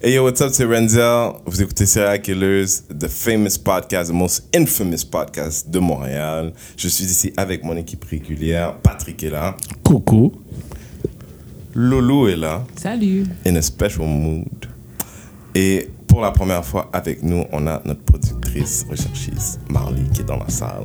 Hey 0.00 0.14
yo, 0.14 0.22
what's 0.22 0.40
up, 0.40 0.50
c'est 0.52 0.64
Renzel. 0.64 1.32
Vous 1.44 1.60
écoutez 1.60 1.84
Serial 1.84 2.22
Killers, 2.22 2.82
the 2.88 3.08
famous 3.08 3.58
podcast, 3.58 4.08
the 4.08 4.14
most 4.14 4.44
infamous 4.54 5.04
podcast 5.04 5.68
de 5.68 5.80
Montréal. 5.80 6.52
Je 6.76 6.86
suis 6.86 7.04
ici 7.04 7.32
avec 7.36 7.64
mon 7.64 7.76
équipe 7.76 8.04
régulière. 8.04 8.76
Patrick 8.76 9.20
est 9.24 9.30
là. 9.30 9.56
Coucou. 9.82 10.30
Loulou 11.74 12.28
est 12.28 12.36
là. 12.36 12.64
Salut. 12.76 13.26
In 13.44 13.56
a 13.56 13.62
special 13.62 14.06
mood. 14.06 14.66
Et 15.56 15.90
pour 16.06 16.20
la 16.20 16.30
première 16.30 16.64
fois 16.64 16.88
avec 16.92 17.24
nous, 17.24 17.44
on 17.50 17.66
a 17.66 17.82
notre 17.84 18.02
productrice 18.02 18.86
recherchiste, 18.88 19.58
Marley, 19.68 20.04
qui 20.14 20.20
est 20.20 20.24
dans 20.24 20.38
la 20.38 20.48
salle. 20.48 20.84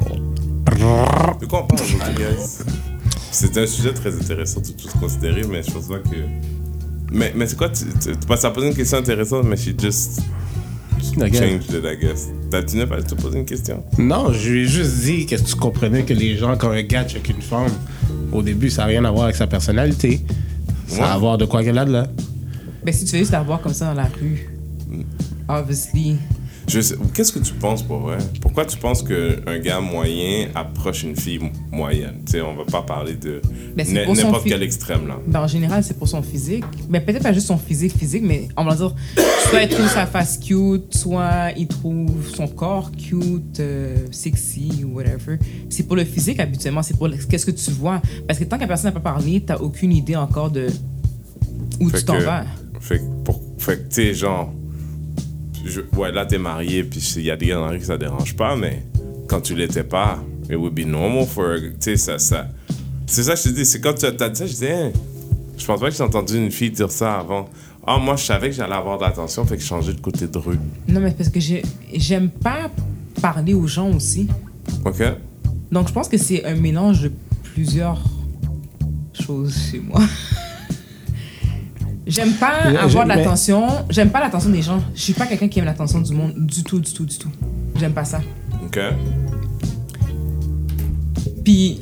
De 0.66 1.46
quoi 1.46 1.64
on 1.64 1.68
parle 1.68 1.82
aujourd'hui, 1.82 2.16
guys? 2.16 2.64
C'est 3.30 3.56
un 3.58 3.68
sujet 3.68 3.94
très 3.94 4.16
intéressant, 4.16 4.60
tout, 4.62 4.72
tout 4.72 4.98
considéré, 4.98 5.44
mais 5.44 5.62
je 5.62 5.70
pense 5.70 5.88
pas 5.88 6.00
que. 6.00 6.53
Mais, 7.14 7.32
mais 7.36 7.48
c'est 7.48 7.58
quoi, 7.58 7.70
tu, 7.70 7.86
tu, 8.02 8.10
à 8.46 8.50
poser 8.52 8.68
une 8.68 8.76
question 8.76 8.98
intéressante, 8.98 9.46
mais 9.46 9.56
she 9.56 9.70
just 9.80 10.22
changed 11.16 11.70
it, 11.72 11.84
I 11.86 11.98
guess. 12.02 12.30
T'as- 12.50 12.64
Tu 12.64 12.78
n'as 12.78 12.88
pas 12.88 13.02
te 13.02 13.14
poser 13.16 13.40
une 13.40 13.46
question? 13.46 13.84
Non, 14.00 14.34
je 14.34 14.50
lui 14.50 14.62
ai 14.64 14.68
juste 14.68 15.04
dit 15.04 15.26
que 15.26 15.36
tu 15.36 15.56
comprenais 15.56 16.04
que 16.04 16.14
les 16.14 16.36
gens, 16.38 16.58
quand 16.58 16.72
un 16.72 16.82
gars 16.82 17.06
check 17.08 17.30
une 17.30 17.42
femme, 17.42 17.72
au 18.32 18.42
début, 18.42 18.70
ça 18.70 18.82
n'a 18.84 18.88
rien 18.88 19.06
à 19.06 19.12
voir 19.12 19.26
avec 19.26 19.36
sa 19.36 19.46
personnalité. 19.48 20.22
Ça 20.88 20.96
Ouais. 20.98 21.02
a 21.04 21.14
à 21.14 21.18
voir 21.18 21.38
de 21.38 21.46
quoi 21.46 21.64
qu'elle 21.64 21.78
a 21.78 21.86
de 21.86 21.92
là. 21.92 22.08
Ben, 22.84 22.94
si 22.94 23.06
tu 23.06 23.14
veux 23.14 23.20
juste 23.20 23.32
la 23.32 23.44
voir 23.44 23.62
comme 23.62 23.74
ça 23.74 23.86
dans 23.86 23.94
la 24.02 24.10
rue, 24.20 24.50
obviously. 25.48 26.18
Qu'est-ce 26.68 27.32
que 27.32 27.40
tu 27.40 27.54
penses 27.54 27.84
pour 27.84 28.00
vrai? 28.00 28.18
Pourquoi 28.42 28.66
tu 28.66 28.78
penses 28.78 29.04
qu'un 29.04 29.60
gars 29.60 29.80
moyen 29.80 30.48
approche 30.56 31.04
une 31.04 31.16
fille 31.16 31.40
moyenne? 31.72 32.22
Tu 32.26 32.34
sais, 32.34 32.42
on 32.42 32.56
va 32.56 32.64
pas 32.66 32.82
parler 32.82 33.16
de 33.16 33.42
Ben, 33.76 33.86
n'importe 33.92 34.46
quel 34.46 34.64
extrême, 34.64 35.08
là. 35.08 35.20
Ben, 35.28 35.42
en 35.42 35.48
général, 35.48 35.84
c'est 35.84 35.98
pour 35.98 36.08
son 36.08 36.22
physique. 36.22 36.64
Mais 36.90 37.02
peut-être 37.02 37.24
pas 37.24 37.34
juste 37.34 37.48
son 37.48 37.58
physique, 37.58 37.96
physique, 37.98 38.24
mais 38.24 38.48
on 38.56 38.64
va 38.64 38.76
dire, 38.76 38.94
soit 39.50 39.64
il 39.64 39.70
trouve 39.70 39.88
sa 39.88 40.06
face 40.06 40.38
cute, 40.38 40.96
soit 40.96 41.52
il 41.58 41.68
trouve 41.68 42.28
son 42.34 42.48
corps 42.48 42.92
cute, 42.92 43.60
euh, 43.60 43.98
sexy, 44.12 44.84
ou 44.84 44.96
whatever. 44.96 45.38
C'est 45.70 45.84
pour 45.84 45.96
le 45.96 46.06
physique, 46.06 46.40
habituellement. 46.40 46.84
C'est 46.84 46.98
pour 46.98 47.10
qu'est-ce 47.30 47.46
que 47.46 47.52
tu 47.52 47.72
vois? 47.72 48.02
Parce 48.28 48.40
que 48.40 48.46
tant 48.46 48.58
que 48.58 48.62
la 48.62 48.68
personne 48.68 48.94
n'a 48.94 49.00
pas 49.00 49.12
parlé, 49.12 49.42
t'as 49.42 49.58
aucune 49.58 49.92
idée 49.92 50.16
encore 50.16 50.50
de 50.50 50.68
où 51.80 51.90
Fait 51.90 52.00
tu 52.00 52.06
t'en 52.06 52.20
vas. 52.20 52.46
Fait 52.80 53.00
que, 53.00 53.04
pour, 53.24 53.42
fait 53.58 53.78
que, 53.78 53.94
tu 53.94 53.96
sais, 53.96 54.14
genre, 54.14 54.54
je- 55.64 55.82
ouais, 55.98 56.12
là, 56.12 56.26
t'es 56.26 56.38
marié, 56.38 56.84
puis 56.84 57.00
il 57.18 57.24
y 57.24 57.32
a 57.32 57.36
des 57.38 57.48
gars 57.48 57.56
dans 57.56 57.66
la 57.66 57.72
rue 57.72 57.80
que 57.80 57.86
ça 57.86 57.98
dérange 57.98 58.36
pas, 58.36 58.56
mais 58.56 58.84
quand 59.28 59.42
tu 59.42 59.56
l'étais 59.56 59.84
pas, 59.84 60.24
it 60.50 60.56
would 60.56 60.74
be 60.74 60.86
normal 60.86 61.26
for, 61.26 61.56
tu 61.60 61.72
sais, 61.80 61.98
ça, 61.98 62.20
ça. 62.20 62.48
C'est 63.06 63.24
ça 63.24 63.36
je 63.36 63.44
te 63.44 63.50
dis, 63.50 63.66
c'est 63.66 63.80
quand 63.82 63.94
tu 63.94 64.06
as 64.06 64.12
dit 64.12 64.18
ça, 64.38 64.46
je 64.46 64.52
disais, 64.52 64.74
hein, 64.74 64.92
je 65.58 65.66
pense 65.66 65.80
pas 65.80 65.90
que 65.90 65.96
j'ai 65.96 66.04
entendu 66.04 66.38
une 66.38 66.52
fille 66.52 66.72
dire 66.72 66.92
ça 66.92 67.20
avant. 67.20 67.48
Ah, 67.86 67.98
moi, 67.98 68.16
je 68.16 68.24
savais 68.24 68.50
que 68.50 68.56
j'allais 68.56 68.74
avoir 68.76 68.98
de 68.98 69.04
l'attention, 69.04 69.46
fait 69.46 69.56
que 69.58 69.62
je 69.62 69.68
changeais 69.68 69.94
de 69.94 70.00
côté 70.00 70.28
de 70.28 70.38
rue. 70.38 70.58
Non, 70.88 71.00
mais 71.02 71.12
parce 71.12 71.30
que 71.30 71.40
j'ai- 71.40 71.64
j'aime 71.94 72.30
pas 72.30 72.72
parler 73.22 73.54
aux 73.54 73.68
gens 73.68 73.92
aussi. 73.94 74.28
OK? 74.86 75.02
Donc, 75.72 75.88
je 75.90 75.94
pense 75.94 76.08
que 76.08 76.18
c'est 76.18 76.46
un 76.46 76.56
mélange 76.56 77.02
de 77.02 77.12
plusieurs 77.54 78.02
choses 79.14 79.54
chez 79.72 79.80
moi. 79.80 80.02
J'aime 82.06 82.34
pas 82.34 82.54
avoir 82.82 83.06
de 83.06 83.10
l'attention. 83.10 83.68
J'aime 83.90 84.10
pas 84.10 84.20
l'attention 84.20 84.50
des 84.50 84.62
gens. 84.62 84.82
Je 84.94 85.02
suis 85.02 85.14
pas 85.14 85.26
quelqu'un 85.26 85.48
qui 85.48 85.60
aime 85.60 85.66
l'attention 85.66 86.02
du 86.02 86.14
monde. 86.14 86.34
Du 86.36 86.64
tout, 86.64 86.80
du 86.80 86.94
tout, 86.94 87.06
du 87.06 87.18
tout. 87.18 87.32
J'aime 87.80 87.94
pas 87.94 88.06
ça. 88.06 88.20
OK? 88.66 88.80
Puis, 91.44 91.82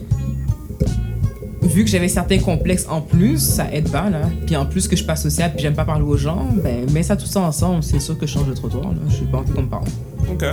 vu 1.62 1.84
que 1.84 1.90
j'avais 1.90 2.08
certains 2.08 2.40
complexes 2.40 2.86
en 2.90 3.02
plus, 3.02 3.40
ça 3.40 3.72
aide 3.74 3.90
pas, 3.90 4.10
là. 4.10 4.22
Puis 4.46 4.56
en 4.56 4.66
plus 4.66 4.88
que 4.88 4.92
je 4.92 4.98
suis 4.98 5.06
pas 5.06 5.16
sociable 5.16 5.56
puis 5.56 5.64
j'aime 5.64 5.76
pas 5.76 5.86
parler 5.86 6.04
aux 6.04 6.18
gens, 6.18 6.48
ben, 6.64 6.90
mets 6.92 7.04
ça 7.04 7.16
tout 7.16 7.26
ça 7.26 7.42
ensemble, 7.42 7.84
c'est 7.84 8.00
sûr 8.00 8.18
que 8.18 8.26
je 8.26 8.34
change 8.34 8.48
de 8.48 8.54
trottoir, 8.54 8.90
là. 8.90 9.00
Je 9.10 9.16
suis 9.16 9.26
pas 9.26 9.40
envie 9.40 9.52
qu'on 9.52 9.64
me 9.64 9.70
parle. 9.70 9.86
OK. 10.30 10.44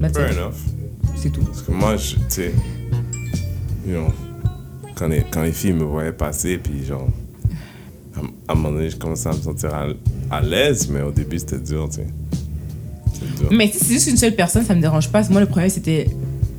That's 0.00 0.16
Fair 0.16 0.32
it. 0.32 0.38
enough. 0.38 0.54
C'est 1.14 1.30
tout. 1.30 1.42
Parce 1.42 1.62
que 1.62 1.72
moi, 1.72 1.96
tu 1.96 2.16
sais, 2.28 2.52
you 3.86 3.94
know, 3.94 4.08
quand 4.94 5.08
les, 5.08 5.24
quand 5.30 5.42
les 5.42 5.52
filles 5.52 5.72
me 5.72 5.84
voyaient 5.84 6.12
passer, 6.12 6.58
puis 6.58 6.84
genre, 6.84 7.08
à, 8.48 8.52
un 8.52 8.54
moment 8.54 8.72
donné, 8.72 8.90
je 8.90 8.96
commençais 8.96 9.28
à 9.28 9.32
me 9.32 9.40
sentir 9.40 9.74
à, 9.74 9.86
à 10.30 10.40
l'aise, 10.40 10.88
mais 10.90 11.02
au 11.02 11.10
début, 11.10 11.38
c'était 11.38 11.58
dur, 11.58 11.88
tu 11.88 11.96
sais. 11.96 12.06
Dur. 13.40 13.48
Mais 13.50 13.68
si 13.68 13.78
c'est 13.78 13.94
juste 13.94 14.08
une 14.08 14.16
seule 14.16 14.34
personne, 14.34 14.64
ça 14.64 14.74
me 14.74 14.80
dérange 14.80 15.10
pas. 15.10 15.22
Moi, 15.30 15.40
le 15.40 15.46
problème, 15.46 15.70
c'était 15.70 16.08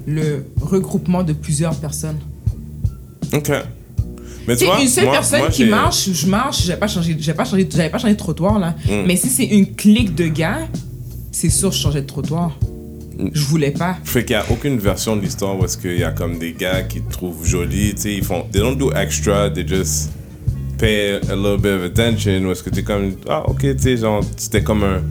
le 0.06 0.46
regroupement 0.62 1.24
de 1.24 1.34
plusieurs 1.34 1.76
personnes. 1.76 2.18
Ok. 3.34 3.52
Mais 4.48 4.56
tu 4.56 4.60
C'est 4.60 4.66
vois, 4.66 4.82
une 4.82 4.88
seule 4.88 5.04
moi- 5.06 5.14
personne 5.14 5.40
moi, 5.40 5.50
qui 5.50 5.66
marche, 5.66 6.10
je 6.10 6.28
marche, 6.28 6.66
j'avais 6.66 6.80
pas 6.80 6.88
changé, 6.88 7.16
j'avais 7.20 7.36
pas 7.36 7.44
changé, 7.44 7.68
j'avais 7.70 7.90
pas 7.90 7.98
changé 7.98 8.14
de 8.14 8.18
trottoir 8.18 8.60
là. 8.60 8.76
Mm. 8.86 9.06
Mais 9.06 9.18
si 9.18 9.28
c'est 9.28 9.46
une 9.46 9.76
clique 9.76 10.16
de 10.16 10.28
gars, 10.28 10.70
c'est 11.34 11.50
sûr 11.50 11.72
je 11.74 11.78
changeais 11.80 12.02
de 12.02 12.08
trottoir. 12.08 12.58
Mm. 13.18 13.28
Je 13.34 13.42
voulais 13.44 13.72
pas. 13.72 13.98
Fait 14.06 14.24
qu'il 14.24 14.38
n'y 14.38 14.42
a 14.42 14.46
aucune 14.50 14.78
version 14.78 15.18
de 15.18 15.22
l'histoire 15.22 15.60
où 15.60 15.66
est-ce 15.66 15.78
qu'il 15.78 15.98
y 15.98 16.04
a 16.06 16.12
comme 16.12 16.40
des 16.40 16.54
gars 16.54 16.84
qui 16.84 17.02
te 17.02 17.12
trouvent 17.12 17.46
jolie, 17.46 17.94
tu 17.96 18.04
sais, 18.04 18.14
ils 18.14 18.24
font, 18.24 18.46
they 18.54 18.62
don't 18.62 18.78
do 18.78 18.94
extra, 18.94 19.50
they 19.50 19.68
just 19.68 20.12
pay 20.78 21.16
a 21.30 21.36
little 21.36 21.58
bit 21.58 21.72
of 21.74 21.84
attention, 21.84 22.46
ou 22.46 22.52
est-ce 22.52 22.64
que 22.64 22.70
t'es 22.70 22.84
comme, 22.84 23.14
ah, 23.30 23.44
ok, 23.50 23.60
tu 23.62 23.80
sais, 23.80 23.98
genre, 23.98 24.22
c'était 24.36 24.64
comme 24.64 24.84
un, 24.84 25.02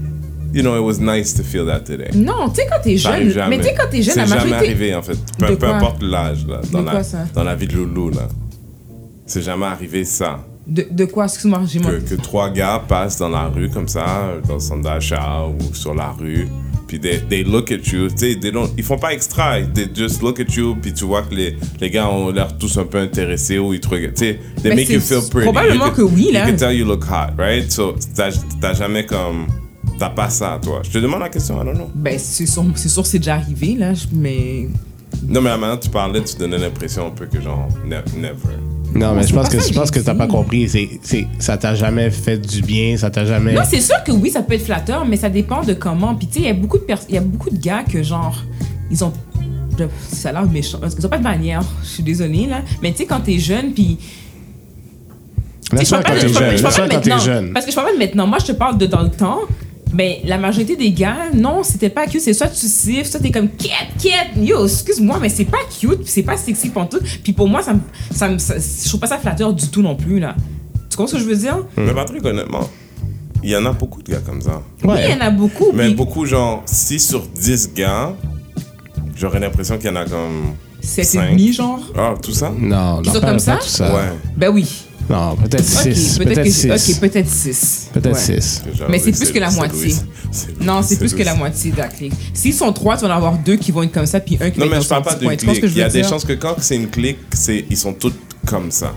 you 0.55 0.63
know, 0.63 0.77
it 0.77 0.83
was 0.83 0.99
nice 1.01 1.35
to 1.35 1.43
feel 1.43 1.67
that 1.67 1.81
today. 1.81 2.11
Non, 2.15 2.49
tu 2.49 2.57
sais 2.63 2.67
quand 2.71 2.81
t'es 2.83 2.97
jeune, 2.97 3.33
mais 3.49 3.59
tu 3.59 3.65
sais 3.65 3.75
quand 3.75 3.89
t'es 3.91 4.03
jeune, 4.03 4.17
la 4.17 4.27
C'est 4.27 4.29
jamais 4.39 4.51
majorité. 4.51 4.57
arrivé, 4.71 4.95
en 4.95 5.03
fait. 5.03 5.19
Peu, 5.39 5.57
peu 5.57 5.67
importe 5.67 6.03
l'âge, 6.03 6.47
là, 6.47 6.61
dans, 6.73 6.81
De 6.81 6.85
la, 6.87 6.91
quoi, 6.93 7.03
ça? 7.03 7.25
dans 7.35 7.45
la 7.45 7.55
vie 7.55 7.67
de 7.67 7.75
Loulou, 7.75 8.11
là. 8.11 8.29
C'est 9.27 9.43
jamais 9.43 9.67
arrivé 9.67 10.05
ça. 10.05 10.41
De, 10.67 10.85
de 10.91 11.05
quoi, 11.05 11.25
excuse-moi, 11.27 11.61
j'ai 11.67 11.79
Que, 11.81 12.01
que 12.01 12.15
trois 12.21 12.51
gars 12.51 12.83
passent 12.89 13.19
dans 13.19 13.29
la 13.29 13.47
rue 13.47 13.69
comme 13.71 13.87
ça, 13.89 14.33
dans 14.49 14.55
le 14.55 14.61
centre 14.61 14.83
d'achat 14.83 15.45
ou 15.47 15.75
sur 15.75 15.95
la 15.95 16.11
rue, 16.11 16.49
puis 16.87 17.01
they, 17.01 17.21
they 17.29 17.43
look 17.45 17.71
at 17.73 17.87
you, 17.93 18.09
tu 18.09 18.17
sais, 18.17 18.37
they 18.41 18.51
don't- 18.53 18.71
ils 18.79 18.85
font 18.85 18.99
pas 18.99 19.13
extra, 19.13 19.61
they 19.63 19.89
just 19.95 20.23
look 20.23 20.39
at 20.41 20.55
you, 20.57 20.77
puis 20.81 20.93
tu 20.93 21.05
vois 21.05 21.23
que 21.23 21.35
les, 21.35 21.57
les 21.81 21.91
gars 21.91 22.09
ont 22.09 22.31
l'air 22.31 22.57
tous 22.57 22.77
un 22.79 22.85
peu 22.85 22.99
intéressés 22.99 23.59
ou 23.59 23.75
ils 23.75 23.81
te 23.81 23.89
regardent, 23.89 24.15
tu 24.15 24.25
sais, 24.25 24.39
they 24.63 24.71
Mais 24.71 24.77
make 24.77 24.89
you 24.91 25.01
feel 25.01 25.21
pretty. 25.31 25.45
probablement 25.51 25.87
You 25.87 25.93
que 25.93 26.03
oui, 26.03 26.31
là. 26.33 26.45
You 26.49 26.53
can 26.53 26.57
tell 26.57 26.77
you 26.77 26.85
look 26.87 27.05
hot, 27.05 27.35
right? 27.39 27.71
So, 27.71 27.95
t'as 28.61 28.75
jamais 28.75 29.05
comme, 29.07 29.47
t'as 29.99 30.11
pas 30.11 30.31
ça, 30.31 30.59
toi. 30.63 30.81
Je 30.85 30.91
te 30.91 30.99
demande 30.99 31.21
la 31.21 31.29
question, 31.29 31.61
I 31.61 31.65
don't 31.65 31.75
know. 31.75 31.91
Ben, 31.95 32.19
c'est 32.19 32.47
sûr, 32.47 32.65
c'est 32.75 32.89
sûr, 32.89 33.05
c'est 33.07 33.19
déjà 33.19 33.35
arrivé 33.35 33.75
là, 33.75 33.93
mais. 34.13 34.69
Non, 35.27 35.41
mais 35.41 35.51
maintenant 35.57 35.77
tu 35.79 35.89
parlais, 35.89 36.23
tu 36.23 36.37
donnais 36.37 36.59
l'impression 36.59 37.07
un 37.07 37.11
peu 37.11 37.27
que 37.27 37.41
genre, 37.41 37.69
ne- 37.85 38.21
never. 38.21 38.37
Non, 38.95 39.15
mais 39.15 39.27
je 39.27 39.35
pense 39.35 39.49
que 39.49 39.61
je 39.61 39.73
pense 39.73 39.91
que 39.91 40.01
t'as 40.01 40.15
pas 40.15 40.27
compris. 40.27 40.69
C'est, 40.69 40.89
c'est, 41.03 41.27
ça 41.39 41.57
t'a 41.59 41.75
jamais 41.75 42.11
fait 42.11 42.39
du 42.39 42.63
bien, 42.63 42.97
ça 42.97 43.11
t'a 43.11 43.25
jamais. 43.27 43.53
Non, 43.55 43.63
c'est 43.69 43.81
sûr 43.81 44.03
que 44.05 44.13
oui, 44.13 44.31
ça 44.31 44.43
peut 44.43 44.55
être 44.55 44.65
flatteur, 44.65 45.05
mais 45.07 45.17
ça 45.17 45.29
dépend 45.29 45.63
de 45.63 45.75
comment. 45.75 46.15
Puis 46.15 46.27
tu 46.29 46.35
sais, 46.35 46.41
il 46.41 46.47
y 46.47 46.51
a 46.51 46.55
beaucoup 46.55 46.79
de 46.79 46.85
pers- 46.85 47.05
il 47.09 47.15
y 47.15 47.19
a 47.19 47.21
beaucoup 47.21 47.51
de 47.51 47.59
gars 47.59 47.83
que 47.85 48.03
genre, 48.03 48.43
ils 48.91 49.05
ont. 49.05 49.13
Ça 50.11 50.31
a 50.31 50.33
l'air 50.33 50.47
méchant. 50.51 50.79
Ils 50.99 51.05
ont 51.05 51.09
pas 51.11 51.19
de 51.19 51.23
manière. 51.23 51.63
Je 51.83 51.89
suis 51.89 52.03
désolée 52.03 52.47
là, 52.47 52.63
mais 52.83 52.93
tu 52.93 52.99
sais 52.99 53.07
quand 53.07 53.21
t'es 53.21 53.39
jeune, 53.39 53.73
puis 53.75 53.99
Laisse-moi 55.73 56.01
quand 56.03 56.13
t'es 56.15 56.29
jeune. 56.29 57.53
Parce 57.53 57.65
que 57.67 57.71
je 57.73 57.77
parle 57.77 57.89
pas 57.89 57.93
de 57.95 57.99
maintenant. 57.99 58.27
Moi, 58.27 58.39
je 58.41 58.47
te 58.47 58.53
parle 58.53 58.79
de 58.79 58.87
dans 58.87 59.03
le 59.03 59.11
temps. 59.11 59.41
Mais 59.93 60.21
la 60.25 60.37
majorité 60.37 60.77
des 60.77 60.91
gars, 60.91 61.31
non, 61.33 61.63
c'était 61.63 61.89
pas 61.91 62.07
cute. 62.07 62.21
C'est 62.21 62.35
soit 62.35 62.49
tu 62.49 62.67
siffles, 62.67 63.07
soit 63.09 63.21
t'es 63.21 63.31
comme 63.31 63.49
cute, 63.49 63.71
cute. 64.01 64.13
Yo, 64.47 64.65
excuse-moi, 64.67 65.19
mais 65.21 65.29
c'est 65.29 65.45
pas 65.45 65.59
cute, 65.81 66.01
puis 66.01 66.09
c'est 66.09 66.23
pas 66.23 66.37
sexy 66.37 66.71
pantoute. 66.71 67.03
Puis 67.23 67.33
pour 67.33 67.49
moi, 67.49 67.63
ça 67.63 67.73
me, 67.75 67.81
ça 68.13 68.29
me, 68.29 68.39
ça- 68.39 68.57
je 68.59 68.89
trouve 68.89 69.01
pas 69.01 69.07
ça 69.07 69.19
flatteur 69.19 69.53
du 69.55 69.69
tout 69.69 69.83
non 69.83 69.95
plus 69.95 70.19
là. 70.19 70.35
Tu 70.91 70.97
comprends 70.97 71.07
ce 71.07 71.15
que 71.17 71.21
je 71.23 71.27
veux 71.29 71.37
dire? 71.37 71.59
Mais 71.77 71.93
Patrick, 71.95 72.25
honnêtement, 72.25 72.69
il 73.43 73.51
y 73.51 73.57
en 73.57 73.65
a 73.65 73.73
beaucoup 73.73 74.03
de 74.03 74.11
gars 74.11 74.21
comme 74.25 74.41
ça. 74.43 74.63
Oui, 74.85 74.97
il 75.05 75.11
y 75.11 75.15
en 75.15 75.21
a 75.25 75.31
beaucoup. 75.31 75.71
Mais 75.73 75.87
puis 75.87 75.95
beaucoup, 75.95 76.27
genre, 76.27 76.63
6 76.67 76.99
sur 77.09 77.27
10 77.29 77.73
gars, 77.75 78.15
j'aurais 79.15 79.41
l'impression 79.41 79.77
qu'il 79.79 79.87
y 79.87 79.93
en 79.93 79.97
a 79.97 80.05
comme. 80.05 80.55
c'est 80.81 81.05
cinq. 81.05 81.31
demi 81.31 81.53
genre. 81.53 81.81
Ah, 81.97 82.15
tout 82.21 82.33
ça? 82.33 82.51
Non, 82.51 83.01
Ils 83.03 83.07
non, 83.09 83.15
sont 83.15 83.21
pas, 83.21 83.27
comme 83.29 83.37
pas 83.37 83.39
ça? 83.39 83.57
tout 83.63 83.69
ça. 83.69 83.95
Ouais. 83.95 84.13
Ben 84.37 84.49
oui. 84.51 84.67
Non, 85.09 85.37
peut-être 85.37 85.63
Ok, 85.63 85.93
6. 85.95 86.19
peut-être 86.19 86.29
Peut-être 86.35 86.45
que- 86.45 86.51
6. 86.51 86.71
Ok, 86.95 87.01
peut-être 87.01 87.29
6. 87.29 87.91
Peut-être 87.93 88.17
6. 88.19 88.63
J'avoue, 88.75 88.91
Mais 88.91 88.99
c'est 88.99 89.13
plus 89.13 89.31
que 89.31 89.39
la 89.39 89.51
moitié. 89.51 89.95
Non, 90.61 90.83
c'est 90.83 90.99
plus 90.99 91.15
que 91.15 91.23
la 91.23 91.35
moitié 91.35 91.71
de 91.73 91.77
la 91.77 91.89
clique. 91.89 92.13
S'ils 92.35 92.55
sont 92.55 92.73
trois, 92.73 92.97
tu 92.97 93.03
vas 93.07 93.13
en 93.15 93.17
avoir 93.17 93.39
deux 93.39 93.57
qui 93.57 93.71
vont 93.73 93.83
être 93.85 93.93
comme 93.93 94.07
ça, 94.07 94.21
puis 94.21 94.37
un 94.41 94.51
qui 94.51 94.59
Non, 94.59 94.67
va 94.67 94.71
mais 94.73 94.77
être 94.79 94.83
je 94.85 94.89
dans 94.89 95.03
parle 95.03 95.05
son 95.21 95.25
pas 95.25 95.31
ce 95.33 95.37
clique. 95.37 95.61
que 95.61 95.69
je 95.69 95.73
Il 95.75 95.79
y 95.79 95.83
a 95.83 95.89
des 95.89 96.03
chances 96.03 96.25
que 96.25 96.33
quand 96.33 96.57
c'est 96.59 96.77
une 96.77 96.89
clique, 96.89 97.19
c'est 97.35 97.65
ils 97.71 97.77
sont 97.77 97.93
tous 97.93 98.13
comme 98.47 98.71
ça. 98.71 98.93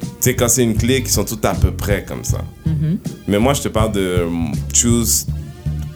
Tu 0.00 0.06
sais, 0.20 0.34
quand 0.36 0.48
c'est 0.48 0.64
une 0.64 0.74
clique, 0.76 1.04
ils 1.06 1.12
sont 1.12 1.24
tous 1.24 1.38
à 1.46 1.54
peu 1.54 1.70
près 1.70 2.04
comme 2.04 2.24
ça. 2.24 2.38
Mm-hmm. 2.66 2.96
Mais 3.28 3.38
moi, 3.38 3.54
je 3.54 3.62
te 3.62 3.68
parle 3.68 3.92
de 3.92 4.24
um, 4.26 4.52
choose. 4.74 5.26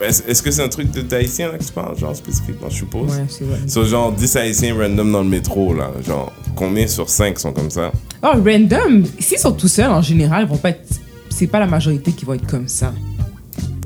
Est-ce 0.03 0.41
que 0.43 0.51
c'est 0.51 0.63
un 0.63 0.67
truc 0.69 0.91
de 0.91 1.01
d'haïtien 1.01 1.51
là 1.51 1.57
que 1.57 1.63
tu 1.63 1.71
parles, 1.71 1.97
genre 1.97 2.15
spécifiquement, 2.15 2.69
je 2.69 2.75
suppose? 2.75 3.09
Ouais, 3.11 3.25
c'est 3.29 3.43
vrai. 3.43 3.57
Sur 3.67 3.85
genre 3.85 4.11
10 4.11 4.35
haïtiens 4.35 4.75
random 4.75 5.11
dans 5.11 5.23
le 5.23 5.29
métro, 5.29 5.73
là. 5.73 5.91
Genre, 6.05 6.31
combien 6.55 6.87
sur 6.87 7.09
5 7.09 7.39
sont 7.39 7.51
comme 7.53 7.69
ça? 7.69 7.91
Oh, 8.21 8.29
random, 8.45 9.03
s'ils 9.19 9.39
sont 9.39 9.51
tout 9.53 9.67
seuls, 9.67 9.89
en 9.91 10.01
général, 10.01 10.43
ils 10.45 10.49
vont 10.49 10.57
pas 10.57 10.69
être. 10.69 10.83
C'est 11.29 11.47
pas 11.47 11.59
la 11.59 11.67
majorité 11.67 12.11
qui 12.11 12.25
vont 12.25 12.33
être 12.33 12.45
comme 12.47 12.67
ça. 12.67 12.93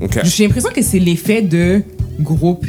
Ok. 0.02 0.20
J'ai 0.24 0.44
l'impression 0.46 0.70
que 0.70 0.82
c'est 0.82 0.98
l'effet 0.98 1.42
de 1.42 1.82
groupe. 2.20 2.66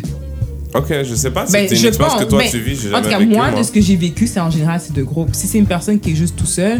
Ok, 0.74 0.94
je 1.04 1.16
sais 1.16 1.32
pas 1.32 1.46
si 1.48 1.54
Ben, 1.54 1.68
c'est 1.68 1.76
une 1.76 1.82
je 1.82 1.88
expérience 1.88 2.16
pense. 2.16 2.24
que 2.26 2.30
toi 2.30 2.40
ben, 2.40 2.50
tu 2.50 2.60
vis, 2.60 2.80
j'ai 2.80 2.94
en 2.94 3.02
tout 3.02 3.10
cas, 3.10 3.18
vécu, 3.18 3.32
moi, 3.36 3.50
moi. 3.52 3.60
de 3.60 3.64
ce 3.66 3.72
que 3.72 3.82
j'ai 3.82 3.96
vécu, 3.96 4.28
c'est 4.28 4.40
en 4.40 4.52
général, 4.52 4.80
c'est 4.80 4.94
de 4.94 5.02
groupe. 5.04 5.30
Si 5.34 5.48
c'est 5.48 5.58
une 5.58 5.66
personne 5.66 6.00
qui 6.00 6.12
est 6.12 6.16
juste 6.16 6.36
tout 6.36 6.46
seul, 6.46 6.80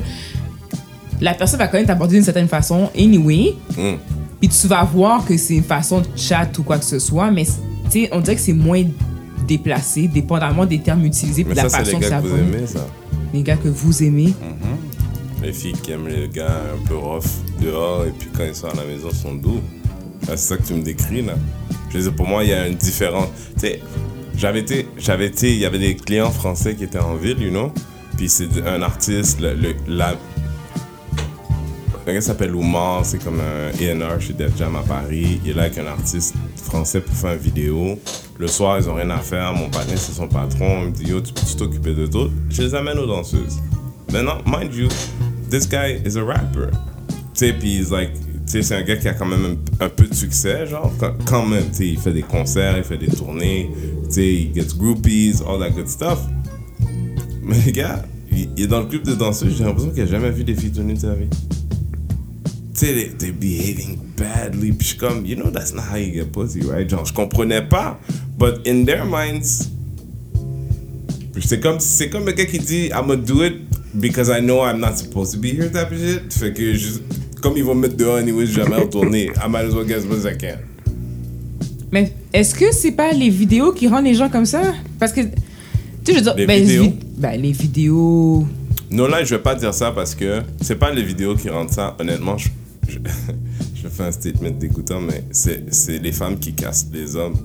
la 1.22 1.34
personne 1.34 1.58
va 1.60 1.68
quand 1.68 1.78
même 1.78 1.88
t'aborder 1.88 2.16
d'une 2.16 2.24
certaine 2.24 2.48
façon, 2.48 2.90
anyway. 2.98 3.56
Hmm. 3.78 3.96
Puis 4.40 4.50
tu 4.50 4.68
vas 4.68 4.84
voir 4.84 5.26
que 5.26 5.36
c'est 5.38 5.56
une 5.56 5.64
façon 5.64 6.02
de 6.02 6.08
chat 6.16 6.50
ou 6.58 6.64
quoi 6.64 6.78
que 6.78 6.86
ce 6.86 7.00
soit, 7.00 7.30
mais 7.32 7.46
on 8.12 8.20
dirait 8.22 8.36
que 8.36 8.42
c'est 8.42 8.54
moins 8.54 8.84
déplacé, 9.48 10.08
dépendamment 10.08 10.66
des 10.66 10.80
termes 10.80 11.04
utilisés 11.06 11.44
puis 11.44 11.54
de 11.54 11.58
la 11.58 11.70
ça, 11.70 11.80
c'est 11.80 11.86
façon 11.86 12.00
les 12.00 12.06
que 12.06 12.10
gars 12.10 12.18
ça 12.18 12.22
que 12.22 12.28
vous 12.28 12.38
aimez, 12.38 12.68
ça. 12.68 12.88
Les 13.34 13.44
gars 13.44 13.58
que 13.58 13.68
vous 13.68 14.04
aimez. 14.04 14.34
Les 15.42 15.54
filles 15.54 15.74
qui 15.82 15.92
aiment 15.92 16.08
les 16.08 16.28
gars 16.28 16.62
un 16.76 16.88
peu 16.88 16.96
rough 16.98 17.24
dehors 17.62 18.06
et 18.06 18.12
puis 18.18 18.28
quand 18.36 18.44
ils 18.44 18.54
sont 18.56 18.68
à 18.68 18.74
la 18.76 18.84
maison, 18.86 19.08
ils 19.12 19.16
sont 19.18 19.36
doux. 19.36 19.62
Ah, 20.24 20.32
c'est 20.36 20.38
ça 20.38 20.58
que 20.58 20.64
tu 20.68 20.74
me 20.74 20.82
décris 20.84 21.22
là. 21.22 21.34
Je 21.90 21.98
veux 21.98 22.04
dire, 22.04 22.14
pour 22.14 22.28
moi, 22.28 22.44
il 22.44 22.50
y 22.50 22.54
a 22.54 22.68
une 22.68 22.76
différence. 22.76 23.28
Tu 23.56 23.62
sais, 23.62 23.80
j'avais 24.38 24.60
été, 24.60 24.88
j'avais 24.98 25.26
été, 25.28 25.52
il 25.54 25.60
y 25.60 25.66
avait 25.66 25.80
des 25.80 25.96
clients 25.96 26.30
français 26.30 26.76
qui 26.76 26.84
étaient 26.84 27.00
en 27.00 27.16
ville, 27.16 27.42
you 27.42 27.50
know. 27.50 27.72
Puis 28.18 28.30
c'est 28.30 28.50
un 28.68 28.82
artiste, 28.82 29.40
le, 29.40 29.54
le- 29.56 29.76
la. 29.88 30.16
Le 32.10 32.16
gars 32.16 32.22
s'appelle 32.22 32.56
Oumar, 32.56 33.06
c'est 33.06 33.24
comme 33.24 33.40
un 33.40 33.70
ENR 33.70 34.20
chez 34.20 34.34
Def 34.34 34.58
Jam 34.58 34.76
à 34.76 34.82
Paris. 34.82 35.40
Il 35.46 35.52
est 35.52 35.54
là 35.54 35.66
avec 35.66 35.78
un 35.78 35.86
artiste 35.86 36.34
français 36.56 37.02
pour 37.02 37.14
faire 37.14 37.34
une 37.34 37.38
vidéo. 37.38 38.00
Le 38.40 38.48
soir, 38.48 38.80
ils 38.80 38.90
ont 38.90 38.96
rien 38.96 39.12
à 39.12 39.20
faire. 39.20 39.54
Mon 39.54 39.70
partenaire, 39.70 40.00
c'est 40.00 40.14
son 40.14 40.28
patron. 40.28 40.86
Il 40.86 40.88
me 40.88 40.92
dit 40.92 41.04
Yo, 41.12 41.22
tu 41.22 41.32
peux 41.34 41.42
t'occuper 41.56 41.94
de 41.94 42.08
tout? 42.08 42.32
Je 42.50 42.64
les 42.64 42.74
amène 42.74 42.98
aux 42.98 43.06
danseuses. 43.06 43.60
Maintenant, 44.12 44.40
mind 44.48 44.74
you, 44.74 44.88
this 45.52 45.70
guy 45.70 46.02
is 46.04 46.18
a 46.18 46.24
rapper. 46.24 46.72
Tu 47.36 47.46
sais, 47.46 47.54
puis 47.54 47.86
like, 47.92 48.14
c'est 48.48 48.72
un 48.74 48.82
gars 48.82 48.96
qui 48.96 49.08
a 49.08 49.14
quand 49.14 49.28
même 49.28 49.58
un, 49.80 49.90
peu 49.90 50.08
de 50.08 50.16
succès, 50.16 50.66
genre, 50.66 50.92
quand, 51.28 51.46
même, 51.46 51.70
tu 51.70 51.76
sais, 51.76 51.88
il 51.90 52.00
fait 52.00 52.14
des 52.14 52.24
concerts, 52.24 52.76
il 52.76 52.84
fait 52.84 52.98
des 52.98 53.10
tournées, 53.16 53.70
tu 54.06 54.14
sais, 54.16 54.34
il 54.34 54.56
gets 54.56 54.76
groupies, 54.76 55.36
all 55.48 55.60
that 55.60 55.70
good 55.70 55.88
stuff. 55.88 56.18
Mais 57.44 57.58
les 57.68 57.72
gars, 57.72 58.02
il, 58.32 58.64
est 58.64 58.66
dans 58.66 58.80
le 58.80 58.88
club 58.88 59.04
de 59.04 59.14
danseuses, 59.14 59.56
j'ai 59.56 59.64
l'impression 59.64 59.92
qu'il 59.92 60.02
a 60.02 60.08
jamais 60.08 60.32
vu 60.32 60.44
des 60.44 60.56
filles 60.56 60.72
tourner 60.72 60.96
de 60.96 61.00
sa 61.02 61.14
vie. 61.14 61.30
Sais, 62.80 62.94
they, 62.94 63.10
they 63.18 63.32
behaving 63.32 63.98
badly, 64.16 64.72
puis 64.72 64.78
je 64.82 64.88
suis 64.92 64.98
comme, 64.98 65.26
you 65.26 65.36
know, 65.36 65.50
that's 65.52 65.74
not 65.74 65.84
how 65.92 65.98
you 65.98 66.14
get 66.14 66.32
pussy, 66.32 66.62
right? 66.62 66.90
Genre, 66.90 67.04
je 67.06 67.12
comprenais 67.12 67.62
pas, 67.68 68.00
but 68.38 68.66
in 68.66 68.86
their 68.86 69.06
minds, 69.06 69.68
c'est 71.42 71.60
comme, 71.60 71.80
c'est 71.80 72.10
comme 72.10 72.26
le 72.26 72.32
gars 72.32 72.46
qui 72.46 72.60
dit, 72.60 72.88
I'm 72.88 73.08
gonna 73.08 73.16
do 73.18 73.44
it 73.44 73.56
because 73.96 74.30
I 74.30 74.40
know 74.42 74.62
I'm 74.64 74.80
not 74.80 74.96
supposed 74.98 75.34
to 75.34 75.40
be 75.40 75.48
here 75.54 75.70
type 75.70 75.92
of 75.92 75.98
shit. 76.00 76.32
Fait 76.34 76.54
que, 76.54 76.74
je- 76.74 77.00
comme 77.42 77.58
ils 77.58 77.64
vont 77.64 77.76
me 77.76 77.82
mettre 77.82 77.98
dehors 77.98 78.18
anyway, 78.18 78.46
jamais 78.46 78.76
retourner. 78.78 79.26
I 79.44 79.50
might 79.50 79.66
as 79.68 79.74
well 79.74 79.86
get 79.88 79.98
as 79.98 80.06
much 80.06 80.20
as 80.26 80.32
I 80.32 80.38
can. 80.38 80.58
Mais 81.92 82.14
est-ce 82.34 82.54
que 82.54 82.72
c'est 82.72 82.92
pas 82.92 83.12
les 83.14 83.30
vidéos 83.30 83.72
qui 83.74 83.88
rendent 83.88 84.06
les 84.06 84.14
gens 84.16 84.30
comme 84.30 84.46
ça? 84.46 84.62
Parce 85.00 85.12
que, 85.12 85.22
tu 85.22 85.28
sais, 86.06 86.14
je 86.14 86.18
veux 86.18 86.22
dire, 86.22 86.36
Les 86.36 86.46
ben, 86.46 86.62
vidéos? 86.62 86.84
vi- 86.84 86.94
ben, 87.18 87.42
les 87.42 87.52
vidéos. 87.52 88.46
Non, 88.92 89.08
là, 89.08 89.24
je 89.24 89.36
vais 89.36 89.42
pas 89.42 89.56
dire 89.56 89.74
ça 89.74 89.92
parce 89.92 90.16
que 90.16 90.42
c'est 90.62 90.76
pas 90.78 90.92
les 90.92 91.04
vidéos 91.04 91.36
qui 91.36 91.50
rendent 91.50 91.72
ça. 91.72 91.96
Honnêtement, 92.00 92.38
je, 92.38 92.50
je, 93.76 93.88
fais 93.88 94.04
un 94.04 94.12
statement 94.12 94.52
dégoûtant, 94.52 95.02
mais 95.02 95.24
c'est 95.32 95.98
les 96.02 96.12
femmes 96.12 96.40
qui 96.40 96.54
cassent 96.54 96.88
les 96.92 97.16
hommes. 97.16 97.38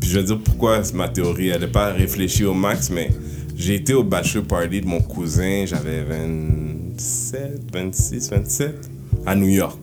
Puis 0.00 0.10
je 0.10 0.18
vais 0.18 0.24
dire 0.24 0.38
pourquoi 0.38 0.82
ma 0.94 1.08
théorie. 1.08 1.48
Elle 1.48 1.62
n'est 1.62 1.66
pas 1.68 1.92
réfléchie 1.92 2.44
au 2.44 2.54
max, 2.54 2.90
mais 2.90 3.10
j'ai 3.56 3.76
été 3.76 3.94
au 3.94 4.02
bachelor 4.02 4.44
party 4.44 4.80
de 4.80 4.86
mon 4.86 5.00
cousin, 5.00 5.64
j'avais 5.66 6.02
27, 6.02 7.70
26, 7.72 8.30
27, 8.30 8.90
à 9.26 9.34
New 9.34 9.48
York. 9.48 9.78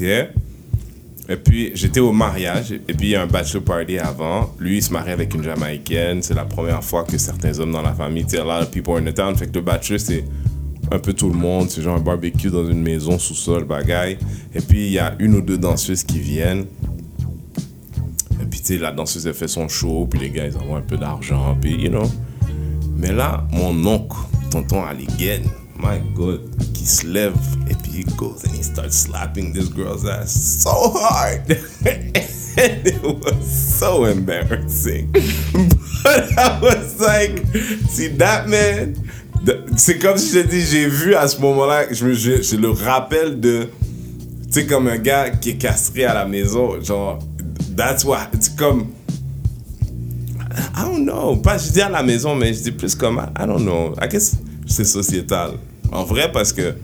Et 0.00 1.36
puis, 1.36 1.72
j'étais 1.74 2.00
au 2.00 2.12
mariage, 2.12 2.72
et 2.72 2.78
puis 2.78 3.08
il 3.08 3.10
y 3.10 3.16
a 3.16 3.22
un 3.22 3.26
bachelor 3.26 3.62
party 3.62 3.98
avant. 3.98 4.54
Lui, 4.58 4.78
il 4.78 4.82
se 4.82 4.92
marie 4.92 5.10
avec 5.10 5.34
une 5.34 5.42
Jamaïcaine. 5.42 6.22
C'est 6.22 6.34
la 6.34 6.44
première 6.44 6.82
fois 6.82 7.04
que 7.04 7.18
certains 7.18 7.58
hommes 7.58 7.72
dans 7.72 7.82
la 7.82 7.92
famille, 7.92 8.24
tu 8.24 8.30
sais, 8.30 8.38
a 8.38 8.44
lot 8.44 8.62
of 8.62 8.70
people 8.70 8.94
in 8.96 9.04
the 9.04 9.14
town. 9.14 9.36
Fait 9.36 9.46
que 9.46 9.54
le 9.54 9.60
bachelor, 9.60 10.00
c'est 10.00 10.24
un 10.90 10.98
peu 10.98 11.12
tout 11.12 11.28
le 11.28 11.36
monde. 11.36 11.70
C'est 11.70 11.82
genre 11.82 11.96
un 11.96 12.00
barbecue 12.00 12.50
dans 12.50 12.66
une 12.68 12.82
maison, 12.82 13.18
sous-sol, 13.18 13.64
bagaille. 13.64 14.18
Et 14.54 14.60
puis, 14.60 14.86
il 14.86 14.92
y 14.92 14.98
a 14.98 15.14
une 15.18 15.34
ou 15.34 15.40
deux 15.40 15.58
danseuses 15.58 16.04
qui 16.04 16.20
viennent. 16.20 16.66
Et 18.40 18.46
puis, 18.50 18.60
tu 18.60 18.66
sais, 18.66 18.78
la 18.78 18.92
danseuse, 18.92 19.26
elle 19.26 19.34
fait 19.34 19.48
son 19.48 19.68
show, 19.68 20.06
puis 20.10 20.20
les 20.20 20.30
gars, 20.30 20.46
ils 20.46 20.56
envoient 20.56 20.78
un 20.78 20.82
peu 20.82 20.96
d'argent, 20.96 21.56
puis, 21.60 21.74
you 21.74 21.90
know. 21.90 22.10
Mais 22.96 23.12
là, 23.12 23.46
mon 23.52 23.86
oncle, 23.86 24.16
tonton 24.50 24.84
Aligen, 24.84 25.42
my 25.78 26.00
God, 26.14 26.40
qui 26.72 26.84
se 26.84 27.06
lève 27.06 27.34
et 27.70 27.74
puis 27.74 28.00
he 28.00 28.04
goes 28.16 28.44
and 28.44 28.52
he 28.52 28.62
starts 28.62 28.96
slapping 28.96 29.52
this 29.52 29.68
girl's 29.68 30.04
ass 30.04 30.32
so 30.32 30.70
hard. 30.70 31.42
and 32.58 32.86
it 32.86 33.02
was 33.02 33.46
so 33.46 34.04
embarrassing. 34.04 35.12
But 36.02 36.38
I 36.38 36.58
was 36.60 37.00
like, 37.00 37.46
see 37.88 38.08
that 38.18 38.48
man? 38.48 38.96
C'est 39.76 39.98
comme 39.98 40.18
si 40.18 40.34
je 40.34 40.40
te 40.40 40.48
dis, 40.48 40.60
j'ai 40.60 40.88
vu 40.88 41.14
à 41.14 41.26
ce 41.28 41.40
moment-là, 41.40 41.84
je 41.92 42.04
me- 42.06 42.12
je- 42.14 42.56
le 42.56 42.70
rappel 42.70 43.38
de, 43.40 43.68
tu 44.46 44.52
sais, 44.52 44.66
comme 44.66 44.88
un 44.88 44.98
gars 44.98 45.30
qui 45.30 45.50
est 45.50 45.56
castré 45.56 46.04
à 46.04 46.12
la 46.14 46.24
maison, 46.26 46.80
genre, 46.82 47.18
that's 47.76 48.04
what, 48.04 48.28
c'est 48.40 48.56
comme, 48.56 48.86
I 50.76 50.82
don't 50.84 51.04
know. 51.04 51.36
Pas, 51.36 51.56
je 51.58 51.70
dis 51.70 51.80
à 51.80 51.88
la 51.88 52.02
maison, 52.02 52.34
mais 52.34 52.52
je 52.52 52.62
dis 52.62 52.72
plus 52.72 52.94
comme, 52.94 53.22
I 53.38 53.46
don't 53.46 53.62
know. 53.62 53.94
I 54.02 54.08
guess 54.08 54.36
c'est 54.66 54.84
sociétal. 54.84 55.52
En 55.92 56.04
vrai, 56.04 56.30
parce 56.32 56.52
que 56.52 56.74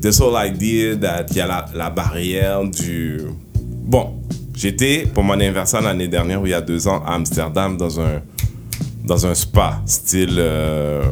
this 0.00 0.20
whole 0.20 0.36
idea 0.36 0.94
that 0.96 1.26
il 1.30 1.36
y 1.38 1.40
a 1.40 1.46
la, 1.46 1.64
la 1.74 1.90
barrière 1.90 2.62
du... 2.64 3.18
Bon, 3.56 4.14
j'étais 4.54 5.04
pour 5.12 5.24
mon 5.24 5.32
anniversaire 5.32 5.80
l'année 5.80 6.08
dernière, 6.08 6.42
ou 6.42 6.46
il 6.46 6.50
y 6.50 6.54
a 6.54 6.60
deux 6.60 6.86
ans, 6.86 7.02
à 7.04 7.14
Amsterdam, 7.14 7.76
dans 7.78 7.98
un, 7.98 8.20
dans 9.08 9.26
un 9.26 9.34
spa, 9.34 9.80
style... 9.86 10.36
Euh, 10.38 11.02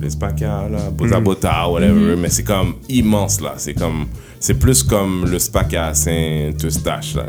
les 0.00 0.10
spas 0.10 0.30
qu'il 0.32 0.42
y 0.42 0.44
a, 0.44 0.68
là, 0.68 0.90
Bota 0.92 1.20
Bota, 1.20 1.68
whatever, 1.68 2.16
mais 2.16 2.28
c'est 2.28 2.42
comme 2.44 2.74
immense, 2.88 3.40
là. 3.40 3.54
C'est 3.56 3.74
comme... 3.74 4.06
C'est 4.40 4.54
plus 4.54 4.82
comme 4.82 5.24
le 5.30 5.38
spa 5.38 5.66
à 5.78 5.94
Saint-Eustache, 5.94 7.14
là. 7.14 7.24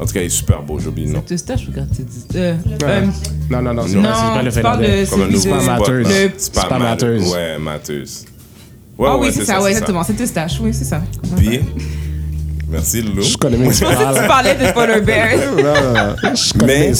En 0.00 0.06
tout 0.06 0.12
cas, 0.12 0.20
il 0.20 0.26
est 0.26 0.28
super 0.28 0.62
beau, 0.62 0.78
j'ai 0.78 0.88
oublié 0.88 1.08
le 1.08 1.14
nom. 1.14 1.20
Te 1.22 1.36
stage 1.36 1.68
ou 1.68 1.72
quand 1.74 1.86
tu 1.94 2.02
dis. 2.02 2.24
Euh, 2.36 2.54
Ouais. 2.66 2.76
euh, 2.84 3.06
Non, 3.50 3.60
non, 3.62 3.74
non, 3.74 3.82
c'est 3.86 3.96
non, 3.96 4.02
pas, 4.02 4.14
c'est 4.14 4.32
pas 4.34 4.42
le 4.42 4.50
Finlandais. 4.52 5.04
de 5.04 5.10
Comme 5.10 5.22
un 5.22 5.26
nouveau 5.26 5.54
de- 5.56 5.60
Spa 6.38 6.38
Spa 6.38 6.60
Spa. 6.66 6.78
Matters. 6.78 7.30
Ouais, 7.32 7.58
Matters. 7.58 7.96
Ouais, 8.96 9.08
Ah 9.10 9.16
ouais, 9.16 9.26
oui, 9.26 9.32
c'est 9.34 9.44
ça, 9.44 9.60
ouais, 9.60 9.70
exactement. 9.70 10.04
C'est 10.04 10.20
Eustache, 10.20 10.60
oui, 10.60 10.70
c'est 10.72 10.84
ça. 10.84 11.02
Puis, 11.36 11.60
merci 12.70 13.02
Lou. 13.02 13.20
Je 13.22 13.36
connais 13.36 13.56
mes 13.56 13.72
Je 13.72 13.84
pensais 13.84 13.96
que 13.96 14.20
tu 14.22 14.28
parlais 14.28 14.54
de 14.54 14.72
Polar 14.72 15.00
Bear. 15.02 15.28
Non, 15.56 15.62
non, 15.64 15.94
non. 15.94 16.34
Je 16.34 16.52
connais 16.52 16.66
Mais- 16.80 16.88
mes 16.90 16.94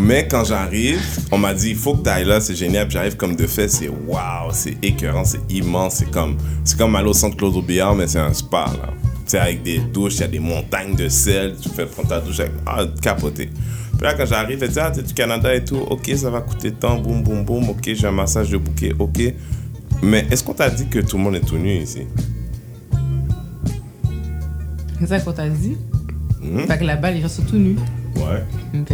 Mais 0.00 0.28
quand 0.28 0.44
j'arrive, 0.44 1.00
on 1.30 1.38
m'a 1.38 1.54
dit, 1.54 1.70
il 1.70 1.76
faut 1.76 1.94
que 1.94 2.04
tu 2.04 2.10
ailles 2.10 2.24
là, 2.24 2.40
c'est 2.40 2.54
génial. 2.54 2.86
Puis 2.86 2.94
j'arrive 2.94 3.16
comme 3.16 3.34
de 3.36 3.46
fait, 3.46 3.68
c'est 3.68 3.88
waouh, 3.88 4.50
c'est 4.52 4.76
écœurant, 4.82 5.24
c'est 5.24 5.40
immense. 5.50 5.96
C'est 5.96 6.10
comme, 6.10 6.36
c'est 6.64 6.78
comme 6.78 6.94
aller 6.96 7.08
au 7.08 7.12
centre 7.12 7.36
Claude 7.36 7.56
Aubillard, 7.56 7.94
mais 7.94 8.06
c'est 8.06 8.18
un 8.18 8.32
spa, 8.32 8.66
là. 8.80 8.90
C'est 9.26 9.38
avec 9.38 9.62
des 9.64 9.78
douches, 9.78 10.16
il 10.16 10.20
y 10.20 10.24
a 10.24 10.28
des 10.28 10.38
montagnes 10.38 10.94
de 10.94 11.08
sel, 11.08 11.56
tu 11.60 11.68
fais 11.68 11.84
prendre 11.86 12.08
ta 12.08 12.20
douche 12.20 12.38
avec, 12.38 12.52
ah, 12.64 12.84
capoté. 13.02 13.46
Puis 13.46 14.02
là, 14.02 14.14
quand 14.14 14.26
j'arrive, 14.26 14.62
elle 14.62 14.70
dit, 14.70 14.78
ah, 14.78 14.92
t'es 14.92 15.02
du 15.02 15.14
Canada 15.14 15.52
et 15.52 15.64
tout, 15.64 15.78
ok, 15.78 16.12
ça 16.16 16.30
va 16.30 16.42
coûter 16.42 16.70
tant, 16.70 16.96
boum, 16.98 17.24
boum, 17.24 17.44
boum, 17.44 17.70
ok, 17.70 17.92
j'ai 17.92 18.06
un 18.06 18.12
massage 18.12 18.50
de 18.50 18.56
bouquet, 18.56 18.92
ok. 18.96 19.34
Mais 20.02 20.26
est-ce 20.30 20.44
qu'on 20.44 20.54
t'a 20.54 20.70
dit 20.70 20.86
que 20.86 21.00
tout 21.00 21.16
le 21.16 21.24
monde 21.24 21.34
est 21.34 21.40
tout 21.40 21.58
nu 21.58 21.76
ici? 21.78 22.02
C'est 25.00 25.06
ça 25.06 25.18
qu'on 25.20 25.32
t'a 25.32 25.48
dit? 25.48 25.76
Fait 26.68 26.78
que 26.78 26.84
là-bas, 26.84 27.10
les 27.10 27.20
gens 27.20 27.28
sont 27.28 27.42
tout 27.42 27.56
nus. 27.56 27.76
Ouais. 28.14 28.44
Ok. 28.80 28.92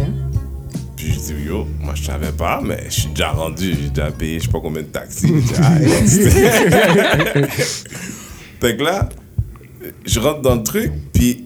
Puis 1.03 1.11
je 1.11 1.19
dis, 1.19 1.33
yo, 1.47 1.67
moi 1.81 1.95
je 1.95 2.03
savais 2.03 2.31
pas, 2.31 2.61
mais 2.63 2.85
je 2.85 3.01
suis 3.01 3.09
déjà 3.09 3.31
rendu, 3.31 3.73
j'ai 3.73 3.89
déjà 3.89 4.09
payé 4.09 4.39
je 4.39 4.45
sais 4.45 4.51
pas 4.51 4.61
combien 4.61 4.83
de 4.83 4.87
taxis. 4.87 5.27
Fait 8.61 8.77
que 8.77 8.83
là, 8.83 9.09
je 10.05 10.19
rentre 10.21 10.41
dans 10.41 10.55
le 10.55 10.63
truc, 10.63 10.93
puis 11.11 11.45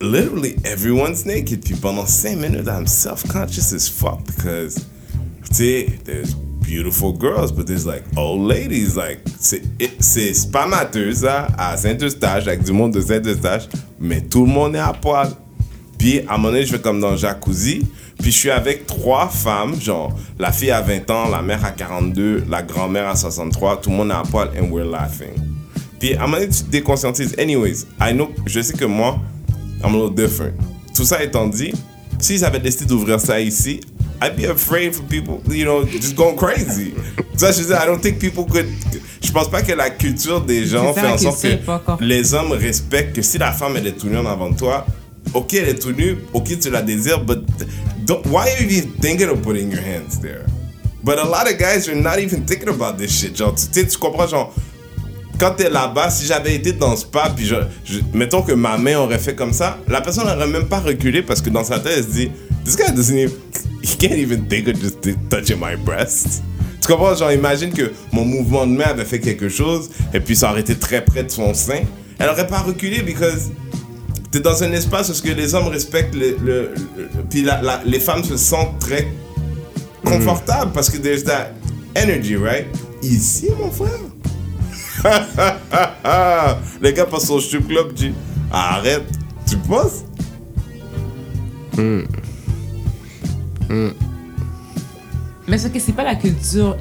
literally 0.00 0.54
everyone's 0.64 1.26
naked. 1.26 1.64
Puis 1.64 1.74
pendant 1.74 2.06
5 2.06 2.36
minutes, 2.36 2.68
I'm 2.68 2.86
self-conscious 2.86 3.72
as 3.72 3.88
fuck 3.88 4.24
because, 4.24 4.76
tu 5.48 5.54
sais, 5.54 5.88
there's 6.04 6.36
beautiful 6.62 7.12
girls, 7.12 7.50
but 7.50 7.66
there's 7.66 7.84
like 7.84 8.04
old 8.16 8.48
ladies. 8.48 8.96
Like, 8.96 9.18
c'est 9.40 9.64
mateuse 10.68 11.24
là, 11.24 11.48
à 11.58 11.76
Saint-Eustache, 11.76 12.46
avec 12.46 12.62
du 12.62 12.70
monde 12.70 12.92
de 12.94 13.00
Saint-Eustache, 13.00 13.68
mais 13.98 14.20
tout 14.20 14.46
le 14.46 14.52
monde 14.52 14.76
est 14.76 14.78
à 14.78 14.92
poil. 14.92 15.32
Puis 15.98 16.20
à 16.28 16.34
un 16.34 16.36
moment 16.36 16.50
donné, 16.50 16.64
je 16.64 16.70
vais 16.70 16.80
comme 16.80 17.00
dans 17.00 17.10
le 17.10 17.16
jacuzzi. 17.16 17.82
Puis 18.18 18.32
je 18.32 18.38
suis 18.38 18.50
avec 18.50 18.86
trois 18.86 19.28
femmes, 19.28 19.78
genre 19.80 20.12
la 20.38 20.52
fille 20.52 20.70
a 20.70 20.80
20 20.80 21.10
ans, 21.10 21.28
la 21.28 21.42
mère 21.42 21.64
a 21.64 21.70
42, 21.70 22.44
la 22.48 22.62
grand-mère 22.62 23.08
a 23.08 23.16
63, 23.16 23.80
tout 23.80 23.90
le 23.90 23.96
monde 23.96 24.10
est 24.10 24.14
à 24.14 24.22
poil 24.22 24.48
and 24.58 24.70
we're 24.70 24.88
laughing. 24.88 25.34
Puis 25.98 26.14
à 26.14 26.22
un 26.22 26.26
moment 26.26 26.38
donné, 26.38 26.48
tu 26.48 26.62
te 26.62 26.70
déconscientises. 26.70 27.34
Anyways, 27.38 27.86
I 28.00 28.12
know, 28.12 28.30
je 28.46 28.60
sais 28.60 28.74
que 28.74 28.84
moi, 28.84 29.18
I'm 29.82 29.94
a 29.94 29.98
little 29.98 30.14
different. 30.14 30.54
Tout 30.94 31.04
ça 31.04 31.22
étant 31.22 31.46
dit, 31.46 31.72
s'ils 32.18 32.44
avaient 32.44 32.60
décidé 32.60 32.86
d'ouvrir 32.86 33.20
ça 33.20 33.40
ici, 33.40 33.80
I'd 34.22 34.36
be 34.36 34.46
afraid 34.46 34.94
for 34.94 35.02
people, 35.04 35.40
you 35.52 35.64
know, 35.64 35.84
just 35.84 36.14
going 36.14 36.36
crazy. 36.36 36.94
Ça, 37.36 37.50
je 37.50 37.64
dire, 37.64 37.76
I 37.82 37.86
don't 37.86 38.00
think 38.00 38.20
people 38.20 38.44
could. 38.44 38.66
Je 39.20 39.32
pense 39.32 39.50
pas 39.50 39.60
que 39.62 39.72
la 39.72 39.90
culture 39.90 40.40
des 40.40 40.64
gens 40.66 40.94
fait 40.94 41.06
en 41.06 41.18
sorte 41.18 41.42
que 41.42 42.04
les 42.04 42.32
hommes 42.32 42.52
respectent 42.52 43.16
que 43.16 43.22
si 43.22 43.38
la 43.38 43.50
femme 43.52 43.76
elle 43.76 43.88
est 43.88 43.98
tout 43.98 44.06
nue 44.06 44.16
en 44.16 44.26
avant 44.26 44.50
de 44.50 44.56
toi, 44.56 44.86
ok 45.32 45.54
elle 45.54 45.68
est 45.68 45.78
tout 45.78 45.92
nue, 45.92 46.18
ok 46.32 46.58
tu 46.60 46.70
la 46.70 46.82
désires, 46.82 47.24
but 47.24 47.44
don't, 48.04 48.24
why 48.26 48.50
are 48.50 48.60
you 48.60 48.68
even 48.68 48.90
thinking 49.00 49.28
of 49.28 49.40
putting 49.42 49.70
your 49.70 49.82
hands 49.82 50.20
there? 50.20 50.44
But 51.02 51.18
a 51.18 51.24
lot 51.24 51.50
of 51.50 51.58
guys 51.58 51.88
are 51.88 51.94
not 51.94 52.18
even 52.18 52.46
thinking 52.46 52.68
about 52.68 52.96
this 52.96 53.18
shit. 53.18 53.36
Genre, 53.36 53.54
tu 53.54 53.86
tu 53.86 53.98
comprends, 53.98 54.26
genre, 54.26 54.54
quand 55.38 55.52
t'es 55.56 55.68
là-bas, 55.68 56.08
si 56.10 56.26
j'avais 56.26 56.54
été 56.54 56.72
dans 56.72 56.96
ce 56.96 57.04
pas, 57.04 57.28
puis 57.28 57.44
je, 57.44 57.56
mettons 58.14 58.40
que 58.40 58.52
ma 58.52 58.78
main 58.78 58.96
aurait 58.96 59.18
fait 59.18 59.34
comme 59.34 59.52
ça, 59.52 59.78
la 59.88 60.00
personne 60.00 60.26
n'aurait 60.26 60.46
même 60.46 60.66
pas 60.66 60.80
reculé 60.80 61.22
parce 61.22 61.42
que 61.42 61.50
dans 61.50 61.64
sa 61.64 61.78
tête, 61.78 61.94
elle 61.98 62.04
se 62.04 62.08
dit, 62.08 62.30
this 62.64 62.76
guy 62.76 62.90
doesn't 62.90 63.18
even, 63.18 63.30
he 63.82 63.96
can't 63.98 64.16
even 64.16 64.48
think 64.48 64.68
of 64.68 64.80
just 64.80 65.02
touching 65.28 65.58
my 65.60 65.76
breast. 65.76 66.42
Tu 66.80 66.88
comprends? 66.88 67.14
Genre, 67.14 67.32
imagine 67.32 67.72
que 67.72 67.92
mon 68.10 68.24
mouvement 68.24 68.66
de 68.66 68.72
main 68.72 68.86
avait 68.86 69.04
fait 69.04 69.20
quelque 69.20 69.50
chose, 69.50 69.90
et 70.14 70.20
puis 70.20 70.36
ça 70.36 70.50
aurait 70.50 70.60
été 70.60 70.74
très 70.74 71.04
près 71.04 71.22
de 71.24 71.30
son 71.30 71.52
sein. 71.52 71.82
Elle 72.18 72.30
aurait 72.30 72.46
pas 72.46 72.60
reculé 72.60 73.02
because 73.02 73.50
t'es 74.34 74.40
dans 74.40 74.64
un 74.64 74.72
espace 74.72 75.10
où 75.10 75.14
ce 75.14 75.22
que 75.22 75.28
les 75.30 75.54
hommes 75.54 75.68
respectent 75.68 76.16
le, 76.16 76.36
le, 76.42 76.74
le- 76.96 77.08
puis 77.30 77.42
la- 77.42 77.62
la- 77.62 77.82
les 77.84 78.00
femmes 78.00 78.24
se 78.24 78.36
sentent 78.36 78.80
très 78.80 79.06
confortables 80.04 80.72
parce 80.72 80.90
que 80.90 80.96
there's 80.96 81.22
that 81.22 81.50
energy, 81.94 82.34
right? 82.36 82.66
Ici, 83.00 83.48
mon 83.56 83.70
frère. 83.70 83.90
les 86.82 86.92
gars 86.92 87.04
passent 87.04 87.30
au 87.30 87.38
strip 87.40 87.68
club, 87.68 87.92
dit 87.92 88.12
arrête, 88.50 89.04
tu 89.48 89.56
penses? 89.58 90.02
Mais 95.46 95.58
c'est 95.58 95.70
que 95.72 95.78
c'est 95.78 95.92
pas 95.92 96.02
la 96.04 96.16
culture. 96.16 96.76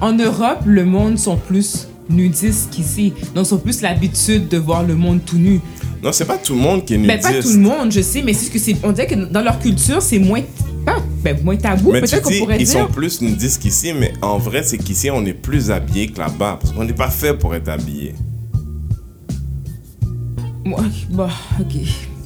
En 0.00 0.14
Europe, 0.14 0.60
le 0.64 0.84
monde 0.84 1.16
sont 1.18 1.36
plus 1.36 1.86
nudistes 2.12 2.70
qu'ici. 2.70 3.12
Donc, 3.34 3.46
ils 3.48 3.54
ont 3.54 3.58
plus 3.58 3.80
l'habitude 3.82 4.48
de 4.48 4.58
voir 4.58 4.82
le 4.82 4.94
monde 4.94 5.20
tout 5.24 5.38
nu. 5.38 5.60
Non, 6.02 6.12
c'est 6.12 6.24
pas 6.24 6.36
tout 6.38 6.54
le 6.54 6.60
monde 6.60 6.84
qui 6.84 6.94
est 6.94 6.98
Mais 6.98 7.16
nudiste. 7.16 7.32
pas 7.32 7.42
tout 7.42 7.52
le 7.52 7.58
monde, 7.60 7.92
je 7.92 8.00
sais, 8.00 8.22
mais 8.22 8.32
c'est 8.34 8.46
ce 8.46 8.50
que 8.50 8.58
c'est. 8.58 8.76
On 8.82 8.92
dirait 8.92 9.06
que 9.06 9.14
dans 9.14 9.40
leur 9.42 9.58
culture, 9.58 10.02
c'est 10.02 10.18
moins. 10.18 10.42
Pas, 10.84 10.96
ben, 11.22 11.36
moins 11.44 11.56
tabou, 11.56 11.92
peut-être 11.92 12.22
qu'on 12.22 12.32
pourrait 12.38 12.56
ils 12.58 12.66
dire. 12.66 12.80
sont 12.80 12.88
plus 12.92 13.20
nudistes 13.22 13.62
qu'ici, 13.62 13.92
mais 13.92 14.12
en 14.20 14.36
vrai, 14.38 14.64
c'est 14.64 14.78
qu'ici, 14.78 15.10
on 15.12 15.24
est 15.24 15.32
plus 15.32 15.70
habillé 15.70 16.08
que 16.08 16.18
là-bas. 16.18 16.58
Parce 16.60 16.72
qu'on 16.74 16.82
n'est 16.84 16.92
pas 16.92 17.08
fait 17.10 17.34
pour 17.34 17.54
être 17.54 17.68
habillé. 17.68 18.14
Moi, 20.64 20.80
Bon, 21.10 21.28
ok. 21.60 21.72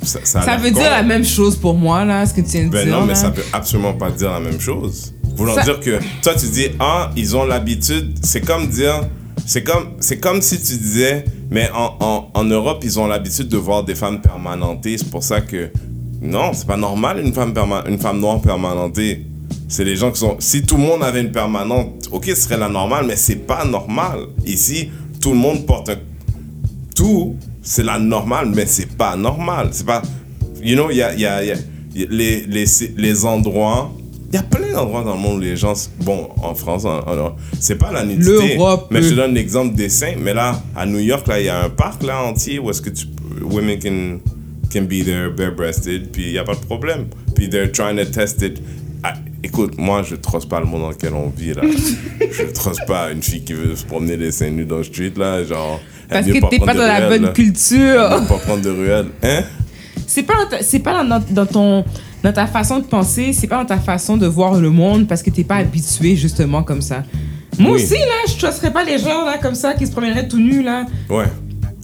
Ça, 0.02 0.56
veut 0.58 0.70
con. 0.70 0.78
dire 0.80 0.90
la 0.90 1.02
même 1.02 1.24
chose 1.24 1.56
pour 1.56 1.74
moi, 1.74 2.04
là, 2.04 2.24
ce 2.26 2.32
que 2.32 2.40
tu 2.40 2.48
viens 2.52 2.64
de 2.66 2.70
Ben 2.70 2.84
dire. 2.86 2.94
non, 2.94 3.02
mais 3.02 3.08
là. 3.08 3.14
ça 3.16 3.30
veut 3.30 3.42
absolument 3.52 3.92
pas 3.94 4.10
dire 4.10 4.30
la 4.30 4.40
même 4.40 4.60
chose. 4.60 5.12
Voulant 5.36 5.54
Ça- 5.54 5.62
dire 5.64 5.80
que 5.80 5.98
toi 6.22 6.34
tu 6.34 6.46
dis 6.46 6.68
ah 6.78 7.10
ils 7.16 7.36
ont 7.36 7.44
l'habitude, 7.44 8.14
c'est 8.22 8.40
comme 8.40 8.68
dire 8.68 9.00
c'est 9.46 9.62
comme 9.64 9.86
c'est 10.00 10.18
comme 10.18 10.42
si 10.42 10.56
tu 10.58 10.76
disais 10.76 11.24
mais 11.50 11.70
en, 11.74 11.94
en, 12.00 12.28
en 12.34 12.44
Europe 12.44 12.80
ils 12.84 12.98
ont 13.00 13.06
l'habitude 13.06 13.48
de 13.48 13.56
voir 13.56 13.84
des 13.84 13.94
femmes 13.94 14.20
permanentées, 14.20 14.98
c'est 14.98 15.10
pour 15.10 15.22
ça 15.22 15.40
que 15.40 15.70
non 16.20 16.52
c'est 16.52 16.66
pas 16.66 16.76
normal 16.76 17.20
une 17.24 17.32
femme 17.32 17.52
perma- 17.52 17.84
une 17.88 17.98
femme 17.98 18.20
noire 18.20 18.40
permanentée. 18.40 19.24
C'est 19.68 19.84
les 19.84 19.96
gens 19.96 20.12
qui 20.12 20.20
sont 20.20 20.36
si 20.38 20.62
tout 20.62 20.76
le 20.76 20.82
monde 20.82 21.02
avait 21.02 21.20
une 21.22 21.32
permanente, 21.32 22.08
ok 22.12 22.24
ce 22.26 22.34
serait 22.36 22.56
la 22.58 22.68
normale 22.68 23.04
mais 23.06 23.16
c'est 23.16 23.46
pas 23.46 23.64
normal. 23.64 24.18
Ici 24.44 24.90
tout 25.20 25.30
le 25.30 25.36
monde 25.36 25.66
porte 25.66 25.90
tout, 26.94 27.36
c'est 27.62 27.82
la 27.82 27.98
normale, 27.98 28.50
mais 28.54 28.64
c'est 28.66 28.96
pas 28.96 29.16
normal. 29.16 29.68
C'est 29.72 29.84
pas. 29.86 30.02
You 30.62 30.76
know, 30.76 30.88
il 30.90 30.96
y 30.96 31.02
a, 31.02 31.14
y 31.14 31.20
y 31.20 31.26
a 31.26 31.42
les, 31.94 32.46
les, 32.46 32.64
les 32.96 33.24
endroits. 33.24 33.92
Il 34.36 34.40
y 34.40 34.44
a 34.44 34.58
plein 34.58 34.70
d'endroits 34.70 35.02
dans 35.02 35.14
le 35.14 35.20
monde 35.20 35.38
où 35.38 35.40
les 35.40 35.56
gens. 35.56 35.72
Bon, 36.00 36.28
en 36.42 36.54
France, 36.54 36.86
c'est 37.58 37.76
pas 37.76 37.90
la 37.90 38.04
nudité. 38.04 38.54
L'Europe, 38.56 38.88
Mais 38.90 39.02
je 39.02 39.10
te 39.10 39.14
donne 39.14 39.32
l'exemple 39.32 39.74
des 39.74 39.88
seins. 39.88 40.14
Mais 40.20 40.34
là, 40.34 40.62
à 40.76 40.84
New 40.84 40.98
York, 40.98 41.26
là, 41.26 41.40
il 41.40 41.46
y 41.46 41.48
a 41.48 41.62
un 41.64 41.70
parc 41.70 42.02
là 42.02 42.22
entier 42.22 42.58
où 42.58 42.68
est-ce 42.68 42.82
que 42.82 42.90
tu. 42.90 43.06
Women 43.40 43.78
can, 43.78 44.18
can 44.72 44.82
be 44.82 45.04
there 45.04 45.30
bare-breasted, 45.30 46.10
puis 46.10 46.24
il 46.24 46.32
n'y 46.32 46.38
a 46.38 46.44
pas 46.44 46.54
de 46.54 46.60
problème. 46.60 47.06
Puis 47.34 47.48
they're 47.48 47.70
trying 47.70 47.96
to 47.96 48.04
test 48.04 48.42
it. 48.42 48.60
Ah, 49.02 49.14
écoute, 49.42 49.78
moi, 49.78 50.02
je 50.02 50.16
trosse 50.16 50.44
pas 50.44 50.60
le 50.60 50.66
monde 50.66 50.82
dans 50.82 50.90
lequel 50.90 51.14
on 51.14 51.30
vit, 51.30 51.54
là. 51.54 51.62
je 52.20 52.52
trosse 52.52 52.78
pas 52.86 53.12
une 53.12 53.22
fille 53.22 53.42
qui 53.42 53.54
veut 53.54 53.74
se 53.74 53.84
promener 53.86 54.18
les 54.18 54.32
seins 54.32 54.50
nus 54.50 54.66
dans 54.66 54.78
le 54.78 54.84
street, 54.84 55.12
là, 55.16 55.44
genre... 55.44 55.80
Parce 56.08 56.26
que 56.26 56.32
t'es 56.32 56.58
pas 56.58 56.72
de 56.74 56.78
dans 56.78 56.86
la 56.86 57.08
bonne 57.08 57.22
là. 57.22 57.28
culture. 57.28 58.10
Elle 58.10 58.20
veut 58.20 58.26
pas 58.26 58.38
prendre 58.38 58.62
de 58.62 58.70
ruelle. 58.70 59.06
Hein? 59.22 59.42
C'est 60.06 60.22
pas, 60.22 60.34
c'est 60.60 60.78
pas 60.78 61.04
dans, 61.04 61.22
dans 61.30 61.46
ton, 61.46 61.84
dans 62.26 62.32
ta 62.32 62.46
façon 62.48 62.78
de 62.80 62.84
penser, 62.84 63.32
c'est 63.32 63.46
pas 63.46 63.58
dans 63.58 63.66
ta 63.66 63.78
façon 63.78 64.16
de 64.16 64.26
voir 64.26 64.54
le 64.54 64.70
monde 64.70 65.06
parce 65.06 65.22
que 65.22 65.30
t'es 65.30 65.44
pas 65.44 65.56
habitué 65.56 66.16
justement 66.16 66.64
comme 66.64 66.82
ça. 66.82 67.04
Moi 67.56 67.70
Oui. 67.76 67.82
aussi, 67.84 67.94
là, 67.94 68.26
je 68.28 68.34
trusserais 68.36 68.72
pas 68.72 68.82
les 68.82 68.98
gens 68.98 69.24
là, 69.24 69.38
comme 69.40 69.54
ça 69.54 69.74
qui 69.74 69.86
se 69.86 69.92
promèneraient 69.92 70.26
tout 70.26 70.40
nus 70.40 70.60
là. 70.62 70.86
Ouais. 71.08 71.26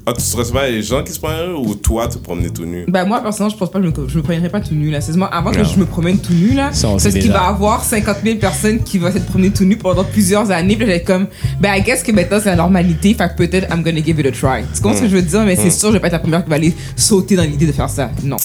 Ah, 0.04 0.12
tu 0.12 0.20
stresses 0.20 0.50
pas 0.50 0.68
les 0.68 0.82
gens 0.82 1.04
qui 1.04 1.12
se 1.12 1.20
promènent 1.20 1.52
ou 1.54 1.76
toi, 1.76 2.08
te 2.08 2.18
promener 2.18 2.50
tout 2.50 2.64
nu? 2.64 2.84
Ben 2.88 3.04
moi, 3.04 3.22
personnellement, 3.22 3.54
je 3.54 3.56
pense 3.61 3.70
pas 3.70 3.78
que 3.78 3.84
je 3.87 3.90
me, 4.02 4.08
je 4.08 4.16
me 4.16 4.22
promènerais 4.22 4.49
pas 4.49 4.61
tout 4.61 4.75
nu 4.75 4.90
là. 4.90 5.00
C'est 5.00 5.12
seulement 5.12 5.30
avant 5.30 5.52
que 5.52 5.58
Non. 5.58 5.64
je 5.64 5.78
me 5.78 5.87
promène 5.87 6.18
tout 6.18 6.32
nu 6.32 6.54
là. 6.54 6.70
Parce 6.82 7.00
sait 7.04 7.12
qu'il 7.20 7.30
va 7.30 7.38
y 7.44 7.46
avoir 7.46 7.84
50 7.84 8.16
000 8.25 8.38
personnes 8.38 8.80
qui 8.82 8.99
vont 8.99 9.12
s'être 9.12 9.26
promener 9.26 9.50
tout 9.50 9.64
nu 9.64 9.76
pendant 9.76 10.02
plusieurs 10.02 10.50
années. 10.50 10.75
Puis 10.75 10.87
j'ai 10.88 11.02
comme, 11.04 11.28
ben 11.61 11.72
I 11.76 11.82
guess 11.82 12.02
que 12.02 12.11
maintenant 12.11 12.38
c'est 12.42 12.50
la 12.50 12.56
normalité. 12.56 13.14
Fait 13.14 13.28
que 13.28 13.37
peut-être 13.37 13.72
I'm 13.72 13.84
gonna 13.84 14.02
give 14.02 14.18
it 14.18 14.26
a 14.26 14.32
try. 14.32 14.64
Tu 14.75 14.82
comprends 14.82 14.96
ce 14.99 15.02
que 15.02 15.08
je 15.08 15.14
veux 15.14 15.22
dire? 15.22 15.44
Mais 15.44 15.54
c'est 15.54 15.70
sûr, 15.70 15.90
je 15.90 15.92
vais 15.92 16.00
pas 16.00 16.08
être 16.08 16.14
la 16.14 16.18
première 16.18 16.42
qui 16.42 16.50
va 16.50 16.56
aller 16.56 16.75
sauter 16.96 17.37
dans 17.37 17.44
l'idée 17.44 17.66
de 17.66 17.72
faire 17.72 17.88
ça. 17.88 18.11
Non. 18.25 18.38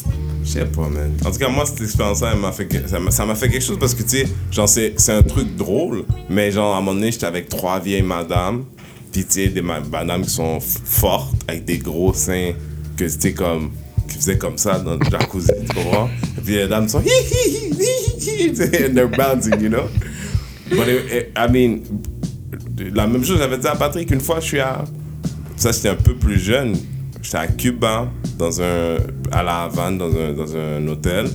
Je 0.47 0.53
sais 0.53 0.65
pas, 0.65 0.87
man. 0.87 1.11
En 1.25 1.31
tout 1.31 1.39
cas, 1.39 1.49
moi, 1.49 1.65
cette 1.65 1.81
expérience-là, 1.81 2.33
m'a 2.35 2.53
fait, 2.53 2.69
ça 2.87 3.25
m'a 3.25 3.35
fait 3.35 3.49
quelque 3.49 3.63
chose 3.65 3.77
parce 3.77 3.93
que, 3.93 4.03
tu 4.03 4.09
sais, 4.19 4.27
genre, 4.49 4.69
c'est 4.69 4.93
c'est 4.95 5.11
un 5.11 5.21
truc 5.23 5.57
drôle, 5.57 6.05
mais 6.29 6.51
genre, 6.51 6.73
à 6.73 6.77
un 6.77 6.79
moment 6.79 6.93
donné, 6.93 7.11
j'étais 7.11 7.25
avec 7.25 7.49
trois 7.49 7.81
vieilles 7.81 8.01
madames, 8.01 8.63
puis, 9.11 9.25
tu 9.25 9.31
sais, 9.33 9.47
des 9.49 9.61
ma- 9.61 9.81
madames 9.81 10.21
qui 10.21 10.29
sont 10.29 10.59
fortes, 10.61 11.35
avec 11.49 11.65
des 11.65 11.79
gros 11.79 12.13
seins, 12.13 12.53
que, 12.95 13.03
tu 13.03 13.09
sais, 13.09 13.33
comme, 13.33 13.71
qui 14.07 14.15
faisaient 14.15 14.37
comme 14.37 14.57
ça 14.57 14.79
dans 14.79 14.93
le 14.95 14.99
jacuzzi, 15.11 15.51
tu 15.69 15.75
comprends? 15.75 16.09
Et 16.37 16.41
puis, 16.41 16.55
les 16.55 16.67
dames 16.69 16.87
sont 16.87 17.01
hi 17.01 17.09
hi 17.09 17.49
hi 17.49 18.21
hi 18.21 18.51
hi, 18.53 18.85
and 18.85 18.93
they're 18.95 19.09
bouncing, 19.09 19.59
you 19.59 19.67
know? 19.69 19.89
But, 20.69 20.87
it- 20.87 21.11
it- 21.11 21.27
I 21.35 21.51
mean, 21.51 21.79
la 22.95 23.05
même 23.05 23.25
chose, 23.25 23.37
j'avais 23.39 23.57
dit 23.57 23.67
à 23.67 23.75
Patrick, 23.75 24.09
une 24.11 24.21
fois, 24.21 24.39
je 24.39 24.45
suis 24.45 24.59
à. 24.61 24.85
Ça, 25.57 25.71
j'étais 25.73 25.89
un 25.89 25.95
peu 25.95 26.15
plus 26.15 26.39
jeune. 26.39 26.75
J'étais 27.21 27.37
à 27.37 27.47
Cuba, 27.47 28.07
dans 28.37 28.61
un, 28.61 28.97
à 29.31 29.43
La 29.43 29.63
Havane, 29.63 29.97
dans 29.97 30.09
un, 30.15 30.33
dans 30.33 30.55
un 30.55 30.87
hôtel. 30.87 31.25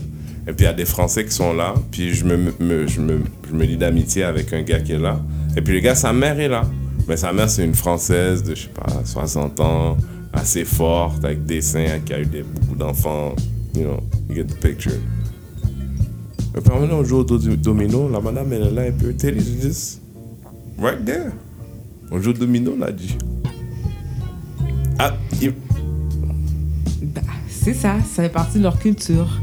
Et 0.47 0.53
puis, 0.53 0.61
il 0.61 0.65
y 0.65 0.67
a 0.67 0.73
des 0.73 0.85
Français 0.85 1.25
qui 1.25 1.33
sont 1.33 1.53
là. 1.53 1.75
Puis, 1.91 2.15
je 2.15 2.25
me, 2.25 2.37
me- 2.37 2.87
je 2.87 3.01
me, 3.01 3.21
je 3.49 3.55
me 3.55 3.65
lie 3.65 3.77
d'amitié 3.77 4.25
avec 4.25 4.53
un 4.53 4.63
gars 4.63 4.81
qui 4.81 4.93
est 4.93 4.99
là. 4.99 5.21
Et 5.57 5.61
puis, 5.61 5.75
le 5.75 5.81
gars, 5.81 5.95
sa 5.95 6.13
mère 6.13 6.39
est 6.41 6.49
là. 6.49 6.63
Mais 7.09 7.17
sa 7.17 7.33
mère, 7.33 7.51
c'est 7.51 7.65
une 7.65 7.75
Française 7.75 8.43
de, 8.43 8.55
je 8.55 8.63
sais 8.63 8.69
pas, 8.69 9.05
60 9.05 9.61
ans, 9.61 9.97
assez 10.33 10.65
forte, 10.65 11.25
avec 11.25 11.45
des 11.45 11.61
seins, 11.61 11.99
qui 12.05 12.13
a 12.15 12.21
eu 12.21 12.27
des, 12.27 12.43
beaucoup 12.43 12.77
d'enfants. 12.77 13.35
You 13.75 13.83
know, 13.85 14.01
you 14.29 14.35
get 14.37 14.45
the 14.45 14.57
picture. 14.61 14.93
Et 16.57 16.61
puis, 16.61 16.73
maintenant, 16.79 16.99
on 16.99 17.05
joue 17.05 17.19
au 17.19 17.25
do- 17.25 17.39
domino. 17.57 18.09
La 18.09 18.21
madame, 18.21 18.53
est 18.53 18.59
là, 18.71 18.87
et 18.87 18.93
puis, 18.93 19.07
you 19.09 19.61
this. 19.61 20.01
Right 20.79 21.05
there. 21.05 21.31
On 22.11 22.21
joue 22.21 22.31
au 22.31 22.35
domino, 22.35 22.77
là, 22.77 22.91
dit. 22.91 23.17
Ah, 24.99 25.15
il- 25.41 25.53
c'est 27.63 27.75
ça, 27.75 27.97
ça 28.13 28.25
fait 28.25 28.29
partie 28.29 28.59
de 28.59 28.65
leur 28.65 28.79
culture. 28.79 29.41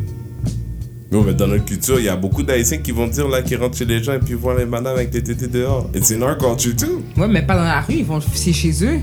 Non, 1.11 1.23
mais 1.23 1.33
dans 1.33 1.47
notre 1.47 1.65
culture, 1.65 1.99
il 1.99 2.05
y 2.05 2.09
a 2.09 2.15
beaucoup 2.15 2.43
d'Haïtiens 2.43 2.79
qui 2.79 2.91
vont 2.91 3.07
dire 3.07 3.27
là, 3.27 3.41
qui 3.41 3.55
rentrent 3.55 3.77
chez 3.77 3.85
les 3.85 4.03
gens 4.03 4.13
et 4.13 4.19
puis 4.19 4.33
voient 4.33 4.57
les 4.57 4.65
madames 4.65 4.95
avec 4.95 5.09
des 5.09 5.23
tétés 5.23 5.47
dehors. 5.47 5.89
It's 5.95 6.11
in 6.11 6.21
our 6.21 6.37
culture 6.37 6.75
too. 6.75 7.01
Ouais, 7.19 7.27
mais 7.27 7.41
pas 7.41 7.55
dans 7.55 7.63
la 7.63 7.81
rue, 7.81 7.95
ils 7.95 8.05
vont 8.05 8.19
c'est 8.21 8.53
chez 8.53 8.71
eux. 8.83 8.99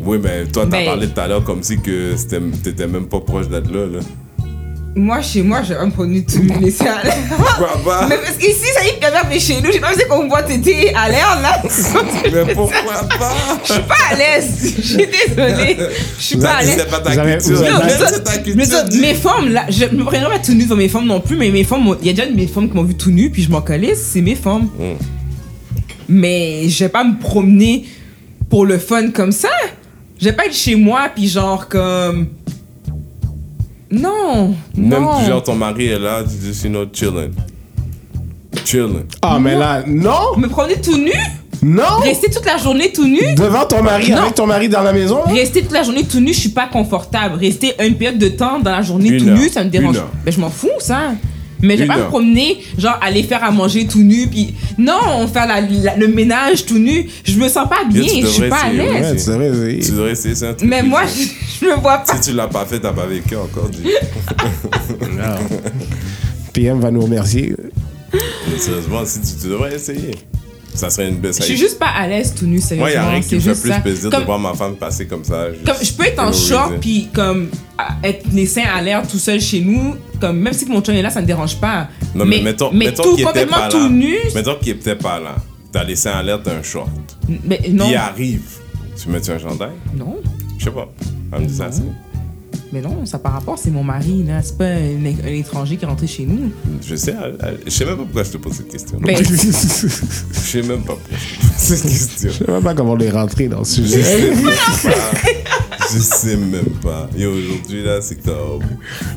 Oui, 0.00 0.18
mais 0.22 0.44
toi, 0.46 0.66
t'as 0.68 0.84
parlé 0.84 1.08
tout 1.08 1.20
à 1.20 1.28
l'heure 1.28 1.44
comme 1.44 1.62
si 1.62 1.78
que 1.78 2.14
t'étais 2.62 2.86
même 2.86 3.06
pas 3.06 3.20
proche 3.20 3.48
d'être 3.48 3.70
là, 3.72 3.86
là. 3.86 4.00
Moi, 4.98 5.20
chez 5.20 5.42
moi, 5.42 5.62
j'ai 5.62 5.74
un 5.74 5.90
produit 5.90 6.24
tout 6.24 6.38
nu, 6.38 6.52
mais 6.58 6.70
c'est 6.70 6.88
à 6.88 7.02
l'air. 7.02 7.14
Pourquoi 7.36 7.78
pas? 7.84 8.06
Mais 8.08 8.16
parce 8.16 8.38
qu'ici, 8.38 8.64
ça 8.74 8.82
y 8.82 8.88
est, 8.88 8.98
quand 8.98 9.12
même, 9.12 9.26
mais 9.28 9.38
chez 9.38 9.60
nous, 9.60 9.70
j'ai 9.70 9.78
pas 9.78 9.90
besoin 9.90 10.06
qu'on 10.08 10.24
me 10.24 10.28
voit 10.30 10.42
tété 10.42 10.94
à 10.94 11.10
l'air, 11.10 11.38
là. 11.42 11.60
Mais 12.46 12.54
pourquoi 12.54 13.02
pas? 13.18 13.34
Je 13.62 13.72
suis 13.74 13.82
pas 13.82 13.94
à 14.10 14.14
l'aise. 14.16 14.74
Je 14.78 14.82
suis 14.82 14.96
désolée. 14.96 15.76
Je 16.18 16.22
suis 16.24 16.36
pas 16.38 16.50
à 16.52 16.62
l'aise. 16.62 16.76
C'est 16.78 16.90
pas 16.90 17.00
ta 17.00 17.10
culture. 17.42 17.60
mais 18.56 18.64
mes 19.00 19.14
femmes, 19.14 19.48
là, 19.50 19.66
je 19.68 19.84
me 19.84 20.02
prendrai 20.04 20.30
pas 20.30 20.38
tout 20.38 20.54
nu 20.54 20.64
devant 20.64 20.76
mes 20.76 20.88
femmes 20.88 21.06
non 21.06 21.20
plus, 21.20 21.36
mais 21.36 21.50
mes 21.50 21.64
femmes, 21.64 21.82
m'ont- 21.84 21.96
il 22.00 22.06
y 22.06 22.10
a 22.10 22.12
déjà 22.14 22.30
mes 22.34 22.46
femmes 22.46 22.70
qui 22.70 22.74
m'ont 22.76 22.82
vu 22.84 22.94
tout 22.94 23.10
nu, 23.10 23.28
puis 23.28 23.42
je 23.42 23.50
m'en 23.50 23.60
calisse, 23.60 24.00
c'est 24.14 24.22
mes 24.22 24.34
femmes. 24.34 24.70
Mm. 24.78 24.94
Mais 26.08 26.68
je 26.70 26.84
vais 26.84 26.88
pas 26.88 27.04
me 27.04 27.18
promener 27.18 27.84
pour 28.48 28.64
le 28.64 28.78
fun 28.78 29.10
comme 29.10 29.32
ça. 29.32 29.50
Je 30.18 30.24
vais 30.24 30.32
pas 30.32 30.46
être 30.46 30.54
chez 30.54 30.74
moi, 30.74 31.10
puis 31.14 31.28
genre 31.28 31.68
comme. 31.68 32.28
Non, 33.90 34.54
Même 34.76 35.02
non. 35.02 35.24
genre 35.24 35.42
ton 35.42 35.54
mari 35.54 35.86
est 35.86 35.98
là, 35.98 36.22
tu 36.24 36.36
dis, 36.50 36.60
you 36.64 36.70
know, 36.70 36.84
chilling. 36.92 37.30
Chilling. 38.64 39.04
Ah, 39.22 39.38
mais 39.40 39.54
là, 39.54 39.82
non! 39.86 40.36
Me 40.36 40.48
promener 40.48 40.80
tout 40.80 40.96
nu, 40.96 41.12
Non! 41.62 42.00
rester 42.02 42.28
toute 42.30 42.44
la 42.44 42.56
journée 42.56 42.90
tout 42.92 43.06
nu? 43.06 43.20
Devant 43.36 43.64
ton 43.64 43.82
mari, 43.82 44.10
Non. 44.10 44.18
avec 44.22 44.34
ton 44.34 44.46
mari 44.46 44.68
dans 44.68 44.82
la 44.82 44.92
maison? 44.92 45.20
Rester 45.26 45.62
toute 45.62 45.72
la 45.72 45.84
journée 45.84 46.02
tout 46.04 46.18
nu, 46.20 46.32
je 46.32 46.40
suis 46.40 46.48
pas 46.48 46.66
confortable. 46.66 47.36
Rester 47.38 47.74
une 47.84 47.94
période 47.94 48.18
de 48.18 48.28
temps 48.28 48.58
dans 48.58 48.72
la 48.72 48.82
journée 48.82 49.10
Une 49.10 49.18
tout 49.22 49.28
heure. 49.28 49.38
nu, 49.38 49.48
ça 49.48 49.62
me 49.62 49.70
dérange. 49.70 49.94
Une 49.94 50.00
heure. 50.00 50.10
Mais 50.24 50.32
je 50.32 50.40
m'en 50.40 50.50
fous, 50.50 50.68
ça. 50.80 51.12
Mais 51.62 51.76
je 51.76 51.82
vais 51.82 51.88
pas 51.88 51.96
me 51.96 52.02
promener, 52.08 52.58
genre 52.78 52.98
aller 53.02 53.22
faire 53.22 53.42
à 53.42 53.50
manger 53.50 53.86
tout 53.86 54.02
nu, 54.02 54.26
puis 54.26 54.54
non, 54.78 55.26
faire 55.32 55.46
la- 55.46 55.60
la- 55.62 55.96
le 55.96 56.08
ménage 56.08 56.66
tout 56.66 56.78
nu. 56.78 57.08
Je 57.24 57.38
me 57.38 57.48
sens 57.48 57.68
pas 57.68 57.84
bien, 57.88 58.02
je 58.02 58.26
suis 58.26 58.48
pas 58.48 58.56
à 58.64 58.72
l'aise. 58.72 58.88
Ouais, 58.92 59.16
tu 59.16 59.26
devrais 59.30 59.48
essayer. 59.48 59.80
Tu 59.82 59.90
devrais 59.92 60.10
essayer, 60.12 60.34
c'est 60.34 60.46
un 60.48 60.54
truc. 60.54 60.68
Mais 60.68 60.82
moi, 60.82 61.02
je- 61.06 61.28
je, 61.60 61.70
me 61.70 61.74
vois 61.80 61.98
pas. 61.98 62.14
Si 62.20 62.30
tu 62.30 62.36
l'as 62.36 62.48
pas 62.48 62.64
fait, 62.66 62.78
t'as 62.80 62.92
pas 62.92 63.06
vécu 63.06 63.36
encore. 63.36 63.68
dis. 63.70 63.84
PM 66.52 66.80
va 66.80 66.90
nous 66.90 67.02
remercier. 67.02 67.54
Mais 68.12 68.58
sérieusement, 68.58 69.04
si 69.04 69.20
tu, 69.20 69.42
tu 69.42 69.48
devrais 69.48 69.74
essayer. 69.74 70.12
Ça 70.76 70.90
serait 70.90 71.08
une 71.08 71.16
belle 71.16 71.32
Je 71.34 71.42
suis 71.42 71.56
juste 71.56 71.78
pas 71.78 71.86
à 71.88 72.06
l'aise 72.06 72.34
tout 72.38 72.44
nu, 72.46 72.60
sérieusement. 72.60 72.82
Moi, 72.82 72.90
il 72.90 72.94
y 72.94 72.96
a 72.96 73.08
rien 73.10 73.20
qui 73.20 73.34
me 73.36 73.40
fait 73.40 73.60
plus 73.60 73.70
ça. 73.70 73.80
plaisir 73.80 74.10
Comme- 74.10 74.20
de 74.20 74.26
voir 74.26 74.38
ma 74.38 74.54
femme 74.54 74.76
passer 74.76 75.06
comme 75.06 75.24
ça. 75.24 75.50
juste 75.52 75.64
Comme 75.64 75.76
je 75.82 75.92
peux 75.92 76.04
être 76.04 76.22
en 76.22 76.32
short 76.32 76.74
puis 76.80 77.08
comme 77.14 77.48
à- 77.78 77.96
être 78.06 78.26
les 78.32 78.46
seins 78.46 78.64
à 78.74 78.80
l'air 78.82 79.06
tout 79.08 79.18
seul 79.18 79.40
chez 79.40 79.60
nous, 79.60 79.96
comme 80.20 80.38
même 80.38 80.52
si 80.52 80.66
mon 80.66 80.80
chum 80.82 80.94
est 80.94 81.02
là, 81.02 81.10
ça 81.10 81.20
me 81.22 81.26
dérange 81.26 81.56
pas. 81.56 81.88
Non, 82.14 82.24
mais, 82.24 82.40
mettons, 82.42 82.70
mais 82.72 82.86
mettons 82.86 83.02
tout 83.02 83.10
qu'il 83.16 83.20
était 83.20 83.24
complètement 83.24 83.56
pas 83.56 83.68
tout 83.68 83.78
là. 83.78 83.88
nu. 83.88 84.16
Mettons 84.34 84.54
qu'il 84.56 84.68
était 84.70 84.96
pas 84.96 85.18
là. 85.18 85.36
T'as 85.72 85.84
laissé 85.84 86.08
en 86.10 86.22
l'air, 86.22 86.40
t'as 86.42 86.52
un 86.54 86.62
short. 86.62 86.88
Mais 87.44 87.60
non, 87.70 87.86
Il 87.88 87.96
arrive. 87.96 88.42
Tu 89.02 89.08
mets-tu 89.10 89.30
un 89.30 89.38
chandail? 89.38 89.70
non, 89.96 90.16
Je 90.58 90.64
sais 90.64 90.70
pas. 90.70 90.88
Elle 91.32 91.40
me 91.42 91.46
dit 91.46 91.54
ça, 91.56 91.68
c'est- 91.70 91.82
mais 92.72 92.80
non, 92.80 93.04
ça 93.06 93.18
par 93.18 93.32
rapport, 93.32 93.58
c'est 93.58 93.70
mon 93.70 93.84
mari 93.84 94.24
là, 94.24 94.42
c'est 94.42 94.56
pas 94.58 94.64
un, 94.66 95.04
un 95.24 95.32
étranger 95.32 95.76
qui 95.76 95.84
est 95.84 95.88
rentré 95.88 96.06
chez 96.06 96.26
nous. 96.26 96.50
Je 96.86 96.96
sais, 96.96 97.14
je 97.64 97.70
sais 97.70 97.84
même 97.84 97.96
pas 97.96 98.02
pourquoi 98.04 98.22
je 98.24 98.30
te 98.30 98.36
pose 98.38 98.52
cette 98.54 98.68
question. 98.68 98.98
Ben, 99.00 99.16
Je 99.24 99.24
sais 99.24 100.62
même 100.62 100.82
pas 100.82 100.94
pourquoi 100.94 101.16
je 101.16 101.36
te 101.36 101.40
pose 101.40 101.50
cette 101.56 101.82
question. 101.90 102.30
Je 102.30 102.44
sais 102.44 102.50
même 102.52 102.62
pas 102.62 102.74
comment 102.74 102.92
on 102.92 102.98
est 102.98 103.10
rentré 103.10 103.48
dans 103.48 103.60
le 103.60 103.64
Je 103.64 103.70
sujet. 103.70 104.02
sais 104.02 104.30
même 104.30 104.42
pas. 104.42 104.50
Je 105.92 105.98
sais 106.00 106.36
même 106.36 106.64
pas. 106.82 107.08
Et 107.16 107.26
aujourd'hui, 107.26 107.84
là, 107.84 108.00
c'est 108.02 108.16
comme 108.16 108.62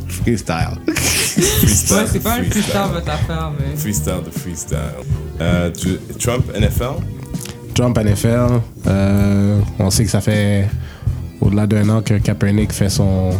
Freestyle. 0.07 0.77
freestyle. 0.87 1.95
ouais, 1.97 2.03
c'est 2.11 2.19
pas 2.19 2.33
un 2.35 2.43
freestyle. 2.43 2.79
votre 2.93 3.09
affaire, 3.09 3.51
mais. 3.59 3.75
Freestyle 3.75 4.21
de 4.25 4.31
freestyle. 4.31 4.77
Euh, 5.41 5.71
Trump, 6.19 6.45
NFL? 6.55 7.01
Trump 7.73 7.97
NFL, 7.97 8.59
euh, 8.87 9.59
on 9.79 9.89
sait 9.89 10.03
que 10.03 10.11
ça 10.11 10.19
fait 10.19 10.67
au-delà 11.41 11.67
d'un 11.67 11.87
an 11.89 12.01
que 12.01 12.15
Kaepernick 12.15 12.71
fait 12.71 12.89
son, 12.89 13.31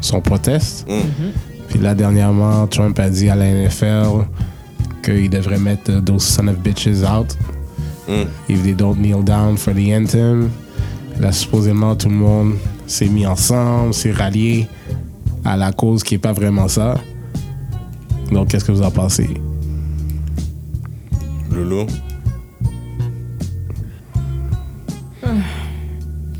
son 0.00 0.20
proteste. 0.20 0.86
Mm. 0.88 1.30
Puis 1.68 1.78
là, 1.78 1.94
dernièrement, 1.94 2.66
Trump 2.66 2.98
a 2.98 3.10
dit 3.10 3.28
à 3.28 3.34
la 3.36 3.46
NFL 3.50 4.24
qu'il 5.02 5.28
devrait 5.30 5.58
mettre 5.58 6.02
those 6.04 6.22
son 6.22 6.48
of 6.48 6.58
bitches 6.58 7.02
out 7.04 7.36
Mm. 8.08 8.24
if 8.48 8.62
they 8.62 8.72
don't 8.72 8.96
kneel 8.96 9.22
down 9.22 9.56
for 9.58 9.74
the 9.74 9.92
anthem. 9.92 10.48
Là, 11.20 11.30
supposément, 11.30 11.94
tout 11.94 12.08
le 12.08 12.14
monde 12.14 12.54
s'est 12.86 13.08
mis 13.08 13.26
ensemble, 13.26 13.92
s'est 13.92 14.12
rallié 14.12 14.66
à 15.44 15.56
la 15.58 15.72
cause 15.72 16.02
qui 16.02 16.14
n'est 16.14 16.18
pas 16.18 16.32
vraiment 16.32 16.68
ça. 16.68 16.94
Donc, 18.32 18.48
qu'est-ce 18.48 18.64
que 18.64 18.72
vous 18.72 18.82
en 18.82 18.90
pensez? 18.90 19.28
Loulou? 21.52 21.86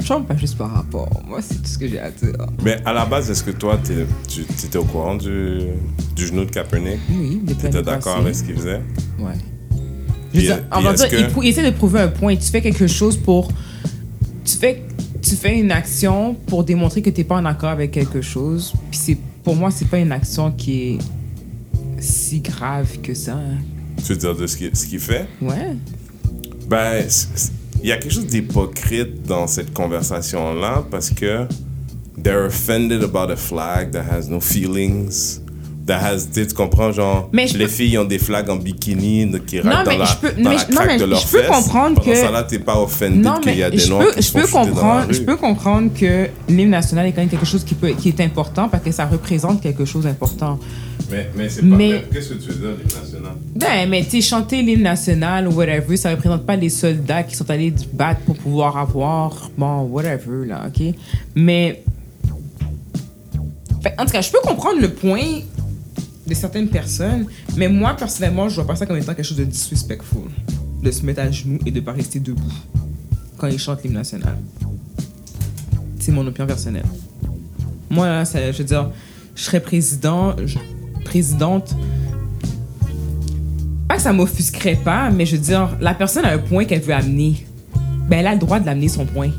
Trump, 0.08 0.26
pas 0.26 0.36
juste 0.36 0.56
par 0.56 0.72
rapport. 0.72 1.22
Moi, 1.28 1.40
c'est 1.42 1.56
tout 1.62 1.68
ce 1.68 1.76
que 1.78 1.86
j'ai 1.88 1.98
à 2.00 2.10
dire. 2.10 2.34
Mais 2.64 2.78
à 2.84 2.92
la 2.92 3.04
base, 3.04 3.30
est-ce 3.30 3.44
que 3.44 3.50
toi, 3.50 3.78
t'es- 3.82 4.06
tu 4.26 4.40
étais 4.42 4.78
au 4.78 4.84
courant 4.84 5.14
du, 5.16 5.58
du 6.16 6.26
genou 6.26 6.44
de 6.46 6.50
Kaepernick? 6.50 6.98
Oui, 7.10 7.42
T'étais 7.46 7.64
l'année 7.70 7.82
d'accord 7.82 8.16
avec 8.18 8.34
ce 8.34 8.42
qu'il 8.42 8.54
faisait? 8.56 8.80
Ouais. 9.18 9.32
Je 10.32 10.36
veux 10.40 10.42
dire, 10.46 10.56
euh, 10.56 10.60
on 10.72 10.76
puis 10.76 10.84
va 10.84 10.92
est-ce 10.92 11.06
dire, 11.08 11.28
que- 11.34 11.42
il, 11.44 11.48
essaie 11.48 11.64
de 11.70 11.76
prouver 11.76 12.00
un 12.00 12.08
point. 12.08 12.36
Tu 12.36 12.48
fais 12.50 12.60
quelque 12.62 12.86
chose 12.86 13.16
pour. 13.16 13.48
Tu 14.44 14.56
fais, 14.56 14.82
tu 15.20 15.36
fais 15.36 15.58
une 15.58 15.70
action 15.72 16.34
pour 16.46 16.64
démontrer 16.64 17.02
que 17.02 17.10
tu 17.10 17.20
n'es 17.20 17.24
pas 17.24 17.36
en 17.36 17.44
accord 17.44 17.70
avec 17.70 17.90
quelque 17.90 18.22
chose. 18.22 18.72
Puis 18.90 18.98
c'est, 19.02 19.18
pour 19.44 19.56
moi, 19.56 19.70
c'est 19.70 19.88
pas 19.88 19.98
une 19.98 20.12
action 20.12 20.50
qui 20.52 20.82
est 20.94 20.98
si 22.00 22.40
grave 22.40 22.98
que 23.02 23.12
ça. 23.14 23.34
hein. 23.34 23.58
Tu 23.98 24.12
veux 24.12 24.16
dire 24.18 24.34
de 24.36 24.46
ce 24.46 24.56
qu'il 24.56 24.74
ce 24.74 24.86
qu'il 24.86 25.00
fait? 25.00 25.26
Ouais. 25.42 25.76
Ben, 26.68 27.04
il 27.82 27.88
y 27.88 27.92
a 27.92 27.96
quelque 27.96 28.12
chose 28.14 28.26
d'hypocrite 28.26 29.22
dans 29.26 29.46
cette 29.46 29.72
conversation-là 29.72 30.84
parce 30.90 31.10
que 31.10 31.46
they're 32.22 32.46
offended 32.46 33.02
about 33.04 33.30
a 33.32 33.36
flag 33.36 33.90
that 33.92 34.04
has 34.10 34.28
no 34.28 34.40
feelings. 34.40 35.40
That 35.86 36.00
has, 36.04 36.26
tu 36.30 36.44
comprends, 36.54 36.92
genre, 36.92 37.30
Mais 37.32 37.46
je 37.46 37.56
les 37.56 37.64
peux- 37.64 37.70
filles 37.70 37.96
ont 37.96 38.04
des 38.04 38.18
flags 38.18 38.50
en 38.50 38.56
bikini 38.56 39.24
de- 39.24 39.38
qui 39.38 39.58
ratent 39.58 39.86
dans 39.86 39.96
la, 39.96 40.04
je 40.04 40.16
peux- 40.16 40.32
dans 40.32 40.42
non, 40.42 40.50
mais 40.50 40.56
la 40.56 40.58
je- 40.58 40.66
non, 40.70 40.74
craque 40.76 40.86
mais 40.88 40.94
de 40.98 41.00
je 41.00 41.04
leurs 41.06 41.26
peux 41.26 41.38
fesses. 41.38 41.48
comprendre 41.48 41.94
Pendant 42.00 42.10
que- 42.10 42.16
ça, 42.18 42.30
là, 42.30 42.42
t'es 42.42 42.58
pas 42.58 42.78
offended 42.78 43.26
qu'il 43.42 43.56
y 43.56 43.62
a 43.62 43.70
des 43.70 43.78
je 43.78 43.88
noirs 43.88 44.14
qui 44.14 44.20
je 44.22 44.32
peux 44.32 44.46
comprendre, 44.46 45.06
je 45.10 45.20
peux 45.22 45.36
comprendre 45.36 45.90
que 45.98 46.26
l'hymne 46.50 46.68
national 46.68 47.06
est 47.06 47.12
quand 47.12 47.22
même 47.22 47.30
quelque 47.30 47.46
chose 47.46 47.64
qui, 47.64 47.74
peut, 47.74 47.92
qui 47.98 48.10
est 48.10 48.20
important 48.20 48.68
parce 48.68 48.82
que 48.84 48.92
ça 48.92 49.06
représente 49.06 49.62
quelque 49.62 49.86
chose 49.86 50.04
d'important. 50.04 50.58
Mais, 51.10 51.30
mais 51.34 51.48
c'est 51.48 51.60
pas 51.62 51.76
Mais-. 51.76 52.04
Qu'est-ce 52.12 52.30
que 52.30 52.34
tu 52.34 52.50
veux 52.50 52.54
dire, 52.54 52.76
l'hymne 52.78 53.00
national? 53.02 53.32
Ben, 53.56 53.88
mais 53.88 54.04
tu 54.04 54.10
sais, 54.10 54.20
chanter 54.20 54.62
l'hymne 54.62 54.82
national 54.82 55.48
ou 55.48 55.52
whatever, 55.52 55.96
ça 55.96 56.10
représente 56.10 56.44
pas 56.44 56.56
les 56.56 56.68
soldats 56.68 57.22
qui 57.22 57.34
sont 57.34 57.48
allés 57.50 57.72
battre 57.92 58.20
pour 58.22 58.36
pouvoir 58.36 58.76
avoir, 58.76 59.50
bon, 59.56 59.82
whatever, 59.82 60.46
là, 60.46 60.66
ok? 60.68 60.94
Mais. 61.34 61.82
Fait, 63.82 63.94
en 63.98 64.04
tout 64.04 64.12
cas, 64.12 64.20
je 64.20 64.30
peux 64.30 64.40
comprendre 64.42 64.80
le 64.80 64.90
point 64.92 65.40
de 66.26 66.34
certaines 66.34 66.68
personnes, 66.68 67.26
mais 67.56 67.68
moi, 67.68 67.94
personnellement, 67.94 68.48
je 68.48 68.56
vois 68.56 68.66
pas 68.66 68.76
ça 68.76 68.84
comme 68.86 68.96
étant 68.98 69.14
quelque 69.14 69.24
chose 69.24 69.38
de 69.38 69.44
disrespectful. 69.44 70.28
De 70.82 70.90
se 70.90 71.04
mettre 71.04 71.20
à 71.22 71.30
genoux 71.30 71.58
et 71.66 71.70
de 71.70 71.80
pas 71.80 71.92
rester 71.92 72.20
debout 72.20 72.52
quand 73.36 73.46
ils 73.48 73.58
chantent 73.58 73.82
l'hymne 73.82 73.94
national. 73.94 74.36
C'est 75.98 76.12
mon 76.12 76.26
opinion 76.26 76.46
personnelle. 76.46 76.84
Moi, 77.90 78.06
là, 78.06 78.24
ça- 78.24 78.52
je 78.52 78.58
veux 78.58 78.64
dire, 78.64 78.90
je 79.34 79.42
serais 79.42 79.60
président, 79.60 80.36
je- 80.44 80.58
présidente 81.08 81.74
pas 83.88 83.96
que 83.96 84.02
ça 84.02 84.12
m'offusquerait 84.12 84.78
pas, 84.84 85.10
mais 85.10 85.24
je 85.24 85.36
veux 85.36 85.42
dire, 85.42 85.76
la 85.80 85.94
personne 85.94 86.24
a 86.26 86.32
un 86.32 86.38
point 86.38 86.66
qu'elle 86.66 86.82
veut 86.82 86.92
amener. 86.92 87.46
Ben, 88.08 88.18
elle 88.18 88.26
a 88.26 88.32
le 88.34 88.38
droit 88.38 88.60
de 88.60 88.66
l'amener 88.66 88.88
son 88.88 89.06
point. 89.06 89.30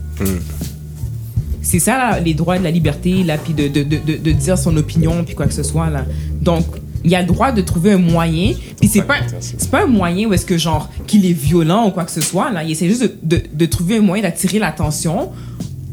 C'est 1.62 1.80
ça, 1.80 1.98
là, 1.98 2.20
les 2.20 2.34
droits 2.34 2.58
de 2.58 2.64
la 2.64 2.72
liberté, 2.72 3.24
là, 3.24 3.38
puis 3.38 3.54
de, 3.54 3.68
de, 3.68 3.84
de, 3.84 4.18
de, 4.18 4.32
dire 4.32 4.58
son 4.58 4.76
opinion, 4.76 5.24
puis 5.24 5.36
quoi 5.36 5.46
que 5.46 5.54
ce 5.54 5.62
soit, 5.62 5.90
là. 5.92 6.04
Donc, 6.42 6.66
il 7.04 7.14
a 7.14 7.22
le 7.22 7.28
droit 7.28 7.52
de 7.52 7.62
trouver 7.62 7.94
un 7.94 8.00
moyen, 8.00 8.54
puis 8.80 8.90
c'est 8.90 9.04
pas, 9.04 9.18
c'est 9.40 9.70
pas 9.70 9.84
un 9.84 9.88
moyen 9.88 10.28
où 10.28 10.34
est-ce 10.34 10.48
que, 10.48 10.58
genre, 10.58 10.90
qu'il 11.06 11.28
est 11.28 11.34
violent 11.34 11.88
ou 11.88 11.92
quoi 11.92 12.06
que 12.06 12.12
ce 12.12 12.22
soit, 12.22 12.50
là. 12.50 12.64
Il 12.64 12.72
essaie 12.72 12.88
juste 12.88 13.04
de, 13.04 13.12
de, 13.38 13.44
de 13.54 13.66
trouver 13.68 13.98
un 13.98 14.02
moyen 14.02 14.24
d'attirer 14.24 14.58
l'attention 14.58 15.30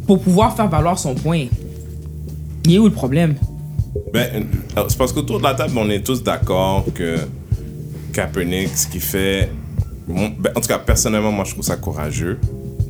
pour 0.06 0.20
pouvoir 0.20 0.56
faire 0.56 0.68
valoir 0.68 0.98
son 0.98 1.14
point. 1.14 1.44
Il 2.64 2.74
est 2.74 2.78
où 2.78 2.84
le 2.84 2.92
problème? 2.92 3.34
Ben, 4.16 4.46
euh, 4.78 4.84
c'est 4.88 4.98
parce 4.98 5.12
qu'autour 5.12 5.38
de 5.38 5.44
la 5.44 5.54
table, 5.54 5.74
on 5.76 5.88
est 5.90 6.04
tous 6.04 6.22
d'accord 6.22 6.84
que 6.94 7.16
Kaepernick, 8.12 8.68
ce 8.76 8.86
qu'il 8.88 9.00
fait. 9.00 9.50
ben, 10.08 10.32
en 10.54 10.60
tout 10.60 10.68
cas, 10.68 10.78
personnellement, 10.78 11.32
moi, 11.32 11.44
je 11.44 11.52
trouve 11.52 11.64
ça 11.64 11.76
courageux. 11.76 12.38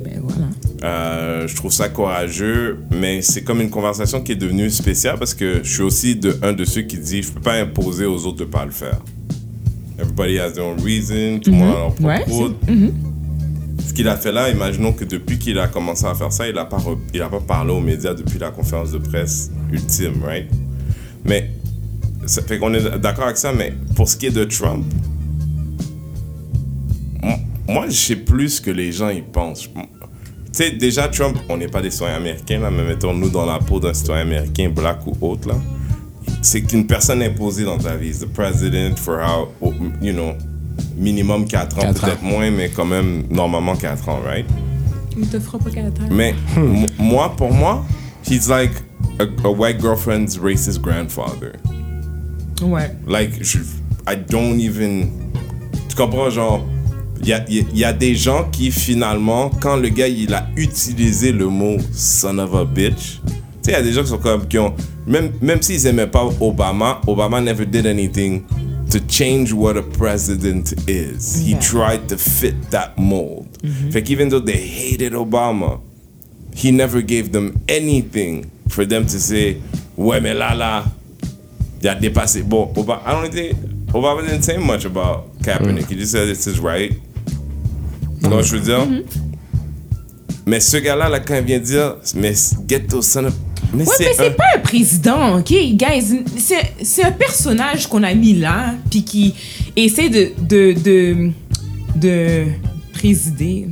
Ben, 0.03 0.19
voilà. 0.21 0.47
Euh, 0.83 1.47
je 1.47 1.55
trouve 1.55 1.71
ça 1.71 1.89
courageux, 1.89 2.77
mais 2.91 3.21
c'est 3.21 3.43
comme 3.43 3.61
une 3.61 3.69
conversation 3.71 4.21
qui 4.21 4.33
est 4.33 4.35
devenue 4.35 4.69
spéciale 4.69 5.17
parce 5.17 5.33
que 5.33 5.61
je 5.63 5.73
suis 5.73 5.81
aussi 5.83 6.15
de, 6.15 6.37
un 6.43 6.53
de 6.53 6.65
ceux 6.65 6.81
qui 6.83 6.97
dit 6.99 7.23
je 7.23 7.31
peux 7.31 7.41
pas 7.41 7.55
imposer 7.55 8.05
aux 8.05 8.25
autres 8.27 8.37
de 8.37 8.45
pas 8.45 8.63
le 8.63 8.71
faire. 8.71 8.99
Everybody 9.99 10.37
has 10.39 10.51
their 10.51 10.65
own 10.65 10.79
reason, 10.79 11.39
tout 11.39 11.49
le 11.49 11.57
monde 11.57 11.69
a 11.69 11.79
leur 11.79 11.93
propre 11.95 12.03
Ouais, 12.07 12.23
c'est- 12.27 12.31
route. 12.33 12.55
Ce 13.87 13.93
qu'il 13.93 14.07
a 14.07 14.15
fait 14.17 14.31
là, 14.31 14.49
imaginons 14.49 14.93
que 14.93 15.03
depuis 15.05 15.39
qu'il 15.39 15.57
a 15.57 15.67
commencé 15.67 16.05
à 16.05 16.13
faire 16.13 16.31
ça, 16.31 16.47
il 16.47 16.55
a 16.57 16.65
pas, 16.65 16.77
re- 16.77 16.97
il 17.15 17.21
a 17.21 17.29
pas 17.29 17.39
parlé 17.39 17.71
aux 17.71 17.79
médias 17.79 18.13
depuis 18.13 18.37
la 18.37 18.51
conférence 18.51 18.91
de 18.91 18.99
presse 18.99 19.49
ultime, 19.71 20.21
right? 20.23 20.47
Mais 21.27 21.51
ça 22.25 22.41
fait 22.41 22.57
qu'on 22.57 22.73
est 22.73 22.97
d'accord 22.99 23.25
avec 23.25 23.37
ça, 23.37 23.51
mais 23.53 23.73
pour 23.95 24.07
ce 24.09 24.15
qui 24.17 24.27
est 24.27 24.31
de 24.31 24.43
Trump, 24.45 24.85
moi, 27.67 27.85
je 27.89 27.95
sais 27.95 28.15
plus 28.15 28.49
ce 28.49 28.61
que 28.61 28.71
les 28.71 28.91
gens 28.93 29.09
y 29.09 29.21
pensent. 29.21 29.67
Tu 29.73 29.83
sais, 30.53 30.71
déjà, 30.71 31.09
Trump, 31.09 31.37
on 31.49 31.57
n'est 31.57 31.67
pas 31.67 31.81
des 31.81 31.91
citoyens 31.91 32.15
américains, 32.15 32.59
là, 32.59 32.71
mais 32.71 32.83
mettons-nous 32.83 33.29
dans 33.29 33.45
la 33.45 33.59
peau 33.59 33.79
d'un 33.79 33.93
citoyen 33.93 34.21
américain, 34.21 34.69
black 34.73 35.05
ou 35.05 35.13
autre, 35.21 35.49
là. 35.49 35.55
C'est 36.41 36.61
qu'une 36.61 36.87
personne 36.87 37.21
imposée 37.21 37.65
dans 37.65 37.77
ta 37.77 37.95
vie. 37.95 38.11
The 38.13 38.25
president 38.25 38.95
for 38.97 39.19
how, 39.19 39.49
you 40.01 40.13
know, 40.13 40.33
minimum 40.95 41.45
4 41.45 41.77
ans, 41.79 41.93
peut-être 41.93 42.23
ans. 42.23 42.27
moins, 42.27 42.49
mais 42.51 42.69
quand 42.69 42.85
même, 42.85 43.23
normalement 43.29 43.75
4 43.75 44.07
ans, 44.09 44.19
right? 44.25 44.45
Il 45.17 45.27
te 45.27 45.39
fera 45.39 45.59
pas 45.59 45.69
qu'à 45.69 45.83
la 45.83 45.91
terre. 45.91 46.07
Mais 46.09 46.33
m- 46.55 46.85
moi, 46.97 47.33
pour 47.35 47.51
moi, 47.51 47.85
he's 48.29 48.47
like 48.47 48.71
a, 49.19 49.25
a 49.47 49.51
white 49.51 49.79
girlfriend's 49.79 50.37
racist 50.37 50.81
grandfather. 50.81 51.53
Ouais. 52.61 52.95
Like, 53.05 53.43
je, 53.43 53.59
I 54.07 54.15
don't 54.15 54.59
even. 54.59 55.31
Tu 55.89 55.95
comprends, 55.95 56.29
genre. 56.31 56.63
Il 57.19 57.27
y 57.29 57.33
a, 57.33 57.43
y 57.49 57.83
a- 57.83 57.93
des 57.93 58.13
gens 58.13 58.47
qui, 58.51 58.69
finalement, 58.71 59.49
quand 59.59 59.75
le 59.75 59.89
gars 59.89 60.07
il 60.07 60.33
a 60.35 60.47
utilisé 60.55 61.31
le 61.31 61.47
mot 61.47 61.77
son 61.91 62.37
of 62.37 62.53
a 62.53 62.63
bitch, 62.63 63.19
tu 63.25 63.31
sais, 63.63 63.71
il 63.71 63.71
y 63.71 63.75
a 63.75 63.81
des 63.81 63.91
gens 63.91 64.03
qui 64.03 64.09
sont 64.09 64.19
comme. 64.19 64.47
Qui 64.47 64.59
ont, 64.59 64.73
même 65.07 65.31
même 65.41 65.61
s'ils 65.61 65.87
aimaient 65.87 66.05
pas 66.11 66.29
Obama, 66.39 67.01
Obama 67.07 67.41
never 67.41 67.65
did 67.65 67.87
anything 67.87 68.43
to 68.91 68.99
change 69.09 69.51
what 69.51 69.77
a 69.77 69.81
president 69.81 70.73
is. 70.87 71.41
He 71.43 71.51
Yeah. 71.51 71.59
tried 71.59 72.07
to 72.07 72.17
fit 72.17 72.53
that 72.69 72.93
mold. 72.97 73.47
Fait 73.91 74.03
qu'even 74.03 74.29
though 74.29 74.39
they 74.43 74.57
hated 74.67 75.13
Obama, 75.13 75.79
he 76.55 76.71
never 76.71 77.01
gave 77.01 77.31
them 77.31 77.53
anything 77.67 78.45
for 78.69 78.85
them 78.87 79.05
to 79.05 79.17
say, 79.17 79.57
ouais, 79.97 80.19
mais 80.21 80.33
là, 80.33 80.53
là, 80.55 80.85
il 81.81 81.87
a 81.87 81.95
dépassé. 81.95 82.43
Bon, 82.43 82.71
Obama, 82.75 83.01
I 83.05 83.11
don't 83.11 83.29
think, 83.31 83.53
Obama 83.93 84.21
didn't 84.21 84.43
say 84.43 84.57
much 84.57 84.85
about 84.85 85.25
Kaepernick. 85.43 85.89
He 85.89 85.95
just 85.97 86.11
said 86.11 86.27
it's 86.27 86.45
his 86.45 86.59
right. 86.59 86.93
Tu 88.21 88.29
vois 88.29 88.43
ce 88.43 88.51
que 88.51 88.57
je 88.57 88.61
veux 88.61 88.65
dire? 88.65 89.03
Mais 90.45 90.59
ce 90.59 90.77
gars-là, 90.77 91.09
là, 91.09 91.19
quand 91.19 91.35
il 91.35 91.43
vient 91.43 91.59
dire, 91.59 91.95
mais 92.15 92.33
get 92.67 92.81
those 92.87 93.05
son 93.07 93.25
of... 93.25 93.33
Mais 93.73 93.83
Ouais, 93.85 93.93
mais 93.99 94.13
c'est 94.15 94.27
un... 94.27 94.31
pas 94.31 94.43
un 94.55 94.59
président, 94.59 95.37
ok, 95.39 95.51
guys. 95.73 96.23
C'est- 96.37 96.73
C'est 96.81 97.03
un 97.03 97.11
personnage 97.11 97.87
qu'on 97.87 98.01
a 98.03 98.13
mis 98.13 98.33
là, 98.33 98.75
puis 98.89 99.03
qui 99.03 99.33
essaie 99.75 100.09
de, 100.09 100.31
de, 100.41 100.73
de, 100.79 101.31
de 101.95 102.45
présider, 102.93 103.67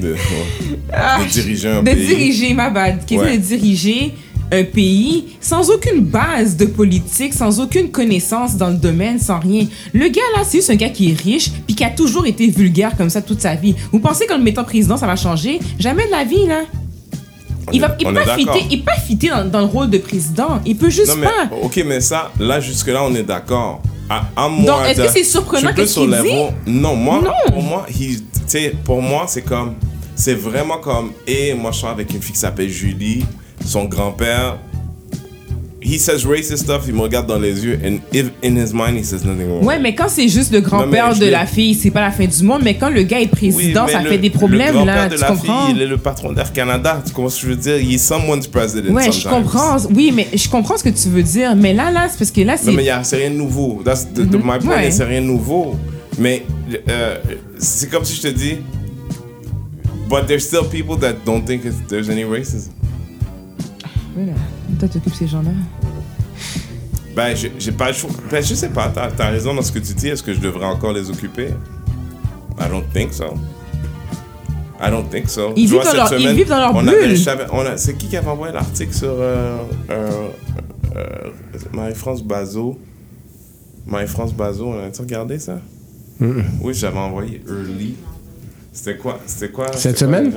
De, 0.00 0.16
Ah, 0.92 1.18
de 1.22 1.28
diriger 1.30 1.68
un 1.68 1.82
de 1.82 1.90
pays. 1.90 2.06
diriger, 2.06 2.54
ma 2.54 2.70
bad, 2.70 3.04
qui 3.06 3.18
Ouais. 3.18 3.36
de 3.36 3.42
diriger 3.42 4.12
un 4.52 4.64
pays 4.64 5.36
sans 5.40 5.70
aucune 5.70 6.00
base 6.00 6.56
de 6.56 6.64
politique, 6.64 7.32
sans 7.34 7.60
aucune 7.60 7.90
connaissance 7.90 8.56
dans 8.56 8.68
le 8.68 8.74
domaine, 8.76 9.18
sans 9.20 9.38
rien. 9.38 9.66
Le 9.92 10.08
gars 10.08 10.22
là, 10.36 10.42
c'est 10.44 10.58
juste 10.58 10.70
un 10.70 10.74
gars 10.74 10.88
qui 10.88 11.12
est 11.12 11.20
riche 11.20 11.50
puis 11.66 11.74
qui 11.76 11.84
a 11.84 11.90
toujours 11.90 12.26
été 12.26 12.48
vulgaire 12.48 12.96
comme 12.96 13.10
ça 13.10 13.22
toute 13.22 13.40
sa 13.40 13.54
vie. 13.54 13.76
Vous 13.92 14.00
pensez 14.00 14.26
qu'en 14.26 14.38
le 14.38 14.42
mettant 14.42 14.64
président, 14.64 14.96
ça 14.96 15.06
va 15.06 15.14
changer? 15.16 15.60
Jamais 15.78 16.06
de 16.06 16.10
la 16.10 16.24
vie 16.24 16.46
là. 16.46 16.62
On 17.68 17.72
Il 17.72 17.76
est- 17.76 17.80
va, 17.80 17.96
il 18.00 18.12
pas 18.12 18.36
fitter, 18.36 18.64
il 18.72 18.82
pas 18.82 18.96
fitter 18.96 19.28
dans, 19.28 19.44
dans 19.48 19.60
le 19.60 19.66
rôle 19.66 19.90
de 19.90 19.98
président. 19.98 20.60
Il 20.66 20.76
peut 20.76 20.90
juste 20.90 21.08
Non, 21.08 21.16
mais, 21.20 21.26
pas. 21.26 21.54
ok, 21.62 21.84
mais 21.86 22.00
ça, 22.00 22.32
là, 22.40 22.58
jusque-là, 22.58 23.04
on 23.04 23.14
est 23.14 23.22
d'accord. 23.22 23.82
À, 24.08 24.24
à 24.34 24.48
moi, 24.48 24.66
Donc, 24.66 24.86
est-ce 24.88 25.00
que 25.02 25.06
de- 25.06 25.12
c'est 25.12 25.22
surprenant 25.22 25.70
au 25.70 25.74
qu'il 25.74 26.10
level- 26.10 26.52
Non, 26.66 26.96
moi, 26.96 27.20
Non. 27.22 27.30
pour 27.52 27.62
moi, 27.62 27.86
tu 28.48 28.70
pour 28.82 29.00
moi, 29.00 29.26
c'est 29.28 29.42
comme, 29.42 29.74
c'est 30.20 30.34
vraiment 30.34 30.76
comme, 30.78 31.12
et 31.26 31.54
moi, 31.54 31.70
je 31.72 31.78
suis 31.78 31.86
avec 31.86 32.12
une 32.12 32.20
fille 32.20 32.32
qui 32.34 32.38
s'appelle 32.38 32.68
Julie, 32.68 33.24
son 33.64 33.86
grand-père. 33.86 34.58
He 35.82 35.98
says 35.98 36.26
racist 36.26 36.58
stuff, 36.58 36.82
il 36.88 36.92
me 36.94 37.00
regarde 37.00 37.26
dans 37.26 37.38
les 37.38 37.64
yeux, 37.64 37.78
and 37.82 38.00
if 38.12 38.26
in 38.44 38.54
his 38.54 38.74
mind, 38.74 38.98
he 38.98 39.02
says 39.02 39.24
nothing 39.24 39.48
wrong. 39.48 39.64
Ouais, 39.64 39.78
mais 39.78 39.94
quand 39.94 40.10
c'est 40.10 40.28
juste 40.28 40.52
le 40.52 40.60
grand-père 40.60 41.18
de 41.18 41.24
la 41.24 41.46
fille, 41.46 41.74
c'est 41.74 41.90
pas 41.90 42.02
la 42.02 42.10
fin 42.10 42.26
du 42.26 42.42
monde. 42.44 42.60
Mais 42.62 42.74
quand 42.76 42.90
le 42.90 43.02
gars 43.02 43.18
est 43.18 43.28
président, 43.28 43.88
ça 43.88 44.02
le- 44.02 44.10
fait 44.10 44.18
des 44.18 44.28
le 44.28 44.34
problèmes 44.34 44.74
grand-père 44.74 44.94
là. 44.94 45.08
de 45.08 45.14
Tu 45.14 45.20
la 45.22 45.28
comprends? 45.28 45.66
fille, 45.66 45.76
il 45.76 45.80
est 45.80 45.86
le 45.86 45.96
patron 45.96 46.32
d'Air 46.34 46.52
Canada. 46.52 47.02
Tu 47.06 47.12
comprends 47.14 47.30
ce 47.30 47.40
que 47.40 47.46
je 47.46 47.52
veux 47.52 47.56
dire? 47.58 47.76
He's 47.76 48.02
someone's 48.02 48.46
president. 48.46 48.92
Ouais, 48.92 49.10
je 49.10 49.26
comprends. 49.26 49.78
Oui, 49.94 50.12
mais 50.14 50.28
je 50.34 50.50
comprends 50.50 50.76
ce 50.76 50.84
que 50.84 50.90
tu 50.90 51.08
veux 51.08 51.22
dire. 51.22 51.56
Mais 51.56 51.72
là, 51.72 51.90
là, 51.90 52.08
c'est 52.10 52.18
parce 52.18 52.30
que 52.30 52.42
là, 52.42 52.58
c'est. 52.58 52.66
Non, 52.66 52.76
mais 52.76 52.84
y 52.84 52.90
a- 52.90 53.02
c'est 53.02 53.16
rien 53.16 53.30
de 53.30 53.36
nouveau. 53.36 53.80
That's 53.82 54.06
the, 54.12 54.28
the- 54.30 54.34
my 54.34 54.58
point 54.62 54.76
Ouais. 54.76 54.88
is, 54.90 54.92
c'est 54.92 55.04
rien 55.04 55.22
de 55.22 55.26
nouveau. 55.28 55.76
Mais 56.18 56.42
euh, 56.90 57.16
c'est 57.58 57.90
comme 57.90 58.04
si 58.04 58.16
je 58.16 58.20
te 58.20 58.28
dis, 58.28 58.56
but 60.10 60.26
there's 60.26 60.44
still 60.44 60.64
people 60.68 60.96
that 60.98 61.14
don't 61.24 61.44
think 61.46 61.64
it's- 61.64 61.80
there's 61.88 62.10
any 62.10 62.24
racism. 62.24 62.72
Voilà. 64.14 64.32
Toi, 64.78 64.88
t'occupes 64.88 65.14
ces 65.14 65.28
gens-là. 65.28 65.52
Ben, 67.16 67.34
j'ai 67.36 67.72
pas 67.72 67.88
le 67.88 67.94
choix. 67.94 68.10
Ben, 68.30 68.42
je 68.42 68.54
sais 68.54 68.68
pas, 68.68 68.88
t'as 68.88 69.10
as 69.18 69.30
raison 69.30 69.54
dans 69.54 69.62
ce 69.62 69.72
que 69.72 69.78
tu 69.78 69.94
dis. 69.94 70.08
Est-ce 70.08 70.22
que 70.22 70.32
je 70.34 70.40
devrais 70.40 70.66
encore 70.66 70.92
les 70.92 71.08
occuper? 71.10 71.48
I 72.58 72.68
don't 72.68 72.84
think 72.92 73.12
so. 73.12 73.34
I 74.82 74.90
don't 74.90 75.08
think 75.10 75.28
so. 75.28 75.52
Ils 75.56 75.68
vivent 75.68 75.82
dans 75.84 75.92
leur- 75.92 76.12
ils 76.18 76.34
vivent 76.34 76.48
dans 76.48 76.58
leur 76.58 76.74
on 76.74 76.82
bulle. 76.82 77.68
a- 77.68 77.76
C'est 77.76 77.94
qui 77.96 78.06
qui 78.08 78.16
avait 78.16 78.28
envoyé 78.28 78.52
l'article 78.52 78.92
sur 78.94 79.08
euh, 79.10 79.58
euh, 79.90 80.28
euh, 80.96 81.02
Marie-France 81.72 82.22
Bazot? 82.22 82.78
Marie-France 83.86 84.32
Bazot, 84.32 84.66
on 84.68 84.84
a-tu 84.84 85.00
regardé 85.02 85.38
ça? 85.38 85.58
Oui, 86.20 86.72
j'avais 86.74 86.98
envoyé 86.98 87.42
early. 87.48 87.96
C'était 88.72 88.96
quoi? 88.96 89.20
C'était 89.26 89.52
quoi? 89.52 89.72
Cette 89.76 89.98
quoi, 89.98 90.06
semaine? 90.06 90.32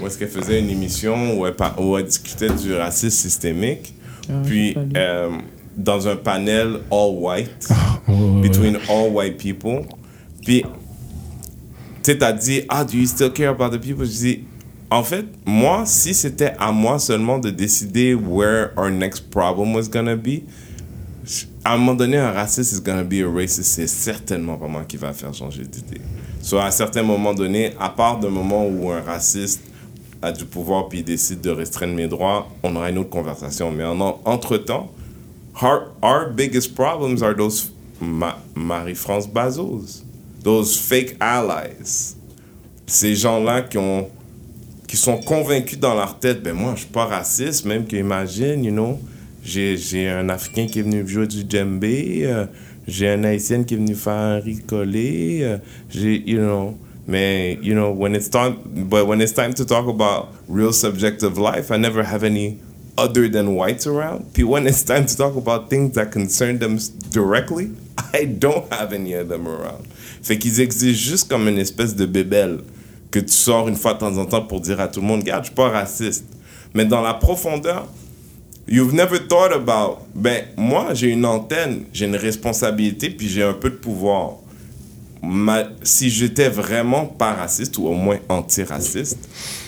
où 0.00 0.06
est-ce 0.06 0.18
qu'elle 0.18 0.28
faisait 0.28 0.60
une 0.60 0.70
émission 0.70 1.38
où 1.38 1.46
elle, 1.46 1.54
par- 1.54 1.80
où 1.80 1.96
elle 1.96 2.04
discutait 2.04 2.50
du 2.50 2.74
racisme 2.74 3.16
systémique. 3.16 3.94
Ah, 4.28 4.32
puis, 4.44 4.76
euh, 4.96 5.30
dans 5.76 6.08
un 6.08 6.16
panel 6.16 6.80
all 6.90 7.10
white, 7.16 7.68
ouais. 8.08 8.40
between 8.42 8.76
all 8.88 9.10
white 9.12 9.36
people. 9.38 9.82
Puis, 10.44 10.62
tu 12.02 12.12
sais, 12.12 12.18
t'as 12.18 12.32
dit, 12.32 12.62
ah, 12.68 12.84
do 12.84 12.96
you 12.96 13.06
still 13.06 13.30
care 13.32 13.50
about 13.50 13.70
the 13.76 13.80
people? 13.80 14.04
Je 14.04 14.10
dis, 14.10 14.40
en 14.90 15.02
fait, 15.02 15.24
moi, 15.46 15.84
si 15.86 16.12
c'était 16.14 16.52
à 16.58 16.70
moi 16.72 16.98
seulement 16.98 17.38
de 17.38 17.50
décider 17.50 18.14
where 18.14 18.70
our 18.76 18.90
next 18.90 19.30
problem 19.30 19.74
was 19.74 19.88
gonna 19.88 20.16
be, 20.16 20.42
à 21.64 21.74
un 21.74 21.76
moment 21.78 21.94
donné, 21.94 22.16
un 22.18 22.32
raciste 22.32 22.72
is 22.72 22.80
gonna 22.80 23.02
be 23.04 23.22
a 23.22 23.30
racist, 23.30 23.64
c'est 23.64 23.86
certainement 23.86 24.56
pas 24.56 24.66
moi 24.68 24.84
qui 24.86 24.96
va 24.96 25.12
faire 25.12 25.32
changer 25.32 25.64
d'idée. 25.64 26.00
Soit 26.42 26.62
à 26.64 26.66
un 26.66 26.70
certain 26.70 27.02
moment 27.02 27.32
donné, 27.32 27.72
à 27.80 27.88
part 27.88 28.18
d'un 28.20 28.28
moment 28.30 28.66
où 28.66 28.90
un 28.90 29.00
raciste 29.00 29.60
a 30.20 30.32
du 30.32 30.44
pouvoir 30.44 30.88
puis 30.88 31.02
décide 31.02 31.40
de 31.40 31.50
restreindre 31.50 31.94
mes 31.94 32.06
droits, 32.08 32.48
on 32.62 32.74
aura 32.76 32.90
une 32.90 32.98
autre 32.98 33.10
conversation. 33.10 33.70
Mais 33.70 33.84
en, 33.84 34.00
entre-temps, 34.24 34.90
our, 35.62 35.92
our 36.02 36.30
biggest 36.30 36.74
problems 36.74 37.22
are 37.22 37.34
those 37.34 37.70
Ma- 38.00 38.38
Marie-France 38.54 39.26
Bazos, 39.28 40.02
those 40.42 40.76
fake 40.76 41.16
allies. 41.20 42.16
Ces 42.86 43.14
gens-là 43.14 43.62
qui 43.62 43.78
ont 43.78 44.08
qui 44.86 44.96
sont 44.98 45.16
convaincus 45.16 45.78
dans 45.78 45.94
leur 45.94 46.18
tête, 46.18 46.42
ben 46.42 46.52
moi, 46.54 46.72
je 46.74 46.80
suis 46.80 46.90
pas 46.90 47.06
raciste, 47.06 47.64
même 47.64 47.86
qu'imagine, 47.86 48.62
you 48.64 48.70
know, 48.70 49.00
j'ai, 49.44 50.08
un 50.08 50.28
Africain 50.28 50.66
qui 50.66 50.80
est 50.80 50.82
venu 50.82 51.06
jouer 51.06 51.26
du 51.26 51.44
djembé, 51.48 52.22
euh, 52.24 52.46
j'ai 52.88 53.08
un 53.10 53.24
Haïtien 53.24 53.64
qui 53.64 53.74
est 53.74 53.76
venu 53.76 53.94
faire 53.94 54.42
collé, 54.66 55.40
euh, 55.42 55.58
j'ai, 55.90 56.22
you 56.26 56.38
know, 56.38 56.76
mais, 57.06 57.58
you 57.62 57.74
know, 57.74 57.92
when 57.92 58.14
it's 58.14 58.30
time, 58.30 58.56
but 58.64 59.06
when 59.06 59.20
it's 59.20 59.34
time 59.34 59.52
to 59.52 59.64
talk 59.64 59.86
about 59.86 60.28
real 60.48 60.72
subjective 60.72 61.38
life, 61.38 61.70
I 61.70 61.76
never 61.76 62.02
have 62.02 62.24
any 62.24 62.58
other 62.96 63.28
than 63.28 63.54
whites 63.54 63.86
around. 63.86 64.32
Puis 64.32 64.44
when 64.44 64.66
it's 64.66 64.82
time 64.82 65.04
to 65.04 65.16
talk 65.16 65.36
about 65.36 65.68
things 65.68 65.94
that 65.94 66.10
concern 66.10 66.58
them 66.58 66.78
directly, 67.10 67.72
I 68.14 68.24
don't 68.24 68.72
have 68.72 68.94
any 68.94 69.12
of 69.12 69.28
them 69.28 69.46
around. 69.46 69.86
Fait 70.22 70.38
qu'ils 70.38 70.60
existent 70.60 70.98
juste 70.98 71.28
comme 71.28 71.48
une 71.48 71.58
espèce 71.58 71.94
de 71.94 72.06
bébelle 72.06 72.60
que 73.10 73.18
tu 73.18 73.32
sors 73.32 73.68
une 73.68 73.76
fois 73.76 73.94
de 73.94 73.98
temps 73.98 74.16
en 74.16 74.24
temps 74.24 74.42
pour 74.42 74.60
dire 74.60 74.80
à 74.80 74.88
tout 74.88 75.00
le 75.00 75.06
monde, 75.06 75.20
regarde, 75.20 75.44
je 75.44 75.48
suis 75.48 75.54
pas 75.54 75.68
raciste. 75.68 76.24
Mais 76.72 76.86
dans 76.86 77.02
la 77.02 77.14
profondeur, 77.14 77.86
you've 78.68 78.94
never 78.94 79.18
thought 79.18 79.52
about, 79.52 79.98
ben, 80.14 80.44
moi, 80.56 80.94
j'ai 80.94 81.08
une 81.08 81.24
antenne, 81.24 81.84
j'ai 81.92 82.06
une 82.06 82.16
responsabilité, 82.16 83.10
puis 83.10 83.28
j'ai 83.28 83.42
un 83.42 83.52
peu 83.52 83.70
de 83.70 83.76
pouvoir. 83.76 84.34
Ma- 85.22 85.68
si 85.82 86.10
j'étais 86.10 86.48
vraiment 86.50 87.06
pas 87.06 87.32
raciste, 87.32 87.78
ou 87.78 87.86
au 87.86 87.94
moins 87.94 88.18
antiraciste, 88.28 89.18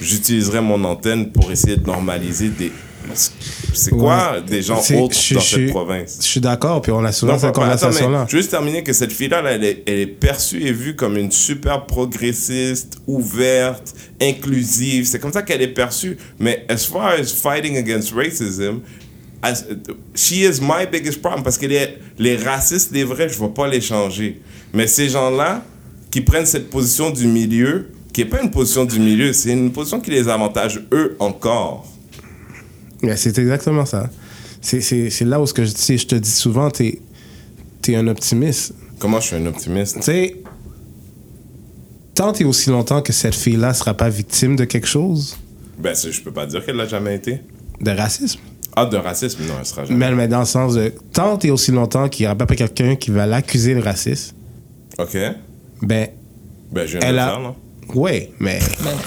j'utiliserais 0.01 0.61
mon 0.61 0.83
antenne 0.85 1.31
pour 1.33 1.51
essayer 1.51 1.77
de 1.77 1.87
normaliser 1.87 2.49
des... 2.51 2.73
C'est 3.15 3.91
quoi 3.91 4.41
des 4.41 4.63
gens 4.63 4.79
autres 4.79 5.15
je- 5.19 5.35
dans 5.35 5.41
je- 5.41 5.57
cette 5.57 5.71
province? 5.71 6.19
Je 6.21 6.27
suis 6.27 6.41
d'accord, 6.41 6.81
puis 6.83 6.93
on 6.93 7.05
a 7.05 7.13
souvent 7.13 7.33
Non, 7.35 7.39
cette 7.39 7.55
conversation-là. 7.55 8.27
juste 8.29 8.51
terminer 8.51 8.83
que 8.83 8.93
cette 8.93 9.13
fille-là, 9.13 9.43
là, 9.43 9.53
elle, 9.53 9.65
est, 9.65 9.83
elle 9.87 9.99
est 9.99 10.07
perçue 10.07 10.63
et 10.63 10.73
vue 10.73 10.97
comme 10.97 11.17
une 11.17 11.31
super 11.31 11.87
progressiste, 11.87 12.99
ouverte, 13.07 13.95
inclusive. 14.21 15.07
C'est 15.07 15.19
comme 15.19 15.33
ça 15.33 15.43
qu'elle 15.43 15.63
est 15.63 15.69
perçue. 15.69 16.17
Mais 16.39 16.65
as 16.69 16.85
far 16.87 17.09
as 17.19 17.33
fighting 17.33 17.77
against 17.77 18.13
racism, 18.15 18.81
as, 19.43 19.65
she 20.15 20.33
is 20.43 20.61
my 20.61 20.87
biggest 20.91 21.21
problem. 21.21 21.43
Parce 21.43 21.59
que 21.59 21.67
les, 21.67 21.99
les 22.19 22.37
racistes, 22.37 22.91
les 22.93 23.05
vrais, 23.05 23.29
je 23.29 23.41
ne 23.41 23.47
vais 23.47 23.53
pas 23.53 23.69
les 23.69 23.81
changer. 23.81 24.41
Mais 24.73 24.87
ces 24.87 25.09
gens-là 25.09 25.63
qui 26.11 26.21
prennent 26.21 26.47
cette 26.47 26.71
position 26.71 27.11
du 27.11 27.27
milieu, 27.27 27.89
qui 28.13 28.23
n'est 28.23 28.31
pas 28.31 28.41
une 28.41 28.51
position 28.51 28.85
du 28.87 28.99
milieu, 28.99 29.33
c'est 29.35 29.53
une 29.53 29.71
position 29.73 30.01
qui 30.01 30.11
les 30.11 30.29
avantage 30.29 30.81
eux 30.93 31.17
encore. 31.19 31.87
C'est 33.17 33.39
exactement 33.39 33.85
ça. 33.87 34.11
C'est- 34.61 35.21
là 35.25 35.41
où 35.41 35.47
ce 35.47 35.55
que 35.55 35.65
je, 35.65 35.73
dis, 35.73 35.99
je 35.99 36.07
te 36.07 36.15
dis 36.15 36.31
souvent, 36.31 36.71
t'es 36.71 36.99
es 37.89 37.95
un 37.95 38.09
optimiste. 38.09 38.75
Comment 38.99 39.21
je 39.21 39.27
suis 39.29 39.37
un 39.37 39.47
optimiste? 39.47 39.97
Tu 39.97 40.03
sais, 40.03 40.37
tant 42.15 42.33
et 42.33 42.45
aussi 42.45 42.71
longtemps 42.71 43.03
que 43.03 43.13
cette 43.13 43.35
fille-là 43.35 43.75
sera 43.75 43.95
pas 43.95 44.09
victime 44.09 44.57
de 44.57 44.65
quelque 44.65 44.87
chose, 44.89 45.37
Ben, 45.79 45.95
je 45.95 46.21
peux 46.23 46.33
pas 46.33 46.47
dire 46.47 46.65
qu'elle 46.65 46.77
l'a 46.77 46.87
jamais 46.89 47.15
été. 47.17 47.41
de 47.81 47.91
racisme, 47.91 48.41
Ah, 48.75 48.87
de 48.87 48.97
racisme, 48.97 49.45
non, 49.47 49.55
elle 49.61 49.67
sera 49.67 49.85
jamais. 49.85 49.99
mais, 49.99 50.15
mais 50.15 50.29
dans 50.29 50.41
le 50.41 50.47
sens 50.47 50.75
de 50.75 50.93
tant 51.13 51.39
et 51.41 51.51
aussi 51.51 51.71
longtemps 51.73 52.09
qu'il 52.09 52.25
n'y 52.25 52.29
aura 52.33 52.37
pas 52.37 52.47
quelqu'un 52.47 52.97
qui 52.97 53.11
va 53.11 53.27
l'accuser 53.27 53.75
de 53.75 53.81
racisme, 53.83 54.35
Ok. 54.99 55.17
ben, 55.83 56.09
Ben, 56.73 56.85
je 56.87 56.93
viens 56.99 57.01
de 57.01 57.05
Elle 57.07 57.15
le 57.15 57.21
a- 57.21 57.27
faire, 57.31 57.55
ouais, 57.95 58.31
mais 58.41 58.59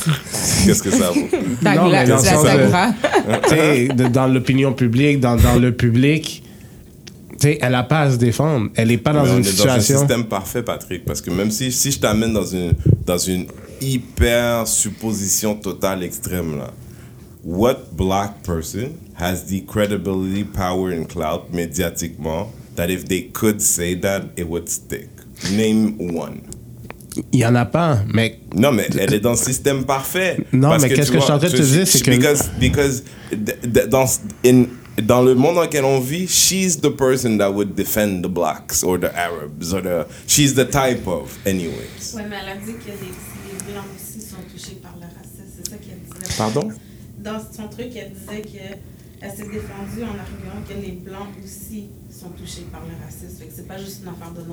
Qu'est-ce 0.66 0.84
que 0.84 0.92
ça 0.92 1.12
vaut? 1.12 1.28
Ta 1.64 1.76
Non, 1.76 1.90
mais 1.90 2.06
dans 2.06 2.06
le 2.06 2.10
la 2.10 2.18
sens 2.18 2.44
de- 2.44 2.48
sagra. 2.48 2.94
tu 3.44 3.50
sais, 3.50 3.88
de- 3.88 4.08
dans 4.08 4.28
l'opinion 4.28 4.74
publique, 4.74 5.20
dans, 5.20 5.36
dans 5.36 5.56
le 5.56 5.72
public, 5.74 6.44
tu 7.40 7.48
sais, 7.48 7.58
elle 7.62 7.72
n'a 7.72 7.84
pas 7.84 8.02
à 8.02 8.12
se 8.12 8.18
défendre. 8.18 8.70
Elle 8.76 8.90
n'est 8.90 8.98
pas 8.98 9.14
dans 9.14 9.24
Mais 9.24 9.30
on 9.32 9.38
une 9.38 9.46
est 9.46 9.58
dans 9.58 9.68
un 9.68 9.80
situation. 9.80 10.00
système 10.00 10.26
parfait, 10.26 10.62
Patrick. 10.64 11.06
Parce 11.06 11.22
que 11.22 11.32
même 11.32 11.52
si, 11.52 11.72
si 11.72 11.92
je 11.92 12.00
t'amène 12.00 12.34
dans 12.34 12.46
une, 12.46 12.74
dans 13.06 13.18
une 13.18 13.46
hyper 13.82 14.68
supposition 14.68 15.56
totale 15.56 16.04
extrême, 16.04 16.58
là, 16.58 16.72
what 17.44 17.78
black 17.94 18.44
person 18.44 18.90
has 19.18 19.46
the 19.48 19.66
credibility, 19.66 20.44
power, 20.44 20.92
and 20.94 21.06
clout 21.06 21.44
médiatiquement 21.54 22.52
that 22.76 22.90
if 22.90 23.06
they 23.06 23.30
could 23.32 23.62
say 23.62 23.96
that, 23.96 24.24
it 24.38 24.46
would 24.48 24.68
stick? 24.70 25.08
Name 25.54 25.96
one. 26.14 26.42
Il 27.32 27.40
n'y 27.40 27.46
en 27.46 27.56
a 27.56 27.66
pas, 27.66 28.00
mais 28.14 28.40
Non, 28.56 28.72
mais 28.72 28.88
elle 28.98 29.14
est 29.14 29.20
dans 29.20 29.32
le 29.32 29.38
système 29.38 29.86
parfait. 29.86 30.38
Non, 30.54 30.70
Parce 30.70 30.84
mais 30.84 30.90
que 30.90 30.96
qu'est-ce 30.96 31.08
tu 31.12 31.14
que 31.14 31.20
je 31.20 31.24
suis 31.26 31.34
en 31.34 31.40
train 31.40 31.50
de 31.50 31.58
te 31.58 31.62
dire, 31.62 31.88
c'est 31.88 32.02
que- 32.02 32.12
Because, 32.12 32.50
because 32.60 33.04
dans, 33.90 34.06
in, 34.46 34.66
dans 35.04 35.22
le 35.22 35.34
monde 35.36 35.56
dans 35.56 35.62
lequel 35.64 35.86
on 35.86 36.00
vit, 36.00 36.28
she's 36.28 36.80
the 36.80 36.90
person 36.90 37.38
that 37.38 37.52
would 37.52 37.76
defend 37.76 38.22
the 38.24 38.28
blacks 38.30 38.84
or 38.84 39.00
the 39.00 39.12
Arabs 39.16 39.74
or 39.74 39.82
the... 39.82 40.06
She's 40.28 40.54
the 40.56 40.66
type 40.70 41.08
of, 41.08 41.38
anyways. 41.46 42.14
Oui, 42.16 42.22
mais 42.30 42.36
elle 42.44 42.50
a 42.50 42.56
dit 42.58 42.74
que 42.74 42.88
les, 42.88 42.94
les 42.94 43.74
Blancs 43.74 43.86
aussi 43.96 44.22
sont 44.22 44.42
touchés 44.52 44.78
par 44.82 44.96
le 45.00 45.06
racisme. 45.06 45.50
C'est 45.56 45.70
ça 45.70 45.78
qu'elle 45.78 46.00
disait. 46.00 46.36
Pardon? 46.38 46.70
Dans 47.20 47.40
son 47.40 47.68
truc, 47.68 47.88
elle 47.96 48.12
disait 48.14 48.42
que 48.42 48.76
elle 49.22 49.32
s'est 49.32 49.44
défendue 49.44 50.04
en 50.04 50.16
arguant 50.18 50.64
que 50.68 50.74
les 50.82 50.94
Blancs 50.94 51.28
aussi 51.44 51.90
sont 52.10 52.30
touchés 52.30 52.66
par 52.72 52.82
le 52.82 52.94
racisme. 53.06 53.40
Fait 53.40 53.48
que 53.48 53.54
c'est 53.56 53.68
pas 53.68 53.78
juste 53.78 54.00
une 54.04 54.10
affaire 54.10 54.32
de 54.32 54.42
de... 54.42 54.46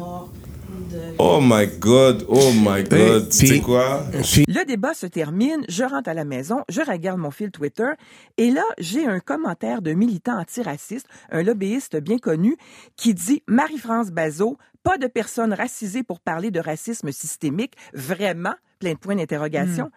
Oh 1.19 1.41
my 1.43 1.67
god, 1.79 2.25
oh 2.29 2.53
my 2.53 2.83
god. 2.85 3.31
Tu 3.31 3.47
sais 3.47 3.61
quoi? 3.61 4.05
Puis, 4.23 4.45
Le 4.49 4.65
débat 4.65 4.95
se 4.95 5.07
termine, 5.07 5.65
je 5.69 5.85
rentre 5.85 6.09
à 6.09 6.15
la 6.15 6.25
maison, 6.25 6.63
je 6.69 6.81
regarde 6.81 7.19
mon 7.19 7.31
fil 7.31 7.51
Twitter 7.51 7.91
et 8.37 8.51
là, 8.51 8.65
j'ai 8.79 9.07
un 9.07 9.21
commentaire 9.21 9.83
d'un 9.83 9.95
militant 9.95 10.39
antiraciste, 10.39 11.07
un 11.31 11.43
lobbyiste 11.43 11.97
bien 11.97 12.19
connu, 12.19 12.57
qui 12.97 13.15
dit 13.15 13.43
Marie-France 13.47 14.11
Bazot, 14.11 14.59
pas 14.83 14.99
de 14.99 15.07
personnes 15.07 15.53
racisées 15.53 16.03
pour 16.03 16.21
parler 16.21 16.51
de 16.51 16.61
racisme 16.61 17.11
systémique, 17.13 17.75
vraiment, 17.93 18.55
plein 18.79 18.93
de 18.93 18.99
points 18.99 19.17
d'interrogation. 19.17 19.91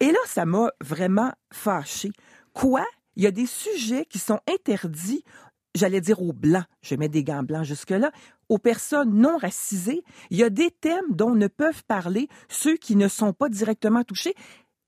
Et 0.00 0.10
là, 0.12 0.18
ça 0.26 0.44
m'a 0.46 0.70
vraiment 0.80 1.32
fâché. 1.52 2.10
Quoi? 2.52 2.84
Il 3.16 3.22
y 3.22 3.26
a 3.26 3.30
des 3.30 3.46
sujets 3.46 4.06
qui 4.08 4.18
sont 4.18 4.40
interdits, 4.48 5.24
j'allais 5.74 6.00
dire 6.00 6.22
aux 6.22 6.32
blancs, 6.32 6.64
je 6.82 6.94
mets 6.94 7.08
des 7.08 7.24
gants 7.24 7.42
blancs 7.42 7.64
jusque-là, 7.64 8.10
aux 8.48 8.58
personnes 8.58 9.14
non 9.14 9.36
racisées. 9.36 10.02
Il 10.30 10.38
y 10.38 10.42
a 10.42 10.50
des 10.50 10.70
thèmes 10.70 11.04
dont 11.10 11.34
ne 11.34 11.46
peuvent 11.46 11.84
parler 11.84 12.28
ceux 12.48 12.76
qui 12.76 12.96
ne 12.96 13.08
sont 13.08 13.32
pas 13.32 13.48
directement 13.48 14.04
touchés. 14.04 14.34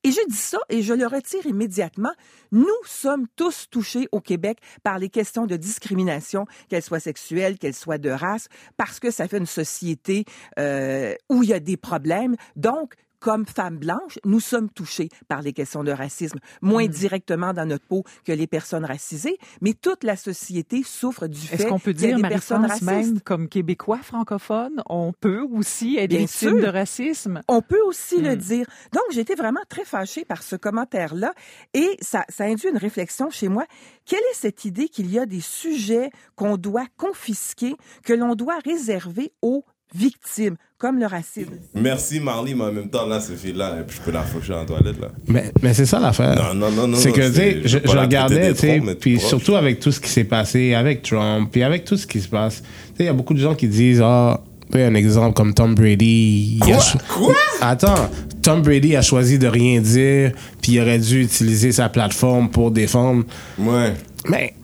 Et 0.04 0.10
je 0.10 0.20
dis 0.28 0.36
ça 0.36 0.58
et 0.68 0.82
je 0.82 0.94
le 0.94 1.06
retire 1.06 1.46
immédiatement. 1.46 2.12
Nous 2.50 2.66
sommes 2.84 3.28
tous 3.36 3.68
touchés 3.70 4.08
au 4.10 4.20
Québec 4.20 4.58
par 4.82 4.98
les 4.98 5.08
questions 5.08 5.46
de 5.46 5.56
discrimination, 5.56 6.44
qu'elles 6.68 6.82
soient 6.82 6.98
sexuelles, 6.98 7.56
qu'elles 7.56 7.74
soient 7.74 7.98
de 7.98 8.10
race, 8.10 8.48
parce 8.76 8.98
que 8.98 9.12
ça 9.12 9.28
fait 9.28 9.38
une 9.38 9.46
société 9.46 10.24
euh, 10.58 11.14
où 11.30 11.44
il 11.44 11.50
y 11.50 11.54
a 11.54 11.60
des 11.60 11.76
problèmes. 11.76 12.34
Donc, 12.56 12.94
comme 13.22 13.46
femmes 13.46 13.78
blanches, 13.78 14.18
nous 14.24 14.40
sommes 14.40 14.68
touchés 14.68 15.08
par 15.28 15.42
les 15.42 15.52
questions 15.52 15.84
de 15.84 15.92
racisme, 15.92 16.40
moins 16.60 16.86
directement 16.86 17.52
dans 17.52 17.64
notre 17.66 17.86
peau 17.86 18.02
que 18.24 18.32
les 18.32 18.48
personnes 18.48 18.84
racisées, 18.84 19.38
mais 19.60 19.74
toute 19.74 20.02
la 20.02 20.16
société 20.16 20.82
souffre 20.82 21.28
du 21.28 21.38
fait 21.40 21.66
qu'on 21.66 21.78
peut 21.78 21.92
qu'il 21.92 22.02
y 22.02 22.12
a 22.12 22.16
dire, 22.16 22.16
des 22.16 22.28
personnes 22.28 22.66
racistes. 22.66 22.82
même 22.84 23.20
comme 23.20 23.48
Québécois 23.48 24.00
francophones, 24.02 24.82
on 24.88 25.12
peut 25.12 25.46
aussi 25.52 25.96
être 25.98 26.10
Bien 26.10 26.18
victime 26.20 26.50
sûr. 26.50 26.60
de 26.60 26.66
racisme? 26.66 27.40
On 27.46 27.62
peut 27.62 27.80
aussi 27.86 28.20
le 28.20 28.32
Mm. 28.32 28.36
dire. 28.36 28.66
Donc, 28.92 29.04
j'étais 29.12 29.36
vraiment 29.36 29.60
très 29.68 29.84
fâchée 29.84 30.24
par 30.24 30.42
ce 30.42 30.56
commentaire-là 30.56 31.32
et 31.74 31.96
ça, 32.00 32.24
ça 32.28 32.44
induit 32.44 32.68
une 32.70 32.76
réflexion 32.76 33.30
chez 33.30 33.48
moi. 33.48 33.66
Quelle 34.04 34.18
est 34.32 34.34
cette 34.36 34.64
idée 34.64 34.88
qu'il 34.88 35.08
y 35.10 35.18
a 35.18 35.26
des 35.26 35.40
sujets 35.40 36.10
qu'on 36.34 36.56
doit 36.56 36.86
confisquer, 36.96 37.76
que 38.04 38.12
l'on 38.12 38.34
doit 38.34 38.58
réserver 38.64 39.32
aux 39.42 39.64
victimes, 39.94 40.56
comme 40.78 40.98
le 40.98 41.06
racisme? 41.06 41.52
Merci 41.74 42.20
Marley, 42.20 42.54
mais 42.54 42.64
en 42.64 42.72
même 42.72 42.88
temps, 42.90 43.06
là, 43.06 43.20
cette 43.20 43.38
fille-là, 43.38 43.84
je 43.88 44.00
peux 44.00 44.10
la 44.10 44.22
faucher 44.22 44.54
en 44.54 44.64
toilette, 44.64 45.00
là. 45.00 45.08
mais, 45.28 45.52
mais 45.62 45.74
c'est 45.74 45.86
ça 45.86 46.00
l'affaire. 46.00 46.34
Non, 46.36 46.54
non, 46.54 46.70
non, 46.70 46.88
non. 46.88 46.96
c'est 46.96 47.12
que, 47.12 47.28
tu 47.28 47.34
sais, 47.34 47.60
je 47.64 47.78
regardais, 47.96 48.52
tu 48.54 48.60
sais, 48.60 48.82
puis 49.00 49.16
proche. 49.16 49.28
surtout 49.28 49.54
avec 49.56 49.80
tout 49.80 49.92
ce 49.92 50.00
qui 50.00 50.08
s'est 50.08 50.24
passé 50.24 50.74
avec 50.74 51.02
Trump, 51.02 51.48
puis 51.52 51.62
avec 51.62 51.84
tout 51.84 51.96
ce 51.96 52.06
qui 52.06 52.20
se 52.20 52.28
passe. 52.28 52.62
Tu 52.62 52.66
sais, 52.68 52.94
il 53.00 53.06
y 53.06 53.08
a 53.08 53.12
beaucoup 53.12 53.34
de 53.34 53.40
gens 53.40 53.54
qui 53.54 53.68
disent, 53.68 54.00
ah, 54.02 54.40
tu 54.70 54.78
sais, 54.78 54.84
un 54.84 54.94
exemple 54.94 55.34
comme 55.34 55.54
Tom 55.54 55.74
Brady. 55.74 56.58
cho- 56.66 56.98
Quoi? 57.08 57.34
Attends, 57.60 58.10
Tom 58.42 58.62
Brady 58.62 58.96
a 58.96 59.02
choisi 59.02 59.38
de 59.38 59.46
rien 59.46 59.80
dire, 59.80 60.32
puis 60.60 60.72
il 60.72 60.80
aurait 60.80 60.98
dû 60.98 61.22
utiliser 61.22 61.70
sa 61.72 61.88
plateforme 61.88 62.50
pour 62.50 62.70
défendre. 62.72 63.24
Ouais. 63.58 63.92
Mais 64.28 64.54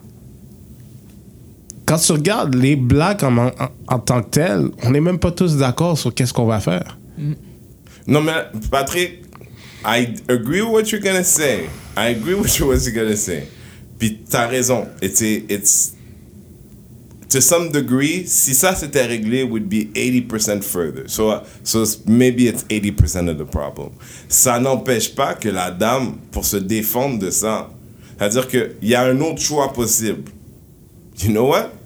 quand 1.89 1.97
tu 1.97 2.11
regardes 2.11 2.53
les 2.53 2.75
blacks 2.75 3.23
en, 3.23 3.99
tant 3.99 4.21
que 4.21 4.29
tels, 4.29 4.69
on 4.83 4.91
n'est 4.91 5.01
même 5.01 5.17
pas 5.17 5.31
tous 5.31 5.57
d'accord 5.57 5.97
sur 5.97 6.13
qu'est-ce 6.13 6.31
qu'on 6.31 6.45
va 6.45 6.59
faire. 6.59 6.99
Non, 8.05 8.21
mais 8.21 8.33
Patrick, 8.69 9.23
I 9.83 10.13
agree 10.27 10.61
with 10.61 10.71
what 10.71 10.91
you're 10.91 11.01
gonna 11.01 11.23
say. 11.23 11.67
I 11.97 12.11
agree 12.11 12.35
with 12.35 12.59
what 12.61 12.75
you're 12.85 12.93
gonna 12.93 13.15
say. 13.15 13.47
Puis 13.97 14.19
t'as 14.29 14.45
raison. 14.45 14.87
It's, 15.01 15.19
it's 15.21 15.95
to 17.29 17.41
some 17.41 17.71
degree, 17.71 18.27
si 18.27 18.53
ça 18.53 18.75
c'était 18.75 19.07
réglé, 19.07 19.41
would 19.41 19.67
be 19.67 19.89
80% 19.95 20.61
further. 20.61 21.07
So, 21.07 21.41
so 21.63 21.83
maybe 22.05 22.47
it's 22.47 22.65
80% 22.65 23.29
of 23.29 23.39
the 23.39 23.49
problem. 23.49 23.89
Ça 24.27 24.59
n'empêche 24.59 25.15
pas 25.15 25.33
que 25.33 25.49
la 25.49 25.71
dame, 25.71 26.17
pour 26.31 26.45
se 26.45 26.57
défendre 26.57 27.17
de 27.17 27.31
ça, 27.31 27.71
c'est-à-dire 28.19 28.47
qu'il 28.47 28.75
y 28.83 28.93
a 28.93 29.01
un 29.01 29.19
autre 29.21 29.41
choix 29.41 29.73
possible. 29.73 30.25
You 31.21 31.31
know 31.31 31.47
what? 31.47 31.78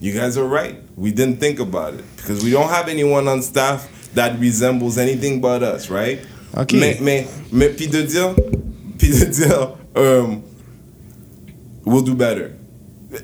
You 0.00 0.12
guys 0.12 0.36
are 0.36 0.44
right. 0.46 0.76
We 0.96 1.10
didn't 1.10 1.38
think 1.38 1.58
about 1.58 1.94
it 1.94 2.04
because 2.16 2.44
we 2.44 2.50
don't 2.50 2.68
have 2.68 2.88
anyone 2.88 3.28
on 3.28 3.42
staff 3.42 3.88
that 4.14 4.38
resembles 4.38 4.98
anything 4.98 5.40
but 5.40 5.62
us, 5.62 5.88
right? 5.90 6.20
Ok. 6.54 6.72
Mais, 6.74 6.98
mais, 7.00 7.26
mais 7.52 7.68
puis 7.70 7.86
de 7.86 8.02
dire, 8.02 8.34
puis 8.98 9.08
de 9.08 9.24
dire, 9.26 9.76
um, 9.94 10.42
we'll 11.84 12.02
do 12.02 12.14
better. 12.14 12.52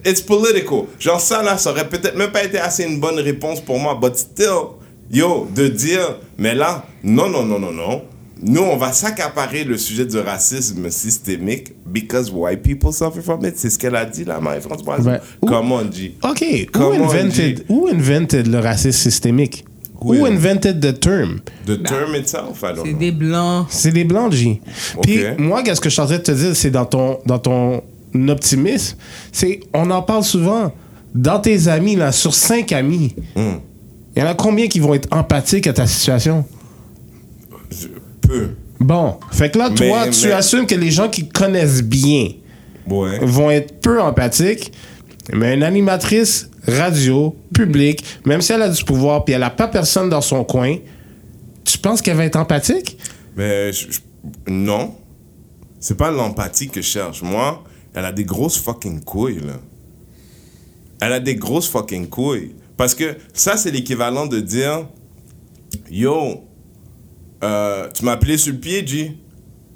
It's 0.05 0.23
political. 0.23 0.89
Genre 0.99 1.21
ça 1.21 1.43
là, 1.43 1.59
ça 1.59 1.71
aurait 1.71 1.89
peut-être 1.89 2.17
même 2.17 2.31
pas 2.33 2.45
été 2.45 2.59
assez 2.59 2.85
une 2.85 3.01
bonne 3.01 3.19
réponse 3.19 3.61
pour 3.61 3.79
moi, 3.79 3.99
but 4.01 4.17
still, 4.17 4.79
yo, 5.11 5.49
de 5.55 5.69
dire, 5.69 6.19
mais 6.39 6.55
là, 6.55 6.87
non, 7.03 7.29
non, 7.29 7.45
non, 7.45 7.59
non, 7.59 7.73
non. 7.73 8.03
Nous, 8.45 8.61
on 8.61 8.77
va 8.77 8.93
s'accaparer 8.93 9.63
le 9.65 9.79
sujet 9.79 10.05
du 10.05 10.19
racisme 10.19 10.91
systémique 10.91 11.73
because 11.87 12.31
white 12.31 12.63
people 12.63 12.93
suffer 12.93 13.21
from 13.23 13.45
it. 13.45 13.55
C'est 13.57 13.71
ce 13.71 13.79
qu'elle 13.79 13.95
a 13.95 14.05
dit 14.05 14.25
là, 14.25 14.41
Marie-France 14.41 14.83
Boiseau. 14.83 15.05
Ben, 15.11 15.21
Comment 15.47 15.77
on 15.77 15.85
dit? 15.85 16.15
OK, 16.25 16.43
who 16.43 16.67
Comment 16.73 17.05
invented, 17.11 17.55
dit? 17.57 17.63
who 17.69 17.87
invented 17.89 18.49
le 18.49 18.59
racisme 18.59 18.99
systémique? 18.99 19.65
Who 20.01 20.15
Who 20.17 20.27
in- 20.27 20.33
invented 20.33 20.81
the 20.81 20.99
term? 20.99 21.41
The 21.67 21.81
term 21.85 22.17
itself, 22.17 22.61
I 22.65 22.75
don't 22.75 22.85
C'est 22.85 22.91
know. 22.91 22.99
des 22.99 23.13
blancs. 23.13 23.67
C'est 23.71 23.93
des 23.93 24.03
blancs, 24.05 24.33
J. 24.33 24.61
Puis 25.03 25.21
moi, 25.39 25.63
qu'est-ce 25.63 25.81
que 25.81 25.89
je 25.89 25.93
suis 25.95 26.03
en 26.03 26.07
train 26.07 26.17
de 26.19 26.23
te 26.23 26.33
dire, 26.33 26.57
c'est 26.57 26.71
dans 26.73 26.85
ton, 26.87 27.19
dans 27.25 27.39
ton 27.39 27.83
optimisme, 28.29 28.97
c'est, 29.31 29.61
on 29.73 29.89
en 29.93 30.03
parle 30.03 30.25
souvent, 30.25 30.73
dans 31.15 31.39
tes 31.39 31.69
amis, 31.69 31.95
là, 31.95 32.11
sur 32.11 32.35
cinq 32.35 32.73
amis, 32.73 33.15
Hmm. 33.37 33.59
il 34.17 34.21
y 34.21 34.27
en 34.27 34.29
a 34.29 34.35
combien 34.35 34.67
qui 34.67 34.81
vont 34.81 34.95
être 34.95 35.09
empathiques 35.13 35.69
à 35.69 35.73
ta 35.73 35.87
situation? 35.87 36.45
Peu. 38.23 38.51
Bon, 38.81 39.19
fait 39.31 39.51
que 39.53 39.59
là, 39.59 39.71
Mais- 39.71 39.77
toi, 39.89 40.09
tu 40.09 40.33
assumes 40.33 40.67
que 40.67 40.75
les 40.75 40.91
gens 40.91 41.09
qui 41.09 41.29
connaissent 41.29 41.83
bien 41.83 42.31
Ouais. 42.89 43.19
vont 43.23 43.51
être 43.51 43.81
peu 43.81 44.01
empathiques, 44.01 44.73
mais 45.33 45.55
une 45.55 45.63
animatrice 45.63 46.49
radio, 46.67 47.37
publique, 47.55 48.05
même 48.25 48.41
si 48.41 48.53
elle 48.53 48.63
a 48.63 48.69
du 48.69 48.83
pouvoir, 48.85 49.25
puis 49.25 49.35
elle 49.35 49.43
a 49.43 49.51
pas 49.51 49.69
personne 49.69 50.09
dans 50.09 50.21
son 50.21 50.43
coin, 50.45 50.77
tu 51.65 51.79
penses 51.79 52.01
qu'elle 52.03 52.17
va 52.17 52.25
être 52.25 52.37
empathique? 52.37 52.99
Mais 53.37 53.73
je- 53.73 53.87
je- 53.93 54.01
non. 54.53 54.95
C'est 55.81 55.97
pas 55.97 56.11
l'empathie 56.11 56.69
que 56.69 56.81
je 56.81 56.87
cherche. 56.87 57.23
Moi, 57.23 57.63
elle 57.95 58.05
a 58.05 58.13
des 58.13 58.25
grosses 58.25 58.57
fucking 58.59 59.01
couilles, 59.03 59.41
là. 59.41 59.59
Elle 61.01 61.13
a 61.13 61.21
des 61.21 61.35
grosses 61.35 61.69
fucking 61.69 62.07
couilles. 62.09 62.53
Parce 62.77 62.95
que 62.95 63.17
ça, 63.35 63.57
c'est 63.57 63.71
l'équivalent 63.73 64.27
de 64.27 64.39
dire 64.41 64.87
Yo, 65.91 66.45
euh, 67.43 67.89
tu 67.93 68.05
m'as 68.05 68.13
appelé 68.13 68.37
sur 68.37 68.53
le 68.53 68.59
pied, 68.59 68.87
G. 68.87 69.17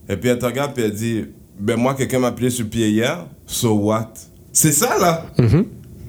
Et 0.08 0.16
puis 0.16 0.30
elle 0.30 0.38
te 0.38 0.46
regarde, 0.46 0.74
puis 0.74 0.84
elle 0.84 0.94
dit 0.94 1.24
Ben, 1.58 1.76
moi, 1.76 1.94
quelqu'un 1.94 2.18
m'a 2.18 2.28
appelé 2.28 2.50
sur 2.50 2.64
le 2.64 2.70
pied 2.70 2.88
hier. 2.88 3.26
So 3.46 3.74
what? 3.74 4.12
C'est 4.52 4.72
ça, 4.72 4.98
là? 4.98 5.26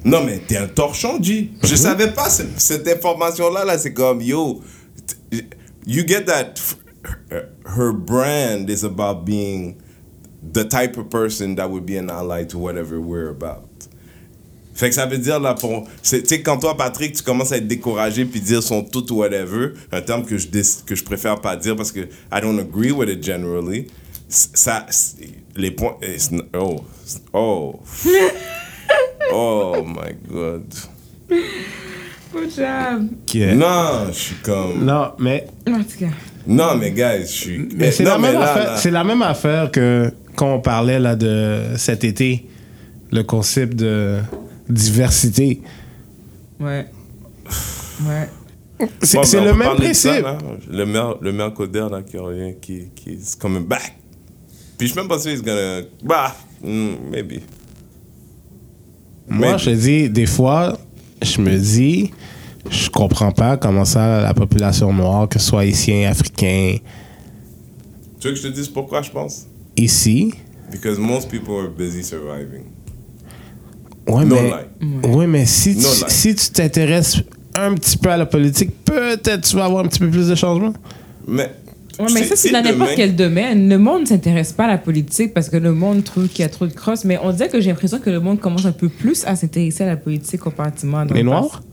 Non, 0.06 0.24
mais 0.24 0.42
t'es 0.48 0.58
un 0.58 0.68
torchon, 0.68 1.22
G. 1.22 1.52
Je 1.64 1.76
savais 1.76 2.12
pas 2.12 2.30
cette, 2.30 2.60
cette 2.62 2.88
information-là. 2.88 3.66
Là, 3.66 3.78
c'est 3.78 3.94
comme, 3.94 4.22
yo, 4.22 4.62
you 5.86 6.08
get 6.08 6.26
that. 6.26 6.54
her 7.66 7.92
brand 7.94 8.70
is 8.70 8.84
about 8.84 9.26
being 9.26 9.82
the 10.42 10.64
type 10.64 10.98
of 10.98 11.10
person 11.10 11.56
that 11.56 11.70
would 11.70 11.86
be 11.86 11.98
an 11.98 12.10
ally 12.10 12.44
to 12.46 12.58
whatever 12.58 13.02
we're 13.02 13.30
about. 13.30 13.67
Fait 14.78 14.88
que 14.90 14.96
ça 14.96 15.06
veut 15.08 15.18
dire, 15.18 15.40
là, 15.40 15.54
pour. 15.56 15.86
c'est- 16.02 16.22
Tu 16.22 16.28
sais, 16.30 16.42
quand 16.42 16.58
toi, 16.60 16.78
Patrick, 16.78 17.14
tu 17.14 17.24
commences 17.24 17.52
à 17.52 17.58
être 17.58 17.68
découragé 17.68 18.24
puis 18.26 18.40
dire 18.40 18.62
son 18.64 18.84
tout 18.84 19.12
ou 19.12 19.18
whatever, 19.18 19.72
un 19.92 20.02
terme 20.02 20.24
que 20.24 20.38
je, 20.38 20.48
que 20.86 20.96
je 20.96 21.04
préfère 21.04 21.42
pas 21.42 21.56
dire 21.58 21.76
parce 21.76 21.92
que 21.92 22.02
I 22.32 22.40
don't 22.42 22.60
agree 22.60 22.92
with 22.92 23.10
it 23.10 23.24
generally, 23.24 23.88
ça. 24.30 24.86
Les 25.56 25.72
points. 25.72 25.98
it's 26.04 26.32
n- 26.32 26.44
Oh. 26.54 26.76
Oh. 27.34 27.80
oh 29.34 29.84
my 29.84 30.14
god. 30.32 30.64
Good 32.34 32.52
job. 32.56 33.10
Non, 33.56 34.08
je 34.12 34.18
suis 34.18 34.36
comme. 34.44 34.86
Non, 34.86 35.12
mais 35.20 35.48
En 35.68 35.78
tout 35.84 35.98
cas. 36.00 36.12
Non, 36.46 36.76
mais 36.80 36.92
guys, 36.92 37.22
je 37.24 37.26
suis. 37.26 37.68
Mais 37.76 37.92
c'est 37.92 38.04
non, 38.04 38.12
la, 38.12 38.18
mais 38.20 38.28
même 38.32 38.40
là, 38.40 38.52
affaire- 38.52 38.64
là- 38.72 38.78
c'est 38.78 38.92
la 38.92 39.04
même 39.04 39.22
affaire 39.22 39.72
que 39.72 40.12
quand 40.36 40.54
on 40.56 40.60
parlait 40.62 41.00
là, 41.00 41.16
de 41.16 41.62
cet 41.78 42.04
été, 42.04 42.46
le 43.12 43.24
concept 43.24 43.76
de 43.76 44.20
diversité. 44.70 45.62
Ouais. 46.60 46.88
Ouais. 48.06 48.30
C'est 49.02 49.18
Bon, 49.18 49.24
c'est 49.24 49.42
le 49.42 49.54
même 49.54 49.70
ça, 49.70 49.76
principe. 49.76 50.22
là. 50.24 50.38
le 50.70 50.86
meilleur, 50.86 51.18
le 51.22 51.32
meilleur 51.32 51.54
codeur 51.54 51.90
là, 51.90 52.04
qui 52.04 52.18
revient, 52.18 52.54
qui, 52.62 52.90
qui 52.96 53.12
is 53.14 53.36
coming 53.40 53.66
back. 53.66 53.98
Puis 54.78 54.88
je 54.88 54.92
suis 54.94 55.00
même 55.02 55.08
pas 55.10 55.18
sûr 55.20 55.34
qu'il 55.34 55.42
gonna. 55.44 55.82
Bah, 56.04 56.36
mm, 56.64 56.92
maybe. 57.12 57.40
Moi, 59.30 59.48
Maybe. 59.48 59.60
je 59.60 59.66
te 59.72 59.76
dis, 59.76 60.10
des 60.10 60.26
fois, 60.28 60.78
je 61.22 61.42
me 61.42 61.58
dis, 61.58 62.12
je 62.70 62.90
comprends 62.90 63.32
pas 63.32 63.58
comment 63.58 63.84
ça, 63.86 64.22
la 64.22 64.34
population 64.34 64.94
noire, 64.94 65.28
que 65.28 65.40
ce 65.40 65.48
soit 65.48 65.62
haïtien, 65.62 66.10
africain, 66.10 66.78
Tu 68.20 68.28
veux 68.28 68.34
que 68.34 68.40
je 68.40 68.48
te 68.48 68.54
dise 68.54 68.68
pourquoi 68.70 69.02
je 69.02 69.12
pense? 69.12 69.48
ici, 69.76 70.34
Because 70.72 70.98
most 71.00 71.30
people 71.30 71.56
are 71.56 71.70
busy 71.70 72.04
surviving. 72.04 72.66
Ouais, 74.08 74.26
No 74.26 74.36
mais, 74.82 75.08
ouais, 75.08 75.28
mais 75.28 75.46
si 75.46 75.76
tu, 75.76 75.82
No 75.82 75.88
si 76.08 76.36
tu 76.36 76.50
t'intéresses 76.52 77.18
un 77.56 77.74
petit 77.74 77.98
peu 77.98 78.10
à 78.10 78.18
la 78.18 78.26
politique, 78.26 78.72
peut-être 78.86 79.42
tu 79.48 79.56
vas 79.56 79.66
avoir 79.66 79.84
un 79.84 79.88
petit 79.88 80.00
peu 80.00 80.10
plus 80.10 80.28
de 80.30 80.36
changement. 80.36 80.74
Mais. 81.28 81.52
Ouais, 82.00 82.06
mais 82.14 82.24
ça, 82.26 82.36
c'est 82.36 82.52
dans 82.52 82.62
n'importe 82.62 82.92
quel 82.96 83.16
domaine. 83.16 83.68
Le 83.68 83.80
monde 83.80 84.02
ne 84.02 84.06
s'intéresse 84.06 84.52
pas 84.54 84.66
à 84.66 84.68
la 84.68 84.78
politique 84.78 85.34
parce 85.34 85.50
que 85.50 85.58
le 85.58 85.74
monde 85.74 86.04
trouve 86.04 86.28
qu'il 86.28 86.44
y 86.44 86.46
a 86.46 86.50
trop 86.50 86.68
de 86.68 86.74
crosses. 86.74 87.04
Mais 87.06 87.18
on 87.24 87.32
dirait 87.34 87.50
que 87.50 87.60
j'ai 87.60 87.70
l'impression 87.72 87.98
que 87.98 88.12
le 88.12 88.20
monde 88.20 88.40
commence 88.40 88.66
un 88.68 88.72
peu 88.72 88.88
plus 88.88 89.26
à 89.26 89.36
s'intéresser 89.36 89.84
à 89.84 89.88
la 89.88 89.98
politique 89.98 90.40
comparativement 90.42 91.04
Les 91.06 91.16
le 91.16 91.24
Noirs? 91.24 91.50
passé. 91.50 91.64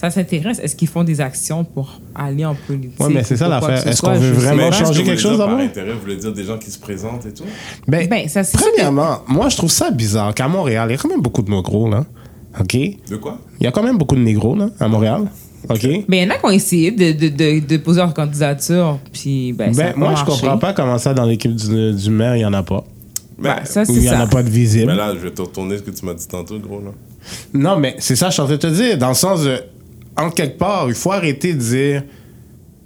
Ça 0.00 0.10
s'intéresse. 0.10 0.60
Est-ce 0.60 0.76
qu'ils 0.76 0.86
font 0.86 1.02
des 1.02 1.20
actions 1.20 1.64
pour 1.64 2.00
aller 2.14 2.44
en 2.44 2.54
politique? 2.54 3.00
Ouais, 3.00 3.08
mais 3.12 3.24
c'est 3.24 3.36
ça 3.36 3.48
l'affaire. 3.48 3.84
Est-ce 3.84 4.00
qu'on 4.00 4.12
veut 4.14 4.28
Je 4.28 4.32
vraiment 4.34 4.70
changer 4.70 5.02
quelque 5.02 5.20
chose 5.20 5.38
d'abord? 5.38 5.58
intérêt, 5.58 5.92
vous 5.92 6.00
voulez 6.00 6.16
dire 6.16 6.32
des 6.32 6.44
gens 6.44 6.56
qui 6.56 6.70
se 6.70 6.78
présentent 6.78 7.26
et 7.26 7.32
tout? 7.32 7.42
Ben, 7.88 8.08
Ben, 8.08 8.28
ça, 8.28 8.44
que- 8.44 8.48
premièrement, 8.56 9.18
moi, 9.26 9.48
je 9.48 9.56
trouve 9.56 9.70
ça 9.72 9.90
bizarre 9.90 10.32
qu'à 10.34 10.46
Montréal, 10.46 10.86
il 10.88 10.92
y 10.92 10.94
a 10.94 10.98
quand 10.98 11.08
même 11.08 11.20
beaucoup 11.20 11.42
de 11.42 11.50
négros, 11.50 11.90
là. 11.90 12.04
OK? 12.60 12.74
Il 12.74 12.96
De 13.10 13.16
quoi? 13.16 13.38
y 13.60 13.66
a 13.66 13.72
quand 13.72 13.82
même 13.82 13.98
beaucoup 13.98 14.14
de 14.14 14.20
négros, 14.20 14.54
là, 14.54 14.68
à 14.78 14.86
Montréal. 14.86 15.22
OK? 15.68 15.84
Mais 16.06 16.18
il 16.22 16.22
y 16.22 16.26
en 16.26 16.30
a 16.34 16.38
qui 16.38 16.44
ont 16.46 16.50
essayé 16.50 16.92
de, 16.92 17.10
de, 17.12 17.28
de, 17.28 17.66
de 17.66 17.76
poser 17.78 17.98
leur 17.98 18.14
candidature, 18.14 18.98
puis 19.12 19.52
ben, 19.52 19.74
ça 19.74 19.82
a 19.82 19.84
Ben, 19.90 19.94
moi, 19.98 20.10
je 20.10 20.24
marché. 20.24 20.30
comprends 20.42 20.58
pas 20.58 20.72
comment 20.74 20.98
ça, 20.98 21.12
dans 21.12 21.24
l'équipe 21.24 21.54
du, 21.56 21.92
du 21.92 22.10
maire, 22.10 22.36
il 22.36 22.42
y 22.42 22.46
en 22.46 22.52
a 22.52 22.62
pas. 22.62 22.84
Ben, 23.36 23.56
Ben, 23.56 23.64
ça, 23.64 23.82
il 23.88 24.02
y 24.04 24.08
en 24.10 24.20
a 24.20 24.26
pas 24.28 24.44
de 24.44 24.48
visible. 24.48 24.86
mais 24.86 24.96
là, 24.96 25.12
je 25.14 25.18
vais 25.18 25.32
te 25.32 25.42
retourner 25.42 25.76
ce 25.76 25.82
que 25.82 25.90
tu 25.90 26.06
m'as 26.06 26.14
dit 26.14 26.28
tantôt, 26.28 26.56
gros, 26.60 26.80
là. 26.80 26.90
Non, 27.52 27.76
mais 27.80 27.96
c'est 27.98 28.14
ça, 28.16 28.28
je 28.28 28.34
suis 28.34 28.42
en 28.42 28.46
train 28.46 28.54
de 28.54 28.60
te 28.60 28.66
dire. 28.68 28.96
Dans 28.96 29.08
le 29.08 29.14
sens 29.14 29.42
de, 29.42 29.58
en 30.18 30.30
quelque 30.30 30.58
part, 30.58 30.86
il 30.88 30.94
faut 30.94 31.12
arrêter 31.12 31.54
de 31.54 31.58
dire, 31.60 32.02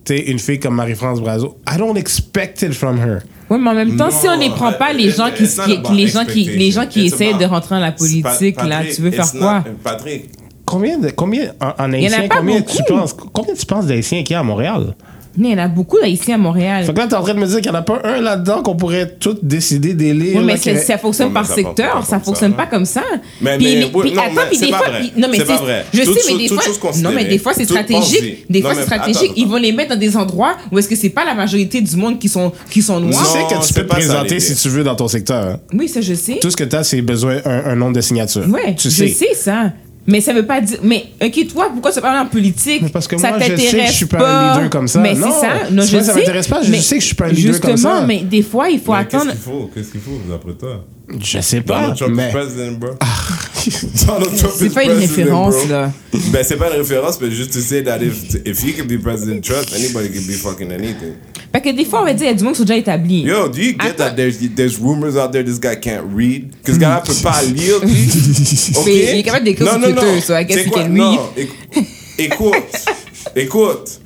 tu 0.05 0.14
une 0.16 0.38
fille 0.38 0.59
comme 0.61 0.75
Marie-France 0.75 1.21
Brazo, 1.21 1.59
I 1.73 1.79
don't 1.79 1.97
expect 1.97 2.62
it 2.62 2.73
from 2.73 2.99
her. 2.99 3.18
Oui, 3.51 3.59
mais 3.61 3.71
en 3.71 3.75
même 3.75 3.97
temps, 3.97 4.11
si 4.11 4.27
on 4.29 4.37
ne 4.37 4.49
prend 4.51 4.73
pas 4.73 4.92
les 4.92 5.11
gens 5.11 5.31
qui, 5.31 5.45
qui- 5.45 5.95
les 5.95 6.07
gens 6.09 6.25
qui, 6.25 6.45
les 6.45 6.71
gens 6.71 6.87
qui 6.87 7.07
essaient 7.07 7.35
de 7.35 7.45
rentrer 7.45 7.75
dans 7.77 7.81
la 7.81 7.92
politique, 7.92 8.25
là, 8.57 8.79
Patrick, 8.79 8.95
tu 8.97 9.03
veux 9.03 9.11
faire 9.11 9.31
quoi? 9.33 9.59
not- 9.59 9.64
Patrick, 9.83 10.31
Combien, 10.64 10.99
de, 10.99 11.11
combien 11.11 11.53
en, 11.61 11.66
en 11.85 11.92
haïtien, 11.92 12.29
tu, 12.64 12.83
penses, 12.85 13.12
combien 13.33 13.55
tu 13.55 13.66
penses 13.66 13.87
d'haïtiens 13.87 14.23
qu'il 14.23 14.33
y 14.33 14.37
a 14.37 14.40
à 14.40 14.42
Montréal? 14.45 14.95
Mais 15.37 15.51
il 15.51 15.59
y 15.59 15.61
en 15.61 15.64
a 15.64 15.68
beaucoup 15.68 15.99
d'Haïtiens 15.99 16.35
à 16.35 16.38
Montréal. 16.38 16.85
Fait 16.85 16.92
que 16.92 16.99
là, 16.99 17.07
t'es 17.07 17.14
en 17.14 17.23
train 17.23 17.35
de 17.35 17.38
me 17.40 17.47
dire 17.47 17.61
qu'il 17.61 17.71
n'y 17.71 17.77
en 17.77 17.81
a 17.81 17.83
pas 17.83 18.01
un 18.05 18.21
là-dedans 18.21 18.62
qu'on 18.62 18.77
pourrait 18.77 19.16
tous 19.18 19.37
décider 19.42 19.95
d'élire. 19.95 20.37
Oui, 20.37 20.45
mais 20.45 20.57
là, 20.73 20.81
ça 20.81 20.99
fonctionne 20.99 21.33
par 21.33 21.47
ça 21.47 21.55
secteur, 21.55 22.05
ça 22.07 22.21
fonctionne 22.21 22.51
là. 22.53 22.57
pas 22.59 22.66
comme 22.66 22.85
ça. 22.85 23.03
Mais- 23.40 23.57
Puis- 23.57 23.77
mais- 23.77 23.87
puis 24.01 24.12
non, 24.12 24.23
attends, 24.23 24.33
mais 24.35 24.42
puis 24.51 24.59
des 24.59 24.71
pas 24.71 24.79
fois, 24.79 24.88
vrai. 24.88 25.03
non 25.16 25.29
mais 25.31 25.38
C'est 25.38 25.45
pas 25.47 25.57
vrai. 25.57 25.85
je 25.92 26.03
sais, 26.03 26.11
mais 26.33 26.38
des 26.38 26.49
fois, 26.49 26.62
non 27.03 27.11
mais 27.14 27.25
des 27.25 27.38
fois 27.38 27.53
c'est 27.55 27.64
stratégique. 27.64 28.45
Des 28.51 28.61
fois 28.62 28.75
c'est 28.75 28.83
stratégique. 28.83 29.23
attends, 29.25 29.35
Ils 29.37 29.47
vont 29.49 29.57
les 29.57 29.73
mettre 29.73 29.90
dans 29.90 29.99
des 29.99 30.16
endroits 30.16 30.57
où 30.71 30.79
est-ce 30.79 30.88
que 30.88 30.97
c'est 30.97 31.09
pas 31.11 31.25
la 31.25 31.35
majorité 31.35 31.81
du 31.81 31.97
monde 31.97 32.18
qui 32.18 32.29
sont 32.29 32.53
qui 32.71 32.83
sont 32.83 33.01
Tu 33.01 33.07
noirs. 33.07 33.27
sais 33.27 33.38
Non, 33.40 33.49
que 33.61 33.66
tu 33.66 33.75
peux 33.75 33.83
te 33.83 33.88
présenter 33.88 34.40
si 34.40 34.55
tu 34.55 34.68
veux 34.68 34.85
dans 34.85 34.95
ton 34.97 35.09
secteur. 35.09 35.45
hein. 35.47 35.61
Oui, 35.73 35.88
ça 35.88 36.01
je 36.01 36.14
sais. 36.14 36.38
Tout 36.40 36.51
ce 36.51 36.57
que 36.57 36.64
tu 36.64 36.77
as, 36.77 36.85
c'est 36.85 37.03
besoin 37.03 37.38
un, 37.45 37.75
nombre 37.75 37.95
de 37.95 38.01
signatures. 38.01 38.47
Ouais, 38.49 38.75
tu 38.75 38.90
je 38.90 38.95
sais. 38.95 39.09
sais 39.09 39.35
ça. 39.35 39.73
Mais 40.07 40.21
ça 40.21 40.33
veut 40.33 40.45
pas 40.47 40.61
dire. 40.61 40.79
Mais 40.83 41.05
ok, 41.23 41.47
toi, 41.49 41.69
pourquoi 41.73 41.93
tu 41.93 42.01
parles 42.01 42.19
en 42.27 42.29
politique? 42.29 42.83
Mais 42.83 42.88
parce 42.88 43.07
que 43.07 43.17
Ça 43.19 43.29
moi, 43.31 43.38
je 43.41 43.57
sais 43.57 43.77
que 43.79 43.87
je 43.87 43.93
suis 43.93 44.07
pas 44.07 44.19
un 44.29 44.55
leader 44.57 44.71
comme 44.71 44.88
ça. 44.88 44.99
Mais 45.01 45.15
Non, 45.15 45.29
c'est 45.33 45.47
ça. 45.47 45.53
Non, 45.71 45.83
je 45.85 45.93
pas 45.93 45.99
que 45.99 46.05
ça 46.05 46.12
sais. 46.12 46.19
m'intéresse 46.19 46.49
pas, 46.49 46.62
je 46.62 46.73
sais 46.75 46.97
que 46.97 47.01
je 47.01 47.07
suis 47.07 47.15
pas 47.15 47.27
un 47.27 47.29
leader 47.29 47.61
comme 47.61 47.71
Justement, 47.73 48.01
ça. 48.01 48.07
mais 48.07 48.19
des 48.23 48.43
fois, 48.43 48.69
il 48.69 48.81
faut 48.81 48.93
mais 48.93 49.05
qu'est-ce 49.05 49.17
attendre. 49.17 49.31
qu'il 49.33 49.41
faut? 49.41 49.71
Qu'est-ce 49.73 49.93
qu'il 49.93 50.01
faut, 50.01 50.19
d'après 50.29 50.55
toi? 50.55 50.85
Je 51.20 51.40
sais 51.40 51.61
pas. 51.61 51.81
Donald 51.81 51.96
Trump 51.98 52.14
mais... 52.14 52.29
is 52.29 52.33
president, 52.33 52.79
bro. 52.79 52.90
Donald 54.07 54.37
Trump 54.37 54.53
C'est 54.57 54.66
is 54.66 54.70
pas 54.70 54.83
une 54.85 54.90
president, 54.90 54.98
référence, 55.01 55.55
bro. 55.55 55.68
là. 55.68 55.92
Ben, 56.33 56.44
c'est 56.44 56.57
pas 56.57 56.68
une 56.70 56.79
référence, 56.79 57.20
mais 57.20 57.31
juste 57.31 57.53
to 57.53 57.61
say 57.61 57.83
that 57.85 57.98
if, 58.03 58.35
if 58.44 58.62
he 58.62 58.75
can 58.77 58.85
be 58.85 58.98
President 59.01 59.40
Trump, 59.42 59.66
anybody 59.75 60.09
can 60.11 60.22
be 60.27 60.33
fucking 60.37 60.72
anything. 60.72 61.14
Parce 61.53 61.64
que 61.64 61.70
des 61.70 61.85
fois, 61.85 62.01
on 62.01 62.05
va 62.07 62.14
dire, 62.14 62.25
il 62.27 62.31
y 62.31 62.33
a 62.33 62.35
du 62.35 62.44
monde 62.44 62.55
qui 62.55 62.59
sont 62.61 62.64
déjà 62.64 62.79
établis. 62.79 63.22
Yo, 63.22 63.48
do 63.48 63.59
you 63.61 63.72
get 63.72 63.77
Attends. 63.81 63.96
that 63.98 64.11
there's, 64.16 64.38
there's 64.57 64.79
rumors 64.79 65.16
out 65.16 65.33
there 65.33 65.44
this 65.44 65.59
guy 65.61 65.77
can't 65.77 66.03
read? 66.14 66.51
Because 66.62 66.79
gars 66.79 67.03
peut 67.05 67.12
pas 67.22 67.42
lire. 67.55 67.77
OK? 67.77 68.87
Mais 68.87 68.96
il 68.96 69.18
est 69.18 69.22
capable 69.22 69.44
d'écrire 69.44 69.66
Non, 69.66 69.72
sur 69.72 69.81
non, 69.81 69.94
Twitter, 69.94 70.14
non. 70.14 70.20
so 70.22 70.35
I 70.35 70.44
guess 70.46 70.57
C'est 70.59 70.66
he 70.68 70.70
can 70.70 70.88
Non, 70.88 71.18
read. 71.37 71.46
éc- 71.77 71.87
écoute, 72.18 72.55
écoute. 73.37 74.01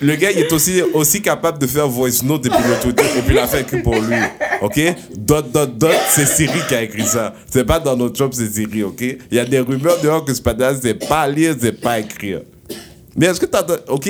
Le 0.00 0.14
gars, 0.16 0.30
il 0.30 0.38
est 0.38 0.52
aussi, 0.52 0.82
aussi 0.92 1.22
capable 1.22 1.58
de 1.58 1.66
faire 1.66 1.88
voice 1.88 2.22
note 2.24 2.44
depuis 2.44 2.62
le 2.68 2.82
Twitter 2.82 3.04
et 3.18 3.22
puis 3.22 3.34
il 3.34 3.38
a 3.38 3.46
fait 3.46 3.64
que 3.64 3.76
pour 3.82 3.94
lui. 3.94 4.16
OK? 4.62 4.80
Dot, 5.16 5.50
dot, 5.52 5.78
dot, 5.78 5.90
c'est 6.10 6.26
Siri 6.26 6.58
qui 6.68 6.74
a 6.74 6.82
écrit 6.82 7.06
ça. 7.06 7.34
C'est 7.50 7.64
pas 7.64 7.78
Donald 7.80 8.12
Trump, 8.12 8.32
c'est 8.34 8.50
Siri, 8.50 8.82
OK? 8.82 9.00
Il 9.00 9.36
y 9.36 9.38
a 9.38 9.44
des 9.44 9.60
rumeurs 9.60 10.00
dehors 10.00 10.24
que 10.24 10.32
patin, 10.40 10.76
c'est 10.80 10.94
pas 10.94 11.28
lire, 11.28 11.54
c'est 11.60 11.80
pas 11.80 12.00
écrire. 12.00 12.42
Mais 13.16 13.26
est-ce 13.26 13.40
que 13.40 13.46
t'entends, 13.46 13.76
OK? 13.88 14.08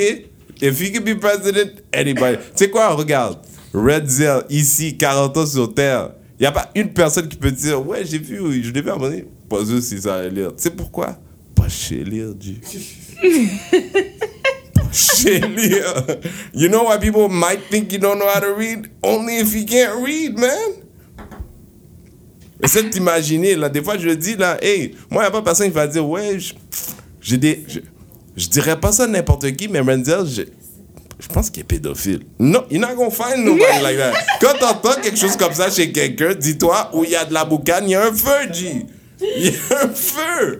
If 0.61 0.81
he 0.81 0.91
can 0.91 1.01
be 1.01 1.19
president, 1.19 1.71
anybody. 1.93 2.37
Tu 2.37 2.43
sais 2.55 2.69
quoi, 2.69 2.89
regarde. 2.89 3.39
Red 3.73 4.07
Zell, 4.07 4.43
ici, 4.49 4.97
40 4.97 5.37
ans 5.37 5.45
sur 5.45 5.73
Terre. 5.73 6.11
Il 6.39 6.43
n'y 6.43 6.47
a 6.47 6.51
pas 6.51 6.69
une 6.75 6.89
personne 6.89 7.27
qui 7.27 7.37
peut 7.37 7.51
dire, 7.51 7.85
ouais, 7.85 8.05
j'ai 8.05 8.19
vu, 8.19 8.63
je 8.63 8.71
l'ai 8.71 8.81
vu 8.81 8.89
à 8.89 8.93
un 8.93 8.95
moment 8.95 9.09
donné. 9.09 9.25
Pas 9.49 9.65
sûr 9.65 9.81
si 9.81 10.01
ça 10.01 10.15
allait 10.15 10.29
lire. 10.29 10.55
Tu 10.55 10.63
sais 10.63 10.69
pourquoi? 10.69 11.17
Pas 11.53 11.69
chez 11.69 12.03
lire, 12.03 12.33
G. 12.39 12.59
lire. 15.39 16.19
You 16.53 16.69
know 16.69 16.83
why 16.83 16.97
people 16.97 17.29
might 17.29 17.61
think 17.69 17.91
you 17.91 17.99
don't 17.99 18.17
know 18.19 18.27
how 18.27 18.39
to 18.39 18.53
read? 18.53 18.89
Only 19.03 19.37
if 19.37 19.53
you 19.53 19.65
can't 19.65 20.03
read, 20.03 20.37
man. 20.37 20.85
Essaie 22.61 22.83
de 22.83 22.89
t'imaginer, 22.89 23.55
là. 23.55 23.69
Des 23.69 23.83
fois, 23.83 23.97
je 23.97 24.09
dis, 24.09 24.35
là, 24.35 24.57
hey, 24.61 24.95
moi, 25.09 25.23
il 25.23 25.25
n'y 25.25 25.27
a 25.27 25.31
pas 25.31 25.41
personne 25.41 25.67
qui 25.67 25.73
va 25.73 25.87
dire, 25.87 26.07
ouais, 26.07 26.37
j'ai 27.21 27.37
des. 27.37 27.65
Je, 28.35 28.47
dirais 28.47 28.79
pas 28.79 28.91
ça 28.91 29.03
à 29.03 29.07
n'importe 29.07 29.51
qui, 29.55 29.67
mais 29.67 29.79
Renzel, 29.79 30.25
je, 31.19 31.27
pense 31.27 31.49
qu'il 31.49 31.61
est 31.61 31.65
pédophile. 31.65 32.21
Non, 32.39 32.65
you're 32.69 32.81
not 32.81 32.95
gonna 32.95 33.09
find 33.09 33.45
nobody 33.45 33.81
like 33.81 33.97
that. 33.97 34.13
Quand 34.41 34.57
t'entends 34.59 35.01
quelque 35.01 35.17
chose 35.17 35.35
comme 35.37 35.53
ça 35.53 35.69
chez 35.69 35.91
quelqu'un, 35.91 36.33
dis-toi, 36.33 36.91
où 36.93 37.03
il 37.03 37.11
y 37.11 37.15
a 37.15 37.25
de 37.25 37.33
la 37.33 37.45
boucane, 37.45 37.85
il 37.85 37.91
y 37.91 37.95
a 37.95 38.05
un 38.05 38.13
feu. 38.13 38.49
Il 39.21 39.45
y 39.45 39.49
a 39.49 39.85
un 39.85 39.89
feu. 39.89 40.59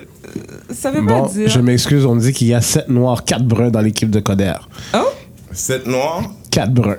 Ça 0.74 0.91
veut 0.91 1.02
Bon, 1.02 1.24
pas 1.24 1.30
dire. 1.34 1.50
je 1.50 1.60
m'excuse, 1.60 2.06
on 2.06 2.15
me 2.15 2.22
dit 2.22 2.34
qu'il 2.34 2.48
y 2.48 2.54
a 2.54 2.62
7 2.62 2.89
noirs, 2.89 3.24
4 3.24 3.44
bruns 3.44 3.70
dans 3.70 3.82
l'équipe 3.82 4.10
de 4.10 4.20
Coder. 4.20 4.54
Oh, 4.94 4.98
Sept 5.52 5.86
noirs, 5.88 6.32
4 6.52 6.74
bruns. 6.74 6.98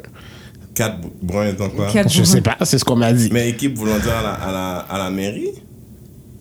quatre 0.75 0.99
br- 1.01 1.11
bruns, 1.23 1.53
donc 1.55 1.75
quoi? 1.75 1.87
Quatre 1.91 2.11
Je 2.11 2.17
bruns. 2.23 2.25
sais 2.31 2.41
pas, 2.43 2.57
c'est 2.65 2.79
ce 2.79 2.85
qu'on 2.85 2.97
m'a 2.97 3.13
dit. 3.13 3.31
Mais 3.33 3.49
équipe 3.51 3.77
volontaire 3.77 4.19
à 4.19 4.23
la, 4.23 4.33
à 4.35 4.53
la, 4.53 4.77
à 4.79 4.99
la 4.99 5.11
mairie? 5.11 5.51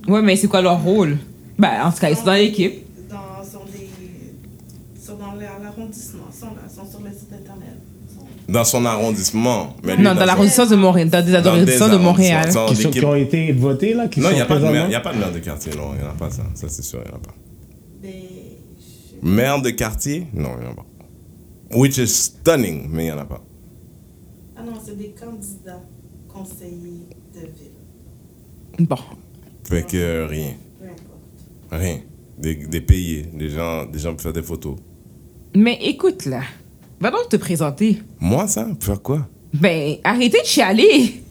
Ouais, 0.07 0.21
mais 0.21 0.35
c'est 0.35 0.47
quoi 0.47 0.61
leur 0.61 0.81
rôle? 0.81 1.17
Ben, 1.57 1.83
en 1.85 1.91
tout 1.91 1.99
cas, 1.99 2.09
ils 2.09 2.17
sont 2.17 2.25
dans 2.25 2.33
l'équipe. 2.33 2.83
Dans, 3.09 3.15
sont 3.43 3.65
des, 3.71 3.89
sont 5.01 5.15
dans 5.15 5.33
la- 5.39 5.63
l'arrondissement, 5.63 6.25
sont 6.37 6.47
là, 6.47 6.67
sont 6.69 6.89
sur 6.89 6.99
le 6.99 7.09
site 7.11 7.31
internet. 7.31 7.75
Dans 8.47 8.63
son 8.63 8.85
arrondissement. 8.85 9.75
Mais 9.83 9.95
lui, 9.95 10.03
Non, 10.03 10.13
dans 10.13 10.25
l'arrondissement 10.25 10.67
de 10.67 10.75
Montréal, 10.75 11.09
dans 11.09 11.21
des 11.21 11.31
des 11.31 11.39
de 11.79 11.97
Montréal. 11.97 12.45
Qui, 12.69 12.75
sont- 12.75 12.89
qui 12.91 13.03
ont 13.05 13.15
été 13.15 13.51
votés, 13.53 13.93
là 13.93 14.07
qui 14.07 14.19
Non, 14.19 14.29
il 14.29 14.35
n'y 14.35 14.41
a, 14.41 14.45
pas 14.45 14.59
de 14.59 14.65
maire- 14.65 14.89
y 14.89 14.95
a 14.95 14.99
pas 14.99 15.13
de 15.13 15.17
maire 15.19 15.31
de 15.31 15.39
quartier, 15.39 15.73
non, 15.75 15.93
il 15.95 16.01
n'y 16.01 16.07
en 16.07 16.11
a 16.11 16.13
pas 16.13 16.29
ça. 16.29 16.43
Ça, 16.53 16.67
c'est 16.69 16.83
sûr, 16.83 16.99
il 17.03 17.07
n'y 17.09 17.13
en 17.13 17.17
a 17.17 17.19
pas. 17.21 17.33
Des, 18.01 18.29
Maire 19.23 19.61
de 19.61 19.71
quartier? 19.71 20.27
Non, 20.33 20.49
il 20.57 20.61
n'y 20.61 20.67
en 20.67 20.71
a 20.73 20.75
pas. 20.75 20.85
Which 21.73 21.97
is 21.97 22.07
stunning, 22.07 22.87
mais 22.91 23.03
il 23.03 23.07
n'y 23.07 23.11
en 23.11 23.17
a 23.17 23.25
pas. 23.25 23.43
ah 24.57 24.61
non, 24.63 24.73
c'est 24.85 24.95
des 24.97 25.09
candidats 25.19 25.81
conseillers 26.27 27.07
de 27.33 27.39
ville. 27.39 28.87
Bon. 28.87 28.97
Fait 29.67 29.83
que 29.87 29.97
euh, 29.97 30.27
rien. 30.27 30.51
Peu 30.79 30.85
importe. 30.85 31.81
Rien. 31.81 31.99
Des, 32.37 32.55
des 32.55 32.81
payés, 32.81 33.23
des 33.33 33.49
gens, 33.49 33.85
des 33.85 33.97
gens 33.99 34.11
pour 34.13 34.21
faire 34.21 34.33
des 34.33 34.43
photos. 34.43 34.75
Mais 35.55 35.79
écoute, 35.81 36.25
là. 36.25 36.41
Va 36.99 37.11
donc 37.11 37.29
te 37.29 37.35
présenter. 37.35 38.01
Moi, 38.19 38.47
ça, 38.47 38.67
faire 38.79 39.01
quoi? 39.01 39.27
Ben, 39.53 39.95
arrêtez 40.03 40.39
de 40.41 40.45
chialer. 40.45 41.21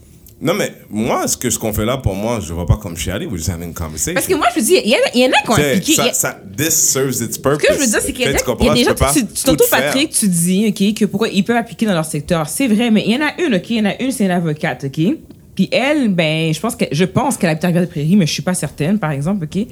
Non, 0.41 0.53
mais 0.53 0.73
moi, 0.91 1.27
ce 1.27 1.37
que 1.37 1.49
ce 1.49 1.59
qu'on 1.59 1.73
fait 1.73 1.85
là, 1.87 1.97
pour 1.97 2.15
moi, 2.15 2.39
je 2.41 2.51
ne 2.51 2.55
vois 2.55 2.67
pas 2.67 2.77
comme 2.77 2.97
chialer, 2.97 3.25
we're 3.27 3.39
just 3.39 3.49
having 3.49 3.71
a 3.71 3.73
conversation. 3.73 4.15
Parce 4.15 4.27
que 4.27 4.35
moi, 4.35 4.47
je 4.55 4.61
veux 4.61 4.67
dire, 4.67 4.83
il 4.85 4.91
y, 4.91 4.95
en 4.95 4.99
a- 4.99 5.11
il 5.15 5.21
y 5.23 5.27
en 5.27 5.31
a 5.31 5.43
qui 5.43 5.51
ont 5.51 5.55
appliqué. 5.55 5.93
y 5.93 5.95
ça, 5.95 6.05
a- 6.05 6.13
ça, 6.13 6.41
this 6.57 6.75
serves 6.75 7.15
its 7.23 7.39
purpose. 7.39 7.63
Ce 7.63 7.67
que 7.69 7.75
je 7.75 7.79
veux 7.79 7.87
dire, 7.87 8.01
c'est 8.03 8.13
qu'il 8.13 8.21
y, 8.21 8.25
y 8.25 8.29
a 8.29 8.33
des 8.75 8.85
gens, 8.85 8.95
tu, 9.13 9.27
tu 9.27 9.43
t'entends. 9.45 9.65
Patrick, 9.71 10.11
tu 10.11 10.29
dis, 10.29 10.67
OK, 10.69 10.95
que 10.99 11.05
pourquoi 11.07 11.29
ils 11.29 11.45
peuvent 11.45 11.57
appliquer 11.57 11.87
dans 11.87 11.95
leur 11.95 12.05
secteur. 12.05 12.49
C'est 12.49 12.67
vrai, 12.69 12.91
mais 12.91 13.05
il 13.07 13.13
y 13.13 13.17
en 13.17 13.27
a 13.27 13.41
une, 13.43 13.55
OK, 13.55 13.71
il 13.71 13.77
y 13.77 13.81
en 13.81 13.87
a 13.87 14.03
une, 14.03 14.11
c'est 14.11 14.25
une 14.27 14.31
avocate, 14.33 14.85
OK? 14.85 15.17
Puis 15.55 15.69
elle, 15.73 16.09
ben, 16.09 16.53
je 16.53 16.61
pense 16.61 16.75
que 16.77 16.85
je 16.91 17.05
pense 17.05 17.37
qu'elle 17.39 17.51
habite 17.51 17.65
à 17.65 17.69
Rivière-des-Prairies, 17.69 18.17
mais 18.17 18.27
je 18.27 18.33
suis 18.33 18.43
pas 18.43 18.55
certaine, 18.55 18.99
par 18.99 19.13
exemple, 19.13 19.45
OK? 19.47 19.67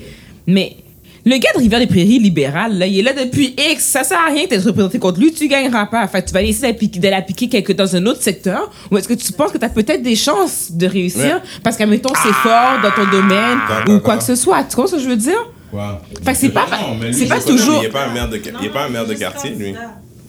Mais 0.46 0.76
le 1.24 1.36
gars 1.38 1.50
de 1.54 1.60
Rivière-des-Prairies 1.60 2.18
libéral, 2.18 2.78
là, 2.78 2.86
il 2.86 2.98
est 2.98 3.02
là 3.02 3.12
depuis 3.12 3.54
X. 3.72 3.84
Ça 3.84 4.02
sert 4.04 4.18
à 4.18 4.30
rien 4.32 4.46
d'être 4.46 4.64
représenté 4.66 4.98
contre 4.98 5.20
lui, 5.20 5.32
tu 5.32 5.46
gagneras 5.48 5.86
pas. 5.86 6.06
Fait 6.08 6.22
que 6.22 6.28
tu 6.28 6.34
vas 6.34 6.42
essayer 6.42 6.72
d'appliquer, 6.72 6.98
de 7.00 7.08
l'appliquer 7.08 7.48
quelque 7.48 7.72
dans 7.72 7.94
un 7.94 8.04
autre 8.06 8.22
secteur, 8.22 8.70
ou 8.90 8.98
est-ce 8.98 9.06
que 9.08 9.14
tu 9.14 9.32
penses 9.32 9.52
que 9.52 9.58
tu 9.58 9.64
as 9.64 9.68
peut-être 9.68 10.02
des 10.02 10.16
chances 10.16 10.72
de 10.72 10.86
réussir? 10.86 11.20
Ouais. 11.22 11.60
parce 11.62 11.76
qu'à 11.76 11.86
mettons 11.86 12.12
c'est 12.22 12.32
fort 12.32 12.80
dans 12.82 12.90
ton 12.90 13.10
domaine 13.10 13.58
ou 13.88 14.00
quoi 14.00 14.16
que 14.16 14.24
ce 14.24 14.34
soit. 14.34 14.64
Tu 14.64 14.74
comprends 14.76 14.86
ce 14.90 14.96
que 14.96 15.02
je 15.02 15.08
veux 15.08 15.16
dire? 15.16 15.48
Quoi? 15.70 16.02
Fait 16.24 16.32
que 16.32 16.38
c'est 16.38 16.48
pas- 16.50 16.66
Non, 16.70 16.96
mais 17.00 17.06
lui, 17.08 17.14
c'est 17.14 17.26
pas 17.26 17.38
je 17.40 17.44
connais, 17.44 17.56
toujours- 17.56 17.78
Il 17.82 17.86
n'est 17.86 17.88
pas 17.88 18.04
un 18.06 18.12
maire 18.12 18.28
de, 18.28 18.36
il 18.60 18.66
est 18.66 18.70
pas 18.70 18.84
un 18.84 18.88
maire 18.88 19.06
de 19.06 19.14
quartier, 19.14 19.50
lui. 19.50 19.66
Ouais, 19.72 19.74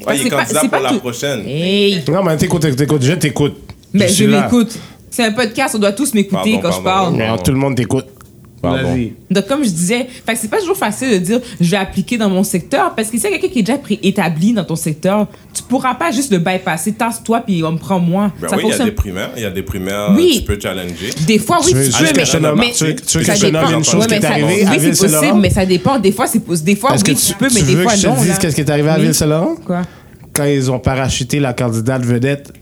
il 0.08 0.14
est 0.14 0.24
c'est 0.24 0.30
pas- 0.30 0.38
candidat 0.46 0.60
pour 0.62 0.80
la 0.80 0.90
tout- 0.90 1.00
prochaine. 1.00 1.44
Hey! 1.48 2.02
Non, 2.10 2.24
mais 2.24 2.38
t'écoutes, 2.38 2.76
t'écoutes, 2.76 3.04
je 3.04 3.14
t'écoute. 3.14 3.56
Mais 3.94 4.08
je 4.08 4.14
suis 4.14 4.28
là. 4.28 4.44
m'écoute. 4.44 4.78
C'est 5.10 5.24
un 5.26 5.32
podcast, 5.32 5.76
on 5.76 5.80
doit 5.80 5.92
tous 5.92 6.14
m'écouter 6.14 6.54
Pardon, 6.54 6.60
quand 6.70 6.72
je 6.78 6.82
parle. 6.84 7.16
Mais 7.16 7.28
tout 7.44 7.52
le 7.52 7.58
monde 7.58 7.76
t'écoute. 7.76 8.06
Pardon. 8.64 8.98
Donc, 9.30 9.48
comme 9.48 9.64
je 9.64 9.70
disais, 9.70 10.08
c'est 10.36 10.50
pas 10.50 10.60
toujours 10.60 10.78
facile 10.78 11.12
de 11.12 11.18
dire 11.18 11.40
je 11.60 11.70
vais 11.70 11.76
appliquer 11.78 12.18
dans 12.18 12.30
mon 12.30 12.44
secteur 12.44 12.96
parce 12.96 13.10
que 13.10 13.18
si 13.18 13.24
y 13.26 13.28
a 13.28 13.32
quelqu'un 13.32 13.50
qui 13.50 13.60
est 13.60 13.64
déjà 13.64 13.78
préétabli 13.78 14.54
dans 14.54 14.64
ton 14.64 14.78
secteur, 14.78 15.28
tu 15.54 15.62
pourras 15.64 15.96
pas 15.96 16.12
juste 16.12 16.32
le 16.32 16.38
bypasser, 16.40 16.94
tasse-toi 16.94 17.42
puis 17.42 17.62
on 17.64 17.74
me 17.74 17.78
prend 17.78 18.00
moi. 18.00 18.32
Ben 18.42 18.48
ça 18.48 18.56
oui, 18.56 18.64
il 18.68 18.70
y 18.70 18.74
a 18.82 18.86
des 18.86 18.92
primaires, 18.92 19.30
il 19.36 19.42
y 19.44 19.46
a 19.46 19.52
des 19.52 19.64
primaires, 19.64 20.14
Oui. 20.16 20.38
tu 20.40 20.42
peux 20.44 20.58
challenger. 20.60 21.10
Des 21.28 21.40
fois, 21.40 21.58
oui, 21.62 21.72
Tu 21.72 21.76
veux- 21.76 21.84
tu 21.86 21.92
tu 21.92 21.98
peux, 21.98 22.06
veux 22.06 22.14
mais, 22.16 22.26
je 22.26 22.38
nomme- 22.38 22.60
mais 22.60 22.72
tu 22.72 22.84
veux- 22.86 22.96
tu 22.96 23.18
veux 23.18 23.24
que 23.26 23.36
je 23.36 23.42
te 23.42 23.46
nomme 23.48 23.74
une 23.74 23.84
chose 23.84 23.96
Ouais, 23.96 24.06
qui 24.06 24.10
mais 24.12 24.18
est 24.18 24.22
ça- 24.22 24.30
arrivée 24.30 24.46
à 24.48 24.70
Oui, 24.70 24.76
c'est 24.76 24.80
Ville-Saint-Laurent? 24.80 25.20
possible, 25.20 25.40
mais 25.42 25.50
ça 25.50 25.66
dépend. 25.66 26.00
Des 26.00 26.12
fois, 26.14 26.28
c'est 26.28 26.64
des 26.64 26.76
fois, 26.78 26.96
Est-ce 26.96 27.04
que 27.04 27.12
oui, 27.12 27.18
tu, 27.18 27.26
tu 27.26 27.34
peux, 27.34 27.48
mais 27.54 27.60
tu 27.60 27.66
des 27.66 27.76
veux 27.76 27.84
fois, 27.84 27.92
que 27.92 27.98
je 28.00 28.08
non. 28.08 28.16
te 28.16 28.22
dise 28.22 28.38
qu'est-ce 28.40 28.56
qui 28.56 28.62
est 28.62 28.70
arrivé 28.70 28.90
à 28.90 28.96
Oui. 28.96 29.02
Ville-Saint-Laurent? 29.04 29.56
Quoi? 29.66 29.82
Quand 30.34 30.46
ils 30.46 30.72
ont 30.72 30.80
parachuté 30.80 31.40
la 31.42 31.52
candidate 31.54 32.04
vedette 32.06 32.54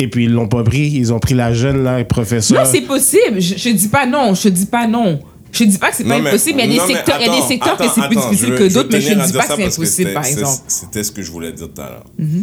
et 0.00 0.08
puis 0.08 0.24
ils 0.24 0.32
l'ont 0.32 0.48
pas 0.48 0.64
pris, 0.64 0.88
ils 0.90 1.12
ont 1.12 1.18
pris 1.20 1.34
la 1.34 1.52
jeune 1.52 1.84
là, 1.84 2.02
professeur. 2.04 2.64
Non, 2.64 2.68
c'est 2.70 2.80
possible. 2.82 3.40
Je, 3.40 3.56
je 3.56 3.68
dis 3.70 3.88
pas 3.88 4.06
non. 4.06 4.34
Je 4.34 4.48
dis 4.48 4.66
pas 4.66 4.86
non. 4.86 5.20
Je 5.52 5.64
dis 5.64 5.78
pas 5.78 5.90
que 5.90 5.96
c'est 5.96 6.04
pas 6.04 6.18
mais- 6.20 6.28
impossible. 6.30 6.60
Il 6.60 6.72
y 6.72 6.78
a 6.78 6.84
des 6.84 6.86
mais 6.88 6.94
secteurs, 6.96 7.16
il 7.20 7.26
y 7.26 7.28
a 7.28 7.32
des 7.32 7.36
attends, 7.38 7.48
secteurs 7.48 7.76
que 7.76 7.82
attends, 7.82 7.92
c'est 7.94 8.08
plus 8.08 8.18
attends, 8.18 8.30
difficile 8.30 8.50
veux- 8.52 8.58
que 8.58 8.72
d'autres, 8.74 8.88
mais 8.92 9.00
je 9.00 9.12
à 9.12 9.26
dis 9.26 9.32
pas 9.32 9.38
que 9.40 9.46
c'est 9.48 9.62
impossible, 9.62 9.86
c'était- 9.86 10.12
par 10.12 10.24
exemple. 10.26 10.62
C'était 10.68 11.04
ce 11.04 11.12
que 11.12 11.22
je 11.22 11.30
voulais 11.30 11.52
dire 11.52 11.68
tout 11.74 11.80
à 11.82 11.86
l'heure. 11.90 12.04
Mm-hmm. 12.20 12.42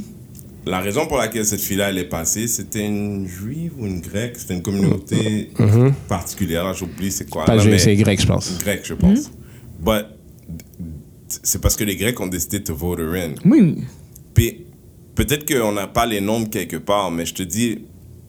La 0.66 0.80
raison 0.82 1.08
pour 1.08 1.18
laquelle 1.18 1.46
cette 1.46 1.62
fille-là, 1.62 1.90
elle 1.90 1.98
est 1.98 2.10
passée, 2.10 2.48
c'était 2.50 2.86
une 2.86 3.26
juive 3.26 3.72
ou 3.80 3.86
une 3.88 4.02
grecque? 4.02 4.36
C'était 4.38 4.56
une 4.56 4.62
communauté 4.62 5.52
particulière. 6.10 6.66
Là, 6.66 6.74
J'oublie 6.74 7.10
c'est 7.12 7.30
quoi. 7.30 7.46
Pas 7.46 7.56
mais- 7.64 7.80
c'est 7.80 7.96
grec, 7.96 8.20
je 8.22 8.28
pense. 8.28 8.52
Grec, 8.60 8.82
je 8.84 8.94
pense. 8.94 9.32
But 9.80 10.06
c'est 11.44 11.62
parce 11.62 11.76
que 11.76 11.84
les 11.84 11.96
Grecs 11.96 12.20
ont 12.20 12.28
décidé 12.28 12.60
de 12.60 12.74
vote 12.74 13.00
her 13.00 13.14
in. 13.14 13.34
Oui. 13.46 13.78
Puis 14.34 14.66
peut-être 15.18 15.46
qu'on 15.52 15.72
n'a 15.72 15.88
pas 15.88 16.06
les 16.06 16.22
nombres 16.22 16.50
quelque 16.50 16.78
part, 16.78 17.10
mais 17.12 17.26
je 17.26 17.34
te 17.34 17.44
dis, 17.44 17.80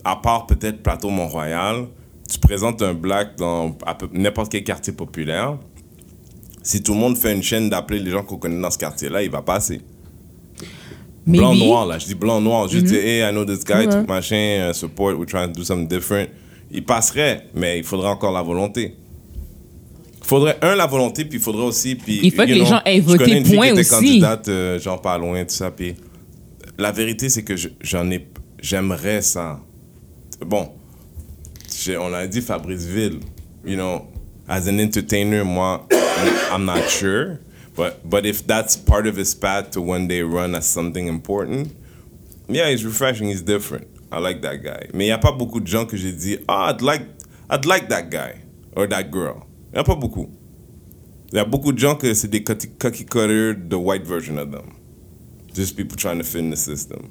à 0.03 0.15
part 0.15 0.47
peut-être 0.47 0.81
Plateau 0.81 1.09
Mont-Royal, 1.09 1.87
tu 2.29 2.39
présentes 2.39 2.81
un 2.81 2.93
black 2.93 3.37
dans 3.37 3.75
n'importe 4.13 4.51
quel 4.51 4.63
quartier 4.63 4.93
populaire. 4.93 5.57
Si 6.63 6.81
tout 6.83 6.93
le 6.93 6.99
monde 6.99 7.17
fait 7.17 7.33
une 7.33 7.43
chaîne 7.43 7.69
d'appeler 7.69 7.99
les 7.99 8.11
gens 8.11 8.23
qu'on 8.23 8.37
connaît 8.37 8.59
dans 8.61 8.69
ce 8.71 8.77
quartier-là, 8.77 9.23
il 9.23 9.29
va 9.29 9.41
passer. 9.41 9.81
Blanc 11.25 11.53
noir 11.55 11.85
là, 11.85 11.99
je 11.99 12.07
dis 12.07 12.15
blanc 12.15 12.41
noir, 12.41 12.67
juste 12.67 12.85
dire 12.85 13.03
hey 13.03 13.21
I 13.21 13.31
know 13.31 13.45
this 13.45 13.63
guy, 13.63 13.73
Ouais. 13.73 13.87
truc 13.87 14.07
machin, 14.07 14.69
uh, 14.69 14.73
support, 14.73 15.13
we're 15.15 15.27
trying 15.27 15.51
to 15.51 15.59
do 15.59 15.63
something 15.63 15.87
different. 15.87 16.27
Il 16.71 16.83
passerait, 16.83 17.47
mais 17.53 17.77
il 17.79 17.83
faudrait 17.83 18.09
encore 18.09 18.31
la 18.31 18.41
volonté. 18.41 18.95
Il 20.21 20.25
faudrait 20.27 20.57
un 20.61 20.75
la 20.75 20.85
volonté, 20.87 21.25
puis 21.25 21.37
il 21.37 21.41
faudrait 21.41 21.65
aussi 21.65 21.95
puis 21.95 22.19
Il 22.23 22.31
faut 22.31 22.43
que 22.43 22.47
les 22.47 22.65
gens 22.65 22.81
aient 22.85 22.97
je 22.97 23.01
voté, 23.01 23.23
connais 23.25 23.37
une 23.39 23.45
fille 23.45 23.55
point 23.55 23.67
qui 23.67 23.71
était 23.73 23.81
aussi. 23.81 23.89
candidate, 23.91 24.47
euh, 24.49 24.79
genre 24.79 25.01
pas 25.01 25.17
loin 25.17 25.43
tout 25.43 25.53
ça 25.53 25.69
puis 25.71 25.95
la 26.79 26.91
vérité 26.91 27.29
c'est 27.29 27.43
que 27.43 27.55
je- 27.55 27.69
j'en 27.81 28.09
ai 28.11 28.27
j'aimerais 28.61 29.21
ça. 29.21 29.59
Bon, 30.45 30.71
on 31.99 32.13
a 32.13 32.27
dit 32.27 32.41
Fabriceville, 32.41 33.19
you 33.65 33.75
know, 33.75 34.07
as 34.47 34.67
an 34.67 34.79
entertainer, 34.79 35.43
moi, 35.43 35.85
I'm 36.51 36.65
not 36.65 36.87
sure. 36.89 37.39
But, 37.75 38.01
but 38.09 38.25
if 38.25 38.45
that's 38.45 38.75
part 38.75 39.07
of 39.07 39.15
his 39.15 39.33
path 39.33 39.71
to 39.71 39.81
one 39.81 40.07
day 40.07 40.21
run 40.21 40.53
as 40.55 40.65
something 40.65 41.07
important, 41.07 41.69
yeah, 42.49 42.69
he's 42.69 42.83
refreshing, 42.83 43.27
he's 43.29 43.41
different. 43.41 43.87
I 44.11 44.19
like 44.19 44.41
that 44.41 44.57
guy. 44.63 44.87
Mais 44.93 45.05
il 45.05 45.07
n'y 45.07 45.11
a 45.11 45.17
pas 45.19 45.31
beaucoup 45.31 45.61
de 45.61 45.67
gens 45.67 45.85
que 45.85 45.95
j'ai 45.95 46.11
dit, 46.11 46.39
ah, 46.47 46.71
I'd 46.73 46.81
like, 46.81 47.03
I'd 47.49 47.65
like 47.65 47.87
that 47.89 48.09
guy 48.09 48.41
or 48.75 48.87
that 48.89 49.11
girl. 49.11 49.45
Il 49.71 49.75
n'y 49.75 49.79
a 49.79 49.83
pas 49.83 49.95
beaucoup. 49.95 50.29
Il 51.31 51.37
y 51.37 51.39
a 51.39 51.45
beaucoup 51.45 51.71
de 51.71 51.77
gens 51.79 51.95
que 51.95 52.13
c'est 52.13 52.27
des 52.27 52.43
cookie 52.43 52.69
cookie 52.79 53.05
cutter, 53.05 53.53
the 53.53 53.75
white 53.77 54.05
version 54.05 54.37
of 54.37 54.51
them. 54.51 54.73
Just 55.59 55.75
people 55.75 55.97
trying 55.97 56.19
to 56.19 56.23
fit 56.23 56.39
in 56.39 56.51
the 56.51 56.55
system. 56.55 57.09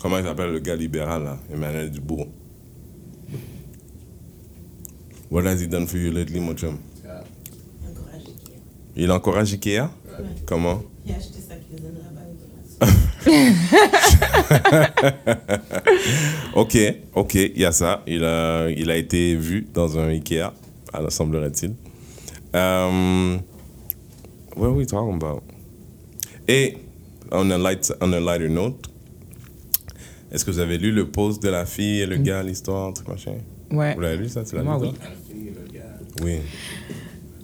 Comment 0.00 0.16
il 0.16 0.24
s'appelle 0.24 0.50
le 0.50 0.58
gars 0.60 0.76
libéral 0.76 1.24
là? 1.24 1.38
Emmanuel 1.52 1.90
Dubourg? 1.90 2.26
What 5.30 5.44
has 5.44 5.60
he 5.60 5.66
done 5.66 5.86
for 5.86 5.98
you 5.98 6.10
lately, 6.10 6.40
mon 6.40 6.54
chum? 6.54 6.78
Encourage 7.86 8.22
Ikea. 8.22 8.56
Il 8.96 9.10
encourage 9.12 9.52
Ikea? 9.52 9.90
Comment? 10.46 10.82
Il 11.04 11.12
a 11.12 11.16
acheté 11.16 11.40
sa 11.46 11.56
cuisine 11.56 11.98
là-bas. 12.00 12.22
Ok, 16.54 16.78
ok, 17.14 17.34
il 17.34 17.58
y 17.60 17.64
a 17.66 17.72
ça. 17.72 18.02
Il 18.06 18.24
a, 18.24 18.70
il 18.70 18.90
a 18.90 18.96
été 18.96 19.36
vu 19.36 19.66
dans 19.74 19.98
un 19.98 20.08
Ikea, 20.08 20.54
à 20.94 21.10
semblerait-il. 21.10 21.74
Um, 22.54 23.40
what 24.56 24.68
are 24.68 24.74
we 24.74 24.86
talking 24.86 25.16
about? 25.16 25.42
Et, 26.48 26.76
on 27.32 27.50
a, 27.50 27.58
light, 27.58 27.92
on 28.00 28.12
a 28.12 28.20
lighter 28.20 28.48
note, 28.48 28.90
est-ce 30.32 30.44
que 30.44 30.50
vous 30.50 30.58
avez 30.58 30.78
lu 30.78 30.90
le 30.92 31.06
post 31.06 31.42
de 31.42 31.48
la 31.48 31.64
fille 31.64 32.00
et 32.00 32.06
le 32.06 32.16
gars, 32.16 32.42
l'histoire, 32.42 32.92
truc 32.92 33.08
machin? 33.08 33.32
Ouais. 33.70 33.94
Vous 33.94 34.00
l'avez 34.00 34.16
lu, 34.18 34.28
ça? 34.28 34.42
Tu 34.44 34.54
l'as 34.56 34.62
Moi, 34.62 34.78
lu, 34.82 34.88
oui. 34.88 35.50
Oui. 36.22 36.38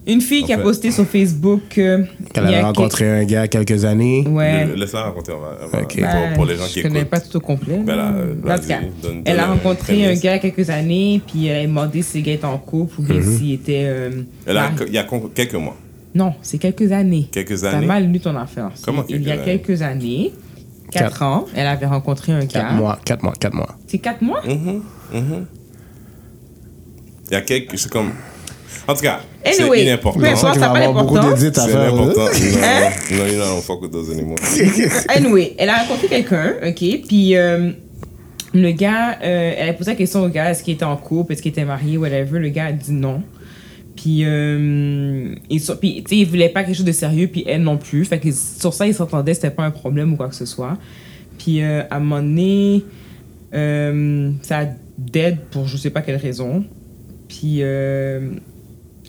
Une 0.07 0.19
fille 0.21 0.43
qui 0.43 0.51
a 0.53 0.57
posté 0.57 0.89
sur 0.89 1.05
Facebook 1.05 1.77
euh, 1.77 2.03
Qu'elle 2.33 2.47
avait 2.47 2.61
rencontré 2.61 3.07
un 3.07 3.23
gars 3.23 3.27
il 3.27 3.31
y 3.33 3.35
a 3.35 3.47
quelques 3.47 3.85
années. 3.85 4.25
Ouais. 4.27 4.65
Le- 4.65 4.73
Laisse-la 4.73 5.03
raconter, 5.03 5.31
on 5.31 5.39
va- 5.39 5.57
on 5.63 5.67
va- 5.67 5.81
Ok. 5.83 5.99
pour, 6.01 6.33
pour 6.37 6.45
les 6.45 6.55
gens 6.55 6.65
qui 6.65 6.79
je 6.81 6.87
connais 6.87 6.99
écoutent. 7.01 7.09
pas 7.11 7.19
tout 7.19 7.37
au 7.37 7.39
complet. 7.39 7.77
Ben 7.85 7.95
là, 7.95 8.57
cas, 8.59 8.79
donne- 9.03 9.21
elle 9.25 9.39
a 9.39 9.43
donne 9.43 9.51
rencontré 9.57 10.05
un 10.07 10.13
gars 10.13 10.19
il 10.19 10.23
y 10.23 10.27
a 10.27 10.39
quelques 10.39 10.69
années, 10.71 11.21
puis 11.27 11.45
elle 11.47 11.65
a 11.65 11.67
demandé 11.67 12.01
si 12.01 12.17
le 12.19 12.23
gars 12.25 12.33
était 12.33 12.45
en 12.45 12.57
couple 12.57 12.99
ou 12.99 13.03
bien 13.03 13.21
s'il 13.21 13.53
était. 13.53 13.83
euh, 13.85 14.23
Elle 14.47 14.57
a- 14.57 14.71
il 14.87 14.93
y 14.93 14.97
a 14.97 15.07
quelques 15.35 15.53
mois. 15.53 15.77
Non, 16.13 16.33
c'est 16.41 16.57
quelques 16.57 16.91
années. 16.91 17.29
Quelques 17.31 17.61
T'as 17.61 17.71
années? 17.77 17.85
mal 17.85 18.11
lu 18.11 18.19
ton 18.19 18.35
affaire. 18.35 18.69
Comment 18.83 19.03
Il 19.07 19.23
y 19.23 19.31
a 19.31 19.37
quelques 19.37 19.41
années? 19.41 19.57
quelques 19.61 19.81
années, 19.81 20.33
Quatre. 20.91 21.09
4 21.19 21.23
ans, 21.23 21.45
elle 21.55 21.67
avait 21.67 21.85
rencontré 21.85 22.33
un 22.33 22.45
Quatre 22.45 22.67
gars. 22.69 22.71
mois, 22.73 22.99
quatre 23.05 23.23
mois, 23.23 23.33
quatre 23.39 23.53
mois. 23.55 23.77
C'est 23.87 23.97
4 23.99 24.21
mois? 24.21 24.41
Mhm, 24.45 24.81
mhm. 25.13 25.45
Il 27.29 27.33
y 27.33 27.35
a 27.37 27.41
quelques. 27.41 27.77
C'est 27.79 27.89
comme. 27.89 28.11
En 28.87 28.93
tout 28.95 29.01
cas, 29.01 29.21
Anyway, 29.45 29.77
c'est 29.79 29.85
inimportant. 29.85 30.19
peu 30.19 30.25
importe, 30.25 30.53
ça 30.55 30.59
n'a 30.59 30.69
pas 30.69 30.79
d'importance. 30.79 31.39
C'est 31.39 31.57
important. 31.75 32.25
Non, 33.11 33.17
non, 33.17 33.37
non, 33.37 33.45
don't 33.55 33.61
fuck 33.61 33.81
with 33.81 33.91
those 33.91 34.09
anymore. 34.11 34.37
Anyway, 35.09 35.53
elle 35.57 35.69
a 35.69 35.77
rencontré 35.83 36.07
quelqu'un, 36.07 36.53
ok, 36.65 36.83
puis 37.07 37.35
euh, 37.37 37.71
le 38.53 38.71
gars, 38.71 39.17
euh, 39.23 39.53
elle 39.57 39.69
a 39.69 39.73
posé 39.73 39.91
la 39.91 39.95
question 39.97 40.23
au 40.23 40.29
gars, 40.29 40.49
est-ce 40.51 40.63
qu'il 40.63 40.73
était 40.73 40.83
en 40.85 40.97
couple, 40.97 41.33
est-ce 41.33 41.41
qu'il 41.41 41.51
était 41.51 41.63
marié, 41.65 41.97
whatever. 41.97 42.39
Le 42.39 42.49
gars 42.49 42.65
a 42.65 42.71
dit 42.71 42.91
non. 42.91 43.21
Puis, 44.01 44.25
euh, 44.25 45.35
ils 45.51 45.61
puis, 45.79 46.03
tu 46.03 46.09
sais, 46.09 46.17
il 46.17 46.25
voulait 46.25 46.49
pas 46.49 46.63
quelque 46.63 46.75
chose 46.75 46.85
de 46.85 46.91
sérieux, 46.91 47.27
puis 47.27 47.43
elle 47.45 47.61
non 47.61 47.77
plus. 47.77 48.03
Fait 48.03 48.19
que 48.19 48.31
sur 48.31 48.73
ça, 48.73 48.87
ils 48.87 48.95
s'entendaient, 48.95 49.35
c'était 49.35 49.51
pas 49.51 49.63
un 49.63 49.69
problème 49.69 50.13
ou 50.13 50.15
quoi 50.15 50.27
que 50.27 50.33
ce 50.33 50.47
soit. 50.47 50.79
Puis, 51.37 51.61
euh, 51.61 51.83
à 51.87 51.97
un 51.97 51.99
moment 51.99 52.19
donné, 52.19 52.83
euh, 53.53 54.31
ça 54.41 54.59
a 54.61 54.65
dead 54.97 55.37
pour 55.51 55.67
je 55.67 55.77
sais 55.77 55.91
pas 55.91 56.01
quelle 56.01 56.15
raison. 56.15 56.65
Puis, 57.27 57.57
euh, 57.61 58.31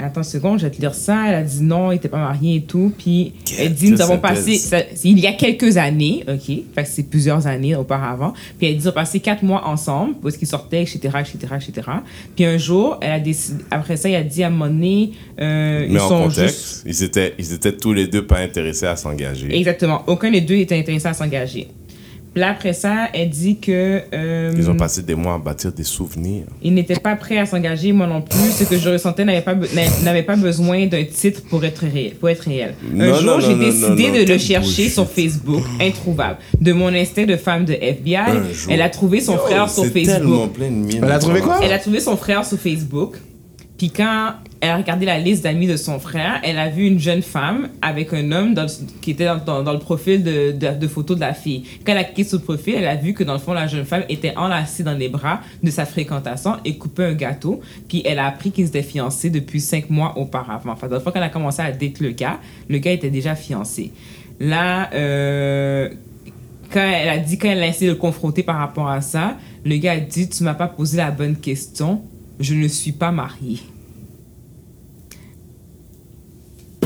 attends 0.03 0.21
une 0.21 0.25
seconde, 0.25 0.59
je 0.59 0.65
vais 0.67 0.71
te 0.71 0.81
lire 0.81 0.95
ça. 0.95 1.25
Elle 1.29 1.35
a 1.35 1.43
dit 1.43 1.63
non, 1.63 1.93
il 1.93 1.97
était 1.97 2.09
pas 2.09 2.19
marié 2.19 2.57
et 2.57 2.63
tout. 2.63 2.93
Puis, 2.97 3.33
elle 3.59 3.73
dit, 3.75 3.91
nous 3.91 4.01
avons 4.01 4.15
a 4.15 4.19
passé, 4.19 4.57
ça- 4.57 4.83
il 5.05 5.19
y 5.19 5.27
a 5.27 5.33
quelques 5.33 5.77
années, 5.77 6.25
ok, 6.29 6.45
fait 6.75 6.83
que 6.83 6.89
c'est 6.89 7.03
plusieurs 7.05 7.47
années 7.47 7.75
auparavant. 7.75 8.33
Puis 8.59 8.69
elle 8.69 8.77
dit, 8.77 8.85
ils 8.85 8.89
ont 8.89 8.93
passé 8.93 9.21
quatre 9.21 9.43
mois 9.43 9.67
ensemble, 9.67 10.15
parce 10.23 10.37
qu'ils 10.37 10.49
sortaient, 10.49 10.83
etc., 10.83 10.99
etc., 11.21 11.55
etc. 11.57 11.89
Puis 12.37 12.45
un 12.45 12.59
jour, 12.59 12.99
elle 13.01 13.13
a 13.13 13.21
décidé, 13.21 13.63
après 13.71 13.97
ça, 13.97 14.09
elle 14.09 14.17
a 14.17 14.23
dit 14.23 14.43
à 14.43 14.49
un 14.49 14.51
moment 14.51 14.67
donné, 14.67 15.13
euh, 15.41 15.87
ils 15.89 15.99
en 15.99 16.09
sont 16.09 16.23
contexte, 16.29 16.41
juste... 16.41 16.83
ils, 16.87 17.05
étaient, 17.05 17.35
ils 17.39 17.53
étaient 17.53 17.77
tous 17.77 17.93
les 17.93 18.07
deux 18.07 18.27
pas 18.27 18.39
intéressés 18.39 18.87
à 18.87 18.97
s'engager. 18.97 19.55
Exactement. 19.57 20.03
Aucun 20.07 20.31
des 20.31 20.41
deux 20.41 20.57
était 20.57 20.79
intéressé 20.79 21.07
à 21.09 21.15
s'engager. 21.15 21.69
Là, 22.35 22.51
après 22.51 22.73
ça, 22.73 23.09
elle 23.13 23.29
dit 23.29 23.59
que... 23.59 24.01
euh, 24.15 24.55
Ils 24.57 24.71
ont 24.71 24.77
passé 24.77 25.03
des 25.03 25.15
mois 25.15 25.35
à 25.35 25.39
bâtir 25.39 25.71
des 25.73 25.83
souvenirs. 25.85 26.45
il 26.63 26.73
n'était 26.73 26.95
pas 26.99 27.15
prêt 27.15 27.37
à 27.37 27.45
s'engager, 27.45 27.93
moi 27.93 28.07
non 28.07 28.23
plus. 28.23 28.39
Ce 28.59 28.65
que 28.65 28.79
je 28.79 28.89
ressentais 28.89 29.25
n'avait 29.25 29.43
pas, 29.43 29.55
n'avait 30.03 30.23
pas 30.23 30.37
besoin 30.37 30.87
d'un 30.87 31.05
titre 31.05 31.43
pour 31.51 31.63
être 31.65 31.85
réel. 31.87 32.15
Pour 32.15 32.31
être 32.31 32.41
réel. 32.45 32.75
Un 32.91 32.97
Non, 32.97 33.15
jour, 33.17 33.25
non, 33.35 33.41
j'ai 33.41 33.55
non, 33.55 33.59
décidé 33.59 34.09
non, 34.09 34.15
de 34.25 34.33
le 34.33 34.39
chercher 34.39 34.61
bullshit. 34.85 34.93
sur 34.93 35.11
Facebook, 35.11 35.63
introuvable. 35.81 36.39
De 36.61 36.73
mon 36.73 36.89
instinct 36.95 37.27
de 37.27 37.37
femme 37.37 37.67
de 37.67 37.75
FBI, 37.75 38.17
elle 38.71 38.81
a 38.83 38.89
trouvé 38.89 39.21
son 39.21 39.37
frère 39.37 39.69
sur 39.69 39.85
C'est 39.85 39.91
tellement 39.91 40.31
Facebook. 40.39 40.53
plein 40.55 40.69
de 40.71 40.75
mine. 40.75 41.01
Elle 41.05 41.13
a 41.13 41.19
trouvé 41.19 41.41
quoi? 41.41 41.61
Elle 41.63 41.73
a 41.73 41.79
trouvé 41.79 42.01
son 42.01 42.17
frère 42.17 42.47
sur 42.47 42.59
Facebook. 42.59 43.17
Puis 43.83 43.91
quand 43.91 44.35
elle 44.61 44.71
a 44.71 44.77
regardé 44.77 45.07
la 45.07 45.19
liste 45.19 45.43
d'amis 45.43 45.67
de 45.67 45.75
son 45.75 45.99
frère, 45.99 46.41
elle 46.45 46.57
a 46.57 46.69
vu 46.69 46.87
une 46.87 47.01
jeune 47.01 47.21
femme 47.21 47.69
avec 47.83 48.15
un 48.15 48.31
homme 48.31 48.55
qui 49.01 49.11
était 49.11 49.27
dans, 49.45 49.73
le 49.73 49.79
profil 49.81 50.23
de, 50.23 50.53
de, 50.53 50.87
photo 50.87 51.17
de 51.17 51.21
la 51.21 51.35
fille. 51.35 51.65
Quand 51.85 51.91
elle 51.91 51.99
a 51.99 52.25
sur 52.25 52.39
le 52.39 52.45
profil, 52.45 52.77
elle 52.77 52.87
a 52.87 52.95
vu 52.95 53.13
que 53.13 53.25
dans 53.25 53.33
le 53.33 53.41
fond, 53.41 53.55
la 53.55 53.67
jeune 53.67 53.85
femme 53.85 54.05
était 54.09 54.37
enlacée 54.37 54.85
dans 54.85 54.97
les 54.97 55.09
bras 55.09 55.41
de 55.65 55.69
sa 55.69 55.85
fréquentation 55.85 56.59
et 56.65 56.79
coupait 56.79 57.07
un 57.07 57.15
gâteau. 57.15 57.61
Puis 57.89 58.03
elle 58.05 58.21
a 58.21 58.27
appris 58.27 58.53
qu'ils 58.53 58.67
étaient 58.67 58.85
fiancés 58.85 59.31
depuis 59.31 59.61
cinq 59.61 59.91
mois 59.91 60.17
auparavant. 60.17 60.75
Enfin, 60.75 60.87
dans 60.87 60.95
le 60.95 61.03
quand 61.03 61.11
elle 61.17 61.25
a 61.25 61.29
commencé 61.29 61.61
à 61.61 61.73
date 61.73 61.99
le 61.99 62.11
gars, 62.11 62.39
le 62.69 62.79
gars 62.79 62.93
était 62.93 63.11
déjà 63.11 63.35
fiancé. 63.35 63.91
Là, 64.39 64.91
euh, 64.95 65.89
quand 66.73 66.89
elle 66.89 67.09
a 67.09 67.19
dit, 67.19 67.37
quand 67.37 67.49
elle 67.49 67.65
a 67.65 67.67
essayé 67.67 67.89
de 67.89 67.95
le 67.95 67.99
confronter 67.99 68.45
par 68.45 68.59
rapport 68.59 68.89
à 68.89 69.01
ça, 69.01 69.39
le 69.65 69.77
gars 69.79 69.95
a 69.95 69.99
dit 69.99 70.29
Tu 70.29 70.45
m'as 70.45 70.55
pas 70.55 70.69
posé 70.69 70.99
la 70.99 71.11
bonne 71.11 71.35
question, 71.35 72.01
je 72.39 72.55
ne 72.55 72.69
suis 72.69 72.93
pas 72.93 73.11
marié. 73.11 73.59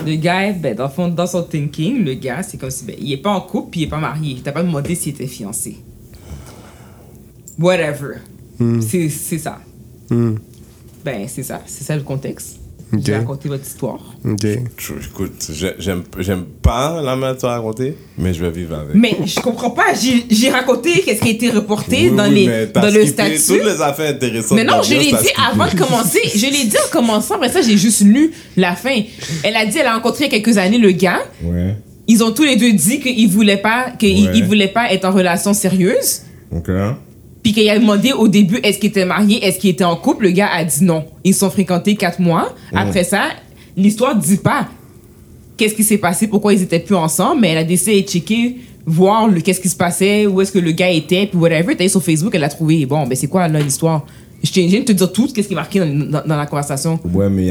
Le 0.07 0.17
gars, 0.17 0.53
ben, 0.53 0.75
dans, 0.75 0.85
le 0.85 0.91
fond, 0.91 1.09
dans 1.09 1.27
son 1.27 1.43
thinking, 1.43 2.05
le 2.05 2.15
gars, 2.15 2.43
c'est 2.43 2.59
comme 2.59 2.71
si 2.71 2.85
ben, 2.85 2.95
il 2.99 3.13
est 3.13 3.17
pas 3.17 3.31
en 3.31 3.41
couple 3.41 3.71
puis 3.71 3.81
il 3.81 3.85
est 3.85 3.89
pas 3.89 3.99
marié. 3.99 4.41
T'as 4.43 4.53
pas 4.53 4.63
demandé 4.63 4.95
s'il 4.95 5.15
était 5.15 5.27
fiancé. 5.27 5.79
Whatever. 7.59 8.19
C'est 8.81 9.09
c'est 9.09 9.39
ça. 9.39 9.59
Ben, 10.09 11.27
c'est 11.27 11.43
ça. 11.43 11.63
C'est 11.67 11.85
ça 11.85 11.97
le 11.97 12.03
contexte. 12.03 12.61
Ok. 12.93 13.01
J'ai 13.05 13.17
raconté 13.17 13.49
votre 13.49 13.65
histoire. 13.67 13.99
Ok. 14.25 14.43
Je- 14.79 14.93
Écoute, 15.11 15.51
j'ai- 15.53 15.75
j'aime 15.81 16.05
j'aime 16.21 16.45
pas 16.63 17.03
la 17.03 17.17
manière 17.17 17.35
de 17.35 17.41
te 17.41 17.47
raconter, 17.47 17.97
mais 18.17 18.33
je 18.33 18.45
vais 18.45 18.51
vivre 18.53 18.77
avec. 18.77 18.95
Mais 18.95 19.17
je 19.27 19.41
comprends 19.41 19.71
pas. 19.71 19.87
J'ai 20.31 20.51
raconté 20.51 21.03
qu'est-ce 21.03 21.21
qui 21.21 21.29
a 21.29 21.33
été 21.33 21.51
reporté 21.51 22.11
Oui, 22.11 22.17
dans, 22.17 22.29
oui, 22.29 22.47
les, 22.47 22.67
dans 22.67 22.83
le 22.95 23.05
statut. 23.05 23.41
Toutes 23.45 23.65
les 23.65 23.81
affaires 23.83 24.11
intéressantes. 24.15 24.57
Mais 24.57 24.63
non, 24.65 24.83
je 24.83 24.95
l'ai 24.95 25.01
dit 25.01 25.15
skippé. 25.17 25.33
avant 25.51 25.67
de 25.67 25.77
commencer. 25.77 26.21
Je 26.35 26.47
l'ai 26.47 26.65
dit 26.65 26.77
en 26.87 26.91
commençant. 26.93 27.35
Après 27.35 27.51
ça, 27.51 27.61
j'ai 27.61 27.77
juste 27.77 28.03
lu 28.03 28.31
la 28.57 28.77
fin. 28.77 29.01
Elle 29.43 29.57
a 29.57 29.67
dit 29.67 29.79
elle 29.79 29.87
a 29.87 29.95
rencontré 29.95 30.27
il 30.27 30.33
y 30.33 30.37
a 30.37 30.41
quelques 30.41 30.57
années 30.57 30.79
le 30.79 30.93
gars. 30.93 31.23
Ouais, 31.43 31.75
Ils 32.07 32.23
ont 32.23 32.31
tous 32.31 32.45
les 32.45 32.55
deux 32.55 32.73
dit 32.73 33.01
qu'ils 33.01 33.29
voulaient 33.29 33.57
pas, 33.57 33.91
qu'ils 33.99 34.29
Ouais. 34.31 34.43
voulaient 34.43 34.69
pas 34.69 34.93
être 34.93 35.07
en 35.07 35.13
relation 35.13 35.53
sérieuse. 35.55 36.21
ok. 36.53 36.71
Puis 37.47 37.53
qu'il 37.53 37.71
a 37.71 37.79
demandé 37.79 38.13
au 38.13 38.27
début 38.27 38.59
est-ce 38.65 38.81
qu'il 38.81 38.89
était 38.89 39.05
marié, 39.05 39.39
est-ce 39.45 39.61
qu'il 39.61 39.71
était 39.71 39.85
en 39.85 39.95
couple. 39.95 40.25
Le 40.25 40.31
gars 40.33 40.49
a 40.53 40.65
dit 40.65 40.83
non. 40.83 41.05
Ils 41.23 41.33
se 41.33 41.39
sont 41.39 41.51
fréquentés 41.51 41.95
quatre 41.95 42.19
mois. 42.19 42.53
Après 42.75 43.05
ça, 43.05 43.29
l'histoire 43.77 44.17
dit 44.17 44.39
pas 44.39 44.67
qu'est-ce 45.57 45.77
qui 45.77 45.85
s'est 45.85 45.99
passé, 45.99 46.27
pourquoi 46.27 46.55
ils 46.55 46.63
étaient 46.63 46.81
plus 46.81 46.97
ensemble, 46.97 47.43
mais 47.43 47.51
elle 47.51 47.59
a 47.59 47.63
décidé 47.63 48.03
de 48.03 48.09
checker, 48.09 48.57
voir 48.85 49.29
le, 49.29 49.41
qu'est-ce 49.41 49.61
qui 49.61 49.69
se 49.69 49.77
passait, 49.77 50.27
où 50.27 50.41
est-ce 50.41 50.51
que 50.51 50.59
le 50.59 50.73
gars 50.73 50.91
était, 50.91 51.27
puis 51.27 51.39
whatever. 51.39 51.77
T'as 51.77 51.87
sur 51.87 52.03
Facebook, 52.03 52.35
elle 52.35 52.43
a 52.43 52.49
trouvé. 52.49 52.85
Bon, 52.85 53.07
ben 53.07 53.15
c'est 53.15 53.29
quoi 53.29 53.47
là 53.47 53.61
l'histoire? 53.61 54.05
Je 54.47 54.61
viens 54.61 54.81
de 54.81 54.85
te 54.85 54.93
dire 54.93 55.13
tout, 55.13 55.27
qu'est-ce 55.33 55.49
qui 55.49 55.55
est 55.55 55.57
marqué 55.57 55.81
dans, 55.81 55.87
dans- 56.11 56.27
dans 56.27 56.37
la 56.37 56.47
conversation. 56.47 57.01
Ouais, 57.05 57.29
mais 57.29 57.43
il 57.47 57.49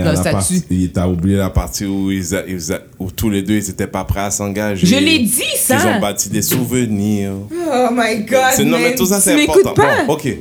y 0.83 0.89
T'as 0.89 1.07
oublié 1.07 1.37
la 1.37 1.49
partie 1.49 1.85
où, 1.85 2.09
ils, 2.11 2.33
a- 2.35 2.45
ils 2.47 2.71
a- 2.71 2.81
où 2.99 3.11
tous 3.11 3.29
les 3.29 3.41
deux 3.41 3.55
ils 3.55 3.69
étaient 3.69 3.87
pas 3.87 4.03
prêts 4.05 4.21
à 4.21 4.31
s'engager. 4.31 4.87
Je 4.87 4.95
l'ai 4.95 5.19
dit, 5.19 5.43
ça. 5.57 5.77
Ils 5.83 5.97
ont 5.97 5.99
bâti 5.99 6.29
des 6.29 6.41
souvenirs. 6.41 7.33
Oh 7.51 7.87
my 7.91 8.23
god. 8.23 8.65
Non, 8.65 8.77
mais 8.79 8.95
tout 8.95 9.05
ça 9.05 9.19
c'est 9.19 9.43
important. 9.43 9.73
pas? 9.73 10.05
Bon, 10.05 10.13
ok. 10.13 10.37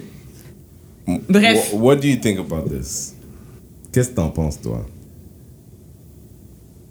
Bref. 1.28 1.72
Wha- 1.74 1.80
What 1.80 1.96
do 1.96 2.08
you 2.08 2.16
think 2.16 2.38
about 2.38 2.68
this? 2.70 3.14
Qu'est-ce 3.92 4.10
que 4.10 4.14
t'en 4.14 4.28
penses, 4.30 4.60
toi? 4.60 4.84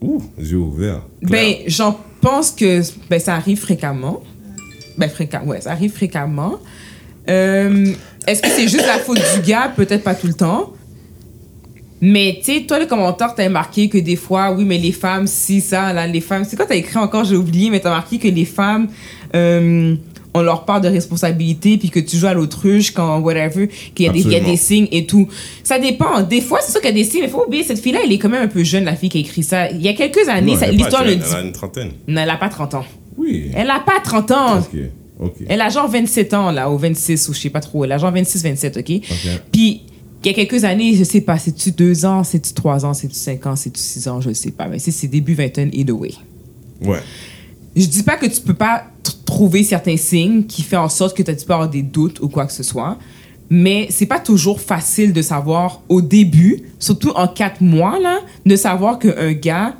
Ouh, 0.01 0.22
yeux 0.38 0.57
ouverts. 0.57 1.01
Ben, 1.22 1.55
j'en 1.68 1.97
pense 2.22 2.51
que 2.51 2.82
ben, 3.09 3.20
ça 3.20 3.36
arrive 3.36 3.59
fréquemment. 3.59 4.22
Ben, 4.97 5.09
fréquemment, 5.09 5.45
ouais, 5.47 5.61
ça 5.61 5.72
arrive 5.72 5.91
fréquemment. 5.91 6.59
Euh, 7.30 7.88
Est-ce 8.28 8.41
que 8.41 8.49
c'est 8.49 8.67
juste 8.67 8.86
la 8.88 8.99
faute 8.99 9.17
du 9.36 9.41
gars? 9.49 9.71
Peut-être 9.76 10.03
pas 10.03 10.15
tout 10.15 10.28
le 10.28 10.34
temps. 10.34 10.71
Mais, 12.01 12.39
tu 12.43 12.53
sais, 12.53 12.61
toi, 12.67 12.80
le 12.80 12.86
commentaire, 12.86 13.34
t'as 13.34 13.47
marqué 13.47 13.88
que 13.88 13.97
des 13.97 14.17
fois, 14.17 14.51
oui, 14.51 14.65
mais 14.65 14.78
les 14.78 14.91
femmes, 14.91 15.26
si, 15.26 15.61
ça, 15.61 15.93
là, 15.93 16.05
les 16.05 16.19
femmes. 16.19 16.43
C'est 16.45 16.57
quoi 16.57 16.65
t'as 16.65 16.76
écrit 16.76 16.97
encore? 16.97 17.24
J'ai 17.24 17.38
oublié, 17.38 17.69
mais 17.69 17.80
t'as 17.80 17.91
marqué 17.91 18.17
que 18.19 18.28
les 18.28 18.43
femmes, 18.43 18.89
euh, 19.36 19.95
on 20.34 20.41
leur 20.41 20.65
part 20.65 20.82
de 20.82 20.89
responsabilité, 20.89 21.78
puis 21.78 21.89
que 21.89 22.01
tu 22.01 22.17
joues 22.17 22.28
à 22.28 22.34
l'autruche 22.34 22.91
quand, 22.91 23.19
whatever, 23.19 23.69
qu'il 23.95 24.05
y, 24.05 24.09
a 24.09 24.11
des- 24.11 24.19
il 24.19 24.24
y 24.24 24.34
a 24.34 24.38
Absolument. 24.39 24.51
des 24.51 24.57
signes 24.57 24.88
et 24.91 25.05
tout. 25.05 25.30
Ça 25.63 25.80
dépend. 25.80 26.21
Des 26.24 26.41
fois, 26.41 26.59
c'est 26.61 26.71
sûr 26.74 26.82
qu'il 26.82 26.89
y 26.89 26.93
a 26.93 26.95
des 26.95 27.09
signes, 27.09 27.21
mais 27.21 27.30
faut 27.30 27.45
oublier, 27.47 27.63
cette 27.63 27.80
fille-là, 27.80 27.99
elle 28.03 28.11
est 28.11 28.17
quand 28.19 28.30
même 28.30 28.43
un 28.43 28.47
peu 28.49 28.65
jeune, 28.65 28.84
la 28.84 28.97
fille 28.97 29.07
qui 29.09 29.19
a 29.19 29.21
écrit 29.21 29.43
ça. 29.43 29.69
Il 29.71 29.82
y 29.82 29.88
a 29.88 29.93
quelques 29.93 30.28
années, 30.28 30.57
l'histoire 30.71 31.05
le 31.05 31.15
dit. 31.15 31.24
Elle 31.30 31.36
a 31.38 31.41
une 31.41 31.51
trentaine. 31.53 31.91
Non, 32.09 32.21
elle 32.21 32.30
a 32.30 32.36
pas 32.38 32.49
30 32.49 32.74
ans. 32.74 32.86
Oui. 33.15 33.49
Elle 33.55 33.69
a 33.69 33.80
pas 33.80 34.01
30 34.03 34.32
ans. 34.32 34.57
Ok, 34.59 34.78
Elle 35.47 35.61
a 35.61 35.70
genre 35.70 35.89
27 35.89 36.34
ans, 36.34 36.51
là, 36.51 36.72
ou 36.72 36.78
26, 36.78 37.30
ou 37.30 37.34
je 37.34 37.39
sais 37.39 37.49
pas 37.49 37.59
trop. 37.59 37.86
Elle 37.86 37.91
a 37.91 37.97
genre 37.97 38.11
26, 38.11 38.43
27, 38.43 38.78
OK? 38.78 39.01
Puis, 39.51 39.82
il 40.24 40.28
y 40.28 40.30
a 40.30 40.34
quelques 40.34 40.64
années, 40.64 40.95
je 40.95 41.03
sais 41.03 41.22
pas, 41.22 41.38
c'est-tu 41.38 41.72
2 41.72 42.05
ans, 42.05 42.24
c'est-tu 42.24 42.53
3 42.53 42.86
ans, 42.86 42.93
c'est-tu 42.93 43.16
5 43.16 43.45
ans, 43.45 43.55
c'est-tu 43.55 43.82
6 43.82 44.07
ans, 44.07 44.22
je 44.22 44.32
sais 44.34 44.51
pas. 44.51 44.68
Mais 44.68 44.80
c'est 44.80 45.07
début 45.07 45.34
vingtaine, 45.34 45.70
either 45.74 45.97
way. 45.97 46.14
Ouais. 46.82 46.99
Je 47.76 47.86
dis 47.86 48.03
pas 48.03 48.18
que 48.18 48.26
tu 48.26 48.41
peux 48.41 48.53
pas 48.53 48.86
trouver 49.26 49.64
certains 49.64 49.97
signes 49.97 50.43
qui 50.45 50.61
font 50.61 50.78
en 50.78 50.89
sorte 50.89 51.18
que 51.18 51.24
tu 51.24 51.45
peux 51.45 51.53
avoir 51.53 51.70
des 51.70 51.82
doutes 51.82 52.20
ou 52.22 52.30
quoi 52.30 52.45
que 52.45 52.53
ce 52.53 52.64
soit. 52.64 52.97
Mais 53.49 53.88
c'est 53.89 54.05
pas 54.05 54.20
toujours 54.20 54.61
facile 54.61 55.11
de 55.11 55.22
savoir 55.22 55.82
au 55.89 56.01
début, 56.01 56.64
surtout 56.80 57.11
en 57.11 57.28
4 57.28 57.61
mois, 57.61 57.99
là, 57.99 58.20
de 58.45 58.55
savoir 58.55 58.99
qu'un 58.99 59.34
gars 59.34 59.76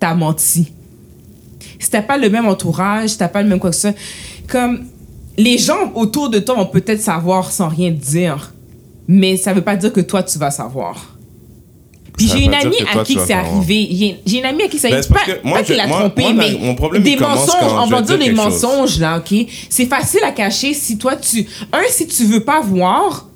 t'a 0.00 0.14
menti. 0.14 0.72
Si 1.78 1.90
t'as 1.90 2.02
pas 2.02 2.18
le 2.18 2.28
même 2.30 2.46
entourage, 2.46 3.10
si 3.10 3.18
t'as 3.18 3.28
pas 3.28 3.42
le 3.42 3.48
même 3.48 3.60
quoi 3.60 3.70
que 3.70 3.76
soit, 3.76 3.94
comme 4.48 4.84
les 5.36 5.58
gens 5.58 5.92
autour 5.94 6.28
de 6.30 6.38
toi 6.40 6.56
vont 6.56 6.66
peut-être 6.66 7.00
savoir 7.00 7.50
sans 7.50 7.68
rien 7.68 7.90
dire, 7.90 8.52
mais 9.06 9.36
ça 9.36 9.52
veut 9.52 9.62
pas 9.62 9.76
dire 9.76 9.92
que 9.92 10.00
toi 10.00 10.22
tu 10.22 10.38
vas 10.38 10.50
savoir. 10.50 11.18
Puis 12.16 12.26
Ça 12.26 12.36
j'ai 12.36 12.44
une 12.44 12.54
amie 12.54 12.76
à 12.92 13.04
qui 13.04 13.16
c'est 13.24 13.32
arrivé. 13.32 14.18
J'ai 14.26 14.38
une 14.38 14.44
amie 14.44 14.64
à 14.64 14.68
qui 14.68 14.78
ça 14.78 14.88
Ben, 14.88 14.96
arrive. 14.96 15.08
Pas, 15.08 15.20
moi, 15.44 15.58
pas 15.58 15.64
qu'il 15.64 15.78
a 15.78 15.86
trompé, 15.86 16.22
moi, 16.22 16.32
mais 16.32 16.58
mon 16.60 16.74
problème, 16.74 17.04
des 17.04 17.16
mensonges. 17.16 17.72
On 17.72 17.86
va 17.86 18.02
dire 18.02 18.18
des 18.18 18.26
chose. 18.26 18.34
mensonges, 18.34 18.98
là, 18.98 19.18
OK? 19.18 19.46
C'est 19.70 19.86
facile 19.86 20.24
à 20.24 20.32
cacher 20.32 20.74
si 20.74 20.98
toi, 20.98 21.14
tu... 21.14 21.46
Un, 21.72 21.82
si 21.88 22.08
tu 22.08 22.24
veux 22.24 22.42
pas 22.42 22.60
voir, 22.60 23.27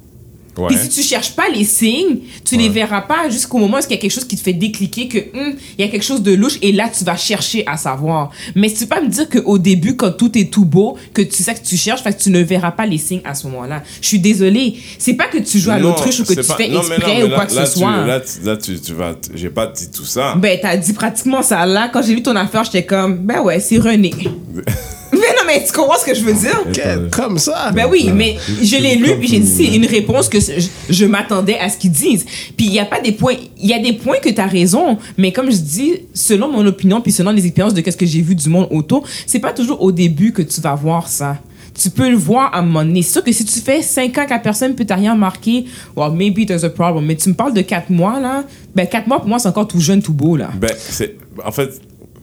Ouais. 0.58 0.66
puis 0.68 0.76
si 0.76 0.88
tu 0.90 1.02
cherches 1.02 1.34
pas 1.34 1.48
les 1.48 1.64
signes, 1.64 2.18
tu 2.44 2.56
les 2.58 2.68
verras 2.68 3.00
pas 3.00 3.30
jusqu'au 3.30 3.56
moment 3.58 3.78
où 3.78 3.80
il 3.88 3.90
y 3.92 3.94
a 3.94 3.96
quelque 3.96 4.10
chose 4.12 4.26
qui 4.26 4.36
te 4.36 4.42
fait 4.42 4.52
décliquer 4.52 5.08
que 5.08 5.18
hum, 5.34 5.54
il 5.78 5.84
y 5.84 5.88
a 5.88 5.90
quelque 5.90 6.04
chose 6.04 6.22
de 6.22 6.32
louche 6.34 6.58
et 6.60 6.72
là 6.72 6.90
tu 6.96 7.04
vas 7.04 7.16
chercher 7.16 7.64
à 7.66 7.76
savoir. 7.78 8.30
Mais 8.54 8.70
tu 8.70 8.80
peux 8.80 8.86
pas 8.94 9.00
me 9.00 9.08
dire 9.08 9.28
qu'au 9.30 9.56
début 9.58 9.96
quand 9.96 10.12
tout 10.12 10.36
est 10.36 10.52
tout 10.52 10.66
beau, 10.66 10.98
que 11.14 11.22
tu 11.22 11.42
sais 11.42 11.54
que 11.54 11.64
tu 11.66 11.76
cherches, 11.78 12.02
fait 12.02 12.12
que 12.16 12.22
tu 12.22 12.28
ne 12.30 12.40
verras 12.42 12.72
pas 12.72 12.84
les 12.84 12.98
signes 12.98 13.22
à 13.24 13.34
ce 13.34 13.46
moment-là. 13.46 13.82
Je 14.02 14.06
suis 14.08 14.18
désolée, 14.20 14.74
c'est 14.98 15.14
pas 15.14 15.28
que 15.28 15.38
tu 15.38 15.58
joues 15.58 15.70
à 15.70 15.78
l'autruche 15.78 16.20
ou 16.20 16.24
que 16.24 16.34
tu 16.34 16.46
pas- 16.46 16.54
fais 16.56 16.68
non, 16.68 16.80
exprès 16.80 17.20
non, 17.20 17.26
ou 17.26 17.28
là- 17.30 17.34
quoi 17.36 17.46
que 17.46 17.54
là, 17.54 17.66
ce 17.66 17.72
tu- 17.72 17.78
soit. 17.78 18.06
Là, 18.06 18.20
tu- 18.20 18.46
là, 18.46 18.56
tu, 18.58 18.80
tu 18.80 18.92
vas. 18.92 19.14
J'ai 19.34 19.48
pas 19.50 19.66
dit 19.68 19.90
tout 19.90 20.04
ça. 20.04 20.34
Ben, 20.36 20.58
t'as 20.60 20.76
dit 20.76 20.92
pratiquement 20.92 21.42
ça 21.42 21.64
là. 21.64 21.88
Quand 21.92 22.02
j'ai 22.02 22.14
lu 22.14 22.22
ton 22.22 22.36
affaire, 22.36 22.64
j'étais 22.64 22.84
comme, 22.84 23.16
ben 23.16 23.40
ouais, 23.40 23.58
c'est 23.58 23.78
René. 23.78 24.12
mais 25.12 25.18
non, 25.18 25.42
mais 25.46 25.64
tu 25.64 25.72
comprends 25.72 25.98
ce 25.98 26.04
que 26.06 26.14
je 26.14 26.22
veux 26.24 26.32
dire? 26.34 26.62
Que- 26.72 27.08
Comme 27.10 27.38
ça. 27.38 27.70
Ben 27.74 27.86
oui, 27.90 28.10
mais 28.14 28.36
je 28.62 28.76
l'ai 28.76 28.96
lu 28.96 29.16
puis 29.18 29.28
j'ai 29.28 29.38
dit 29.40 29.46
c'est 29.46 29.74
une 29.76 29.86
réponse 29.86 30.28
que 30.28 30.38
je, 30.40 30.66
je 30.88 31.04
m'attendais 31.04 31.58
à 31.58 31.68
ce 31.68 31.76
qu'ils 31.76 31.90
disent. 31.92 32.24
Puis 32.56 32.66
il 32.66 32.72
y 32.72 32.78
a 32.80 32.84
pas 32.84 33.00
des 33.00 33.12
points, 33.12 33.34
il 33.60 33.68
y 33.68 33.74
a 33.74 33.78
des 33.78 33.92
points 33.92 34.18
que 34.18 34.28
tu 34.30 34.40
as 34.40 34.46
raison, 34.46 34.98
mais 35.18 35.32
comme 35.32 35.50
je 35.50 35.56
dis, 35.58 35.92
selon 36.14 36.48
mon 36.50 36.64
opinion 36.66 37.00
puis 37.00 37.12
selon 37.12 37.30
les 37.32 37.44
expériences 37.46 37.74
de 37.74 37.80
qu'est-ce 37.80 37.96
que 37.96 38.06
j'ai 38.06 38.20
vu 38.22 38.34
du 38.34 38.48
monde 38.48 38.68
autour, 38.70 39.06
c'est 39.26 39.38
pas 39.40 39.52
toujours 39.52 39.82
au 39.82 39.92
début 39.92 40.32
que 40.32 40.42
tu 40.42 40.60
vas 40.60 40.74
voir 40.74 41.08
ça. 41.08 41.38
Tu 41.74 41.88
peux 41.88 42.10
le 42.10 42.16
voir 42.16 42.54
à 42.54 42.58
un 42.58 42.62
moment 42.62 42.84
donné. 42.84 43.00
C'est 43.00 43.12
sûr 43.12 43.24
que 43.24 43.32
si 43.32 43.46
tu 43.46 43.58
fais 43.60 43.80
5 43.80 44.18
ans 44.18 44.24
que 44.26 44.30
la 44.30 44.38
personne 44.38 44.74
peut 44.74 44.84
t'a 44.84 44.94
rien 44.94 45.14
marqué, 45.14 45.64
well, 45.96 46.12
maybe 46.12 46.44
there's 46.46 46.64
a 46.64 46.68
problem. 46.68 47.06
Mais 47.06 47.16
tu 47.16 47.30
me 47.30 47.34
parles 47.34 47.54
de 47.54 47.62
4 47.62 47.88
mois, 47.88 48.20
là. 48.20 48.44
Ben, 48.74 48.86
4 48.86 49.06
mois, 49.06 49.20
pour 49.20 49.28
moi, 49.28 49.38
c'est 49.38 49.48
encore 49.48 49.66
tout 49.68 49.80
jeune, 49.80 50.02
tout 50.02 50.12
beau, 50.12 50.36
là. 50.36 50.50
Ben, 50.60 50.70
c'est. 50.76 51.16
En 51.42 51.50
fait. 51.50 51.80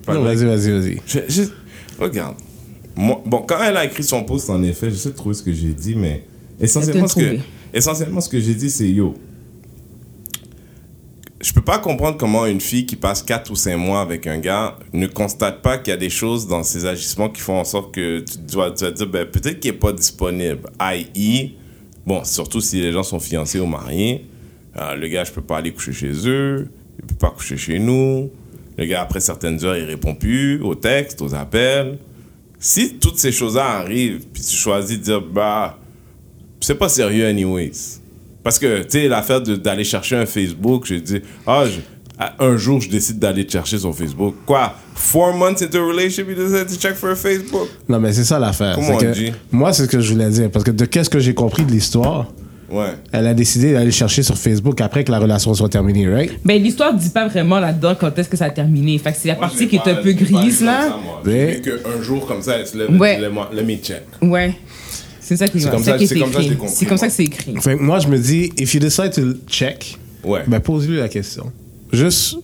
Non, 0.08 0.22
Vas-y, 0.22 0.46
vas-y, 0.46 0.70
vas-y. 0.72 0.98
Regarde. 2.00 2.36
Moi, 3.00 3.24
bon, 3.26 3.44
quand 3.48 3.64
elle 3.64 3.78
a 3.78 3.86
écrit 3.86 4.04
son 4.04 4.26
post, 4.26 4.50
en 4.50 4.62
effet, 4.62 4.90
j'essaie 4.90 5.12
de 5.12 5.16
trouver 5.16 5.34
ce 5.34 5.42
que 5.42 5.54
j'ai 5.54 5.70
dit, 5.70 5.96
mais 5.96 6.26
essentiellement, 6.60 7.08
ce 7.08 7.16
que, 7.16 7.38
essentiellement, 7.74 8.20
ce 8.20 8.28
que 8.28 8.42
j'ai 8.42 8.54
dit, 8.54 8.70
c'est 8.70 8.90
yo. 8.90 9.16
Je 11.40 11.54
peux 11.54 11.62
pas 11.62 11.80
comprendre 11.80 12.18
comment 12.18 12.46
une 12.46 12.60
fille 12.60 12.86
qui 12.86 12.98
passe 12.98 13.24
4 13.24 13.52
ou 13.52 13.56
5 13.56 13.78
mois 13.78 14.02
avec 14.02 14.28
un 14.28 14.38
gars 14.40 14.78
ne 14.92 15.08
constate 15.08 15.62
pas 15.62 15.78
qu'il 15.78 15.92
y 15.92 15.94
a 15.94 15.98
des 15.98 16.10
choses 16.10 16.46
dans 16.46 16.64
ses 16.64 16.86
agissements 16.86 17.30
qui 17.30 17.40
font 17.40 17.58
en 17.58 17.64
sorte 17.64 17.94
que 17.94 18.20
tu 18.20 18.38
dois, 18.40 18.72
tu 18.72 18.92
dire, 18.92 19.08
ben, 19.08 19.26
peut-être 19.26 19.62
qu'il 19.62 19.70
est 19.70 19.78
pas 19.78 19.94
disponible. 19.94 20.70
I.e., 20.82 21.52
bon, 22.06 22.26
surtout 22.26 22.60
si 22.60 22.82
les 22.82 22.92
gens 22.92 23.04
sont 23.04 23.22
fiancés 23.22 23.62
ou 23.62 23.66
mariés, 23.66 24.26
euh, 24.76 24.96
le 24.96 25.08
gars, 25.08 25.24
je 25.24 25.32
peux 25.32 25.42
pas 25.42 25.60
aller 25.60 25.72
coucher 25.72 25.94
chez 25.94 26.28
eux, 26.28 26.68
il 27.00 27.06
peut 27.06 27.16
pas 27.16 27.30
coucher 27.30 27.56
chez 27.56 27.80
nous. 27.80 28.30
Le 28.78 28.86
gars, 28.86 29.04
après 29.04 29.22
certaines 29.22 29.64
heures, 29.64 29.78
il 29.78 29.86
répond 29.86 30.16
plus 30.16 30.62
aux 30.62 30.76
textes, 30.76 31.22
aux 31.22 31.34
appels. 31.34 31.98
Si 32.60 32.96
toutes 32.96 33.18
ces 33.18 33.32
choses-là 33.32 33.80
arrivent, 33.80 34.26
puis 34.34 34.44
tu 34.44 34.56
choisis 34.56 34.98
de 35.00 35.04
dire, 35.04 35.22
bah, 35.22 35.78
c'est 36.60 36.76
pas 36.76 36.90
sérieux 36.90 37.26
anyways. 37.26 37.72
Parce 38.44 38.60
que, 38.60 38.84
tu 38.84 38.90
sais, 38.92 39.08
l'affaire 39.08 39.42
d'aller 39.42 39.84
chercher 39.84 40.16
un 40.18 40.26
Facebook, 40.26 40.92
ah, 41.48 41.64
je- 41.66 41.80
à- 42.18 42.36
un 42.44 42.58
jour, 42.58 42.82
je 42.82 42.90
décide 42.90 43.18
d'aller 43.20 43.48
chercher 43.48 43.78
son 43.78 43.94
Facebook. 43.94 44.36
Quoi? 44.46 44.74
Four 44.94 45.34
months 45.34 45.62
into 45.62 45.78
a 45.78 45.86
relationship, 45.88 46.28
you 46.30 46.36
decide 46.36 46.68
to 46.68 46.76
check 46.76 46.96
for 46.96 47.12
a 47.12 47.16
Facebook? 47.16 47.70
Non, 47.88 48.00
mais 48.00 48.12
c'est 48.12 48.26
ça 48.26 48.38
l'affaire. 48.40 48.76
Moi, 49.52 49.72
c'est 49.72 49.84
ce 49.84 49.88
que 49.88 50.00
je 50.02 50.12
voulais 50.14 50.30
dire. 50.30 50.52
Parce 50.52 50.66
que 50.66 50.72
de 50.72 50.84
qu'est-ce 50.86 51.10
que 51.10 51.20
j'ai 51.20 51.34
compris 51.34 51.64
de 51.64 51.72
l'histoire, 51.72 52.28
Ouais. 52.72 52.90
elle 53.12 53.28
a 53.28 53.34
décidé 53.34 53.74
d'aller 53.74 53.92
chercher 53.92 54.24
sur 54.24 54.38
Facebook 54.38 54.80
après 54.82 55.04
que 55.04 55.12
la 55.12 55.20
relation 55.20 55.54
soit 55.54 55.70
terminée, 55.70 56.08
right? 56.08 56.32
Ben, 56.46 56.62
l'histoire 56.62 56.94
dit 56.94 57.10
pas 57.10 57.28
vraiment 57.28 57.60
là-dedans 57.60 57.96
quand 58.00 58.18
est-ce 58.18 58.30
que 58.30 58.38
ça 58.38 58.46
a 58.46 58.50
terminé. 58.50 58.98
Fait 58.98 59.12
que 59.12 59.18
c'est 59.18 59.28
la 59.30 59.36
partie 59.36 59.68
qui 59.68 59.76
est 59.78 59.88
un 59.88 59.96
peu 59.96 60.12
grise, 60.14 60.62
là. 60.62 60.98
Mais- 61.26 61.62
qu'un 61.62 62.02
jour 62.02 62.26
comme 62.28 62.42
ça, 62.42 62.58
elle 62.58 62.68
se 62.68 62.78
lève, 62.78 63.00
Ouais. 63.00 63.20
let, 63.20 63.64
me- 63.64 63.76
check. 63.78 64.04
Ouais. 64.22 64.54
C'est 65.20 65.38
ça 65.38 65.48
qui 65.48 65.60
C'est 65.62 65.70
comme 65.70 65.80
ça 65.84 65.92
ça- 65.92 65.98
qui 65.98 66.04
est 66.06 66.08
c'est 66.08 66.20
comme 66.20 66.32
ça 66.32 66.40
que 66.40 66.44
je 66.46 66.54
écrit. 66.54 66.68
C'est 66.68 66.86
comme 66.86 66.98
ça 66.98 67.08
que 67.08 67.14
c'est 67.14 67.24
écrit. 67.26 67.56
Fait 67.62 67.78
que 67.78 67.82
moi, 67.84 68.00
je 68.00 68.08
me 68.08 68.18
dis, 68.18 68.52
if 68.58 68.74
you 68.74 68.80
decide 68.80 69.12
to 69.12 69.22
check, 69.48 69.98
Ouais. 70.24 70.42
ben 70.48 70.60
pose-lui 70.60 70.98
la 70.98 71.08
question. 71.08 71.52
Juste 71.94 72.38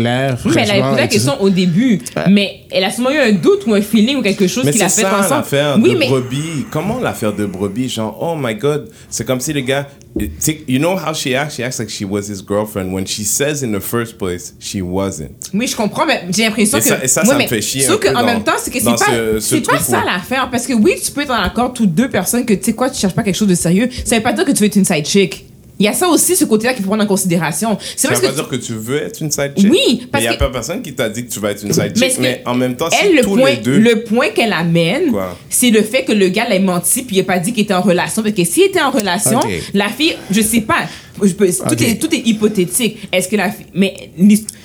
clair, 0.00 0.38
Oui, 0.44 0.52
mais 0.54 0.62
elle 0.62 0.70
avait 0.70 0.80
posé 0.82 1.00
la 1.00 1.06
question 1.08 1.40
au 1.42 1.50
début. 1.50 2.00
Mais 2.28 2.60
elle 2.70 2.84
a 2.84 2.90
sûrement 2.90 3.10
eu 3.10 3.18
un 3.18 3.32
doute 3.32 3.66
ou 3.66 3.74
un 3.74 3.80
feeling 3.80 4.16
ou 4.18 4.22
quelque 4.22 4.46
chose 4.46 4.70
qui 4.70 4.78
l'a 4.78 4.88
fait 4.88 5.02
ça 5.02 5.18
ensemble. 5.18 5.30
l'affaire 5.40 5.78
Oui, 5.80 5.92
de 5.94 5.98
mais 5.98 6.08
brebis. 6.08 6.66
Comment 6.70 6.98
l'affaire 7.00 7.32
de 7.34 7.46
brebis? 7.46 7.88
Genre, 7.88 8.16
oh 8.20 8.34
my 8.38 8.54
god. 8.54 8.88
C'est 9.10 9.26
comme 9.26 9.40
si 9.40 9.52
le 9.52 9.60
gars. 9.60 9.88
tu 10.18 10.30
sais, 10.38 10.60
You 10.68 10.78
know 10.78 10.96
how 10.96 11.14
she 11.14 11.28
acts? 11.34 11.56
She 11.56 11.60
acts 11.60 11.78
like 11.78 11.88
she 11.90 12.02
was 12.04 12.22
his 12.28 12.42
girlfriend 12.46 12.92
when 12.92 13.06
she 13.06 13.24
says 13.24 13.62
in 13.62 13.72
the 13.72 13.80
first 13.80 14.18
place 14.18 14.54
she 14.58 14.80
wasn't. 14.82 15.30
Oui, 15.54 15.66
je 15.66 15.76
comprends, 15.76 16.06
mais 16.06 16.22
j'ai 16.30 16.44
l'impression 16.44 16.78
que. 16.78 16.84
ça- 16.84 17.04
et 17.04 17.08
ça, 17.08 17.22
Oui, 17.22 17.28
ça 17.28 17.34
me 17.38 17.46
fait 17.46 17.60
chier 17.62 17.82
Sauf 17.82 18.00
qu'en 18.00 18.24
même 18.24 18.42
temps, 18.42 18.52
c'est 18.58 18.70
que 18.72 18.78
c'est 18.78 18.84
pas, 18.84 18.96
ce- 18.96 19.40
ce 19.40 19.56
c'est 19.56 19.60
pas 19.66 19.78
ça 19.78 20.02
l'affaire. 20.04 20.48
Parce 20.50 20.66
que 20.66 20.72
oui, 20.74 20.94
tu 21.04 21.12
peux 21.12 21.22
être 21.22 21.30
en 21.30 21.42
accord 21.42 21.72
toutes 21.72 21.94
deux 21.94 22.08
personnes 22.08 22.44
que 22.44 22.54
tu 22.54 22.64
sais 22.64 22.72
quoi, 22.72 22.90
tu 22.90 22.98
cherches 23.00 23.14
pas 23.14 23.22
quelque 23.22 23.36
chose 23.36 23.48
de 23.48 23.54
sérieux. 23.54 23.88
Ça 24.04 24.16
veut 24.16 24.22
pas 24.22 24.32
dire 24.32 24.44
que 24.44 24.52
tu 24.52 24.58
veux 24.60 24.66
être 24.66 24.76
une 24.76 24.84
side 24.84 25.06
chick. 25.06 25.44
Il 25.80 25.84
y 25.84 25.88
a 25.88 25.92
ça 25.92 26.08
aussi, 26.08 26.34
ce 26.34 26.44
côté-là 26.44 26.72
qu'il 26.74 26.82
faut 26.82 26.88
prendre 26.88 27.04
en 27.04 27.06
considération. 27.06 27.78
C'est 27.96 28.08
Ça 28.08 28.14
veut 28.14 28.20
que 28.20 28.26
pas 28.26 28.32
dire 28.32 28.48
que 28.48 28.56
tu 28.56 28.72
veux 28.74 29.00
être 29.02 29.20
une 29.22 29.30
side 29.30 29.52
chick. 29.56 29.70
Oui, 29.70 29.78
Mais 30.00 30.06
parce 30.10 30.24
il 30.24 30.26
y 30.26 30.28
a 30.28 30.34
que- 30.34 30.38
pas 30.40 30.50
personne 30.50 30.82
qui 30.82 30.92
t'a 30.92 31.08
dit 31.08 31.24
que 31.26 31.32
tu 31.32 31.38
vas 31.38 31.52
être 31.52 31.62
une 31.62 31.72
side 31.72 31.92
Mais 31.98 32.10
chick. 32.10 32.18
Mais, 32.20 32.42
en 32.46 32.54
même 32.54 32.74
temps, 32.76 32.88
elle, 33.02 33.14
le 33.14 33.22
tous 33.22 33.36
point, 33.36 33.50
les 33.50 33.56
deux. 33.58 33.78
le 33.78 34.02
point 34.02 34.30
qu'elle 34.30 34.52
amène, 34.52 35.12
c'est 35.48 35.70
le 35.70 35.82
fait 35.82 36.04
que 36.04 36.12
le 36.12 36.28
gars 36.30 36.48
l'a 36.48 36.58
menti 36.58 37.02
puis 37.02 37.16
il 37.16 37.20
a 37.20 37.24
pas 37.24 37.38
dit 37.38 37.52
qu'il 37.52 37.62
était 37.62 37.74
en 37.74 37.80
relation. 37.80 38.22
Parce 38.22 38.34
que 38.34 38.44
s'il 38.44 38.64
était 38.64 38.80
en 38.82 38.90
relation, 38.90 39.40
la 39.74 39.88
fille, 39.88 40.16
je 40.30 40.40
sais 40.40 40.62
pas, 40.62 40.80
je 41.22 41.32
peux- 41.34 41.48
tout, 41.50 41.82
est, 41.82 41.94
tout 42.00 42.14
est 42.14 42.22
hypothétique. 42.26 43.08
Est-ce 43.12 43.28
que 43.28 43.36
la 43.36 43.50
fille, 43.50 43.66
mais 43.74 44.10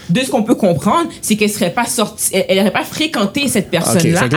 de 0.09 0.19
ce 0.21 0.29
qu'on 0.29 0.43
peut 0.43 0.55
comprendre, 0.55 1.09
c'est 1.21 1.35
qu'elle 1.35 1.49
serait 1.49 1.71
pas 1.73 1.85
sortie, 1.85 2.29
elle, 2.33 2.45
elle 2.49 2.59
aurait 2.59 2.71
pas 2.71 2.83
fréquenté 2.83 3.47
cette 3.47 3.69
personne-là. 3.69 4.27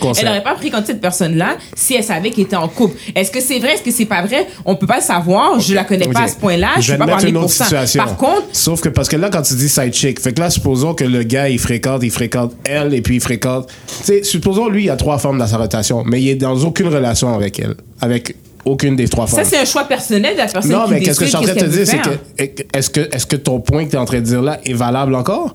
concept. 0.00 0.18
Elle 0.22 0.28
aurait 0.28 0.42
pas 0.42 0.56
fréquenté 0.56 0.86
cette 0.88 1.00
personne-là 1.00 1.56
si 1.74 1.94
elle 1.94 2.04
savait 2.04 2.30
qu'il 2.30 2.44
était 2.44 2.56
en 2.56 2.68
couple. 2.68 2.96
Est-ce 3.14 3.30
que 3.30 3.40
c'est 3.40 3.58
vrai, 3.58 3.74
est-ce 3.74 3.82
que 3.82 3.90
c'est 3.90 4.04
pas 4.04 4.22
vrai? 4.24 4.46
On 4.64 4.76
peut 4.76 4.86
pas 4.86 4.96
le 4.96 5.02
savoir. 5.02 5.58
Je 5.60 5.74
la 5.74 5.84
connais 5.84 6.08
pas 6.08 6.20
à 6.22 6.28
ce 6.28 6.36
point-là. 6.36 6.70
Je, 6.76 6.82
Je 6.82 6.92
vais 6.92 6.98
peux 6.98 7.04
pas 7.06 7.10
parler 7.12 7.28
une 7.28 7.34
pour 7.34 7.44
autre 7.44 7.52
ça. 7.52 7.64
situation. 7.64 8.04
Par 8.04 8.16
contre, 8.16 8.42
Sauf 8.52 8.80
que 8.80 8.88
parce 8.88 9.08
que 9.08 9.16
là, 9.16 9.30
quand 9.30 9.42
tu 9.42 9.54
dis 9.54 9.68
side 9.68 9.92
chick, 9.92 10.20
fait 10.20 10.32
que 10.32 10.40
là, 10.40 10.50
supposons 10.50 10.94
que 10.94 11.04
le 11.04 11.22
gars, 11.22 11.48
il 11.48 11.58
fréquente, 11.58 12.02
il 12.02 12.10
fréquente 12.10 12.52
elle, 12.64 12.94
et 12.94 13.02
puis 13.02 13.16
il 13.16 13.20
fréquente. 13.20 13.68
Tu 13.98 14.04
sais, 14.04 14.22
supposons 14.22 14.68
lui, 14.68 14.82
il 14.82 14.86
y 14.86 14.90
a 14.90 14.96
trois 14.96 15.18
femmes 15.18 15.38
dans 15.38 15.46
sa 15.46 15.56
rotation, 15.58 16.02
mais 16.04 16.20
il 16.22 16.28
est 16.28 16.34
dans 16.36 16.56
aucune 16.64 16.88
relation 16.88 17.34
avec 17.34 17.58
elle. 17.58 17.74
Avec 18.00 18.36
aucune 18.64 18.96
des 18.96 19.08
trois 19.08 19.26
ça, 19.26 19.36
femmes. 19.36 19.46
c'est 19.48 19.58
un 19.58 19.64
choix 19.64 19.84
personnel 19.84 20.32
de 20.34 20.38
la 20.38 20.46
personne 20.46 20.70
Non, 20.72 20.84
qui 20.86 20.90
mais 20.92 21.00
qu'est-ce 21.00 21.18
que 21.20 21.24
je 21.26 21.30
suis 21.30 21.36
en 21.38 21.42
train 21.42 21.54
de 21.54 21.60
te 21.60 21.64
dire, 21.66 21.86
c'est 21.86 21.98
que 21.98 22.62
est-ce 22.78 22.90
que, 22.90 23.00
est-ce 23.14 23.26
que 23.26 23.36
ton 23.36 23.60
point 23.60 23.84
que 23.84 23.90
tu 23.90 23.96
es 23.96 23.98
en 23.98 24.04
train 24.04 24.18
de 24.20 24.24
dire 24.24 24.42
là 24.42 24.58
est 24.64 24.72
valable 24.74 25.14
encore? 25.14 25.54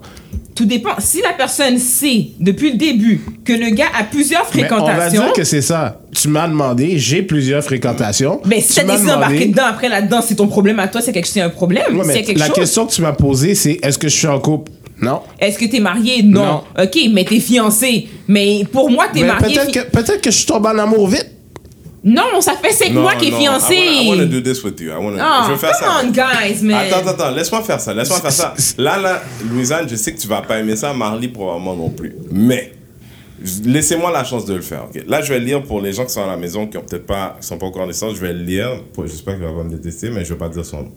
Tout 0.54 0.66
dépend. 0.66 0.90
Si 0.98 1.22
la 1.22 1.32
personne 1.32 1.78
sait 1.78 2.26
depuis 2.38 2.72
le 2.72 2.76
début 2.76 3.20
que 3.44 3.52
le 3.52 3.70
gars 3.70 3.86
a 3.98 4.04
plusieurs 4.04 4.42
Mais 4.54 4.64
on 4.64 4.76
va 4.76 4.84
fréquentations, 4.84 5.22
dire 5.22 5.32
que 5.32 5.44
c'est 5.44 5.62
ça. 5.62 6.00
Tu 6.14 6.28
m'as 6.28 6.48
demandé, 6.48 6.98
j'ai 6.98 7.22
plusieurs 7.22 7.62
fréquentations. 7.64 8.40
mais 8.44 8.60
si 8.60 8.74
Tu 8.74 8.84
m'as 8.84 8.92
décidé 8.94 9.10
d'embarquer 9.12 9.46
dedans 9.46 9.62
après 9.68 9.88
là-dedans, 9.88 10.20
c'est 10.26 10.34
ton 10.34 10.48
problème 10.48 10.78
à 10.78 10.88
toi, 10.88 11.00
c'est 11.00 11.12
quelque 11.12 11.28
c'est 11.28 11.40
un 11.40 11.48
problème. 11.50 11.96
Ouais, 11.98 12.04
mais 12.06 12.12
c'est 12.14 12.22
quelque 12.22 12.38
la 12.38 12.46
chose. 12.46 12.56
question 12.56 12.86
que 12.86 12.92
tu 12.92 13.00
m'as 13.00 13.12
posée, 13.12 13.54
c'est 13.54 13.78
est-ce 13.82 13.96
que 13.98 14.08
je 14.08 14.16
suis 14.16 14.26
en 14.26 14.38
couple? 14.38 14.70
Non. 15.00 15.20
Est-ce 15.38 15.58
que 15.58 15.64
t'es 15.64 15.80
marié? 15.80 16.22
Non. 16.22 16.44
Non. 16.44 16.62
Ok, 16.78 16.98
mais 17.12 17.24
t'es 17.24 17.40
fiancé. 17.40 18.08
Mais 18.28 18.64
pour 18.70 18.90
moi, 18.90 19.06
t'es 19.12 19.22
Mais 19.22 19.28
marié. 19.28 19.54
peut-être 19.54 19.72
que, 19.72 19.90
peut-être 19.90 20.20
que 20.20 20.30
je 20.30 20.36
suis 20.36 20.46
tombé 20.46 20.68
en 20.68 20.78
amour 20.78 21.08
vite. 21.08 21.26
Non, 22.02 22.40
ça 22.40 22.54
fait 22.56 22.72
cinq 22.72 22.92
Non, 22.92 23.02
mois 23.02 23.14
qu'il 23.16 23.28
est 23.28 23.32
non, 23.32 23.38
fiancé. 23.40 23.74
I 23.74 23.78
wanna, 23.78 24.02
I 24.02 24.08
wanna 24.08 24.24
do 24.26 24.40
this 24.40 24.62
with 24.64 24.80
you. 24.80 24.90
I 24.90 24.96
wanna, 24.96 25.18
Oh, 25.22 25.44
je 25.46 25.52
veux 25.52 25.58
faire 25.58 25.72
come 25.78 25.88
ça. 25.88 26.02
on, 26.02 26.10
guys, 26.10 26.62
man. 26.62 26.76
Attends, 26.86 26.96
attends, 27.08 27.08
attends, 27.24 27.30
laisse-moi 27.36 27.62
faire 27.62 27.80
ça, 27.80 27.92
laisse-moi 27.92 28.20
faire 28.20 28.32
ça. 28.32 28.54
Là, 28.78 28.98
là, 28.98 29.22
Louisanne, 29.50 29.86
je 29.88 29.96
sais 29.96 30.14
que 30.14 30.18
tu 30.20 30.26
vas 30.26 30.40
pas 30.42 30.58
aimer 30.60 30.76
ça, 30.76 30.94
Marley 30.94 31.28
probablement 31.28 31.76
non 31.76 31.90
plus. 31.90 32.14
Mais, 32.30 32.72
laissez-moi 33.64 34.10
la 34.12 34.24
chance 34.24 34.44
de 34.46 34.54
le 34.54 34.62
faire, 34.62 34.84
ok? 34.84 35.02
Là, 35.06 35.20
je 35.22 35.32
vais 35.32 35.40
lire 35.40 35.62
pour 35.62 35.80
les 35.80 35.92
gens 35.92 36.04
qui 36.06 36.12
sont 36.12 36.22
à 36.22 36.26
la 36.26 36.36
maison, 36.36 36.66
qui 36.66 36.76
ont 36.78 36.82
peut-être 36.82 37.06
pas, 37.06 37.36
qui 37.40 37.46
sont 37.46 37.58
pas 37.58 37.66
encore 37.66 37.86
naissants, 37.86 38.14
je 38.14 38.20
vais 38.20 38.32
le 38.32 38.42
lire. 38.42 38.82
Pour- 38.94 39.06
J'espère 39.06 39.34
qu'il 39.34 39.44
va 39.44 39.52
pas 39.52 39.64
me 39.64 39.70
détester, 39.70 40.10
mais 40.10 40.24
je 40.24 40.32
vais 40.32 40.38
pas 40.38 40.48
dire 40.48 40.64
son 40.64 40.78
nom. 40.84 40.92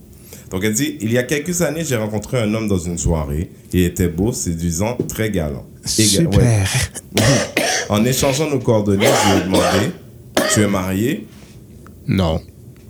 Donc, 0.51 0.63
elle 0.63 0.73
dit, 0.73 0.97
il 1.01 1.11
y 1.11 1.17
a 1.17 1.23
quelques 1.23 1.61
années, 1.63 1.83
j'ai 1.83 1.95
rencontré 1.95 2.39
un 2.39 2.53
homme 2.53 2.67
dans 2.67 2.77
une 2.77 2.97
soirée. 2.97 3.49
Il 3.73 3.81
était 3.83 4.07
beau, 4.07 4.31
séduisant, 4.31 4.97
très 5.09 5.31
galant. 5.31 5.65
Éga- 5.85 6.27
ouais. 6.37 6.63
En 7.89 8.05
échangeant 8.05 8.49
nos 8.49 8.59
coordonnées, 8.59 9.05
je 9.05 9.33
lui 9.33 9.41
ai 9.41 9.43
demandé, 9.45 9.91
tu 10.51 10.61
es 10.61 10.67
marié? 10.67 11.27
Non. 12.07 12.41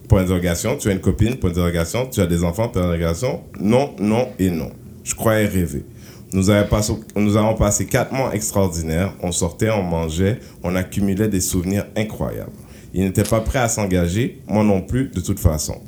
Point 0.07 0.21
d'interrogation. 0.21 0.77
Tu 0.77 0.89
as 0.89 0.91
une 0.91 1.01
copine? 1.01 1.35
Point 1.37 1.49
d'interrogation. 1.51 2.07
Tu 2.07 2.21
as 2.21 2.25
des 2.25 2.43
enfants? 2.43 2.69
Point 2.69 2.83
d'interrogation. 2.83 3.41
Non, 3.59 3.93
non 3.99 4.29
et 4.39 4.49
non. 4.49 4.71
Je 5.03 5.15
croyais 5.15 5.45
rêver. 5.45 5.85
Nous, 6.33 6.49
avons 6.49 6.67
passé, 6.67 6.93
nous 7.15 7.37
avons 7.37 7.55
passé 7.55 7.85
quatre 7.85 8.11
mois 8.11 8.33
extraordinaires. 8.33 9.13
On 9.21 9.31
sortait, 9.31 9.69
on 9.69 9.83
mangeait, 9.83 10.39
on 10.63 10.75
accumulait 10.75 11.27
des 11.27 11.41
souvenirs 11.41 11.85
incroyables. 11.95 12.51
Il 12.93 13.03
n'était 13.03 13.23
pas 13.23 13.41
prêt 13.41 13.59
à 13.59 13.69
s'engager, 13.69 14.41
moi 14.47 14.63
non 14.63 14.81
plus, 14.81 15.09
de 15.09 15.19
toute 15.19 15.39
façon. 15.39 15.81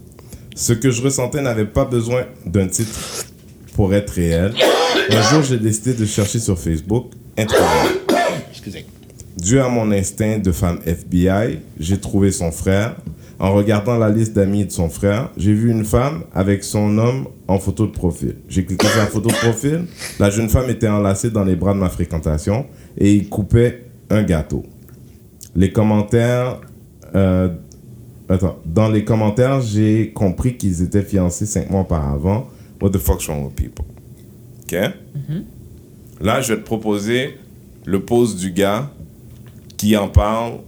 Ce 0.56 0.74
que 0.74 0.92
je 0.92 1.02
ressentais 1.02 1.42
n'avait 1.42 1.66
pas 1.66 1.86
besoin 1.86 2.26
d'un 2.46 2.68
titre 2.68 3.26
pour 3.74 3.94
être 3.94 4.12
réel. 4.12 4.54
Un 5.10 5.22
jour, 5.24 5.44
j'ai 5.44 5.58
décidé 5.58 5.94
de 5.94 6.06
chercher 6.06 6.40
sur 6.40 6.58
Facebook 6.58 7.12
introuvable. 7.38 8.00
Excusez. 8.52 8.86
Dû 9.38 9.60
à 9.60 9.68
mon 9.68 9.92
instinct 9.92 10.40
de 10.40 10.52
femme 10.52 10.80
FBI, 10.86 11.60
j'ai 11.80 12.00
trouvé 12.00 12.32
son 12.32 12.52
frère. 12.52 12.96
En 13.38 13.54
regardant 13.54 13.98
la 13.98 14.10
liste 14.10 14.34
d'amis 14.34 14.64
de 14.66 14.72
son 14.72 14.88
frère, 14.90 15.30
j'ai 15.36 15.54
vu 15.54 15.70
une 15.70 15.84
femme 15.84 16.24
avec 16.34 16.64
son 16.64 16.98
homme 16.98 17.28
en 17.50 17.60
photo 17.60 17.86
de 17.86 17.92
profil. 17.92 18.38
J'ai 18.48 18.64
cliqué 18.64 18.88
sur 18.88 18.98
la 18.98 19.08
photo 19.08 19.28
de 19.28 19.34
profil. 19.36 19.86
La 20.20 20.30
jeune 20.30 20.48
femme 20.48 20.70
était 20.70 20.88
enlacée 20.88 21.32
dans 21.32 21.44
les 21.44 21.58
bras 21.58 21.74
de 21.74 21.80
ma 21.80 21.90
fréquentation 21.90 22.66
et 22.98 23.14
il 23.14 23.28
coupait 23.28 23.84
un 24.10 24.24
gâteau. 24.24 24.64
Les 25.54 25.72
commentaires. 25.74 26.62
euh, 27.14 27.50
attends. 28.30 28.60
Dans 28.66 28.88
les 28.90 29.04
commentaires, 29.04 29.60
j'ai 29.60 30.12
compris 30.14 30.56
qu'ils 30.56 30.82
étaient 30.82 31.04
fiancés 31.04 31.46
cinq 31.46 31.70
mois 31.70 31.82
auparavant. 31.82 32.48
What 32.82 32.92
the 32.92 33.00
fuck's 33.00 33.28
wrong 33.28 33.44
with 33.46 33.56
people? 33.56 33.86
OK? 34.64 34.78
Là, 36.22 36.40
je 36.40 36.54
vais 36.54 36.60
te 36.62 36.66
proposer 36.66 37.38
le 37.86 38.00
pose 38.00 38.38
du 38.38 38.52
gars 38.52 38.92
qui 39.86 39.96
en 39.98 40.08
parle, 40.08 40.62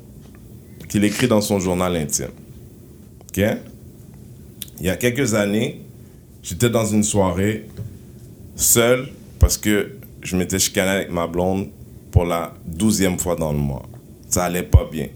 qu'il 0.90 1.04
écrit 1.04 1.28
dans 1.28 1.42
son 1.42 1.60
journal 1.60 1.96
intime. 1.96 2.30
OK? 3.30 3.44
Il 4.80 4.86
y 4.86 4.90
a 4.92 4.96
quelques 4.96 5.34
années, 5.34 5.82
j'étais 6.44 6.70
dans 6.70 6.86
une 6.86 7.02
soirée 7.02 7.66
seul 8.56 9.08
parce 9.40 9.58
que 9.58 9.94
je 10.22 10.38
m'étais 10.38 10.60
chicané 10.60 10.92
avec 10.92 11.12
ma 11.12 11.26
blonde 11.26 11.70
pour 12.12 12.26
la 12.26 12.54
douzième 12.64 13.18
fois 13.18 13.36
dans 13.36 13.52
le 13.52 13.58
mois. 13.58 13.90
Ça 14.30 14.46
allait 14.46 14.62
pas 14.62 14.88
bien. 14.92 15.08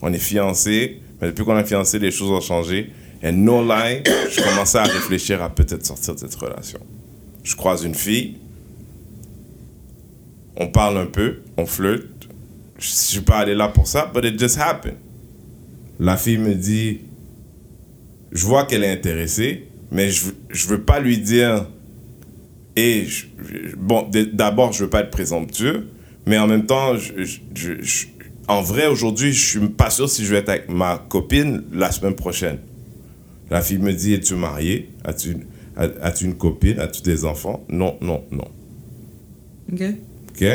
On 0.00 0.10
est 0.10 0.18
fiancés, 0.18 1.02
mais 1.20 1.28
depuis 1.28 1.44
qu'on 1.44 1.58
est 1.58 1.66
fiancés, 1.66 1.98
les 1.98 2.10
choses 2.10 2.30
ont 2.30 2.40
changé. 2.40 2.90
Et 3.22 3.30
no 3.30 3.62
lie, 3.62 4.02
je 4.30 4.42
commençais 4.42 4.78
à 4.78 4.84
réfléchir 4.84 5.42
à 5.42 5.50
peut-être 5.50 5.84
sortir 5.84 6.14
de 6.14 6.20
cette 6.20 6.34
relation. 6.34 6.80
Je 7.44 7.54
croise 7.56 7.84
une 7.84 7.94
fille, 7.94 8.38
on 10.56 10.68
parle 10.68 10.96
un 10.96 11.06
peu, 11.06 11.42
on 11.58 11.66
flirte. 11.66 12.19
Je 12.80 12.86
je 12.86 12.90
suis 12.92 13.20
pas 13.20 13.38
allé 13.38 13.54
là 13.54 13.68
pour 13.68 13.86
ça, 13.86 14.10
but 14.12 14.24
it 14.24 14.38
just 14.40 14.58
happened. 14.58 14.96
La 15.98 16.16
fille 16.16 16.38
me 16.38 16.54
dit, 16.54 17.00
je 18.32 18.46
vois 18.46 18.64
qu'elle 18.64 18.84
est 18.84 18.90
intéressée, 18.90 19.68
mais 19.92 20.08
je, 20.10 20.30
je 20.48 20.66
veux 20.68 20.80
pas 20.82 20.98
lui 20.98 21.18
dire, 21.18 21.68
et 22.76 23.04
je- 23.04 23.26
bon, 23.76 24.08
d'abord, 24.32 24.72
je 24.72 24.84
veux 24.84 24.90
pas 24.90 25.00
être 25.02 25.10
présomptueux, 25.10 25.88
mais 26.26 26.38
en 26.38 26.46
même 26.46 26.64
temps, 26.64 26.96
je, 26.96 27.22
je- 27.54 28.06
en 28.48 28.62
vrai, 28.62 28.86
aujourd'hui, 28.86 29.32
je 29.32 29.46
suis 29.58 29.68
pas 29.68 29.90
sûr 29.90 30.08
si 30.08 30.24
je 30.24 30.30
vais 30.32 30.38
être 30.38 30.48
avec 30.48 30.68
ma 30.70 31.04
copine 31.08 31.62
la 31.72 31.92
semaine 31.92 32.14
prochaine. 32.14 32.58
La 33.50 33.60
fille 33.60 33.78
me 33.78 33.92
dit, 33.92 34.14
es-tu 34.14 34.34
marié? 34.36 34.90
As-tu 35.04 35.36
as- 35.76 35.90
as-tu 36.00 36.24
une 36.24 36.34
copine? 36.34 36.78
As-tu 36.80 37.02
des 37.02 37.24
enfants? 37.26 37.64
Non, 37.68 37.96
non, 38.00 38.24
non. 38.30 38.48
Ok. 39.72 39.82
OK? 40.30 40.46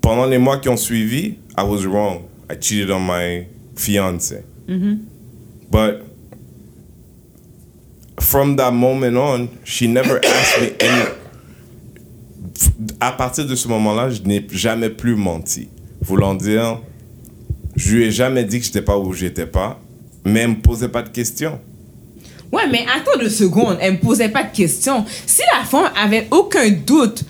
Pendant 0.00 0.26
les 0.26 0.38
mois 0.38 0.58
qui 0.58 0.68
ont 0.68 0.76
suivi, 0.76 1.36
I 1.58 1.62
was 1.62 1.86
wrong. 1.86 2.22
I 2.50 2.56
cheated 2.60 2.90
on 2.90 3.00
my 3.00 3.46
fiance. 3.76 4.34
But 5.70 6.02
from 8.18 8.56
that 8.56 8.72
moment 8.72 9.16
on, 9.16 9.48
she 9.64 9.86
never 9.88 10.20
asked 10.24 10.60
me 10.62 10.72
any. 10.80 11.04
À 13.00 13.12
partir 13.12 13.46
de 13.46 13.54
ce 13.54 13.68
moment-là, 13.68 14.10
je 14.10 14.22
n'ai 14.22 14.46
jamais 14.50 14.90
plus 14.90 15.16
menti. 15.16 15.68
Voulant 16.02 16.34
dire, 16.34 16.80
je 17.76 17.94
lui 17.96 18.04
ai 18.04 18.10
jamais 18.10 18.44
dit 18.44 18.58
que 18.58 18.66
j'étais 18.66 18.82
pas 18.82 18.98
où 18.98 19.12
j'étais 19.12 19.46
pas, 19.46 19.80
mais 20.24 20.40
elle 20.40 20.50
me 20.50 20.60
posait 20.60 20.88
pas 20.88 21.02
de 21.02 21.08
questions. 21.08 21.60
Ouais, 22.52 22.66
mais 22.70 22.84
attends 22.94 23.18
deux 23.18 23.28
secondes. 23.30 23.78
Elle 23.80 23.94
me 23.94 23.98
posait 23.98 24.28
pas 24.28 24.42
de 24.42 24.54
questions. 24.54 25.04
Si 25.26 25.42
la 25.56 25.64
femme 25.64 25.90
avait 25.96 26.26
aucun 26.30 26.68
doute 26.70 27.24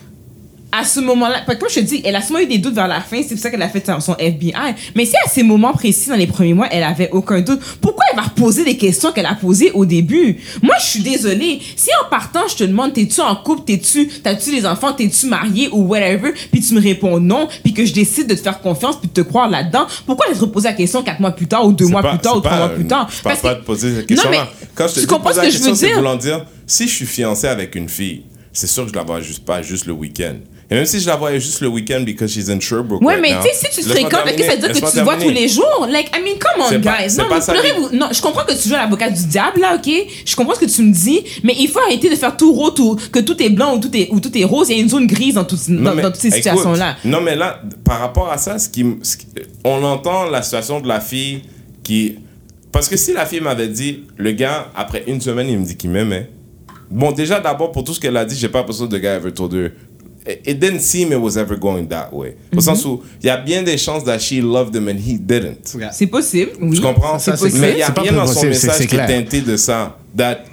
à 0.71 0.85
ce 0.85 0.99
moment-là, 1.01 1.41
parce 1.45 1.57
que 1.59 1.69
je 1.69 1.75
te 1.75 1.79
dis, 1.81 2.01
elle 2.05 2.15
a 2.15 2.21
sûrement 2.21 2.39
eu 2.39 2.45
des 2.45 2.57
doutes 2.57 2.73
vers 2.75 2.87
la 2.87 3.01
fin, 3.01 3.21
c'est 3.21 3.35
pour 3.35 3.39
ça 3.39 3.49
qu'elle 3.49 3.61
a 3.61 3.67
fait 3.69 3.85
son- 3.99 4.15
FBI. 4.17 4.53
Mais 4.95 5.05
si 5.05 5.13
à 5.25 5.29
ces 5.29 5.43
moments 5.43 5.73
précis, 5.73 6.07
dans 6.09 6.15
les 6.15 6.27
premiers 6.27 6.53
mois, 6.53 6.67
elle 6.71 6.83
avait 6.83 7.09
aucun 7.11 7.41
doute, 7.41 7.59
pourquoi 7.81 8.05
elle 8.11 8.15
va 8.15 8.23
reposer 8.23 8.63
des 8.63 8.77
questions 8.77 9.11
qu'elle 9.11 9.25
a 9.25 9.35
posées 9.35 9.71
au 9.73 9.85
début? 9.85 10.37
Moi, 10.63 10.75
je 10.81 10.85
suis 10.85 11.01
désolée. 11.03 11.59
Si 11.75 11.89
en 12.05 12.09
partant, 12.09 12.47
je 12.49 12.55
te 12.55 12.63
demande, 12.63 12.93
t'es-tu 12.93 13.19
en 13.21 13.35
couple, 13.35 13.63
t'es-tu, 13.65 14.07
t'as-tu 14.07 14.51
des 14.51 14.65
enfants, 14.65 14.93
t'es-tu 14.93 15.25
marié 15.27 15.67
ou 15.73 15.83
whatever, 15.87 16.31
puis 16.51 16.61
tu 16.61 16.73
me 16.73 16.81
réponds 16.81 17.19
non, 17.19 17.47
puis 17.63 17.73
que 17.73 17.83
je 17.85 17.91
décide 17.93 18.27
de 18.27 18.35
te 18.35 18.41
faire 18.41 18.61
confiance, 18.61 18.95
puis 18.97 19.09
de 19.09 19.13
te 19.13 19.21
croire 19.27 19.49
là-dedans, 19.49 19.87
pourquoi 20.05 20.27
elle 20.29 20.35
te 20.35 20.41
reposer 20.41 20.69
la 20.69 20.73
question 20.73 21.03
quatre 21.03 21.19
mois 21.19 21.31
plus 21.31 21.47
tard 21.47 21.65
ou 21.65 21.73
deux 21.73 21.87
mois 21.87 22.01
pas- 22.01 22.11
plus 22.11 22.19
tard 22.19 22.37
ou 22.37 22.41
trois 22.41 22.57
mois 22.57 22.69
plus 22.69 22.87
tard? 22.87 23.09
Je 23.13 23.21
parle 23.21 23.35
Parce 23.35 23.41
pas 23.41 23.55
que- 23.55 23.59
de 23.59 23.65
poser 23.65 23.89
cette 23.95 24.01
Non, 24.09 24.15
question-là. 24.15 24.47
mais 24.61 24.67
Quand 24.73 24.87
je 24.87 24.93
te 24.93 24.93
tu 24.95 24.99
dis 25.01 25.07
comprends 25.07 25.29
poser 25.29 25.35
ce 25.41 25.45
la 25.45 25.47
que 25.47 25.51
je 25.53 25.59
veux 25.59 25.69
question, 25.71 25.87
c'est 25.89 25.93
voulant 25.95 26.15
dire, 26.15 26.45
si 26.65 26.87
je 26.87 26.93
suis 26.93 27.05
fiancé 27.05 27.47
avec 27.47 27.75
une 27.75 27.89
fille, 27.89 28.23
c'est 28.53 28.67
sûr 28.67 28.83
que 28.85 28.89
je 28.91 28.95
la 28.95 29.03
vois 29.03 29.19
juste 29.21 29.43
pas 29.45 29.61
juste 29.61 29.85
le 29.85 29.93
week-end. 29.93 30.35
Et 30.71 30.75
même 30.75 30.85
si 30.85 31.01
je 31.01 31.07
la 31.07 31.17
voyais 31.17 31.39
juste 31.41 31.59
le 31.59 31.67
week-end 31.67 32.01
because 32.05 32.31
she's 32.31 32.47
in 32.49 32.59
Sherbrooke 32.61 33.01
Ouais, 33.01 33.15
right 33.15 33.21
mais 33.21 33.35
tu 33.41 33.49
sais, 33.53 33.69
si 33.71 33.81
tu 33.81 33.83
te 33.85 33.89
fréquentes, 33.89 34.13
ok, 34.13 34.23
terminer, 34.23 34.43
ça 34.47 34.51
veut 34.53 34.57
dire? 34.59 34.69
que 34.69 34.73
tu 34.89 34.97
te 34.97 34.99
vois 35.03 35.17
tous 35.17 35.29
les 35.29 35.49
jours? 35.49 35.87
Like, 35.91 36.09
I 36.15 36.21
mean, 36.23 36.37
come 36.39 36.63
on, 36.65 36.69
pas- 36.81 36.97
guys. 37.01 37.09
c'est 37.09 37.21
Non, 37.21 37.27
pas 37.27 37.39
mais 37.39 37.45
pleurez, 37.59 37.73
vous. 37.77 37.89
Non, 37.97 38.07
je 38.13 38.21
comprends 38.21 38.45
que 38.45 38.53
tu 38.53 38.69
joues 38.69 38.75
à 38.75 38.83
l'avocat 38.83 39.09
du 39.09 39.25
diable, 39.27 39.59
là, 39.59 39.75
ok? 39.75 39.91
Je 40.25 40.33
comprends 40.35 40.55
ce 40.55 40.61
que 40.61 40.71
tu 40.71 40.81
me 40.81 40.93
dis, 40.93 41.19
mais 41.43 41.53
il 41.59 41.67
faut 41.67 41.79
arrêter 41.79 42.09
de 42.09 42.15
faire 42.15 42.37
tout 42.37 42.53
rose, 42.53 42.73
tout, 42.73 42.97
que 43.11 43.19
tout 43.19 43.43
est 43.43 43.49
blanc 43.49 43.75
ou 43.75 43.79
tout 43.79 43.93
est, 43.97 44.07
ou 44.11 44.21
tout 44.21 44.35
est 44.37 44.45
rose. 44.45 44.69
Il 44.69 44.77
y 44.77 44.79
a 44.79 44.81
une 44.81 44.89
zone 44.89 45.07
grise 45.07 45.33
dans, 45.35 45.43
tout- 45.43 45.57
dans, 45.67 45.93
mais 45.93 46.01
dans 46.03 46.09
toutes 46.11 46.21
ces 46.21 46.31
situations-là. 46.31 46.95
Non, 47.03 47.19
mais 47.19 47.35
là, 47.35 47.61
par 47.83 47.99
rapport 47.99 48.31
à 48.31 48.37
ça, 48.37 48.57
ce 48.57 48.69
qui, 48.69 48.81
m- 48.81 48.99
ce 49.03 49.17
qui- 49.17 49.27
on 49.65 49.83
entend 49.83 50.23
la 50.29 50.41
situation 50.41 50.79
de 50.79 50.87
la 50.87 51.01
fille 51.01 51.41
qui, 51.83 52.15
Parce 52.71 52.87
que 52.87 52.95
si 52.95 53.11
la 53.11 53.25
fille 53.25 53.41
m'avait 53.41 53.67
dit, 53.67 54.05
le 54.15 54.31
gars, 54.31 54.67
après 54.73 55.03
une 55.07 55.19
semaine, 55.19 55.49
il 55.49 55.59
me 55.59 55.65
dit 55.65 55.75
qu'il 55.75 55.89
m'aimait. 55.89 56.29
Bon, 56.89 57.11
déjà, 57.11 57.39
d'abord, 57.41 57.71
pour 57.73 57.83
tout 57.83 57.93
ce 57.93 57.99
qu'elle 57.99 58.15
a 58.15 58.23
dit, 58.23 58.37
j'ai 58.37 58.47
pas 58.47 58.59
l'impression 58.59 58.87
que 58.87 58.95
the 58.95 58.99
guy 59.01 59.07
ever 59.07 59.31
told 59.33 59.53
her. 59.53 59.71
It 60.27 60.59
didn't 60.59 60.81
seem 60.81 61.11
it 61.11 61.17
was 61.19 61.35
ever 61.37 61.57
going 61.57 61.85
that 61.87 62.09
way. 62.13 62.35
Au 62.53 62.57
Mhm. 62.57 62.61
sens 62.61 62.85
où, 62.85 63.01
il 63.23 63.25
y 63.25 63.29
a 63.29 63.37
bien 63.37 63.63
des 63.63 63.77
chances 63.77 64.03
that 64.03 64.19
she 64.19 64.39
loved 64.41 64.75
him 64.75 64.87
and 64.87 64.97
he 65.03 65.17
didn't. 65.19 65.75
C'est 65.91 66.05
possible, 66.07 66.51
oui. 66.61 66.75
Tu 66.75 66.81
comprends? 66.81 67.17
Ça, 67.17 67.35
c'est- 67.35 67.43
possible. 67.45 67.59
Mais 67.61 67.71
il 67.71 67.75
n'y 67.77 67.81
a 67.81 67.87
rien 67.87 68.11
dans 68.13 68.27
son 68.27 68.45
message 68.45 68.85
qui 68.87 68.95
est 68.95 69.07
teinté 69.07 69.41
de 69.41 69.57
ça. 69.57 69.97
That, 70.15 70.43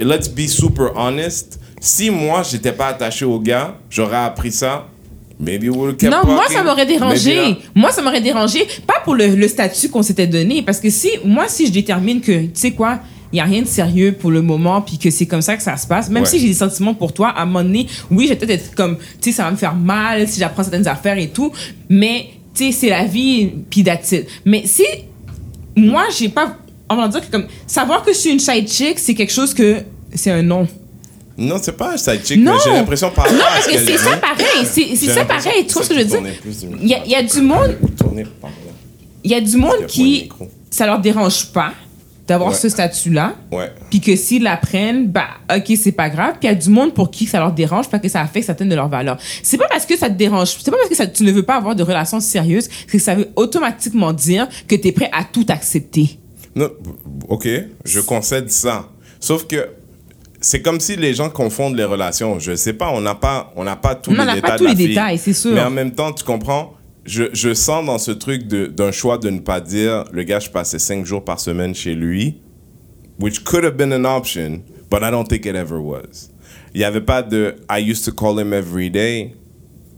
let's 0.00 0.28
be 0.28 0.48
super 0.48 0.90
honest. 0.96 1.60
Si 1.80 2.10
moi, 2.10 2.42
j'étais 2.48 2.72
pas 2.72 2.88
attaché 2.88 3.24
au 3.24 3.38
gars, 3.38 3.76
j'aurais 3.90 4.16
appris 4.24 4.50
ça. 4.50 4.88
Maybe 5.38 5.64
we 5.68 5.76
would 5.76 5.96
kept 5.96 6.12
Non, 6.12 6.24
moi, 6.24 6.44
ça 6.48 6.62
m'aurait 6.62 6.86
dérangé. 6.86 7.56
Moi, 7.74 7.90
ça 7.90 8.02
m'aurait 8.02 8.20
dérangé. 8.20 8.66
Pas 8.86 9.00
pour 9.04 9.14
le, 9.14 9.26
le 9.28 9.48
statut 9.48 9.88
qu'on 9.88 10.02
s'était 10.02 10.26
donné. 10.26 10.62
Parce 10.62 10.78
que 10.80 10.90
si, 10.90 11.10
moi, 11.24 11.46
si 11.48 11.66
je 11.66 11.72
détermine 11.72 12.20
que, 12.20 12.42
tu 12.46 12.50
sais 12.54 12.70
quoi, 12.72 13.00
il 13.32 13.36
n'y 13.36 13.40
a 13.40 13.44
rien 13.44 13.62
de 13.62 13.66
sérieux 13.66 14.12
pour 14.12 14.30
le 14.30 14.42
moment, 14.42 14.82
puis 14.82 14.98
que 14.98 15.10
c'est 15.10 15.26
comme 15.26 15.40
ça 15.42 15.56
que 15.56 15.62
ça 15.62 15.76
se 15.76 15.86
passe, 15.86 16.10
même 16.10 16.22
Ouais. 16.24 16.28
si 16.28 16.38
j'ai 16.38 16.48
des 16.48 16.54
sentiments 16.54 16.94
pour 16.94 17.12
toi, 17.14 17.28
à 17.30 17.42
un 17.42 17.46
moment 17.46 17.62
donné, 17.64 17.86
oui, 18.10 18.24
je 18.24 18.30
vais 18.30 18.36
peut-être 18.36 18.66
être 18.66 18.74
comme, 18.74 18.96
tu 19.20 19.30
sais, 19.30 19.32
ça 19.32 19.44
va 19.44 19.50
me 19.52 19.56
faire 19.56 19.74
mal 19.74 20.28
si 20.28 20.38
j'apprends 20.38 20.62
certaines 20.62 20.86
affaires 20.88 21.16
et 21.18 21.28
tout, 21.28 21.50
mais, 21.88 22.26
tu 22.54 22.66
sais, 22.66 22.72
c'est 22.72 22.90
la 22.90 23.04
vie, 23.04 23.50
puis 23.70 23.82
that's 23.82 24.12
it. 24.12 24.26
Mais 24.44 24.62
si, 24.66 24.84
moi, 25.76 26.04
j'ai 26.16 26.28
pas, 26.28 26.56
on 26.90 26.96
va 26.96 27.08
dire 27.08 27.22
que 27.22 27.30
comme, 27.32 27.46
savoir 27.66 28.04
que 28.04 28.12
je 28.12 28.18
suis 28.18 28.30
une 28.30 28.38
side 28.40 28.68
chick, 28.68 28.98
c'est 28.98 29.14
quelque 29.14 29.32
chose 29.32 29.54
que, 29.54 29.76
c'est 30.14 30.30
un 30.30 30.42
non. 30.42 30.68
Non, 31.38 31.56
c'est 31.62 31.72
pas 31.74 31.94
un 31.94 31.96
side 31.96 32.20
chick, 32.26 32.38
Non. 32.38 32.52
mais 32.52 32.58
j'ai 32.62 32.70
l'impression 32.72 33.10
par 33.10 33.32
Non, 33.32 33.38
parce 33.38 33.64
ce 33.64 33.70
que 33.70 33.78
c'est 33.78 33.96
ça 33.96 34.16
pareil, 34.18 34.66
c'est 34.66 34.94
ça 34.94 35.24
pareil, 35.24 35.66
tu 35.66 35.72
vois 35.72 35.82
ce 35.84 35.88
que 35.88 35.94
je 35.94 36.00
veux 36.00 36.04
dire? 36.04 36.20
Il 36.82 36.88
y 37.10 37.14
a, 37.14 37.22
du 37.22 37.40
monde 37.40 37.78
il 39.24 39.30
y 39.30 39.34
a 39.34 39.40
du 39.40 39.56
monde 39.56 39.86
qui 39.88 40.28
ça 40.70 40.84
leur 40.84 41.00
dérange 41.00 41.46
pas 41.46 41.72
d'avoir 42.32 42.50
Ouais. 42.50 42.56
ce 42.56 42.68
statut-là. 42.68 43.34
Ouais. 43.50 43.70
Puis 43.90 44.00
que 44.00 44.16
s'ils 44.16 44.42
l'apprennent, 44.42 45.06
bah, 45.08 45.26
ok, 45.54 45.72
c'est 45.76 45.92
pas 45.92 46.08
grave. 46.10 46.32
Puis 46.40 46.44
il 46.44 46.46
y 46.46 46.50
a 46.50 46.54
du 46.54 46.70
monde 46.70 46.94
pour 46.94 47.10
qui 47.10 47.26
ça 47.26 47.38
leur 47.38 47.52
dérange 47.52 47.88
parce 47.88 48.02
que 48.02 48.08
ça 48.08 48.20
affecte 48.20 48.46
certaines 48.46 48.68
de 48.68 48.74
leurs 48.74 48.88
valeurs. 48.88 49.18
C'est 49.42 49.58
pas 49.58 49.68
parce 49.68 49.86
que 49.86 49.96
ça 49.96 50.08
te 50.08 50.14
dérange, 50.14 50.48
c'est 50.58 50.70
pas 50.70 50.76
parce 50.76 50.88
que 50.88 50.96
ça, 50.96 51.06
tu 51.06 51.22
ne 51.24 51.32
veux 51.32 51.42
pas 51.42 51.56
avoir 51.56 51.74
de 51.76 51.82
relations 51.82 52.20
sérieuses 52.20 52.68
que 52.88 52.98
ça 52.98 53.14
veut 53.14 53.28
automatiquement 53.36 54.12
dire 54.12 54.48
que 54.66 54.74
tu 54.76 54.88
es 54.88 54.92
prêt 54.92 55.10
à 55.12 55.24
tout 55.24 55.46
accepter. 55.48 56.18
Non, 56.56 56.70
ok, 57.28 57.48
je 57.84 58.00
concède 58.00 58.50
ça. 58.50 58.88
Sauf 59.20 59.46
que 59.46 59.68
c'est 60.40 60.60
comme 60.60 60.80
si 60.80 60.96
les 60.96 61.14
gens 61.14 61.30
confondent 61.30 61.76
les 61.76 61.84
relations. 61.84 62.38
Je 62.38 62.56
sais 62.56 62.72
pas, 62.72 62.90
on 62.92 63.00
n'a 63.00 63.14
pas, 63.14 63.52
on 63.56 63.64
n'a 63.64 63.76
pas 63.76 63.94
tous 63.94 64.10
On 64.10 64.14
les 64.14 64.18
n'en 64.18 64.28
a 64.28 64.34
détails. 64.34 64.50
pas 64.50 64.58
tous 64.58 64.64
de 64.64 64.68
la 64.68 64.74
les 64.74 64.76
fille. 64.76 64.88
détails, 64.88 65.18
c'est 65.18 65.32
sûr. 65.32 65.52
Mais 65.52 65.62
en 65.62 65.70
même 65.70 65.92
temps, 65.92 66.12
tu 66.12 66.24
comprends, 66.24 66.74
je, 67.04 67.24
je 67.32 67.52
sens 67.54 67.84
dans 67.84 67.98
ce 67.98 68.10
truc 68.12 68.46
d'un 68.46 68.92
choix 68.92 69.18
de 69.18 69.30
ne 69.30 69.40
pas 69.40 69.60
dire, 69.60 70.04
le 70.12 70.22
gars, 70.22 70.38
je 70.40 70.50
passais 70.50 70.78
cinq 70.78 71.04
jours 71.04 71.24
par 71.24 71.40
semaine 71.40 71.74
chez 71.74 71.94
lui, 71.94 72.40
which 73.20 73.42
could 73.44 73.64
have 73.64 73.76
been 73.76 73.92
an 73.92 74.04
option, 74.04 74.62
but 74.90 75.00
I 75.02 75.10
don't 75.10 75.26
think 75.26 75.44
it 75.46 75.54
ever 75.56 75.78
was. 75.78 76.30
Il 76.74 76.78
n'y 76.78 76.84
avait 76.84 77.00
pas 77.00 77.22
de 77.22 77.56
I 77.70 77.80
used 77.80 78.04
to 78.04 78.12
call 78.12 78.38
him 78.40 78.52
every 78.52 78.90
day. 78.90 79.34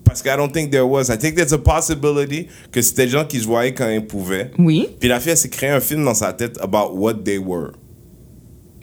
Parce 0.04 0.20
que 0.22 0.28
I 0.28 0.36
don't 0.36 0.52
think 0.52 0.70
there 0.70 0.86
was. 0.86 1.04
I 1.10 1.16
think 1.16 1.34
there's 1.36 1.52
a 1.52 1.58
possibility 1.58 2.46
que 2.70 2.82
c'était 2.82 3.06
des 3.06 3.12
gens 3.12 3.24
qui 3.24 3.40
se 3.40 3.46
voyaient 3.46 3.72
quand 3.72 3.88
ils 3.88 4.04
pouvaient. 4.06 4.50
Oui. 4.58 4.88
Puis 5.00 5.08
la 5.08 5.18
fille, 5.20 5.36
s'est 5.36 5.48
créé 5.48 5.70
un 5.70 5.80
film 5.80 6.04
dans 6.04 6.14
sa 6.14 6.32
tête 6.32 6.58
about 6.60 6.94
what 6.94 7.14
they 7.24 7.38
were. 7.38 7.72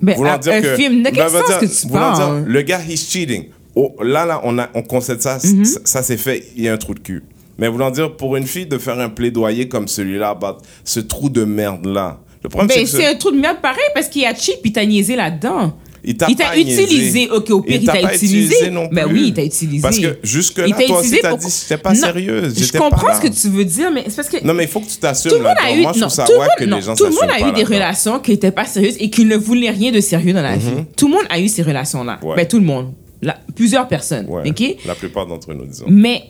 Ben, 0.01 0.15
Voulant 0.15 0.32
un, 0.34 0.38
dire 0.39 0.53
un 0.53 0.61
que, 0.61 0.76
film, 0.76 1.03
de 1.03 1.09
quel 1.09 1.28
voulant 1.28 1.39
sens 1.41 1.47
dire- 1.47 1.59
que 1.59 1.65
tu 1.82 1.88
voulant 1.88 2.13
dire, 2.13 2.26
parles? 2.26 2.43
le 2.45 2.61
gars, 2.63 2.80
he's 2.88 3.07
cheating. 3.07 3.49
Oh, 3.76 3.95
là, 4.01 4.26
là, 4.26 4.41
on, 4.43 4.57
a, 4.57 4.69
on 4.74 4.82
concède 4.82 5.22
ça, 5.22 5.38
Mhm. 5.43 5.63
ça, 5.63 5.80
ça 5.86 6.03
c'est 6.03 6.17
fait, 6.17 6.43
il 6.55 6.63
y 6.63 6.67
a 6.69 6.74
un 6.74 6.78
trou 6.78 6.93
de 6.95 6.99
cul. 6.99 7.24
Mais 7.62 7.68
voulant 7.70 7.91
dire, 7.91 8.18
pour 8.18 8.36
une 8.36 8.47
fille 8.47 8.66
de 8.66 8.78
faire 8.80 8.99
un 8.99 9.07
plaidoyer 9.09 9.68
comme 9.70 9.88
celui-là, 9.88 10.32
about 10.32 10.57
ce 10.84 10.99
trou 10.99 11.30
de 11.30 11.45
merde-là. 11.45 12.20
Le 12.43 12.49
problème, 12.49 12.76
Ben, 12.76 12.88
c'est 12.88 13.05
un 13.05 13.14
trou 13.16 13.30
de 13.32 13.38
merde 13.39 13.57
pareil 13.62 13.78
parce 13.93 14.07
qu'il 14.07 14.26
a 14.26 14.34
cheat 14.34 14.62
puis 14.64 14.74
t'as 14.74 14.84
niaisé 14.84 15.16
là-dedans. 15.16 15.78
Il 16.03 16.18
t'a 16.18 16.28
Il 16.28 16.36
t'a 16.36 16.57
utilisé. 16.57 17.30
Ok, 17.30 17.51
au 17.51 17.62
pire, 17.62 17.78
il 17.80 17.86
t'a 17.86 17.93
t'a 17.93 18.01
pas 18.07 18.16
utilisé. 18.16 18.72
non 18.72 18.88
Ben 18.91 19.05
plus. 19.07 19.14
oui, 19.14 19.24
il 19.28 19.34
t'a 19.36 19.43
utilisé. 19.43 19.82
Parce 19.84 19.99
que 19.99 20.18
jusque-là, 20.24 20.66
Il 20.66 20.74
t'a 20.74 20.86
toi 20.86 20.97
aussi, 20.97 21.05
utilisé 21.09 21.22
t'as 21.22 21.30
pour- 21.30 21.38
dit 21.38 21.55
j'étais 21.62 21.78
pas 21.78 21.93
Non, 21.93 21.95
sérieuse. 21.99 22.53
Je 22.57 22.78
comprends 22.80 23.05
pas 23.05 23.14
ce 23.18 23.22
que 23.22 23.28
là. 23.28 23.34
tu 23.39 23.49
veux 23.49 23.66
dire, 23.66 23.91
mais 23.91 24.05
c'est 24.07 24.16
parce 24.16 24.30
que 24.30 24.43
Non, 24.43 24.55
mais 24.55 24.64
il 24.64 24.70
faut 24.70 24.80
que 24.80 24.88
tu 24.89 24.97
t'assumes 24.97 25.34
a 25.45 25.72
eu, 25.72 25.82
Moi, 25.84 25.91
je 25.93 25.99
non, 25.99 26.07
trouve 26.07 26.09
ça 26.16 26.24
tout 26.26 26.32
le 26.32 26.39
wack 26.39 26.47
monde, 26.49 26.57
que 26.57 26.66
non, 26.66 26.78
les 26.78 26.82
gens 26.82 26.95
tout 26.95 27.03
le 27.05 27.12
monde 27.12 27.30
a 27.30 27.47
eu 27.47 27.51
des 27.53 27.64
relations 27.64 28.18
qui 28.20 28.32
n'étaient 28.32 28.49
pas 28.49 28.66
sérieuses 28.66 28.95
et 28.99 29.12
qui 29.12 29.26
ne 29.26 29.36
voulaient 29.38 29.70
rien 29.70 29.91
de 29.91 30.01
sérieux 30.01 30.34
dans 30.34 30.41
la 30.41 30.57
vie. 30.57 30.72
Tout 30.97 31.07
le 31.09 31.14
monde 31.14 31.26
a 31.30 31.39
eu 31.39 31.47
ces 31.47 31.62
relations-là. 31.62 32.18
Mhm. 32.24 32.28
Ouais. 32.30 32.36
Ben, 32.38 32.47
tout 32.47 32.57
le 32.57 32.66
monde. 32.66 32.93
La- 33.22 33.38
plusieurs 33.55 33.88
personnes. 33.88 34.26
Ouais, 34.28 34.49
OK? 34.49 34.76
La 34.88 34.95
plupart 34.95 35.28
d'entre 35.28 35.53
nous, 35.53 35.68
disons. 35.68 35.86
Mais 35.88 36.24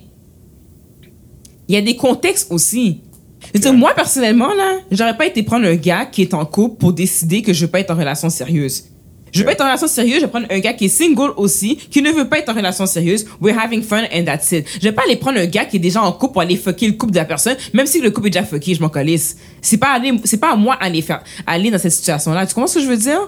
il 1.72 1.76
y 1.76 1.78
a 1.78 1.82
des 1.82 1.96
contextes 1.96 2.48
aussi. 2.52 3.00
Je 3.42 3.48
veux 3.54 3.60
dire, 3.60 3.72
Ouais. 3.72 3.78
moi, 3.78 3.94
personnellement, 3.96 4.54
là, 4.54 4.78
j'aurais 4.92 5.16
pas 5.18 5.26
été 5.26 5.42
prendre 5.44 5.66
un 5.66 5.76
gars 5.76 6.06
qui 6.06 6.22
est 6.22 6.34
en 6.34 6.46
couple 6.46 6.78
pour 6.78 6.94
décider 6.94 7.42
que 7.42 7.54
je 7.54 7.66
veux 7.66 7.72
pas 7.72 7.80
être 7.80 7.92
en 7.92 7.96
relation 7.96 8.30
sérieuse. 8.30 8.86
Je 9.34 9.40
veux 9.40 9.46
pas 9.46 9.54
être 9.54 9.62
en 9.62 9.66
relation 9.66 9.88
sérieuse, 9.88 10.16
je 10.18 10.22
vais 10.22 10.28
prendre 10.28 10.48
un 10.50 10.60
gars 10.60 10.74
qui 10.74 10.86
est 10.86 10.90
single 10.90 11.32
aussi, 11.38 11.78
qui 11.78 12.02
ne 12.02 12.12
veut 12.12 12.28
pas 12.28 12.40
être 12.40 12.50
en 12.50 12.54
relation 12.54 12.86
sérieuse. 12.86 13.26
We're 13.40 13.58
having 13.58 13.82
fun 13.82 14.04
and 14.14 14.26
that's 14.26 14.52
it. 14.52 14.66
Je 14.76 14.82
vais 14.82 14.92
pas 14.92 15.04
aller 15.06 15.16
prendre 15.16 15.40
un 15.40 15.46
gars 15.46 15.64
qui 15.64 15.78
est 15.78 15.80
déjà 15.80 16.04
en 16.04 16.12
couple 16.12 16.34
pour 16.34 16.42
aller 16.42 16.58
fucker 16.58 16.88
le 16.88 16.94
couple 16.94 17.14
de 17.14 17.18
la 17.18 17.26
personne, 17.26 17.56
même 17.74 17.86
si 17.88 18.02
le 18.02 18.12
couple 18.12 18.28
est 18.28 18.32
déjà 18.32 18.44
fucké, 18.46 18.76
je 18.76 18.82
m'en 18.82 18.90
calisse. 18.90 19.38
C'est 19.62 19.78
pas 19.78 19.94
aller, 19.94 20.12
c'est 20.26 20.38
pas 20.40 20.52
à 20.52 20.56
moi 20.58 20.76
aller 20.82 21.02
faire, 21.02 21.24
aller 21.48 21.72
dans 21.72 21.80
cette 21.80 21.94
situation-là. 21.94 22.46
Tu 22.46 22.54
comprends 22.54 22.68
ce 22.68 22.76
que 22.80 22.82
je 22.86 22.90
veux 22.90 22.98
dire? 22.98 23.22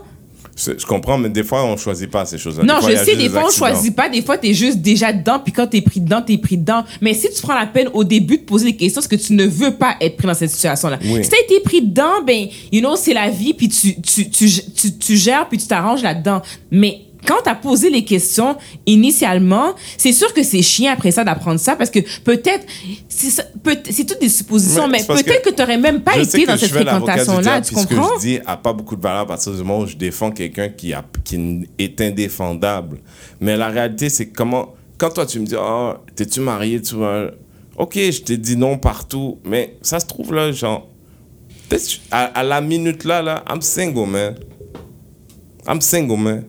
Je 0.56 0.86
comprends, 0.86 1.18
mais 1.18 1.30
des 1.30 1.44
fois, 1.44 1.64
on 1.66 1.76
choisit 1.78 2.10
pas 2.10 2.26
ces 2.26 2.38
choses-là. 2.38 2.64
Non, 2.64 2.80
fois, 2.80 2.92
je 2.92 2.98
sais, 2.98 3.16
des 3.16 3.30
fois, 3.30 3.46
on 3.48 3.52
choisit 3.52 3.96
pas. 3.96 4.08
Des 4.08 4.22
fois, 4.22 4.38
t'es 4.38 4.54
juste 4.54 4.78
déjà 4.78 5.12
dedans, 5.12 5.40
puis 5.40 5.52
quand 5.52 5.68
t'es 5.68 5.82
pris 5.82 6.00
dedans, 6.00 6.22
t'es 6.22 6.38
pris 6.38 6.58
dedans. 6.58 6.84
Mais 7.02 7.14
si 7.14 7.28
tu 7.34 7.42
prends 7.42 7.56
la 7.56 7.66
peine 7.66 7.90
au 7.94 8.04
début 8.04 8.38
de 8.38 8.44
poser 8.44 8.66
des 8.66 8.76
questions, 8.76 9.02
c'est 9.02 9.10
que 9.10 9.22
tu 9.22 9.34
ne 9.34 9.46
veux 9.46 9.76
pas 9.76 9.96
être 10.00 10.16
pris 10.16 10.28
dans 10.28 10.34
cette 10.34 10.52
situation-là. 10.52 11.00
Oui. 11.06 11.24
Si 11.24 11.30
t'as 11.30 11.38
été 11.44 11.60
pris 11.62 11.82
dedans, 11.82 12.22
ben, 12.26 12.48
you 12.72 12.82
know, 12.82 12.96
c'est 12.96 13.14
la 13.14 13.30
vie, 13.30 13.54
puis 13.54 13.68
tu, 13.70 14.00
tu, 14.02 14.30
tu, 14.30 14.48
tu, 14.76 14.98
tu 14.98 15.18
gères, 15.18 15.48
puis 15.50 15.58
tu 15.58 15.68
t'arranges 15.68 16.04
là-dedans. 16.04 16.42
Mais 16.72 17.02
quand 17.26 17.38
t'as 17.44 17.56
posé 17.56 17.90
les 17.90 18.04
questions 18.04 18.58
initialement, 18.86 19.74
c'est 19.98 20.12
sûr 20.14 20.34
que 20.34 20.44
c'est 20.44 20.62
chiant 20.62 20.92
après 20.94 21.12
ça 21.12 21.24
d'apprendre 21.24 21.60
ça, 21.60 21.76
parce 21.76 21.90
que 21.90 22.00
peut-être, 22.24 22.66
c'est 23.10 23.44
peut- 23.64 23.78
toutes 23.78 24.20
des 24.22 24.30
suppositions, 24.30 24.88
Mais 24.88 25.00
mais, 25.00 25.06
peut-être 25.06 25.42
que, 25.44 25.50
que 25.50 25.56
t'aurais 25.56 25.78
même 25.78 26.02
pas 26.02 26.18
été 26.18 26.46
dans 26.46 26.58
cette 26.58 26.70
fréquentation-là. 26.72 27.62
Tu 27.62 27.74
comprends? 27.74 28.10
Ce 28.10 28.14
que 28.16 28.16
je 28.16 28.20
dis 28.38 28.40
a 28.46 28.58
pas 28.58 28.74
beaucoup 28.74 28.96
de 28.96 29.02
valeur 29.02 29.22
à 29.22 29.26
partir 29.28 29.52
du 29.52 29.58
moment 29.60 29.80
où 29.80 29.88
je 29.88 29.96
défends 29.96 30.32
quelqu'un 30.32 30.70
qui, 30.70 30.94
a, 30.94 31.04
qui 31.24 31.68
est 31.78 32.02
indéfendable. 32.02 33.00
Mais 33.40 33.58
la 33.58 33.70
réalité, 33.70 34.10
c'est 34.10 34.28
comment. 34.30 34.74
Quand 34.98 35.10
toi, 35.10 35.26
tu 35.26 35.40
me 35.40 35.46
dis, 35.46 35.56
oh, 35.60 35.94
t'es-tu 36.16 36.40
marié, 36.40 36.82
tu 36.82 36.96
vois. 36.96 37.32
Ok, 37.78 37.96
je 37.96 38.22
t'ai 38.22 38.38
dit 38.38 38.56
non 38.56 38.78
partout, 38.78 39.40
mais 39.44 39.78
ça 39.82 40.00
se 40.00 40.06
trouve 40.06 40.34
là, 40.34 40.52
genre. 40.52 40.88
À, 42.12 42.26
à 42.26 42.44
la 42.44 42.62
minute 42.62 43.04
là, 43.04 43.22
là, 43.24 43.44
I'm 43.50 43.62
single, 43.62 44.08
man. 44.08 44.36
I'm 45.68 45.82
single, 45.82 46.18
man. 46.18 46.44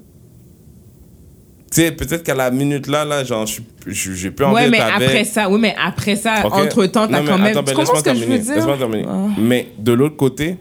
Tu 1.74 1.80
sais, 1.80 1.90
peut-être 1.90 2.22
qu'à 2.22 2.36
la 2.36 2.52
minute 2.52 2.86
là, 2.86 3.04
là, 3.04 3.24
genre, 3.24 3.46
j'ai 3.86 4.30
plus 4.30 4.44
envie 4.44 4.54
Ouais, 4.54 4.70
mais 4.70 4.78
avec. 4.78 5.08
après 5.08 5.24
ça, 5.24 5.50
oui, 5.50 5.58
mais 5.60 5.74
après 5.76 6.14
ça, 6.14 6.46
Ok. 6.46 6.52
entre-temps, 6.54 7.08
t'as 7.08 7.16
Non, 7.18 7.22
mais 7.24 7.28
quand 7.28 7.38
même. 7.38 7.46
attends, 7.48 7.62
ben, 7.64 7.84
ce 7.84 8.02
que 8.02 8.14
je 8.14 8.24
veux 8.26 8.38
dire? 8.38 9.08
Ah. 9.08 9.26
Mais 9.38 9.68
de 9.78 9.92
l'autre 9.92 10.16
côté, 10.16 10.56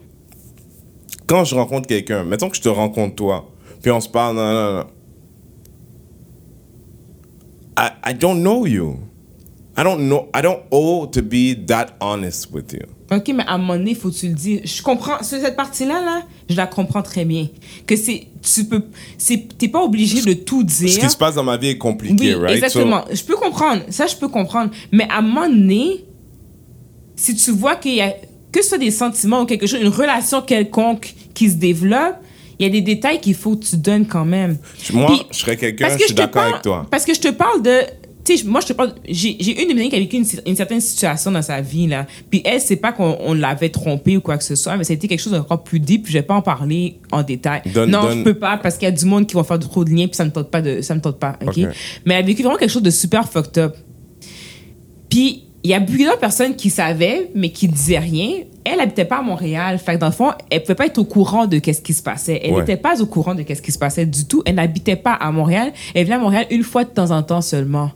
quand 1.27 1.43
je 1.45 1.53
rencontre 1.53 1.87
quelqu'un, 1.87 2.23
mettons 2.23 2.49
que 2.49 2.55
je 2.57 2.61
te 2.63 2.69
rencontre 2.69 3.13
toi, 3.15 3.47
puis 3.83 3.91
on 3.91 4.01
se 4.01 4.09
parle, 4.09 4.37
non, 4.37 4.53
non, 4.53 4.73
non. 4.77 4.83
I, 7.77 7.89
I 8.11 8.13
don't 8.15 8.39
know 8.41 8.65
you. 8.65 8.97
I 9.75 9.83
don't 9.83 10.07
know. 10.07 10.29
I 10.35 10.41
don't 10.41 10.61
owe 10.71 11.07
to 11.07 11.21
be 11.21 11.55
that 11.67 11.95
honest 11.99 12.49
with 12.51 12.73
you. 12.73 12.85
Ok, 13.11 13.29
mais 13.35 13.43
à 13.47 13.53
un 13.53 13.57
moment 13.57 13.75
donné, 13.75 13.95
faut 13.95 14.09
que 14.09 14.15
tu 14.15 14.27
le 14.27 14.33
dises. 14.33 14.61
Je 14.63 14.81
comprends, 14.81 15.21
cette 15.21 15.55
partie-là, 15.55 16.01
là, 16.01 16.21
je 16.49 16.55
la 16.55 16.67
comprends 16.67 17.01
très 17.01 17.25
bien. 17.25 17.47
Que 17.85 17.95
c'est, 17.95 18.27
tu 18.41 18.65
peux, 18.65 18.83
c'est, 19.17 19.57
t'es 19.57 19.67
pas 19.67 19.83
obligé 19.83 20.21
de 20.21 20.33
tout 20.33 20.63
dire. 20.63 20.89
Ce 20.89 20.99
qui 20.99 21.09
se 21.09 21.17
passe 21.17 21.35
dans 21.35 21.43
ma 21.43 21.57
vie 21.57 21.69
est 21.69 21.77
compliqué, 21.77 22.35
oui, 22.35 22.41
right? 22.41 22.55
exactement. 22.57 23.03
Je 23.11 23.23
peux 23.23 23.35
comprendre. 23.35 23.81
Ça, 23.89 24.07
je 24.07 24.15
peux 24.15 24.27
comprendre. 24.27 24.71
Mais 24.91 25.07
à 25.09 25.17
un 25.17 25.21
moment 25.21 25.49
donné, 25.49 26.05
si 27.15 27.35
tu 27.35 27.51
vois 27.51 27.75
qu'il 27.75 27.95
y 27.95 28.01
a, 28.01 28.13
que 28.51 28.61
ce 28.61 28.69
soit 28.69 28.77
des 28.77 28.91
sentiments 28.91 29.41
ou 29.41 29.45
quelque 29.45 29.67
chose, 29.67 29.81
une 29.81 29.87
relation 29.87 30.41
quelconque 30.41 31.13
qui 31.33 31.49
se 31.49 31.55
développe, 31.55 32.17
il 32.59 32.65
y 32.65 32.69
a 32.69 32.71
des 32.71 32.81
détails 32.81 33.19
qu'il 33.19 33.35
faut 33.35 33.55
que 33.55 33.65
tu 33.65 33.77
donnes 33.77 34.05
quand 34.05 34.25
même. 34.25 34.57
Moi, 34.91 35.07
Puis- 35.07 35.25
je 35.31 35.37
serais 35.39 35.57
quelqu'un, 35.57 35.97
je 35.97 36.05
suis 36.05 36.13
d'accord 36.13 36.43
avec 36.43 36.61
toi. 36.61 36.85
Parce 36.89 37.05
que 37.05 37.13
je 37.13 37.19
te 37.19 37.29
parle 37.29 37.61
de. 37.61 37.79
Tu 38.25 38.37
sais, 38.37 38.43
moi, 38.45 38.61
je 38.61 38.67
te 38.67 38.73
parle. 38.73 38.93
J'ai 39.09 39.61
une 39.61 39.67
de 39.69 39.73
mes 39.73 39.81
amies 39.81 39.89
qui 39.89 39.95
a 39.97 39.99
vécu 39.99 40.15
une, 40.15 40.25
une 40.47 40.55
certaine 40.55 40.79
situation 40.79 41.29
dans 41.31 41.41
sa 41.41 41.59
vie, 41.59 41.87
là. 41.87 42.07
Puis 42.29 42.41
elle, 42.45 42.61
c'est 42.61 42.77
pas 42.77 42.93
qu'on 42.93 43.17
on 43.19 43.33
l'avait 43.33 43.67
trompée 43.69 44.15
ou 44.15 44.21
quoi 44.21 44.37
que 44.37 44.43
ce 44.45 44.55
soit, 44.55 44.77
mais 44.77 44.85
ça 44.85 44.93
a 44.93 44.95
été 44.95 45.07
quelque 45.09 45.19
chose 45.19 45.33
d'encore 45.33 45.63
plus 45.63 45.79
deep, 45.81 46.03
puis 46.03 46.13
je 46.13 46.19
vais 46.19 46.23
pas 46.23 46.35
en 46.35 46.41
parler 46.41 46.99
en 47.11 47.21
détail. 47.23 47.61
Donne- 47.73 47.91
non, 47.91 48.01
donne- 48.03 48.19
je 48.19 48.23
peux 48.23 48.33
pas, 48.35 48.55
parce 48.57 48.75
qu'il 48.77 48.85
y 48.85 48.91
a 48.91 48.93
du 48.95 49.05
monde 49.05 49.27
qui 49.27 49.35
va 49.35 49.43
faire 49.43 49.59
trop 49.59 49.83
de 49.83 49.89
liens, 49.89 50.07
puis 50.07 50.15
ça 50.15 50.23
me 50.23 50.31
tente 50.31 50.49
pas 50.49 50.61
de. 50.61 50.81
Ça 50.81 50.95
me 50.95 51.01
tente 51.01 51.19
pas, 51.19 51.37
OK? 51.41 51.49
Ok. 51.57 51.67
Mais 52.05 52.13
elle 52.13 52.23
a 52.23 52.25
vécu 52.25 52.43
vraiment 52.43 52.57
quelque 52.57 52.69
chose 52.71 52.81
de 52.83 52.89
super 52.91 53.27
fucked 53.29 53.57
up. 53.57 53.75
Puis 55.09 55.43
il 55.63 55.69
y 55.69 55.73
a 55.73 55.81
plusieurs 55.81 56.17
personnes 56.19 56.55
qui 56.55 56.69
savaient, 56.69 57.29
mais 57.35 57.49
qui 57.49 57.67
disaient 57.67 57.99
rien. 57.99 58.29
Elle 58.65 58.79
habitait 58.79 59.05
pas 59.05 59.17
à 59.17 59.21
Montréal. 59.21 59.77
Fait 59.79 59.95
que 59.95 59.99
dans 59.99 60.07
le 60.07 60.11
fond, 60.13 60.31
elle 60.49 60.61
pouvait 60.61 60.75
pas 60.75 60.85
être 60.85 60.97
au 60.97 61.03
courant 61.05 61.45
de 61.47 61.57
qu'est-ce 61.59 61.81
qui 61.81 61.93
se 61.93 62.01
passait. 62.03 62.39
Elle 62.43 62.51
Ouais. 62.53 62.59
n'était 62.61 62.77
pas 62.77 63.01
au 63.01 63.05
courant 63.05 63.35
de 63.35 63.41
qu'est-ce 63.43 63.61
qui 63.61 63.71
se 63.71 63.77
passait 63.77 64.05
du 64.05 64.25
tout. 64.25 64.41
Elle 64.45 64.55
n'habitait 64.55 64.95
pas 64.95 65.13
à 65.13 65.31
Montréal. 65.31 65.71
Elle 65.93 66.05
venait 66.05 66.15
à 66.15 66.19
Montréal 66.19 66.45
une 66.49 66.63
fois 66.63 66.83
de 66.85 66.89
temps 66.89 67.11
en 67.11 67.23
temps 67.23 67.41
seulement. 67.41 67.91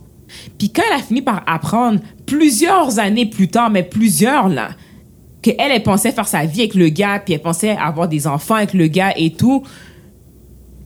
Puis 0.58 0.70
quand 0.70 0.84
elle 0.88 1.00
a 1.00 1.04
fini 1.04 1.22
par 1.22 1.44
apprendre, 1.48 2.00
plusieurs 2.26 3.00
années 3.00 3.26
plus 3.26 3.48
tard, 3.48 3.70
mais 3.70 3.84
plusieurs 3.84 4.50
là, 4.50 4.70
qu'elle, 5.42 5.72
elle 5.72 5.84
pensait 5.84 6.12
faire 6.12 6.28
sa 6.28 6.46
vie 6.46 6.62
avec 6.62 6.76
le 6.76 6.90
gars, 6.90 7.20
puis 7.20 7.34
elle 7.34 7.42
pensait 7.42 7.72
avoir 7.72 8.08
des 8.08 8.28
enfants 8.28 8.56
avec 8.56 8.74
le 8.74 8.88
gars 8.88 9.14
et 9.16 9.32
tout. 9.32 9.64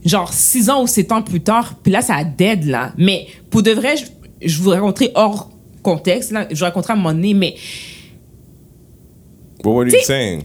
Genre, 0.04 0.32
six 0.34 0.70
ans 0.70 0.84
ou 0.84 0.88
sept 0.88 1.12
ans 1.12 1.22
plus 1.22 1.42
tard, 1.42 1.76
puis 1.84 1.92
là, 1.92 2.02
ça 2.02 2.16
a 2.16 2.24
dead, 2.24 2.66
là. 2.66 2.92
Mais 2.98 3.28
pour 3.50 3.62
de 3.62 3.72
vrai, 3.72 3.96
je, 3.98 4.06
je 4.48 4.62
vous 4.62 4.72
raconterai 4.72 5.12
hors 5.16 5.52
contexte, 5.84 6.32
là. 6.32 6.48
Je 6.50 6.58
vous 6.58 6.66
raconterai 6.66 6.94
à 6.94 6.96
un 6.96 7.00
moment 7.00 7.14
donné, 7.14 7.34
mais 7.34 7.56
what 9.64 9.82
are 9.82 9.88
you 9.88 10.00
saying? 10.04 10.44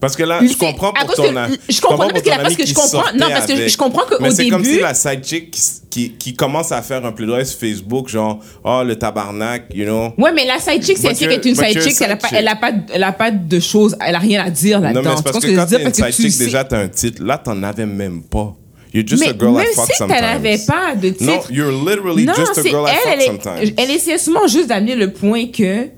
Parce 0.00 0.14
que 0.14 0.22
là, 0.22 0.38
je 0.42 0.56
comprends 0.56 0.92
pour 0.92 1.14
ton 1.14 1.34
ami. 1.36 1.56
je 1.68 1.80
comprends 1.80 2.08
parce 2.08 2.22
que 2.22 2.28
la- 2.30 2.38
parce 2.38 2.54
que 2.54 2.62
je 2.62 2.68
qui 2.68 2.74
comprends- 2.74 3.02
non, 3.16 3.26
parce 3.30 3.46
que 3.46 3.68
je- 3.68 3.76
comprends 3.76 4.02
qu'au 4.08 4.16
Mais 4.20 4.30
c'est 4.30 4.48
comme 4.48 4.62
début- 4.62 4.76
si 4.76 4.80
la 4.80 4.94
side 4.94 5.24
chick 5.24 5.50
qui, 5.50 5.60
qui, 5.90 6.12
qui 6.12 6.34
commence 6.34 6.70
à 6.70 6.82
faire 6.82 7.04
un 7.04 7.10
plaidoyer 7.10 7.44
sur 7.44 7.58
Facebook, 7.58 8.08
genre, 8.08 8.38
oh, 8.64 8.82
le 8.86 8.94
tabarnak, 8.96 9.64
you 9.74 9.84
know. 9.84 10.12
Ouais, 10.16 10.30
mais 10.32 10.46
la 10.46 10.60
side 10.60 10.84
chick, 10.84 10.98
c'est 10.98 11.14
qu'elle 11.14 11.32
est 11.32 11.44
une 11.44 11.56
side 11.56 11.82
chick, 11.82 11.96
elle 12.00 12.12
a, 12.12 12.16
pas, 12.16 12.28
chick. 12.28 12.36
elle, 12.38 12.48
a 12.48 12.54
pas, 12.56 12.70
elle 12.94 13.02
a 13.02 13.12
pas 13.12 13.30
de 13.32 13.58
choses, 13.60 13.96
elle 14.06 14.14
a 14.14 14.18
rien 14.20 14.44
à 14.44 14.50
dire 14.50 14.80
là-dedans. 14.80 15.02
Non, 15.02 15.10
mais 15.10 15.16
c'est 15.16 15.22
parce 15.32 15.44
que 15.44 15.54
quand 15.56 15.66
t'es 15.66 15.82
une 15.82 15.92
side 15.94 16.12
chick, 16.30 16.38
déjà, 16.38 16.62
t'as 16.64 16.78
un 16.78 16.88
titre. 16.88 17.22
Là, 17.24 17.38
t'en 17.38 17.60
avais 17.64 17.86
même 17.86 18.22
pas. 18.22 18.54
You're 18.94 19.06
just 19.06 19.20
mais 19.22 19.30
a 19.30 19.38
girl 19.38 19.52
I 19.52 19.56
même 19.56 19.66
fuck 19.74 19.84
si 19.90 19.96
sometimes. 19.98 20.16
elle 20.16 20.24
n'avait 20.24 20.58
pas 20.66 20.94
de 20.94 21.10
titre. 21.10 21.24
No, 21.24 21.40
you're 21.50 21.70
literally 21.72 22.24
non, 22.24 22.32
just 22.34 22.56
a 22.56 22.62
girl 22.62 22.86
I 22.88 22.92
elle, 22.92 22.96
fuck 22.96 23.12
elle, 23.20 23.26
sometimes. 23.26 23.74
elle 23.76 23.90
essayait 23.90 24.16
seulement 24.18 24.46
juste 24.46 24.68
d'amener 24.68 24.94
le 24.94 25.12
point 25.12 25.46
que 25.48 25.88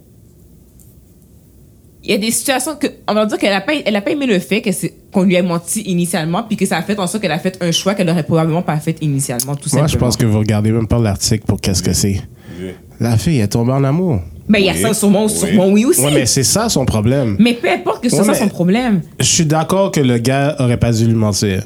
il 2.03 2.11
y 2.11 2.15
a 2.15 2.19
des 2.19 2.31
situations 2.31 2.77
que 2.77 2.87
on 3.09 3.15
va 3.15 3.27
dire 3.27 3.37
qu'elle 3.39 3.53
a 3.53 3.61
pas 3.61 3.73
elle 3.85 3.95
a 3.97 4.01
pas 4.01 4.11
aimé 4.11 4.27
le 4.27 4.39
fait 4.39 4.63
que 4.63 4.73
c'est- 4.73 4.95
qu'on 5.13 5.23
lui 5.23 5.35
ait 5.35 5.43
menti 5.43 5.81
initialement 5.83 6.43
puis 6.45 6.57
que 6.57 6.65
ça 6.65 6.79
a 6.79 6.83
fait 6.83 6.99
en 6.99 7.07
sorte 7.07 7.23
qu'elle 7.23 7.33
a 7.33 7.39
fait 7.39 7.59
un 7.61 7.73
choix 7.73 7.95
qu'elle 7.95 8.09
aurait 8.09 8.23
probablement 8.23 8.63
pas 8.63 8.79
fait 8.79 8.97
initialement 9.03 9.55
tout 9.55 9.69
Moi, 9.73 9.83
simplement. 9.83 9.89
je 9.89 9.97
pense 9.99 10.17
que 10.17 10.25
vous 10.25 10.39
regardez 10.39 10.73
même 10.73 10.87
pas 10.87 10.99
l'article 10.99 11.45
pour 11.47 11.61
qu'est-ce 11.61 11.83
que 11.83 11.93
c'est. 11.93 12.23
Oui. 12.61 12.71
La 13.01 13.17
fille 13.19 13.41
est 13.41 13.49
tombée 13.49 13.73
en 13.73 13.85
amour. 13.85 14.21
ben 14.49 14.59
il 14.59 14.65
y 14.65 14.71
a 14.71 14.75
ça 14.75 14.93
sûrement 14.95 15.25
Oui. 15.27 15.31
sûrement 15.31 15.69
oui 15.69 15.85
aussi. 15.85 16.01
Ouais, 16.01 16.11
mais 16.13 16.27
c'est 16.27 16.43
ça 16.43 16.69
son 16.69 16.85
problème. 16.85 17.37
mais 17.39 17.55
peu 17.55 17.69
importe 17.71 18.03
que 18.03 18.09
ce 18.09 18.17
Ouais, 18.17 18.25
soit 18.25 18.33
mais- 18.33 18.39
son 18.41 18.49
problème. 18.49 19.03
Je 19.19 19.25
suis 19.27 19.47
d'accord 19.47 19.91
que 19.91 20.01
le 20.01 20.19
gars 20.19 20.57
aurait 20.59 20.77
pas 20.79 20.93
dû 20.93 21.05
lui 21.07 21.15
mentir. 21.15 21.65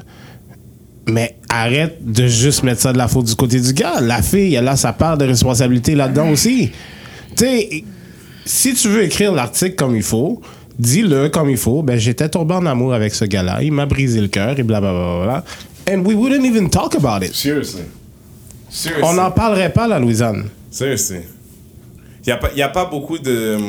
Mais 1.07 1.35
arrête 1.49 1.97
de 2.03 2.25
juste 2.27 2.63
mettre 2.63 2.81
ça 2.81 2.91
de 2.91 2.97
la 2.97 3.07
faute 3.07 3.25
du 3.25 3.35
côté 3.35 3.59
du 3.59 3.73
gars. 3.73 4.01
La 4.01 4.21
fille, 4.21 4.55
elle 4.55 4.67
a 4.67 4.75
sa 4.75 4.91
part 4.91 5.17
de 5.17 5.25
responsabilité 5.25 5.93
là-dedans 5.95 6.29
aussi. 6.29 6.71
Tu 7.37 7.45
sais, 7.45 7.83
si 8.45 8.73
tu 8.73 8.87
veux 8.89 9.03
écrire 9.03 9.31
l'article 9.33 9.75
comme 9.75 9.95
il 9.95 10.03
faut, 10.03 10.41
dis-le 10.79 11.29
comme 11.29 11.49
il 11.49 11.57
faut. 11.57 11.81
Ben, 11.83 11.97
j'étais 11.97 12.29
tombé 12.29 12.53
en 12.53 12.65
amour 12.65 12.93
avec 12.93 13.13
ce 13.13 13.25
gars-là. 13.25 13.61
Il 13.63 13.71
m'a 13.73 13.85
brisé 13.85 14.21
le 14.21 14.27
cœur 14.27 14.57
et 14.59 14.63
blablabla. 14.63 15.43
And 15.89 15.99
we 16.05 16.15
wouldn't 16.15 16.45
even 16.45 16.69
talk 16.69 16.95
about 16.95 17.23
it. 17.25 17.33
Seriously. 17.33 17.83
Seriously. 18.69 19.03
On 19.07 19.13
n'en 19.13 19.31
parlerait 19.31 19.71
pas, 19.71 19.87
la 19.87 19.99
Louisanne. 19.99 20.49
Seriously. 20.71 21.19
Il 22.23 22.27
n'y 22.27 22.33
a, 22.33 22.37
pas- 22.37 22.51
y 22.55 22.61
a 22.61 22.69
pas 22.69 22.85
beaucoup 22.85 23.19
de, 23.19 23.29
euh, 23.31 23.59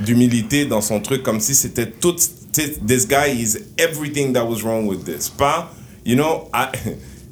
d'humilité 0.00 0.66
dans 0.66 0.80
son 0.80 1.00
truc, 1.00 1.22
comme 1.22 1.40
si 1.40 1.54
c'était 1.54 1.86
tout. 1.86 2.16
This 2.86 3.06
guy 3.08 3.32
is 3.42 3.56
everything 3.78 4.32
that 4.32 4.44
was 4.44 4.62
wrong 4.62 4.86
with 4.86 5.04
this. 5.04 5.28
Pas, 5.28 5.72
you 6.04 6.14
know, 6.16 6.48
I- 6.54 6.68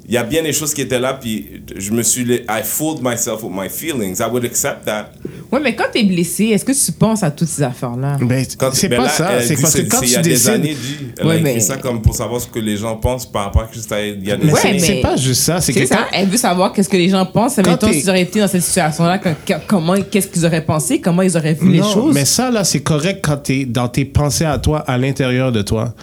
il 0.07 0.13
y 0.13 0.17
a 0.17 0.23
bien 0.23 0.43
des 0.43 0.51
choses 0.53 0.73
qui 0.73 0.81
étaient 0.81 0.99
là, 0.99 1.13
puis 1.13 1.61
je 1.77 1.91
me 1.91 2.03
suis. 2.03 2.23
I 2.23 2.61
fooled 2.63 3.01
myself 3.01 3.41
with 3.43 3.51
my 3.53 3.69
feelings. 3.69 4.17
I 4.19 4.29
would 4.31 4.43
accept 4.45 4.85
that. 4.85 5.11
Ouais, 5.51 5.59
mais 5.61 5.75
quand 5.75 5.85
t'es 5.93 6.03
blessé, 6.03 6.45
est-ce 6.45 6.65
que 6.65 6.71
tu 6.71 6.91
penses 6.91 7.21
à 7.23 7.29
toutes 7.31 7.47
ces 7.47 7.61
affaires-là? 7.63 8.17
Ben, 8.21 8.43
c'est 8.73 8.89
ben 8.89 8.97
pas 8.97 9.03
là, 9.03 9.09
ça. 9.09 9.41
C'est 9.41 9.55
parce 9.61 9.73
que 9.75 9.81
quand 9.83 9.99
c'est 9.99 10.05
il 10.07 10.09
y 10.09 10.13
tu 10.13 10.17
a 10.19 10.21
des 10.23 10.29
décides. 10.31 10.49
années, 10.49 10.73
dit, 10.73 10.97
elle 11.19 11.25
Ouais, 11.27 11.31
a 11.33 11.35
écrit 11.37 11.53
mais- 11.53 11.59
ça 11.59 11.77
comme 11.77 12.01
pour 12.01 12.15
savoir 12.15 12.41
ce 12.41 12.47
que 12.47 12.59
les 12.59 12.75
gens 12.75 12.95
pensent 12.97 13.25
par 13.31 13.45
rapport 13.45 13.61
à 13.61 13.69
juste 13.71 13.91
à- 13.91 14.03
il 14.05 14.27
y 14.27 14.31
a 14.31 14.35
des 14.35 14.45
Mais 14.47 14.51
Ouais, 14.53 14.79
c'est 14.79 15.01
pas 15.01 15.15
juste 15.15 15.41
ça. 15.43 15.61
C'est 15.61 15.71
que 15.73 15.85
ça, 15.85 15.95
quand- 15.95 16.03
elle 16.11 16.27
veut 16.27 16.37
savoir 16.37 16.73
qu'est-ce 16.73 16.89
que 16.89 16.97
les 16.97 17.09
gens 17.09 17.25
pensent. 17.25 17.55
Quand 17.57 17.69
Mettons, 17.69 17.87
t'es- 17.87 17.93
s'ils 17.99 18.09
auraient 18.09 18.23
été 18.23 18.39
dans 18.39 18.47
cette 18.47 18.63
situation-là, 18.63 19.19
comment, 19.67 19.95
qu'est-ce 20.09 20.27
qu'ils 20.27 20.45
auraient 20.45 20.65
pensé, 20.65 20.99
comment 20.99 21.21
ils 21.21 21.37
auraient 21.37 21.53
vu 21.53 21.69
les 21.71 21.79
Non, 21.79 21.93
choses? 21.93 22.13
Mais 22.15 22.25
ça, 22.25 22.49
là, 22.49 22.63
c'est 22.63 22.81
correct 22.81 23.19
quand 23.23 23.37
t'es 23.37 23.65
dans 23.65 23.87
tes 23.87 24.05
pensées 24.05 24.45
à 24.45 24.57
toi, 24.57 24.79
à 24.79 24.97
l'intérieur 24.97 25.51
de 25.51 25.61
toi. 25.61 25.93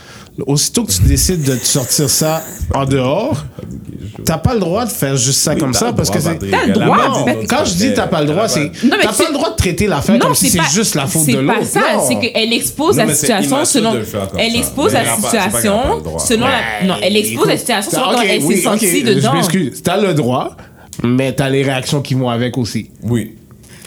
Aussitôt 0.46 0.84
que 0.84 0.92
tu 0.92 1.02
décides 1.02 1.42
de 1.42 1.54
te 1.56 1.66
sortir 1.66 2.08
ça 2.08 2.42
en 2.74 2.86
dehors, 2.86 3.44
t'as 4.24 4.38
pas 4.38 4.54
le 4.54 4.60
droit 4.60 4.86
de 4.86 4.90
faire 4.90 5.16
juste 5.16 5.40
ça 5.40 5.52
Oui, 5.52 5.60
comme 5.60 5.74
ça 5.74 5.92
parce 5.92 6.08
que 6.08 6.18
c'est. 6.20 6.38
T'as 6.38 6.66
le 6.66 6.72
droit, 6.72 7.08
non, 7.08 7.26
Quand 7.48 7.64
je 7.64 7.74
dis 7.74 7.92
t'as 7.94 8.06
pas 8.06 8.20
le 8.22 8.28
droit, 8.28 8.48
c'est. 8.48 8.64
Non, 8.84 8.96
mais 8.96 9.02
T'as 9.02 9.12
c'est- 9.12 9.24
pas 9.24 9.28
le 9.28 9.34
droit 9.34 9.50
de 9.50 9.56
traiter 9.56 9.86
l'affaire 9.86 10.18
comme 10.18 10.34
si 10.34 10.48
c'est 10.48 10.58
pas- 10.58 10.64
juste 10.72 10.94
la 10.94 11.06
faute 11.06 11.22
c'est 11.26 11.32
de 11.32 11.38
l'autre. 11.40 11.58
pas 11.58 11.64
ça, 11.64 11.80
c'est 12.08 12.18
qu'elle 12.18 12.52
expose 12.52 12.96
la 12.96 13.08
c'est 13.08 13.14
situation 13.16 13.64
selon. 13.64 13.92
Elle 14.38 14.56
expose 14.56 14.92
la 14.94 15.04
c'est 15.16 15.20
situation 15.22 16.18
selon 16.18 16.46
la. 16.46 16.86
Non, 16.86 16.94
elle 17.02 17.16
expose 17.16 17.46
la 17.48 17.56
situation 17.58 17.90
selon 17.90 18.04
comment 18.10 18.22
elle 18.22 18.42
s'est 18.42 18.56
sentie 18.62 19.02
dedans. 19.02 19.30
Je 19.32 19.36
m'excuse. 19.36 19.82
T'as 19.82 20.00
le 20.00 20.14
droit, 20.14 20.56
mais 21.02 21.34
t'as 21.34 21.48
les 21.50 21.62
réactions 21.62 22.00
qui 22.00 22.14
vont 22.14 22.30
avec 22.30 22.56
aussi. 22.56 22.90
Oui. 23.02 23.36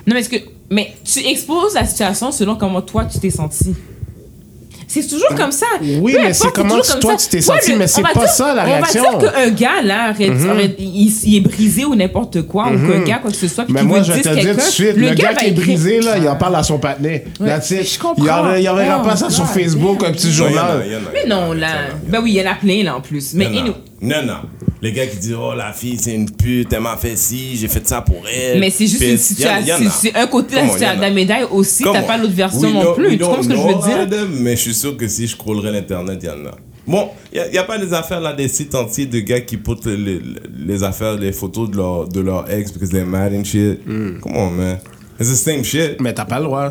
Non, 0.05 0.13
mais 0.13 0.19
est-ce 0.19 0.29
que. 0.29 0.37
Mais 0.69 0.93
tu 1.03 1.19
exposes 1.25 1.73
la 1.75 1.85
situation 1.85 2.31
selon 2.31 2.55
comment 2.55 2.81
toi 2.81 3.05
tu 3.05 3.17
t'es 3.19 3.29
senti. 3.29 3.73
C'est 5.01 5.07
toujours 5.07 5.33
comme 5.35 5.51
ça. 5.51 5.65
Oui, 5.81 6.13
Peu 6.13 6.21
mais 6.21 6.33
c'est 6.33 6.51
comment 6.53 6.69
toujours 6.77 6.91
comme 6.93 6.99
toi, 7.01 7.11
ça. 7.17 7.17
tu 7.17 7.29
t'es 7.29 7.37
Ouais, 7.37 7.59
senti, 7.59 7.75
mais 7.75 7.87
c'est 7.87 7.99
on 8.01 8.03
va 8.03 8.09
pas 8.13 8.19
dire- 8.21 8.29
ça, 8.29 8.53
la 8.53 8.63
réaction. 8.63 9.03
On 9.07 9.17
va 9.17 9.19
dire 9.19 9.31
qu'un 9.33 9.49
gars, 9.49 9.81
là, 9.83 10.11
aurait- 10.11 10.49
aurait- 10.51 10.75
il, 10.77 11.11
il 11.25 11.35
est 11.37 11.41
brisé 11.41 11.85
ou 11.85 11.95
n'importe 11.95 12.43
quoi, 12.43 12.67
ou 12.67 12.77
qu'un 12.87 12.99
gars, 13.03 13.17
quoi 13.19 13.31
que 13.31 13.37
ce 13.37 13.47
soit, 13.47 13.63
puis 13.65 13.73
Mais 13.73 13.79
qu'il 13.79 13.89
moi, 13.89 13.99
veut 13.99 14.03
je 14.05 14.11
vais 14.11 14.21
dire 14.21 14.31
te 14.31 14.35
dire 14.35 14.41
tout 14.41 14.47
de 14.49 14.53
quelqu'un, 14.55 14.69
suite, 14.71 14.95
le, 14.95 15.09
gars, 15.15 15.33
qui 15.33 15.45
est 15.45 15.49
écrire- 15.49 15.65
brisé, 15.65 16.01
là, 16.01 16.17
il 16.17 16.27
en 16.29 16.35
parle 16.35 16.55
à 16.55 16.63
son 16.63 16.77
patinet. 16.77 17.25
That's 17.43 17.71
it. 17.71 17.93
je 17.93 17.99
comprends. 17.99 18.53
Il 18.55 18.61
il 18.61 18.69
enverra 18.69 18.99
Oh, 19.03 19.07
pas 19.07 19.15
ça 19.15 19.29
sur 19.29 19.45
Facebook, 19.47 20.03
un 20.03 20.11
petit 20.11 20.27
il 20.27 20.33
y 20.33 20.35
journal. 20.35 20.83
il 20.85 20.91
y 20.91 20.95
il 20.95 20.97
y 20.99 21.01
Mais 21.13 21.25
non, 21.27 21.53
il 21.53 21.57
y 21.57 21.61
là. 21.61 21.67
il 22.03 22.07
y. 22.07 22.11
Ben 22.11 22.19
oui, 22.23 22.31
il 22.31 22.37
y 22.43 22.47
en 22.47 22.51
a 22.51 22.55
plein, 22.55 22.83
là, 22.83 22.95
en 22.97 23.01
plus. 23.01 23.33
Mais 23.33 23.47
Non, 24.03 24.21
non. 24.25 24.33
Les 24.81 24.91
gars 24.91 25.07
qui 25.07 25.17
disent, 25.17 25.37
oh, 25.39 25.53
la 25.55 25.71
fille, 25.71 25.97
c'est 25.97 26.13
une 26.13 26.29
pute, 26.29 26.73
elle 26.73 26.81
m'a 26.81 26.97
fait 26.97 27.15
ci, 27.15 27.55
j'ai 27.55 27.69
fait 27.69 27.87
ça 27.87 28.01
pour 28.01 28.21
elle. 28.27 28.59
Mais 28.59 28.69
c'est 28.69 28.85
juste 28.85 29.01
une 29.01 29.17
situation. 29.17 29.77
C'est 29.89 30.13
un 30.13 30.27
côté 30.27 30.55
de 30.55 30.99
la, 31.01 31.09
médaille 31.09 31.45
aussi. 31.49 31.83
T'as 31.83 32.03
pas 32.03 32.17
l'autre 32.17 32.33
version 32.33 32.69
non 32.69 32.93
plus. 32.93 33.17
Tu 33.17 33.23
comprends 33.23 33.41
ce 33.43 33.47
que 33.47 33.55
je 33.55 33.61
veux 33.61 34.05
dire? 34.05 34.27
mais 34.41 34.57
je 34.57 34.61
suis 34.61 34.73
sûr 34.73 34.97
que 34.97 35.07
si 35.07 35.25
je 35.25 35.31
scrollerais 35.31 35.71
l'Internet, 35.71 36.19
il 36.21 36.25
y 36.25 36.29
en 36.29 36.45
a. 36.47 36.55
Bon, 36.85 37.09
il 37.31 37.41
n'y 37.49 37.57
a, 37.57 37.63
pas 37.63 37.77
des 37.77 37.93
affaires 37.93 38.19
là, 38.19 38.33
des 38.33 38.49
sites 38.49 38.75
entiers 38.75 39.05
de 39.05 39.19
gars 39.19 39.39
qui 39.39 39.55
postent 39.55 39.85
les, 39.85 39.95
les, 39.95 40.21
les 40.65 40.83
affaires, 40.83 41.15
les 41.15 41.31
photos 41.31 41.71
de 41.71 41.77
leur, 41.77 42.09
de 42.09 42.19
leur 42.19 42.51
ex 42.51 42.73
because 42.73 42.89
they're 42.89 43.05
mad 43.05 43.31
and 43.33 43.45
shit. 43.45 43.85
Come 43.85 44.35
on, 44.35 44.49
man. 44.49 44.79
It's 45.19 45.29
the 45.29 45.35
same 45.35 45.63
shit. 45.63 45.99
Mais 46.01 46.13
t'as 46.13 46.25
pas 46.25 46.39
le 46.39 46.45
droit. 46.45 46.69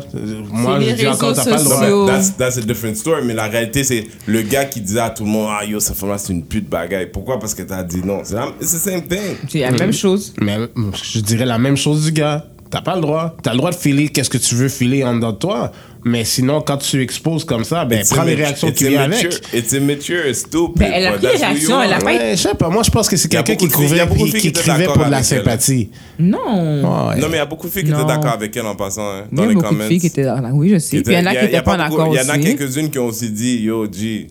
Moi, 0.51 0.79
je 0.81 0.91
dis 0.95 1.07
encore, 1.07 1.33
t'as 1.33 1.45
pas 1.45 1.57
le 1.57 1.63
droit. 1.63 2.05
That's, 2.07 2.35
that's 2.37 2.57
a 2.57 2.61
different 2.61 2.95
story, 2.95 3.21
mais 3.25 3.33
la 3.33 3.47
réalité, 3.47 3.83
c'est 3.83 4.05
le 4.27 4.41
gars 4.41 4.65
qui 4.65 4.81
disait 4.81 4.99
à 4.99 5.09
tout 5.09 5.23
le 5.23 5.29
monde, 5.29 5.49
ah 5.49 5.63
yo, 5.65 5.79
cette 5.79 5.95
femme-là, 5.95 6.17
c'est 6.17 6.33
une 6.33 6.43
pute 6.43 6.69
bagaille. 6.69 7.09
Pourquoi? 7.11 7.39
Parce 7.39 7.53
que 7.55 7.63
t'as 7.63 7.83
dit 7.83 8.01
non. 8.03 8.19
C'est 8.23 8.35
la- 8.35 8.49
it's 8.61 8.71
the 8.73 8.77
same 8.77 9.01
thing. 9.03 9.19
C'est 9.49 9.59
la 9.59 9.71
même 9.71 9.93
chose. 9.93 10.33
Mais 10.41 10.57
mm, 10.59 10.91
je 11.13 11.19
dirais 11.19 11.45
la 11.45 11.57
même 11.57 11.77
chose 11.77 12.05
du 12.05 12.11
gars. 12.11 12.45
T'as 12.73 12.81
pas 12.81 12.95
le 12.95 13.01
droit. 13.01 13.35
T'as 13.43 13.51
le 13.51 13.57
droit 13.57 13.69
de 13.69 13.75
filer 13.75 14.07
qu'est-ce 14.09 14.31
que 14.31 14.39
tu 14.39 14.55
veux 14.55 14.67
filer 14.67 15.03
en 15.03 15.13
dedans 15.13 15.31
de 15.31 15.37
toi. 15.37 15.71
Mais 16.05 16.25
sinon, 16.25 16.59
quand 16.61 16.77
tu 16.77 17.03
exposes 17.03 17.45
comme 17.45 17.63
ça, 17.63 17.85
ben, 17.85 17.99
It's 17.99 18.09
prends 18.09 18.23
les 18.23 18.31
immature- 18.33 18.45
réactions 18.47 18.67
it's 18.69 18.77
qui 18.79 18.83
viennent 18.87 19.03
immature- 19.05 19.29
avec. 19.29 19.53
It's 19.53 19.71
immature, 19.73 20.27
it's 20.27 20.39
stupid. 20.39 20.77
Ben, 20.79 20.91
elle 20.91 21.05
a 21.05 21.11
pris 21.11 21.21
les 21.21 21.27
réactions, 21.37 21.79
elle 21.83 21.93
a 21.93 21.95
are. 21.97 22.01
pas 22.01 22.05
Ouais, 22.07 22.31
je 22.31 22.35
sais 22.41 22.55
pas. 22.55 22.69
Moi, 22.69 22.81
je 22.81 22.89
pense 22.89 23.07
que 23.07 23.15
c'est 23.15 23.27
Il 23.31 23.33
y 23.39 23.43
quelqu'un 23.43 23.55
qui 23.57 23.65
il 23.65 23.67
y 23.67 23.73
écrivait, 23.73 24.07
qui 24.07 24.39
qui 24.39 24.47
étaient 24.47 24.59
écrivait 24.61 24.85
pour 24.85 25.05
de 25.05 25.11
la 25.11 25.19
elle. 25.19 25.23
sympathie. 25.23 25.89
Non. 26.17 26.39
Ouais. 26.47 27.19
Non, 27.21 27.27
mais 27.29 27.33
il 27.33 27.35
y 27.35 27.37
a 27.37 27.45
beaucoup 27.45 27.67
de 27.67 27.71
filles 27.71 27.83
qui 27.83 27.91
Non. 27.91 27.99
étaient 27.99 28.07
d'accord 28.07 28.31
avec 28.33 28.57
elle 28.57 28.65
en 28.65 28.75
passant, 28.75 29.07
hein, 29.07 29.23
Il 29.31 29.35
y 29.35 29.37
dans 29.37 29.43
a 29.43 29.47
les 29.49 29.53
beaucoup 29.53 29.67
comments. 29.67 29.83
de 29.83 29.89
filles 29.89 29.99
qui 29.99 30.07
étaient 30.07 30.23
là. 30.23 30.41
Oui, 30.51 30.69
je 30.69 30.79
sais. 30.79 31.01
Puis 31.03 31.13
il 31.13 31.13
y 31.13 31.17
en 31.21 31.27
a 31.27 31.31
étaient- 31.31 31.39
qui 31.41 31.45
y 31.45 31.47
n'étaient 31.51 31.61
pas 31.61 31.77
d'accord 31.77 32.07
Il 32.11 32.17
y 32.17 32.19
en 32.25 32.29
a 32.29 32.37
aussi. 32.39 32.55
quelques-unes 32.55 32.89
qui 32.89 32.97
ont 32.97 33.05
aussi 33.05 33.29
dit, 33.29 33.59
yo, 33.61 33.85
G, 33.91 34.29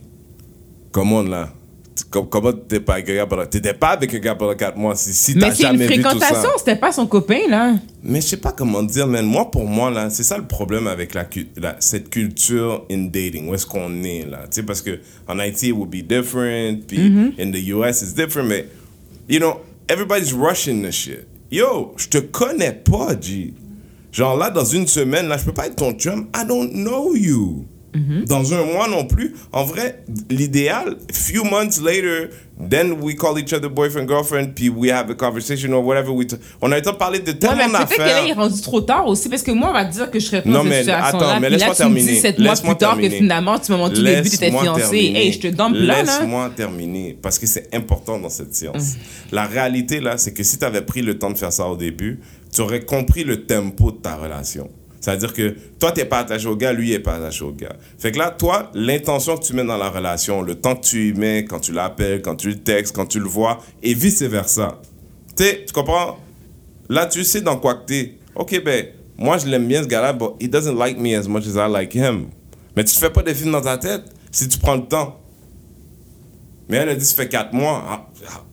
comment 0.90 1.22
là 1.22 1.48
Comment 2.10 2.52
t'es 2.52 2.80
pas 2.80 2.96
pendant... 3.28 3.46
T'étais 3.46 3.74
pas 3.74 3.90
avec 3.90 4.14
un 4.14 4.18
gars 4.18 4.34
pendant 4.34 4.54
4 4.54 4.76
mois 4.76 4.94
si, 4.96 5.12
si 5.12 5.34
Mais 5.34 5.40
t'as 5.42 5.54
c'est 5.54 5.62
une 5.64 5.68
jamais 5.78 5.86
vu 5.88 5.96
tout 5.96 6.02
ça. 6.02 6.10
fréquentation, 6.16 6.50
c'était 6.58 6.76
pas 6.76 6.92
son 6.92 7.06
copain, 7.06 7.40
là. 7.48 7.74
Mais 8.02 8.20
je 8.20 8.26
sais 8.28 8.36
pas 8.38 8.52
comment 8.52 8.82
dire, 8.82 9.06
man. 9.06 9.24
Moi, 9.26 9.50
pour 9.50 9.66
moi, 9.66 9.90
là, 9.90 10.08
c'est 10.10 10.22
ça 10.22 10.38
le 10.38 10.46
problème 10.46 10.86
avec 10.86 11.12
la, 11.14 11.26
cette 11.80 12.08
culture 12.10 12.84
in 12.90 13.04
dating. 13.12 13.48
Où 13.48 13.54
est-ce 13.54 13.66
qu'on 13.66 14.02
est, 14.04 14.24
là? 14.30 14.40
Tu 14.50 14.56
sais, 14.56 14.62
parce 14.62 14.80
que 14.82 15.00
en 15.28 15.38
Haïti, 15.38 15.68
it 15.68 15.72
would 15.74 15.90
be 15.90 16.02
different. 16.06 16.86
Puis 16.86 16.98
Mm-hmm. 16.98 17.32
in 17.40 17.50
the 17.50 17.68
US, 17.74 18.02
it's 18.02 18.14
different. 18.14 18.48
Mais, 18.48 18.66
you 19.28 19.38
know, 19.38 19.60
everybody's 19.88 20.32
rushing 20.32 20.82
this 20.82 20.94
shit. 20.94 21.26
Yo, 21.50 21.92
je 21.96 22.08
te 22.08 22.18
connais 22.18 22.72
pas, 22.72 23.14
G. 23.20 23.52
Genre 24.12 24.36
là, 24.36 24.50
dans 24.50 24.64
une 24.64 24.86
semaine, 24.86 25.26
là, 25.28 25.36
je 25.36 25.44
peux 25.44 25.52
pas 25.52 25.66
être 25.66 25.76
ton 25.76 25.92
chum. 25.92 26.28
I 26.34 26.46
don't 26.46 26.70
know 26.72 27.14
you. 27.14 27.66
Mm-hmm. 27.94 28.24
Dans 28.26 28.54
un 28.54 28.64
mois 28.64 28.88
non 28.88 29.04
plus. 29.04 29.34
En 29.52 29.64
vrai, 29.64 30.02
l'idéal, 30.30 30.96
few 31.12 31.44
months 31.44 31.78
later, 31.78 32.30
then 32.70 32.92
we 33.02 33.14
call 33.14 33.38
each 33.38 33.52
other 33.52 33.68
boyfriend, 33.68 34.08
girlfriend, 34.08 34.54
puis 34.54 34.70
we 34.70 34.90
have 34.90 35.10
a 35.10 35.14
conversation 35.14 35.72
or 35.74 35.84
whatever. 35.84 36.10
We 36.10 36.26
on 36.62 36.72
a 36.72 36.76
le 36.76 36.82
temps 36.82 36.92
de 36.92 36.96
parler 36.96 37.18
de 37.18 37.32
Ouais, 37.32 37.38
tellement 37.38 37.56
mais 37.56 37.84
peut-être 37.84 37.88
que 37.90 37.98
là, 37.98 38.06
d'affaires. 38.06 38.24
il 38.24 38.30
est 38.30 38.34
rendu 38.34 38.60
trop 38.62 38.80
tard 38.80 39.06
aussi, 39.06 39.28
parce 39.28 39.42
que 39.42 39.50
moi, 39.50 39.68
on 39.68 39.72
va 39.74 39.84
dire 39.84 40.10
que 40.10 40.18
je 40.18 40.24
serais 40.26 40.40
pas 40.42 40.48
Non, 40.48 40.58
dans 40.58 40.64
mais 40.64 40.84
cette 40.84 40.94
situation-là. 40.94 41.40
mais 41.40 41.50
laisse-moi 41.50 41.74
terminer. 41.74 42.14
sept 42.20 42.38
mois 42.38 42.48
Laisse-moi 42.50 42.74
plus 42.74 42.78
tard 42.78 42.90
que 42.96 43.00
terminer. 43.02 43.18
finalement, 43.20 43.58
tu 43.58 43.72
m'as 43.72 43.78
montré 43.78 44.00
au 44.00 44.04
début, 44.04 44.30
fiancé. 44.30 44.96
Hey, 45.14 45.32
je 45.32 45.38
te 45.40 45.46
dump 45.48 45.74
là, 45.74 45.80
là. 45.80 46.02
Laisse-moi 46.02 46.50
terminer, 46.56 47.18
parce 47.20 47.38
que 47.38 47.46
c'est 47.46 47.74
important 47.74 48.18
dans 48.18 48.30
cette 48.30 48.54
science. 48.54 48.94
La 49.30 49.44
réalité, 49.44 50.00
là, 50.00 50.16
c'est 50.16 50.32
que 50.32 50.42
si 50.42 50.58
tu 50.58 50.64
avais 50.64 50.82
pris 50.82 51.02
le 51.02 51.18
temps 51.18 51.30
de 51.30 51.36
faire 51.36 51.52
ça 51.52 51.66
au 51.68 51.76
début, 51.76 52.20
tu 52.54 52.60
aurais 52.62 52.80
compris 52.84 53.24
le 53.24 53.44
tempo 53.44 53.90
de 53.90 53.96
ta 53.96 54.16
relation. 54.16 54.70
C'est-à-dire 55.02 55.32
que 55.32 55.56
toi, 55.80 55.90
tu 55.90 56.00
n'es 56.00 56.06
pas 56.06 56.20
attaché 56.20 56.46
au 56.46 56.54
gars, 56.54 56.72
lui, 56.72 56.90
il 56.90 56.92
n'est 56.92 57.00
pas 57.00 57.16
attaché 57.16 57.44
au 57.44 57.50
gars. 57.50 57.74
Fait 57.98 58.12
que 58.12 58.18
là, 58.18 58.30
toi, 58.30 58.70
l'intention 58.72 59.36
que 59.36 59.44
tu 59.44 59.52
mets 59.52 59.64
dans 59.64 59.76
la 59.76 59.90
relation, 59.90 60.42
le 60.42 60.54
temps 60.54 60.76
que 60.76 60.82
tu 60.86 61.08
y 61.08 61.12
mets, 61.12 61.44
quand 61.44 61.58
tu 61.58 61.72
l'appelles, 61.72 62.22
quand 62.22 62.36
tu 62.36 62.48
le 62.48 62.58
textes, 62.58 62.94
quand 62.94 63.06
tu 63.06 63.18
le 63.18 63.26
vois, 63.26 63.60
et 63.82 63.94
vice-versa. 63.94 64.80
Tu 65.36 65.42
sais, 65.42 65.64
tu 65.66 65.72
comprends? 65.72 66.18
Là, 66.88 67.06
tu 67.06 67.24
sais 67.24 67.40
dans 67.40 67.56
quoi 67.56 67.74
que 67.74 67.86
t'es. 67.86 68.18
Ok, 68.36 68.62
ben, 68.64 68.86
moi, 69.18 69.38
je 69.38 69.46
l'aime 69.46 69.66
bien 69.66 69.82
ce 69.82 69.88
gars-là, 69.88 70.12
but 70.12 70.34
he 70.40 70.48
doesn't 70.48 70.78
like 70.78 70.98
me 70.98 71.16
as 71.16 71.26
much 71.26 71.48
as 71.48 71.56
I 71.56 71.68
like 71.68 71.94
him. 71.94 72.28
Mais 72.76 72.84
tu 72.84 72.96
fais 72.96 73.10
pas 73.10 73.22
des 73.22 73.34
films 73.34 73.52
dans 73.52 73.60
ta 73.60 73.78
tête 73.78 74.04
si 74.30 74.48
tu 74.48 74.58
prends 74.58 74.76
le 74.76 74.86
temps. 74.86 75.20
Mais 76.72 76.78
elle 76.78 76.88
a 76.88 76.94
dit, 76.94 77.04
ça 77.04 77.14
fait 77.14 77.28
4 77.28 77.52
mois. 77.52 78.08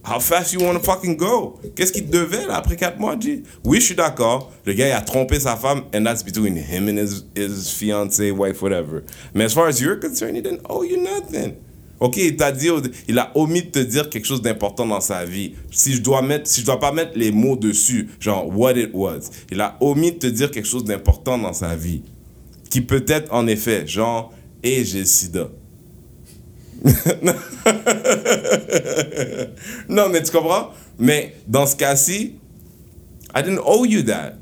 How, 0.05 0.19
fast 0.19 0.51
you 0.51 0.59
wanna 0.61 0.81
fucking 0.81 1.15
go? 1.15 1.57
Qu'est-ce 1.73 1.93
qu'il 1.93 2.09
devait, 2.09 2.45
là, 2.47 2.57
après 2.57 2.75
4 2.75 2.99
mois? 2.99 3.15
Oui, 3.63 3.79
je 3.79 3.85
suis 3.85 3.95
d'accord. 3.95 4.51
Le 4.65 4.73
gars, 4.73 4.89
il 4.89 4.91
a 4.91 4.99
trompé 4.99 5.39
sa 5.39 5.55
femme, 5.55 5.83
and 5.95 6.03
that's 6.03 6.21
between 6.21 6.57
him 6.57 6.89
and 6.89 6.97
his, 6.97 7.23
his 7.33 7.71
fiancée, 7.71 8.31
wife, 8.31 8.61
whatever. 8.61 9.03
Mais 9.33 9.45
as 9.45 9.53
far 9.53 9.67
as 9.67 9.79
you're 9.79 9.97
concerned, 9.97 10.35
he 10.35 10.41
didn't 10.41 10.59
owe 10.69 10.83
you 10.83 10.97
nothing. 11.01 11.53
Ok, 12.01 12.17
il 12.17 12.35
t'a 12.35 12.51
dit, 12.51 12.67
il 13.07 13.17
a 13.19 13.31
omis 13.35 13.63
de 13.63 13.69
te 13.69 13.79
dire 13.79 14.09
quelque 14.09 14.27
chose 14.27 14.41
d'important 14.41 14.85
dans 14.85 14.99
sa 14.99 15.23
vie. 15.23 15.53
Si 15.71 15.93
je 15.93 16.01
dois 16.01 16.21
mettre, 16.21 16.49
si 16.49 16.59
je 16.59 16.65
dois 16.65 16.81
pas 16.81 16.91
mettre 16.91 17.13
les 17.15 17.31
mots 17.31 17.55
dessus, 17.55 18.09
genre 18.19 18.49
what 18.53 18.73
it 18.73 18.89
was, 18.93 19.29
il 19.49 19.61
a 19.61 19.77
omis 19.79 20.11
de 20.11 20.17
te 20.17 20.27
dire 20.27 20.51
quelque 20.51 20.67
chose 20.67 20.83
d'important 20.83 21.37
dans 21.37 21.53
sa 21.53 21.73
vie, 21.73 22.01
qui 22.69 22.81
peut 22.81 23.05
être 23.07 23.33
en 23.33 23.47
effet, 23.47 23.87
genre, 23.87 24.33
et 24.61 24.83
j'ai 24.83 25.05
sida. 25.05 25.47
non, 29.89 30.09
mais 30.09 30.23
tu 30.23 30.31
comprends? 30.31 30.69
Mais 30.97 31.35
dans 31.47 31.65
ce 31.65 31.75
cas-ci, 31.75 32.35
I 33.35 33.43
didn't 33.43 33.59
owe 33.65 33.85
you 33.85 34.01
that. 34.03 34.33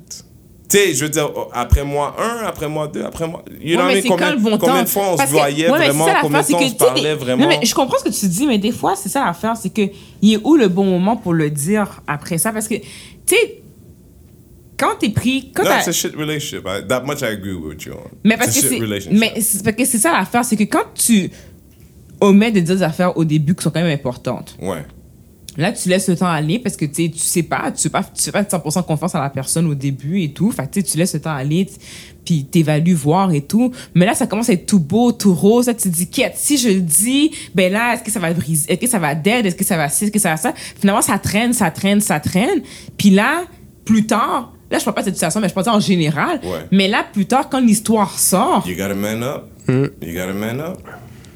Tu 0.69 0.77
sais, 0.77 0.93
je 0.93 1.05
veux 1.05 1.09
dire, 1.09 1.29
après 1.53 1.85
moi 1.85 2.13
un, 2.19 2.45
après 2.45 2.67
moi 2.67 2.87
deux, 2.89 3.03
après 3.03 3.25
moi. 3.27 3.43
You 3.61 3.77
know 3.77 3.85
Ouais, 3.85 3.85
what 3.85 3.91
I 3.91 3.95
mais 3.95 3.95
mean? 3.95 4.01
c'est 4.01 4.07
combien, 4.09 4.27
quand 4.27 4.33
le 4.33 4.39
bon 4.41 4.57
combien 4.57 4.75
temps? 4.75 4.83
de 4.83 4.89
fois 4.89 5.03
on 5.13 5.15
Parce 5.15 5.29
se 5.29 5.33
que- 5.35 5.39
voyait 5.39 5.71
ouais, 5.71 5.79
mais 5.79 5.85
c'est 5.85 5.91
vraiment? 5.91 6.05
ça 6.07 6.13
Combien 6.21 6.41
de 6.41 6.47
que, 6.47 6.53
on 6.55 6.67
se 6.69 6.75
parlait 6.75 7.01
des- 7.03 7.13
vraiment? 7.15 7.43
Non, 7.43 7.49
mais 7.49 7.65
je 7.65 7.73
comprends 7.73 7.97
ce 7.99 8.03
que 8.03 8.09
tu 8.09 8.27
dis, 8.27 8.45
mais 8.47 8.57
des 8.57 8.73
fois, 8.73 8.95
c'est 8.97 9.07
ça 9.09 9.23
l'affaire, 9.25 9.55
c'est 9.55 9.69
que 9.73 9.83
il 10.21 10.33
est 10.33 10.39
où 10.43 10.57
le 10.57 10.67
bon 10.67 10.83
moment 10.83 11.15
pour 11.15 11.33
le 11.33 11.49
dire 11.49 12.01
après 12.05 12.37
ça? 12.37 12.51
Parce 12.51 12.67
que, 12.67 12.75
tu 12.75 12.83
sais, 13.27 13.61
quand 14.77 14.95
t'es 14.99 15.09
pris, 15.09 15.51
quand 15.55 15.63
No, 15.63 15.69
it's 15.71 15.87
a 15.87 15.91
shit 15.93 16.13
relationship. 16.15 16.67
I, 16.67 16.85
that 16.87 17.03
much 17.05 17.21
I 17.21 17.27
agree 17.27 17.53
with 17.53 17.85
you 17.85 17.93
on. 17.93 18.09
Mais 18.25 18.35
parce 18.35 18.49
It's 18.49 18.57
a 18.57 18.61
que 18.67 18.75
shit 18.75 19.03
c'est, 19.05 19.09
mais 19.11 19.33
parce 19.63 19.75
que 19.77 19.85
c'est 19.85 19.97
ça 19.99 20.11
l'affaire, 20.11 20.43
c'est 20.43 20.57
que 20.57 20.65
quand 20.65 20.83
tu 20.93 21.31
omets 22.21 22.51
de 22.51 22.59
dire 22.59 22.75
des 22.75 22.83
affaires 22.83 23.17
au 23.17 23.23
début 23.25 23.55
qui 23.55 23.63
sont 23.63 23.69
quand 23.71 23.81
même 23.81 23.93
importantes, 23.93 24.55
Ouais. 24.61 24.85
là 25.57 25.71
tu 25.71 25.89
laisses 25.89 26.07
le 26.09 26.15
temps 26.15 26.27
aller 26.27 26.59
parce 26.59 26.75
que 26.77 26.85
tu 26.85 27.05
sais, 27.05 27.09
tu 27.11 27.19
sais 27.19 27.43
pas, 27.43 27.71
tu 27.71 27.81
sais 27.81 27.89
pas, 27.89 28.03
tu 28.03 28.21
fais 28.23 28.31
pas 28.31 28.43
100% 28.43 28.83
confiance 28.83 29.15
à 29.15 29.21
la 29.21 29.29
personne 29.29 29.65
au 29.67 29.75
début 29.75 30.21
et 30.21 30.31
tout, 30.33 30.51
fait 30.51 30.67
tu 30.69 30.81
sais, 30.81 30.83
tu 30.83 30.97
laisses 30.97 31.13
le 31.13 31.21
temps 31.21 31.35
aller, 31.35 31.65
tu- 31.65 31.73
puis 32.25 32.43
t'évalues 32.43 32.93
voir 32.93 33.31
et 33.31 33.39
tout. 33.41 33.71
Mais 33.95 34.05
là 34.05 34.13
ça 34.13 34.27
commence 34.27 34.49
à 34.49 34.53
être 34.53 34.65
tout 34.65 34.79
beau, 34.81 35.11
tout 35.13 35.33
rose, 35.33 35.67
là 35.67 35.73
tu 35.73 35.83
te 35.83 35.87
dis 35.95 36.09
quête, 36.09 36.33
si 36.35 36.57
je 36.57 36.67
le 36.69 36.81
dis, 36.81 37.31
ben 37.55 37.71
là 37.71 37.93
est-ce 37.93 38.03
que 38.03 38.11
ça 38.11 38.19
va 38.19 38.33
briser, 38.33 38.69
est-ce 38.71 38.79
que 38.81 38.87
ça 38.87 38.99
va 38.99 39.15
dead, 39.15 39.45
est-ce 39.45 39.55
que 39.55 39.63
ça 39.63 39.77
va 39.77 39.87
ci, 39.89 40.03
est-ce 40.05 40.11
que 40.11 40.19
ça 40.19 40.31
va 40.31 40.37
ça? 40.37 40.53
Finalement 40.79 41.01
ça 41.01 41.17
traîne, 41.19 41.53
ça 41.53 41.71
traîne, 41.71 42.01
ça 42.01 42.19
traîne. 42.19 42.61
Puis 42.97 43.11
là 43.11 43.43
plus 43.85 44.05
tard, 44.05 44.53
là 44.69 44.77
je 44.77 44.83
parle 44.83 44.95
pas 44.95 45.01
de 45.01 45.05
cette 45.05 45.15
situation, 45.15 45.39
mais 45.39 45.47
je 45.49 45.53
parle 45.53 45.69
en 45.69 45.79
général. 45.79 46.41
Ouais. 46.43 46.65
Mais 46.71 46.87
là 46.89 47.05
plus 47.13 47.25
tard 47.25 47.47
quand 47.49 47.61
l'histoire 47.61 48.19
sort, 48.19 48.65
You 48.67 48.75
gotta 48.75 48.93
man 48.95 49.23
up. 49.23 49.43
You 49.69 50.13
gotta 50.13 50.33
man 50.33 50.59
up. 50.59 50.77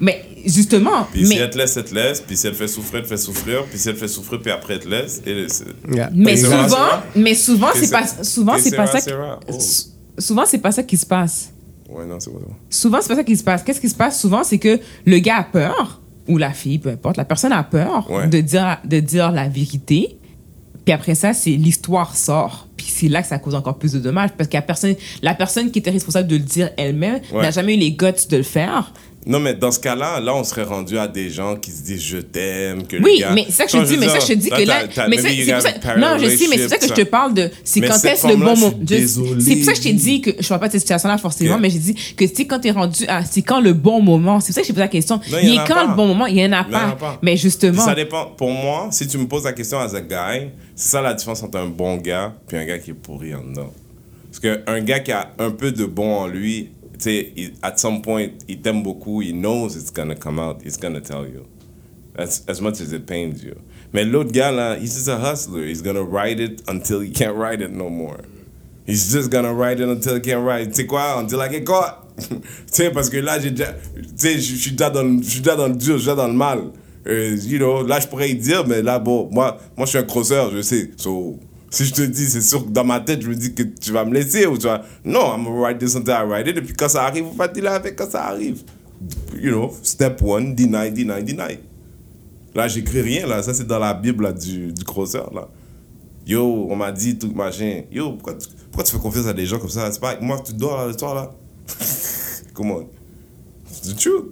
Mais 0.01 0.25
justement, 0.45 1.07
Puis 1.13 1.25
si 1.25 1.29
mais, 1.35 1.39
elle 1.41 1.49
te 1.49 1.57
laisse, 1.57 1.77
elle 1.77 1.85
te 1.85 1.95
laisse. 1.95 2.19
Puis 2.19 2.35
si 2.35 2.47
elle 2.47 2.53
te 2.53 2.57
fait 2.57 2.67
souffrir, 2.67 2.97
elle 2.97 3.03
te 3.03 3.07
fait 3.09 3.17
souffrir. 3.17 3.63
Puis 3.65 3.79
si 3.79 3.87
elle 3.87 3.93
te 3.95 3.99
fait 3.99 4.07
souffrir, 4.09 4.41
puis 4.41 4.51
après 4.51 4.73
elle 4.73 4.79
te 4.81 4.89
laisse. 4.89 5.21
Et 5.25 5.45
Yeah. 5.93 6.09
mais 6.13 6.35
souvent, 6.35 6.77
mais 7.15 7.35
souvent 7.35 7.67
c'est 7.75 7.89
pas, 7.91 8.05
souvent 8.23 8.57
c'est 8.59 8.75
pas 8.75 8.87
ça. 8.87 8.99
Oh. 9.47 9.59
sou- 9.59 9.87
Souvent 10.17 10.43
c'est 10.45 10.57
pas 10.59 10.71
ça 10.73 10.83
qui 10.83 10.97
se 10.97 11.05
passe. 11.05 11.53
Ouais, 11.89 12.05
non, 12.05 12.19
c'est 12.19 12.25
c'est 12.29 12.31
bon. 12.33 12.41
Souvent 12.69 12.99
c'est 13.01 13.07
pas 13.09 13.15
ça 13.15 13.23
qui 13.23 13.35
se 13.37 13.43
passe. 13.43 13.63
Qu'est-ce 13.63 13.79
qui 13.81 13.89
se 13.89 13.95
passe 13.95 14.19
souvent, 14.19 14.43
c'est 14.43 14.57
que 14.59 14.79
le 15.05 15.19
gars 15.19 15.37
a 15.37 15.43
peur 15.43 16.01
ou 16.27 16.37
la 16.37 16.51
fille, 16.51 16.77
peu 16.79 16.89
importe, 16.89 17.17
la 17.17 17.25
personne 17.25 17.51
a 17.53 17.63
peur 17.63 18.09
Ouais. 18.09 18.27
de 18.27 18.41
dire 18.41 18.77
de 18.83 18.99
dire 18.99 19.31
la 19.31 19.47
vérité. 19.49 20.17
Puis 20.85 20.93
après 20.93 21.13
ça, 21.15 21.33
c'est 21.33 21.51
l'histoire 21.51 22.15
sort. 22.15 22.67
Puis 22.75 22.87
c'est 22.89 23.07
là 23.07 23.21
que 23.21 23.27
ça 23.27 23.37
cause 23.37 23.53
encore 23.55 23.77
plus 23.77 23.91
de 23.93 23.99
dommages 23.99 24.31
parce 24.37 24.49
que 24.49 24.55
la 24.57 24.63
personne, 24.63 24.95
la 25.21 25.35
personne 25.35 25.69
qui 25.69 25.77
était 25.79 25.91
responsable 25.91 26.27
de 26.27 26.35
le 26.37 26.41
dire 26.43 26.71
elle-même 26.77 27.19
Ouais. 27.31 27.43
n'a 27.43 27.51
jamais 27.51 27.75
eu 27.75 27.79
les 27.79 27.91
guts 27.91 28.07
de 28.29 28.37
le 28.37 28.43
faire. 28.43 28.91
Non, 29.23 29.39
mais 29.39 29.53
dans 29.53 29.71
ce 29.71 29.79
cas-là, 29.79 30.19
là, 30.19 30.33
on 30.35 30.43
serait 30.43 30.63
rendu 30.63 30.97
à 30.97 31.07
des 31.07 31.29
gens 31.29 31.55
qui 31.55 31.69
se 31.69 31.83
disent 31.83 32.01
je 32.01 32.17
t'aime, 32.17 32.87
que 32.87 32.97
Oui, 32.97 33.17
le 33.17 33.19
gars... 33.19 33.31
mais 33.35 33.45
c'est 33.45 33.51
ça 33.53 33.65
que 33.65 33.71
je 33.71 33.77
te 33.77 33.87
dis, 33.87 33.97
mais 33.97 34.07
ça 34.09 34.19
je 34.19 34.25
te 34.25 34.33
dis 34.33 34.49
que 34.49 34.63
là, 34.63 34.81
mais 35.07 35.17
ça- 35.17 35.29
c'est 35.29 35.97
non, 35.99 36.17
je 36.17 36.27
sais, 36.35 36.47
mais 36.49 36.57
c'est 36.57 36.69
ça 36.69 36.77
que 36.77 36.87
je 36.87 36.93
te 36.93 37.01
parle 37.03 37.35
de, 37.35 37.51
c'est 37.63 37.81
quand 37.81 38.03
est-ce 38.03 38.27
le 38.27 38.35
bon 38.35 38.55
je 38.55 38.61
moment. 38.61 38.73
je- 38.83 39.39
C'est 39.39 39.55
pour 39.57 39.65
ça 39.65 39.71
que 39.73 39.77
je 39.77 39.83
t'ai 39.83 39.93
dit 39.93 40.21
que 40.21 40.31
je 40.39 40.47
parle 40.47 40.61
pas 40.61 40.67
de 40.67 40.71
cette 40.71 40.81
situation-là 40.81 41.19
forcément, 41.19 41.59
mais 41.59 41.69
j'ai 41.69 41.77
dit 41.77 41.93
que 41.93 42.25
tu 42.25 42.33
sais, 42.35 42.45
quand 42.45 42.59
t'es 42.61 42.71
rendu 42.71 43.05
à, 43.07 43.23
c'est 43.23 43.43
quand 43.43 43.61
le 43.61 43.73
bon 43.73 44.01
moment. 44.01 44.39
C'est 44.39 44.47
pour 44.47 44.55
ça 44.55 44.61
que 44.61 44.67
j'ai 44.67 44.73
posé 44.73 44.81
la 44.81 44.87
question. 44.87 45.21
Il 45.43 45.49
y 45.49 45.55
est 45.55 45.59
a 45.59 45.65
quand 45.67 45.87
le 45.89 45.95
bon 45.95 46.07
moment? 46.07 46.25
Il 46.25 46.37
y 46.39 46.45
en 46.45 46.51
a 46.53 46.63
pas. 46.63 47.19
Mais 47.21 47.37
justement. 47.37 47.83
ça 47.85 47.93
dépend. 47.93 48.25
Pour 48.37 48.49
moi, 48.49 48.87
si 48.91 49.05
tu 49.07 49.19
me 49.19 49.27
poses 49.27 49.43
la 49.43 49.53
question 49.53 49.79
as 49.79 49.93
a 49.93 50.01
guy, 50.01 50.47
c'est 50.75 50.89
ça 50.89 51.01
la 51.01 51.13
différence 51.13 51.43
entre 51.43 51.59
un 51.59 51.67
bon 51.67 51.97
gars 51.97 52.33
puis 52.47 52.57
un 52.57 52.65
gars 52.65 52.79
qui 52.79 52.89
est 52.91 52.93
pourri 52.95 53.35
en 53.35 53.43
dedans. 53.43 53.71
Parce 54.31 54.39
qu'un 54.39 54.79
gars 54.81 54.99
qui 55.01 55.11
a 55.11 55.31
un 55.37 55.51
peu 55.51 55.71
de 55.71 55.85
bon 55.85 56.11
en 56.15 56.27
lui, 56.27 56.69
sais, 57.01 57.53
at 57.63 57.77
some 57.77 58.01
point, 58.01 58.29
t'aime 58.61 58.83
beaucoup, 58.83 59.21
he 59.21 59.31
knows 59.31 59.75
it's 59.75 59.91
gonna 59.91 60.15
come 60.15 60.39
out, 60.39 60.61
he's 60.63 60.77
gonna 60.77 61.01
tell 61.01 61.25
you. 61.25 61.45
As, 62.15 62.43
as 62.47 62.61
much 62.61 62.81
as 62.81 62.91
it 62.91 63.05
pains 63.05 63.43
you. 63.43 63.55
Mais 63.93 64.03
l'autre 64.03 64.31
gars, 64.31 64.51
là, 64.51 64.77
he's 64.77 64.95
just 64.95 65.07
a 65.07 65.17
hustler. 65.17 65.65
He's 65.65 65.81
gonna 65.81 66.03
ride 66.03 66.39
it 66.39 66.61
until 66.67 66.99
he 66.99 67.09
can't 67.09 67.35
ride 67.35 67.61
it 67.61 67.71
no 67.71 67.89
more. 67.89 68.19
He's 68.85 69.11
just 69.13 69.31
gonna 69.31 69.53
ride 69.53 69.79
it 69.79 69.87
until 69.87 70.15
he 70.15 70.19
can't 70.21 70.45
it. 70.61 70.73
Tu 70.73 70.85
quoi? 70.85 71.19
Until 71.19 71.41
I 71.41 71.47
get 71.49 71.65
caught. 71.65 72.17
tu 72.17 72.41
sais, 72.67 72.91
parce 72.91 73.09
que 73.09 73.17
là, 73.17 73.39
j'ai 73.39 73.51
déjà. 73.51 73.73
Tu 73.95 74.03
sais, 74.15 74.33
je 74.39 74.55
suis 74.55 74.71
déjà, 74.71 74.89
dans 74.89 75.03
le- 75.03 75.75
dur, 75.75 75.97
je 75.97 76.03
suis 76.03 76.15
dans 76.15 76.27
le 76.27 76.33
mal. 76.33 76.71
Euh, 77.07 77.35
you 77.45 77.57
know, 77.57 77.85
là, 77.85 77.99
je 77.99 78.07
pourrais 78.07 78.29
y 78.29 78.35
dire, 78.35 78.67
mais 78.67 78.81
là, 78.81 78.99
bon, 78.99 79.29
moi, 79.31 79.57
moi 79.75 79.85
je 79.85 79.91
suis 79.91 79.99
un 79.99 80.03
crosseur, 80.03 80.51
je 80.51 80.61
sais. 80.61 80.91
So, 80.97 81.39
si 81.71 81.85
je 81.85 81.93
te 81.93 82.01
dis, 82.01 82.25
c'est 82.25 82.41
sûr 82.41 82.65
que 82.65 82.69
dans 82.69 82.83
ma 82.83 82.99
tête, 82.99 83.21
je 83.21 83.29
me 83.29 83.35
dis 83.35 83.55
que 83.55 83.63
tu 83.63 83.93
vas 83.93 84.03
me 84.03 84.13
laisser 84.13 84.45
ou 84.45 84.57
tu 84.57 84.67
vas. 84.67 84.83
Non, 85.05 85.33
I'm 85.33 85.45
gonna 85.45 85.67
ride 85.67 85.79
this 85.79 85.95
until 85.95 86.11
I 86.11 86.23
ride 86.29 86.47
it. 86.49 86.57
Et 86.57 86.61
puis 86.61 86.73
quand 86.73 86.89
ça 86.89 87.03
arrive, 87.03 87.25
on 87.31 87.33
va 87.33 87.47
dealer 87.47 87.69
avec 87.69 87.95
quand 87.95 88.11
ça 88.11 88.25
arrive. 88.25 88.61
You 89.33 89.51
know, 89.51 89.73
step 89.81 90.21
one, 90.21 90.53
deny, 90.53 90.91
deny, 90.91 91.23
deny. 91.23 91.59
Là, 92.53 92.67
j'écris 92.67 93.01
rien, 93.01 93.25
là. 93.25 93.41
Ça, 93.41 93.53
c'est 93.53 93.65
dans 93.65 93.79
la 93.79 93.93
Bible 93.93 94.25
là, 94.25 94.33
du, 94.33 94.73
du 94.73 94.83
là. 95.33 95.47
Yo, 96.27 96.67
on 96.69 96.75
m'a 96.75 96.91
dit 96.91 97.17
tout 97.17 97.31
machin. 97.33 97.83
Yo, 97.89 98.11
pourquoi 98.11 98.33
tu, 98.33 98.49
pourquoi 98.65 98.83
tu 98.83 98.91
fais 98.91 98.99
confiance 98.99 99.27
à 99.27 99.33
des 99.33 99.45
gens 99.45 99.57
comme 99.57 99.69
ça? 99.69 99.89
C'est 99.91 100.01
pas 100.01 100.09
avec 100.09 100.21
moi 100.21 100.39
que 100.39 100.47
tu 100.47 100.53
dors, 100.53 100.77
là, 100.77 100.87
le 100.87 100.97
soir, 100.97 101.15
là. 101.15 101.31
Comment? 102.53 102.81
C'est 103.65 103.95
truth. 103.95 104.25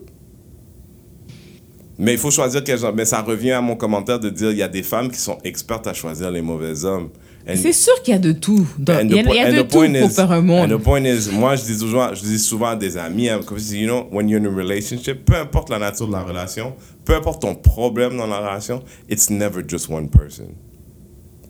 Mais 1.98 2.14
il 2.14 2.18
faut 2.18 2.32
choisir 2.32 2.64
quel 2.64 2.78
genre. 2.78 2.94
Mais 2.94 3.06
ça 3.06 3.22
revient 3.22 3.52
à 3.52 3.62
mon 3.62 3.76
commentaire 3.76 4.20
de 4.20 4.30
dire 4.30 4.52
il 4.52 4.58
y 4.58 4.64
a 4.64 4.68
des 4.68 4.84
femmes 4.84 5.10
qui 5.10 5.20
sont 5.20 5.38
expertes 5.44 5.88
à 5.88 5.94
choisir 5.94 6.32
les 6.32 6.42
mauvais 6.42 6.86
hommes. 6.86 7.10
And- 7.50 7.56
C'est 7.56 7.74
sûr 7.74 8.02
qu'il 8.04 8.14
y 8.14 8.18
a 8.18 8.20
de 8.20 8.32
tout. 8.32 8.68
dans- 8.78 8.94
And 8.96 9.06
Il 9.10 9.16
y 9.16 9.20
a, 9.20 9.22
il 9.22 9.26
y 9.36 9.40
a 9.40 9.44
point- 9.46 9.52
de 9.54 9.60
and 9.60 9.64
tout 9.64 9.68
point 9.70 9.94
pour 10.00 10.10
is- 10.10 10.14
faire 10.14 10.32
un 10.32 10.40
And 10.40 10.44
monde. 10.44 10.70
the 10.72 10.84
point 10.84 11.04
is, 11.06 11.30
moi, 11.32 11.56
je 11.56 11.64
dis 11.64 11.78
toujours, 11.80 12.14
je 12.14 12.22
dis 12.22 12.38
souvent 12.40 12.68
à 12.70 12.76
des 12.76 12.96
amis, 12.98 13.30
hein, 13.30 13.40
comme 13.46 13.58
dis, 13.58 13.80
you 13.80 13.88
know, 13.88 14.08
when 14.12 14.30
you're 14.30 14.42
in 14.42 14.46
a 14.46 14.50
relationship, 14.56 15.26
peu 15.26 15.36
importe 15.36 15.70
la 15.70 15.80
nature 15.80 16.08
de 16.08 16.12
la 16.14 16.22
relation, 16.24 16.74
peu 17.06 17.16
importe 17.16 17.42
ton 17.42 17.56
problème 17.56 18.18
dans 18.18 18.28
la 18.28 18.40
relation, 18.40 18.84
it's 19.10 19.30
never 19.30 19.64
just 19.68 19.90
one 19.90 20.10
person. 20.10 20.50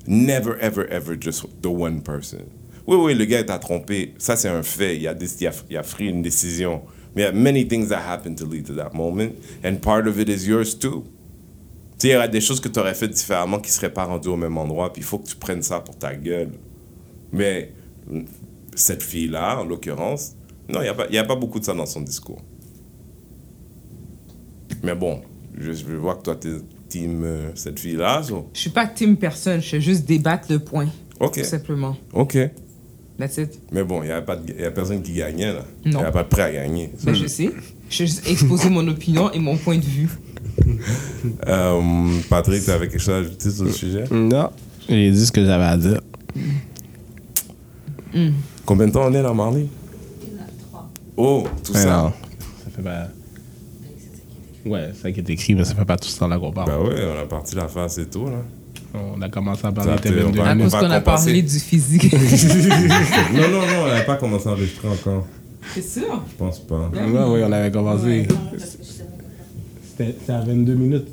Never, 0.08 0.56
ever, 0.62 0.88
ever 0.90 1.16
just 1.20 1.46
the 1.62 1.68
one 1.68 2.02
person. 2.02 2.46
Oui, 2.88 2.98
oui, 2.98 3.14
le 3.14 3.26
gars 3.26 3.44
t'a 3.44 3.60
trompé. 3.60 4.14
Ça, 4.18 4.36
c'est 4.36 4.50
un 4.50 4.64
fait. 4.64 4.98
Il 4.98 5.08
a, 5.08 5.14
des- 5.14 5.28
il, 5.42 5.48
a, 5.48 5.52
il 5.70 5.78
a 5.78 5.84
pris 5.84 6.08
une 6.08 6.22
décision. 6.24 6.82
Mais 7.16 7.24
il 7.24 7.26
y 7.26 7.28
a 7.28 7.32
many 7.32 7.68
things 7.68 7.90
that 7.90 8.00
happen 8.10 8.34
to 8.36 8.46
lead 8.46 8.66
to 8.66 8.74
that 8.76 8.92
moment. 8.94 9.32
And 9.64 9.76
part 9.82 10.08
of 10.08 10.20
it 10.20 10.30
is 10.30 10.48
yours 10.48 10.78
too. 10.78 11.04
Tu 12.00 12.08
sais, 12.08 12.14
il 12.14 12.14
y 12.14 12.16
aurait 12.16 12.30
des 12.30 12.40
choses 12.42 12.62
que 12.62 12.70
tu 12.70 12.80
aurais 12.80 12.94
faites 12.96 13.12
différemment 13.12 13.60
qui 13.60 13.70
ne 13.70 13.74
seraient 13.74 13.94
pas 13.94 14.06
rendues 14.06 14.30
au 14.30 14.38
même 14.38 14.58
endroit. 14.58 14.92
Puis 14.94 15.02
il 15.02 15.06
faut 15.06 15.20
que 15.20 15.28
tu 15.28 15.36
prennes 15.36 15.62
ça 15.62 15.82
pour 15.82 15.98
ta 15.98 16.16
gueule. 16.16 16.52
Mais 17.34 17.74
cette 18.74 19.04
fille-là, 19.04 19.60
en 19.60 19.66
l'occurrence, 19.66 20.34
non, 20.70 20.80
il 20.82 21.12
n'y 21.12 21.18
a, 21.18 21.22
a 21.22 21.26
pas 21.26 21.36
beaucoup 21.36 21.60
de 21.60 21.66
ça 21.66 21.74
dans 21.74 21.86
son 21.86 22.02
discours. 22.02 22.42
Mais 24.84 24.96
bon, 24.96 25.22
je, 25.58 25.74
je 25.74 25.96
vois 25.96 26.16
que 26.16 26.24
toi, 26.24 26.36
tu 26.36 26.48
es 26.50 26.60
team 26.88 27.24
euh, 27.24 27.52
cette 27.56 27.80
fille-là. 27.80 28.24
so- 28.24 28.50
Je 28.54 28.60
suis 28.62 28.70
pas 28.70 28.88
team 28.88 29.18
personne, 29.18 29.62
je 29.62 29.68
fais 29.70 29.82
juste 29.82 30.06
débattre 30.06 30.48
le 30.52 30.60
point. 30.60 30.88
Ok, 31.20 31.40
Tout 31.40 31.44
simplement. 31.44 31.98
ok. 32.14 32.38
That's 33.18 33.36
it. 33.38 33.60
Mais 33.74 33.84
bon, 33.84 34.02
il 34.02 34.06
n'y 34.06 34.12
a, 34.14 34.22
pas 34.22 34.38
de- 34.38 34.54
il 34.54 34.62
y 34.62 34.64
a 34.66 34.72
personne 34.72 35.02
qui 35.02 35.12
gagnait, 35.12 35.52
là. 35.54 35.66
Il 35.84 35.92
n'y 35.92 35.98
Non. 35.98 36.04
a 36.06 36.12
pas 36.12 36.24
de 36.24 36.30
prêt 36.30 36.44
à 36.44 36.52
gagner. 36.54 36.90
Ben, 37.04 37.14
je 37.14 37.28
sais. 37.28 37.52
Je 37.90 38.04
vais 38.04 38.08
juste 38.08 38.26
exposer 38.30 38.70
mon 38.70 38.88
opinion 38.88 39.30
et 39.34 39.40
mon 39.40 39.58
point 39.58 39.78
de 39.78 39.84
vue. 39.84 40.08
Euh, 41.48 42.20
Patrick, 42.30 42.64
tu 42.64 42.72
avais 42.72 42.88
quelque 42.88 43.02
chose 43.02 43.14
à 43.14 43.18
ajouter 43.18 43.50
sur 43.52 43.66
le 43.66 43.72
sujet? 43.72 44.04
Non, 44.12 44.50
j'ai 44.88 45.12
dit 45.12 45.26
ce 45.26 45.32
que 45.32 45.44
j'avais 45.44 45.64
à 45.66 45.78
dire. 45.78 46.00
Combien 48.66 48.88
de 48.88 48.92
temps 48.92 49.04
on 49.06 49.14
est 49.14 49.22
là, 49.22 49.34
Marley? 49.34 49.66
Il 50.24 50.30
y 50.36 50.40
en 50.40 50.44
a 50.44 50.48
trois. 50.70 50.90
Oh, 51.18 51.44
tout 51.64 51.74
Ouais, 51.74 51.80
ça. 51.80 51.98
non. 52.04 52.14
Ça 52.64 52.70
fait 52.76 52.82
pas. 52.82 53.08
Ouais, 54.66 54.90
c'est 54.94 55.02
ça 55.04 55.12
qui 55.12 55.20
est 55.20 55.30
écrit, 55.30 55.56
mais 55.56 55.64
ça 55.64 55.74
fait 55.76 55.86
pas 55.86 55.98
tout 55.98 56.08
ce 56.10 56.20
temps-là 56.20 56.38
qu'on 56.38 56.52
parle. 56.52 56.68
Bah 56.70 56.80
ouais, 56.80 56.96
on 57.16 57.22
a 57.22 57.26
parti 57.26 57.56
la 57.56 57.68
face 57.68 57.98
et 57.98 58.06
tout, 58.08 58.26
là. 58.26 58.42
On 58.94 59.22
a 59.22 59.30
commencé 59.30 59.66
à 59.66 59.72
parler 59.72 59.92
de 59.94 59.98
été- 60.00 60.10
22 60.10 60.40
on 60.40 60.44
va- 60.44 60.50
À 60.50 60.56
on 60.56 60.60
cause 60.60 60.72
va 60.72 60.80
qu'on 60.80 60.92
a 60.92 61.02
parlé 61.02 61.42
du 61.44 61.60
physique. 61.60 62.12
non, 62.14 63.42
non, 63.42 63.50
non, 63.62 63.84
on 63.84 63.88
n'avait 63.88 64.06
pas 64.06 64.16
commencé 64.16 64.48
à 64.50 64.52
enregistrer 64.54 64.88
encore. 64.90 65.28
C'est 65.74 65.88
sûr. 65.88 66.24
Je 66.32 66.36
pense 66.38 66.60
pas. 66.60 66.90
Ouais, 66.94 67.02
oui, 67.06 67.42
on 67.46 67.52
avait 67.52 67.72
commencé. 67.72 68.28
C'était 70.00 70.32
à 70.32 70.40
22 70.40 70.76
minutes. 70.76 71.08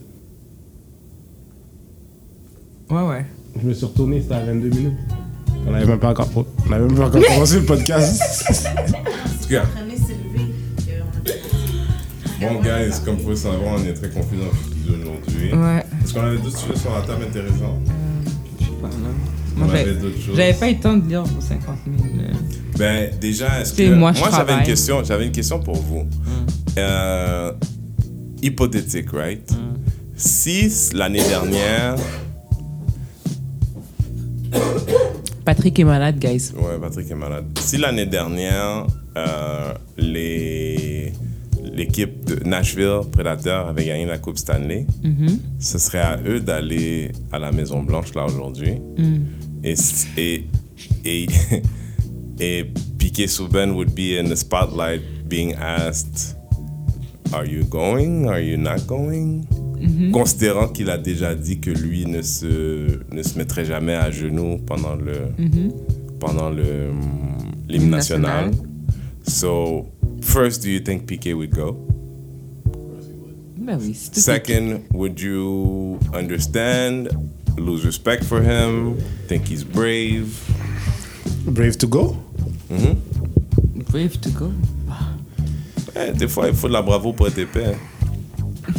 Ouais, 2.88 3.02
ouais. 3.02 3.26
Je 3.60 3.66
me 3.66 3.74
suis 3.74 3.84
retourné, 3.84 4.20
c'était 4.20 4.34
à 4.36 4.44
22 4.44 4.68
minutes. 4.68 4.92
On 5.66 5.74
avait 5.74 5.86
même 5.86 5.98
pas 5.98 6.10
encore, 6.10 6.28
on 6.36 6.72
avait 6.72 6.84
même 6.86 6.94
pas 6.94 7.06
encore 7.08 7.22
commencé 7.34 7.56
le 7.58 7.64
podcast. 7.66 8.22
Bon, 12.40 12.60
guys, 12.62 13.00
comme 13.04 13.16
vous 13.16 13.30
le 13.30 13.36
savez, 13.36 13.56
on 13.66 13.82
est 13.84 13.94
très 13.94 14.08
confiants 14.10 14.38
dans 14.38 14.44
le 14.44 14.72
studio 14.72 14.94
aujourd'hui. 15.02 15.52
Ouais. 15.54 15.84
Est-ce 16.04 16.14
qu'on 16.14 16.20
avait 16.20 16.38
d'autres 16.38 16.56
sujets 16.58 16.76
sur 16.76 16.92
la 16.94 17.00
table 17.00 17.24
intéressants 17.24 17.78
Je 18.60 18.64
sais 18.66 18.70
pas, 18.80 18.88
Moi, 19.56 19.68
j'avais- 19.74 19.94
d'autres 19.94 20.20
choses. 20.20 20.36
j'avais 20.36 20.52
pas 20.54 20.70
eu 20.70 20.74
le 20.74 20.80
temps 20.80 20.96
de 20.96 21.08
lire 21.08 21.24
pour 21.24 21.42
50 21.42 21.76
000. 21.86 22.08
euh. 22.20 22.32
Ben, 22.78 23.10
déjà, 23.20 23.62
est-ce 23.62 23.72
que. 23.74 23.92
moi, 23.94 24.12
j'avais 24.12 24.52
une 24.54 24.62
question, 24.62 25.02
j'avais 25.02 25.26
une 25.26 25.32
question 25.32 25.58
pour 25.58 25.74
vous. 25.74 26.04
Euh, 26.78 27.52
hypothétique, 28.42 29.10
right? 29.12 29.50
Si 30.16 30.68
l'année 30.94 31.22
dernière. 31.28 31.96
Patrick 35.44 35.78
est 35.78 35.84
malade, 35.84 36.18
guys. 36.18 36.52
Ouais, 36.56 36.78
Patrick 36.80 37.10
est 37.10 37.14
malade. 37.14 37.46
Si 37.60 37.76
l'année 37.76 38.06
dernière, 38.06 38.86
euh, 39.16 39.74
les. 39.96 41.12
L'équipe 41.74 42.24
de 42.24 42.42
Nashville 42.48 43.00
Predator 43.12 43.68
avait 43.68 43.84
gagné 43.84 44.06
la 44.06 44.16
Coupe 44.18 44.38
Stanley, 44.38 44.86
Mhm. 45.02 45.38
ce 45.58 45.78
serait 45.78 45.98
à 45.98 46.18
eux 46.24 46.40
d'aller 46.40 47.10
à 47.32 47.38
la 47.38 47.52
Maison 47.52 47.82
Blanche 47.82 48.14
là 48.14 48.24
aujourd'hui. 48.24 48.76
Mm. 48.96 49.16
Et, 49.64 49.74
et, 50.16 50.44
et, 51.04 51.26
et 52.40 52.64
Piquet 52.98 53.26
Souben 53.26 53.72
would 53.72 53.94
be 53.94 54.16
in 54.18 54.24
the 54.30 54.36
spotlight 54.36 55.02
being 55.28 55.54
asked, 55.60 56.35
Are 57.32 57.46
you 57.46 57.64
going? 57.64 58.28
Are 58.28 58.40
you 58.40 58.56
not 58.56 58.86
going? 58.86 59.46
Considérant 60.12 60.68
qu'il 60.68 60.90
a 60.90 60.98
déjà 60.98 61.34
dit 61.34 61.60
que 61.60 61.70
lui 61.70 62.06
ne 62.06 62.22
se, 62.22 62.98
ne 63.12 63.22
se 63.22 63.36
mettrait 63.38 63.64
jamais 63.64 63.94
à 63.94 64.10
genoux 64.10 64.58
pendant 64.66 64.94
le 64.94 65.32
pendant 66.18 66.48
le 66.50 66.90
hum, 66.90 67.52
l'hymne 67.68 67.90
national. 67.90 68.46
national. 68.50 68.66
So, 69.26 69.86
first, 70.22 70.62
do 70.62 70.70
you 70.70 70.80
think 70.80 71.06
Piquet 71.06 71.34
would 71.34 71.50
go? 71.50 71.76
Ben 73.58 73.78
oui, 73.80 73.94
c'est 73.94 74.12
tout. 74.12 74.20
Second, 74.20 74.80
would 74.94 75.20
you 75.20 75.98
understand, 76.14 77.08
lose 77.58 77.84
respect 77.84 78.24
for 78.24 78.40
him, 78.40 78.96
think 79.28 79.46
he's 79.48 79.64
brave? 79.64 80.38
Brave 81.46 81.76
to 81.78 81.86
go? 81.86 82.16
Brave 83.90 84.20
to 84.20 84.30
go. 84.30 84.52
Eh, 85.98 86.12
des 86.12 86.28
fois, 86.28 86.48
il 86.48 86.54
faut 86.54 86.68
de 86.68 86.72
la 86.74 86.82
bravo 86.82 87.12
pour 87.12 87.28
être 87.28 87.38
épais. 87.38 87.66
hein. 87.66 88.72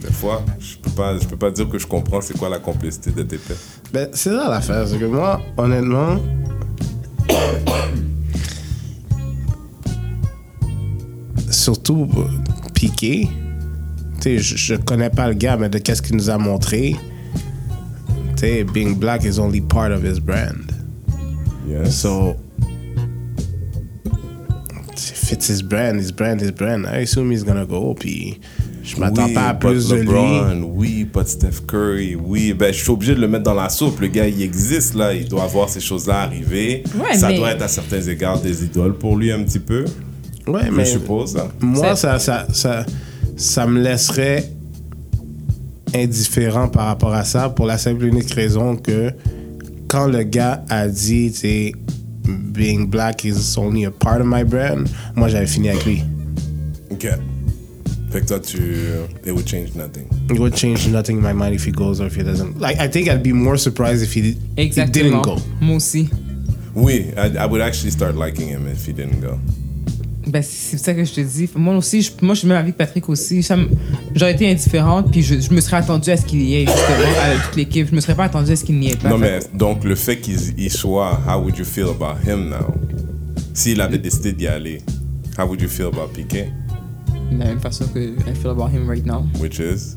Des 0.00 0.12
fois, 0.12 0.42
je 0.58 0.76
peux 0.76 0.90
pas, 0.90 1.18
je 1.18 1.26
peux 1.26 1.36
pas 1.36 1.50
dire 1.50 1.68
que 1.68 1.78
je 1.78 1.86
comprends 1.86 2.20
c'est 2.20 2.36
quoi 2.38 2.48
la 2.48 2.58
complexité 2.58 3.10
d'être 3.10 3.32
épais. 3.34 3.56
Ben, 3.92 4.08
c'est 4.12 4.30
ça 4.30 4.48
l'affaire, 4.48 4.86
c'est 4.88 4.98
que 4.98 5.04
moi, 5.04 5.40
honnêtement. 5.56 6.16
Surtout 11.50 12.08
Piqué. 12.74 13.28
Tu 14.20 14.22
sais, 14.22 14.38
je, 14.38 14.56
je 14.56 14.74
connais 14.76 15.10
pas 15.10 15.28
le 15.28 15.34
gars, 15.34 15.56
mais 15.56 15.68
de 15.68 15.78
qu'est-ce 15.78 16.02
qu'il 16.02 16.16
nous 16.16 16.30
a 16.30 16.38
montré. 16.38 16.94
Tu 18.36 18.40
sais, 18.40 18.64
being 18.64 18.94
black 18.94 19.24
is 19.24 19.38
only 19.38 19.60
part 19.60 19.92
of 19.92 20.02
his 20.04 20.18
brand. 20.20 20.72
Yes. 21.68 21.94
So. 21.96 22.36
If 24.98 25.32
it's 25.32 25.48
his 25.48 25.62
brand, 25.62 26.00
his 26.00 26.10
brand, 26.12 26.40
his 26.40 26.50
brand. 26.52 26.86
I 26.86 27.02
assume 27.02 27.30
he's 27.32 27.44
gonna 27.44 27.66
go. 27.66 27.94
Puis 27.98 28.38
je 28.82 28.96
m'attends 28.98 29.26
oui, 29.26 29.34
pas 29.34 29.48
à 29.48 29.54
plus 29.54 29.88
de 29.88 29.96
lui. 29.96 30.02
LeBron, 30.06 30.62
Oui, 30.74 31.04
pas 31.04 31.22
de 31.24 31.28
Steph 31.28 31.62
Curry. 31.66 32.14
Oui, 32.16 32.52
ben, 32.52 32.72
je 32.72 32.78
suis 32.82 32.90
obligé 32.90 33.14
de 33.14 33.20
le 33.20 33.28
mettre 33.28 33.44
dans 33.44 33.54
la 33.54 33.68
soupe. 33.68 34.00
Le 34.00 34.08
gars, 34.08 34.26
il 34.28 34.40
existe 34.42 34.94
là. 34.94 35.12
Il 35.14 35.28
doit 35.28 35.42
avoir 35.44 35.68
ces 35.68 35.80
choses-là 35.80 36.20
arriver. 36.22 36.84
Ouais, 36.98 37.16
ça 37.16 37.28
mais- 37.28 37.36
doit 37.36 37.50
être 37.52 37.62
à 37.62 37.68
certains 37.68 38.00
égards 38.02 38.40
des 38.40 38.64
idoles 38.64 38.94
pour 38.96 39.16
lui 39.16 39.30
un 39.32 39.42
petit 39.42 39.58
peu. 39.60 39.84
Ouais, 40.46 40.66
Je 40.66 40.70
mais 40.70 40.84
suppose. 40.84 41.36
hein. 41.36 41.48
Moi, 41.60 41.96
ça, 41.96 42.18
ça, 42.20 42.46
ça, 42.52 42.86
ça 43.36 43.66
me 43.66 43.80
laisserait 43.82 44.48
indifférent 45.94 46.68
par 46.68 46.86
rapport 46.86 47.14
à 47.14 47.24
ça 47.24 47.48
pour 47.48 47.66
la 47.66 47.78
simple 47.78 48.04
et 48.04 48.08
unique 48.08 48.32
raison 48.32 48.76
que 48.76 49.10
quand 49.88 50.06
le 50.06 50.22
gars 50.24 50.64
a 50.68 50.88
dit, 50.88 51.30
tu 51.32 51.38
sais, 51.38 51.72
being 52.26 52.86
black 52.88 53.24
is 53.24 53.56
only 53.58 53.84
a 53.84 53.90
part 53.90 54.20
of 54.20 54.26
my 54.26 54.42
brand, 54.44 54.88
moi 55.14 55.28
j'avais 55.28 55.46
fini 55.46 55.68
avec 55.70 55.84
lui. 55.86 56.02
Ok. 56.90 57.06
Fait 58.10 58.20
que 58.20 58.26
toi, 58.26 58.38
tu. 58.40 58.58
It 59.24 59.32
would 59.32 59.46
change 59.46 59.74
nothing. 59.74 60.06
It 60.30 60.38
would 60.38 60.54
change 60.54 60.86
nothing 60.88 61.16
in 61.18 61.22
my 61.22 61.32
mind 61.32 61.54
if 61.54 61.64
he 61.64 61.72
goes 61.72 62.00
or 62.00 62.06
if 62.06 62.14
he 62.14 62.22
doesn't. 62.22 62.58
Like, 62.60 62.78
I 62.78 62.88
think 62.88 63.08
I'd 63.08 63.22
be 63.22 63.32
more 63.32 63.56
surprised 63.56 64.02
if 64.02 64.12
he, 64.14 64.22
he 64.22 64.38
Exactement. 64.56 64.92
didn't 64.92 65.22
go. 65.22 65.38
Moi 65.60 65.76
aussi. 65.76 66.08
Oui, 66.74 67.12
I, 67.16 67.36
I 67.38 67.46
would 67.46 67.60
actually 67.60 67.90
start 67.90 68.14
liking 68.14 68.48
him 68.48 68.66
if 68.68 68.86
he 68.86 68.92
didn't 68.92 69.20
go. 69.20 69.38
Ben, 70.26 70.42
c'est 70.42 70.78
ça 70.78 70.92
que 70.92 71.04
je 71.04 71.12
te 71.12 71.20
dis. 71.20 71.48
Moi 71.54 71.76
aussi, 71.76 72.02
je, 72.02 72.10
moi, 72.20 72.34
je 72.34 72.40
suis 72.40 72.48
même 72.48 72.56
avec 72.56 72.76
Patrick 72.76 73.08
aussi. 73.08 73.46
J'aurais 74.14 74.32
été 74.32 74.50
indifférente, 74.50 75.10
puis 75.12 75.22
je, 75.22 75.38
je 75.40 75.52
me 75.52 75.60
serais 75.60 75.76
attendue 75.76 76.10
à 76.10 76.16
ce 76.16 76.26
qu'il 76.26 76.42
y 76.42 76.56
ait, 76.56 76.66
justement, 76.66 77.22
avec 77.22 77.42
toute 77.44 77.56
l'équipe. 77.56 77.88
Je 77.88 77.94
me 77.94 78.00
serais 78.00 78.16
pas 78.16 78.24
attendue 78.24 78.50
à 78.50 78.56
ce 78.56 78.64
qu'il 78.64 78.76
n'y 78.78 78.90
ait 78.90 78.96
pas. 78.96 79.08
Non, 79.08 79.18
mais 79.18 79.38
donc 79.54 79.84
le 79.84 79.94
fait 79.94 80.18
qu'il 80.18 80.36
il 80.58 80.70
soit, 80.70 81.20
how 81.28 81.38
would 81.40 81.56
you 81.56 81.64
feel 81.64 81.88
about 81.88 82.18
him 82.28 82.48
now? 82.50 82.74
S'il 83.54 83.80
avait 83.80 83.98
décidé 83.98 84.32
d'y 84.32 84.48
aller, 84.48 84.82
how 85.38 85.46
would 85.46 85.60
you 85.60 85.68
feel 85.68 85.86
about 85.86 86.08
Piqué? 86.12 86.46
que 87.30 87.34
De 87.34 87.38
la 87.38 87.46
même 87.46 87.60
façon 87.60 87.86
que 87.86 87.98
I 88.00 88.34
feel 88.34 88.50
about 88.50 88.68
him 88.68 88.88
right 88.88 89.06
now. 89.06 89.24
Which 89.40 89.60
is? 89.60 89.96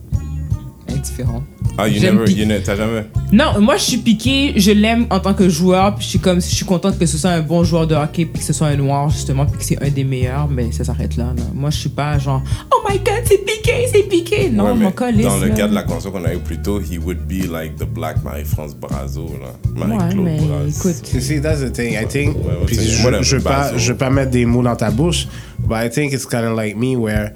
Indifférent. 0.90 1.44
Ah, 1.78 1.88
you 1.88 2.00
J'aime 2.02 2.16
never, 2.16 2.26
Pi- 2.26 2.34
you 2.40 2.46
ne, 2.46 2.58
t'as 2.60 2.76
jamais? 2.76 3.06
Non, 3.32 3.60
moi, 3.62 3.78
je 3.78 3.84
suis 3.84 3.98
piqué. 3.98 4.54
Je 4.58 4.72
l'aime 4.72 5.06
en 5.10 5.20
tant 5.20 5.34
que 5.34 5.48
joueur. 5.48 5.96
Puis 5.96 6.04
je 6.06 6.10
suis 6.10 6.20
comme, 6.20 6.42
je 6.42 6.48
suis 6.48 6.66
contente 6.66 6.98
que 7.00 7.06
ce 7.06 7.18
soit 7.18 7.30
un 7.32 7.42
bon 7.42 7.64
joueur 7.64 7.88
de 7.88 7.96
hockey, 7.96 8.26
puis 8.26 8.40
que 8.40 8.46
ce 8.46 8.52
soit 8.54 8.68
un 8.68 8.76
noir, 8.76 9.10
justement, 9.10 9.46
puis 9.46 9.58
que 9.60 9.64
c'est 9.64 9.82
un 9.82 9.90
des 9.90 10.04
meilleurs. 10.04 10.48
Mais 10.50 10.72
ça 10.72 10.84
s'arrête 10.84 11.16
là, 11.16 11.34
là. 11.36 11.44
Moi, 11.54 11.70
je 11.70 11.78
suis 11.78 11.90
pas 11.90 12.18
genre, 12.20 12.42
oh 12.74 12.86
my 12.90 12.98
god, 12.98 13.22
c'est 13.26 13.46
piqué, 13.46 13.88
c'est 13.94 14.10
piqué. 14.10 14.50
Non, 14.50 14.66
Ouais, 14.66 14.74
mais 14.76 14.84
mon 14.86 14.92
colis. 14.92 15.24
Dans 15.24 15.38
le 15.38 15.48
là. 15.48 15.56
cas 15.56 15.68
de 15.68 15.74
la 15.76 15.84
conversation 15.84 16.12
qu'on 16.12 16.26
a 16.26 16.34
eu 16.34 16.40
plus 16.40 16.62
tôt, 16.62 16.82
he 16.82 16.98
would 16.98 17.20
be 17.28 17.50
like 17.50 17.76
the 17.78 17.86
black 17.86 18.24
Marie-France 18.24 18.76
Brazo, 18.76 19.28
là. 19.42 19.54
Ouais, 19.82 19.88
Marie-Claude 19.88 20.26
mais 20.26 20.38
Brazo. 20.38 20.90
écoute. 20.90 21.14
You 21.14 21.22
see, 21.22 21.40
that's 21.42 21.62
the 21.62 21.72
thing. 21.72 21.94
I 21.94 22.06
think, 22.08 22.36
Ouais, 22.36 22.44
ouais, 22.44 22.66
puis 22.66 22.76
c'est- 22.76 22.84
je, 22.84 23.04
whatever, 23.06 23.24
je 23.24 23.36
veux 23.38 23.42
pas, 23.44 23.78
je 23.78 23.92
veux 23.92 23.98
pas 23.98 24.10
mettre 24.10 24.32
des 24.32 24.46
mots 24.46 24.64
dans 24.64 24.76
ta 24.76 24.90
bouche, 24.92 25.28
but 25.60 25.78
I 25.82 25.90
think 25.90 26.12
it's 26.14 26.26
kind 26.26 26.44
of 26.46 26.58
like 26.58 26.76
me 26.76 26.96
where 26.98 27.34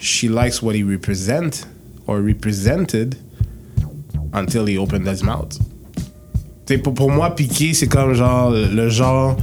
she 0.00 0.24
likes 0.24 0.62
what 0.62 0.72
he 0.74 0.82
represent 0.82 1.66
or 2.06 2.20
represented 2.20 3.16
until 4.32 4.66
he 4.66 4.78
opened 4.78 5.06
his 5.06 5.22
mouth. 5.22 5.58
T'sais, 6.64 6.78
pour, 6.78 6.94
pour 6.94 7.10
moi, 7.10 7.34
Piqué, 7.34 7.74
c'est 7.74 7.88
comme 7.88 8.14
genre 8.14 8.50
le 8.50 8.88
genre, 8.88 9.36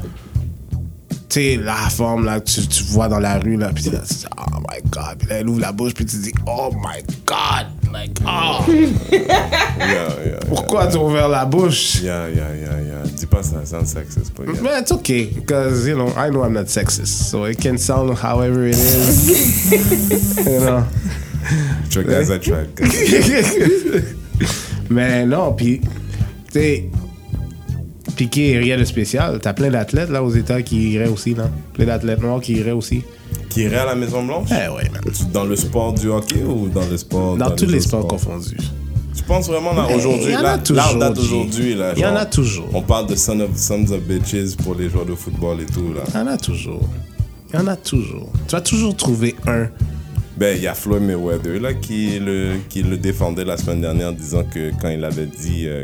tu 1.30 1.42
sais, 1.42 1.56
la 1.58 1.76
forme 1.90 2.26
là, 2.26 2.40
que 2.40 2.50
tu, 2.50 2.66
tu 2.68 2.84
vois 2.86 3.08
dans 3.08 3.20
la 3.20 3.40
rue 3.40 3.58
là, 3.58 3.72
puis 3.74 3.86
là, 3.86 4.00
tu 4.08 4.14
dis, 4.14 4.26
oh 4.38 4.60
my 4.60 4.82
god, 4.90 5.18
puis 5.20 5.28
là, 5.28 5.36
elle 5.40 5.50
ouvre 5.50 5.60
la 5.60 5.72
bouche, 5.72 5.94
puis 5.94 6.06
tu 6.06 6.16
dis, 6.18 6.32
oh 6.48 6.72
my 6.76 7.04
god, 7.26 7.68
like, 7.92 8.18
oh, 8.26 8.64
Yeah, 9.12 10.08
yeah, 10.26 10.40
pourquoi 10.48 10.88
tu 10.88 10.98
as 10.98 11.02
ouvert 11.02 11.28
la 11.28 11.46
bouche? 11.46 12.02
Yeah, 12.02 12.30
yeah, 12.30 12.56
yeah, 12.56 12.82
yeah. 12.82 13.04
Dis 13.16 13.26
pas 13.26 13.44
ça, 13.44 13.66
sound 13.66 13.86
sexist, 13.86 14.34
but 14.36 14.48
yeah. 14.48 14.62
But 14.62 14.82
it's 14.82 14.92
okay 14.92 15.26
because 15.26 15.88
you 15.88 15.96
know 15.96 16.08
I 16.16 16.30
know 16.30 16.44
I'm 16.44 16.54
not 16.54 16.68
sexist, 16.68 17.30
so 17.30 17.46
it 17.46 17.60
can 17.60 17.78
sound 17.78 18.18
however 18.18 18.68
it 18.68 18.76
is. 18.76 19.72
you 20.46 20.60
know? 20.60 20.86
Check 21.90 22.08
as 22.10 22.30
I 22.30 22.40
tried. 22.40 22.70
Mais 24.90 25.26
non, 25.26 25.54
puis 25.54 25.82
tu 26.52 26.60
sais, 26.60 26.90
Piqué, 28.16 28.58
rien 28.58 28.78
de 28.78 28.84
spécial. 28.84 29.40
T'as 29.42 29.54
plein 29.54 29.70
d'athlètes 29.70 30.10
là 30.10 30.22
aux 30.22 30.32
États 30.32 30.62
qui 30.62 30.92
iraient 30.92 31.08
aussi 31.08 31.36
là, 31.36 31.50
plein 31.74 31.86
d'athlètes 31.86 32.22
noirs 32.22 32.42
qui 32.42 32.54
iraient 32.54 32.72
aussi. 32.72 33.02
Qui 33.50 33.62
irait 33.62 33.78
à 33.78 33.86
la 33.86 33.96
Maison 33.96 34.26
Blanche? 34.26 34.50
Eh 34.52 34.68
ouais, 34.68 34.90
man. 34.92 35.02
Dans 35.32 35.46
le 35.46 35.56
sport 35.56 35.94
du 35.94 36.10
hockey 36.10 36.44
ou 36.44 36.68
dans 36.68 36.86
le 36.86 36.98
sport 36.98 37.38
Dans, 37.38 37.52
tous 37.52 37.66
les 37.68 37.80
sports 37.80 38.08
confondus. 38.08 38.58
Tu 39.16 39.24
penses 39.24 39.48
vraiment 39.48 39.74
là 39.74 39.88
aujourd'hui 39.96 40.28
il 40.28 40.34
y 40.34 40.36
en 40.36 40.44
a 40.44 40.58
là, 40.58 40.86
on 40.94 40.98
date 40.98 41.16
G. 41.16 41.22
aujourd'hui 41.22 41.76
là. 41.76 41.94
Il 41.96 42.02
y 42.02 42.06
en 42.06 42.16
a 42.16 42.26
toujours. 42.26 42.68
On 42.74 42.82
parle 42.82 43.08
de 43.08 43.16
son 43.16 43.40
of, 43.40 43.56
sons 43.56 43.90
of 43.92 44.02
bitches 44.02 44.56
pour 44.58 44.76
les 44.76 44.90
joueurs 44.90 45.06
de 45.06 45.16
football 45.16 45.62
et 45.62 45.66
tout 45.66 45.94
là. 45.94 46.02
Il 46.08 46.16
y 46.16 46.18
en 46.18 46.28
a 46.28 46.38
toujours. 46.38 46.90
Il 47.54 47.60
y 47.60 47.64
en 47.64 47.68
a 47.68 47.76
toujours. 47.76 48.32
Tu 48.48 48.56
vas 48.56 48.62
toujours 48.62 48.96
trouver 48.96 49.36
un. 49.48 49.68
Ben, 50.40 50.56
il 50.56 50.64
y 50.64 50.68
a 50.68 50.74
Floyd 50.74 51.02
Mayweather 51.04 51.60
là, 51.60 51.74
qui, 51.74 52.18
le, 52.18 52.54
qui 52.70 52.82
le 52.82 52.96
défendait 52.98 53.44
la 53.44 53.58
semaine 53.58 53.82
dernière 53.82 54.10
en 54.10 54.14
disant 54.14 54.44
que 54.44 54.72
quand 54.82 54.88
il 54.88 55.04
avait 55.04 55.26
dit 55.26 55.66
euh, 55.68 55.84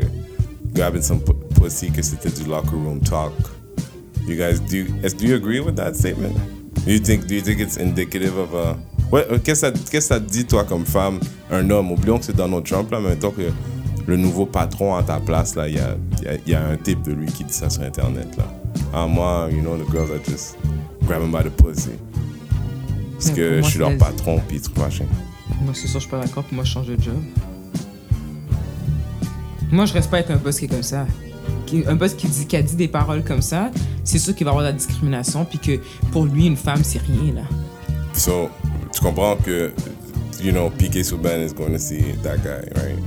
grabbing 0.74 1.02
some 1.02 1.20
pu- 1.20 1.34
pussy, 1.60 1.90
que 1.90 2.00
c'était 2.00 2.30
du 2.30 2.48
locker 2.48 2.70
room 2.70 3.00
talk. 3.00 3.32
You 4.26 4.34
guys, 4.36 4.58
do 4.60 4.84
do 5.18 5.26
you 5.26 5.34
agree 5.36 5.60
with 5.60 5.74
that 5.76 5.92
statement? 5.94 6.34
You 6.86 6.98
think, 6.98 7.26
do 7.26 7.34
you 7.34 7.42
think 7.42 7.60
it's 7.60 7.76
indicative 7.78 8.36
of 8.38 8.54
a... 8.54 8.76
Ouais, 9.12 9.26
euh, 9.30 9.38
qu'est-ce 9.44 9.66
que 9.90 10.00
ça- 10.00 10.18
te 10.20 10.24
dit, 10.30 10.46
toi, 10.46 10.64
comme 10.64 10.86
femme, 10.86 11.20
un 11.50 11.68
homme? 11.70 11.92
Oublions 11.92 12.18
que 12.18 12.24
c'est 12.24 12.36
Donald 12.36 12.64
Trump, 12.64 12.90
là, 12.90 12.98
mais 13.00 13.10
mettons 13.10 13.32
que 13.32 13.50
le 14.06 14.16
nouveau 14.16 14.46
patron 14.46 14.94
à 14.96 15.02
ta 15.02 15.20
place, 15.20 15.54
là, 15.54 15.68
il 15.68 15.74
y 15.74 15.78
a, 15.78 15.96
y 16.46 16.54
a 16.54 16.66
un 16.66 16.76
type 16.76 17.02
de 17.02 17.12
lui 17.12 17.26
qui 17.26 17.44
dit 17.44 17.52
ça 17.52 17.68
sur 17.68 17.82
Internet, 17.82 18.28
là. 18.38 18.44
Ah, 18.94 19.06
moi, 19.06 19.48
you 19.52 19.60
know, 19.60 19.76
the 19.76 19.88
girls 19.92 20.10
are 20.10 20.20
just 20.26 20.56
grabbing 21.06 21.30
by 21.30 21.42
the 21.44 21.50
pussy. 21.50 21.90
Parce 23.18 23.28
Mais 23.28 23.34
que 23.34 23.58
pour 23.58 23.64
je 23.66 23.70
suis 23.70 23.78
leur 23.78 23.96
patron, 23.98 24.40
puis 24.46 24.60
truc 24.60 24.76
machin. 24.78 25.04
Moi, 25.62 25.72
c'est 25.74 25.86
sûr, 25.86 25.94
je 25.94 26.00
suis 26.00 26.10
pas 26.10 26.20
d'accord, 26.20 26.44
puis 26.44 26.54
moi, 26.54 26.64
je 26.64 26.70
change 26.72 26.86
de 26.86 27.00
job. 27.00 27.14
Moi, 29.70 29.86
je 29.86 29.92
reste 29.92 30.10
pas 30.10 30.18
avec 30.18 30.30
un 30.30 30.36
boss 30.36 30.58
qui 30.58 30.66
est 30.66 30.68
comme 30.68 30.82
ça. 30.82 31.06
Un 31.86 31.94
boss 31.96 32.14
qui, 32.14 32.28
dit, 32.28 32.46
qui 32.46 32.56
a 32.56 32.62
dit 32.62 32.76
des 32.76 32.88
paroles 32.88 33.24
comme 33.24 33.42
ça, 33.42 33.70
c'est 34.04 34.18
sûr 34.18 34.34
qu'il 34.34 34.44
va 34.44 34.50
y 34.50 34.52
avoir 34.52 34.64
de 34.64 34.70
la 34.70 34.76
discrimination, 34.76 35.44
puis 35.44 35.58
que 35.58 35.80
pour 36.12 36.24
lui, 36.24 36.46
une 36.46 36.56
femme, 36.56 36.84
c'est 36.84 37.00
rien, 37.00 37.34
là. 37.34 37.42
So, 38.12 38.48
tu 38.94 39.00
comprends 39.00 39.36
que, 39.36 39.72
you 40.42 40.52
know, 40.52 40.70
Piqué 40.70 41.02
Souban 41.02 41.40
is 41.44 41.52
going 41.52 41.72
to 41.72 41.78
see 41.78 42.14
that 42.22 42.36
guy, 42.38 42.68
right? 42.80 42.98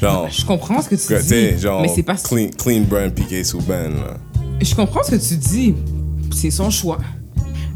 Genre, 0.00 0.28
Je 0.30 0.44
comprends 0.44 0.82
ce 0.82 0.88
que 0.88 0.94
tu 0.96 1.06
que, 1.08 1.20
dis. 1.54 1.58
genre, 1.60 1.82
mais 1.82 1.88
c'est 1.94 2.02
pas. 2.02 2.16
clean, 2.16 2.48
clean 2.56 2.82
brand 2.82 3.12
Piqué 3.12 3.44
Souban, 3.44 3.90
là. 3.90 4.16
Je 4.60 4.74
comprends 4.74 5.02
ce 5.04 5.12
que 5.12 5.16
tu 5.28 5.36
dis. 5.36 5.74
C'est 6.34 6.50
son 6.50 6.70
choix. 6.70 6.98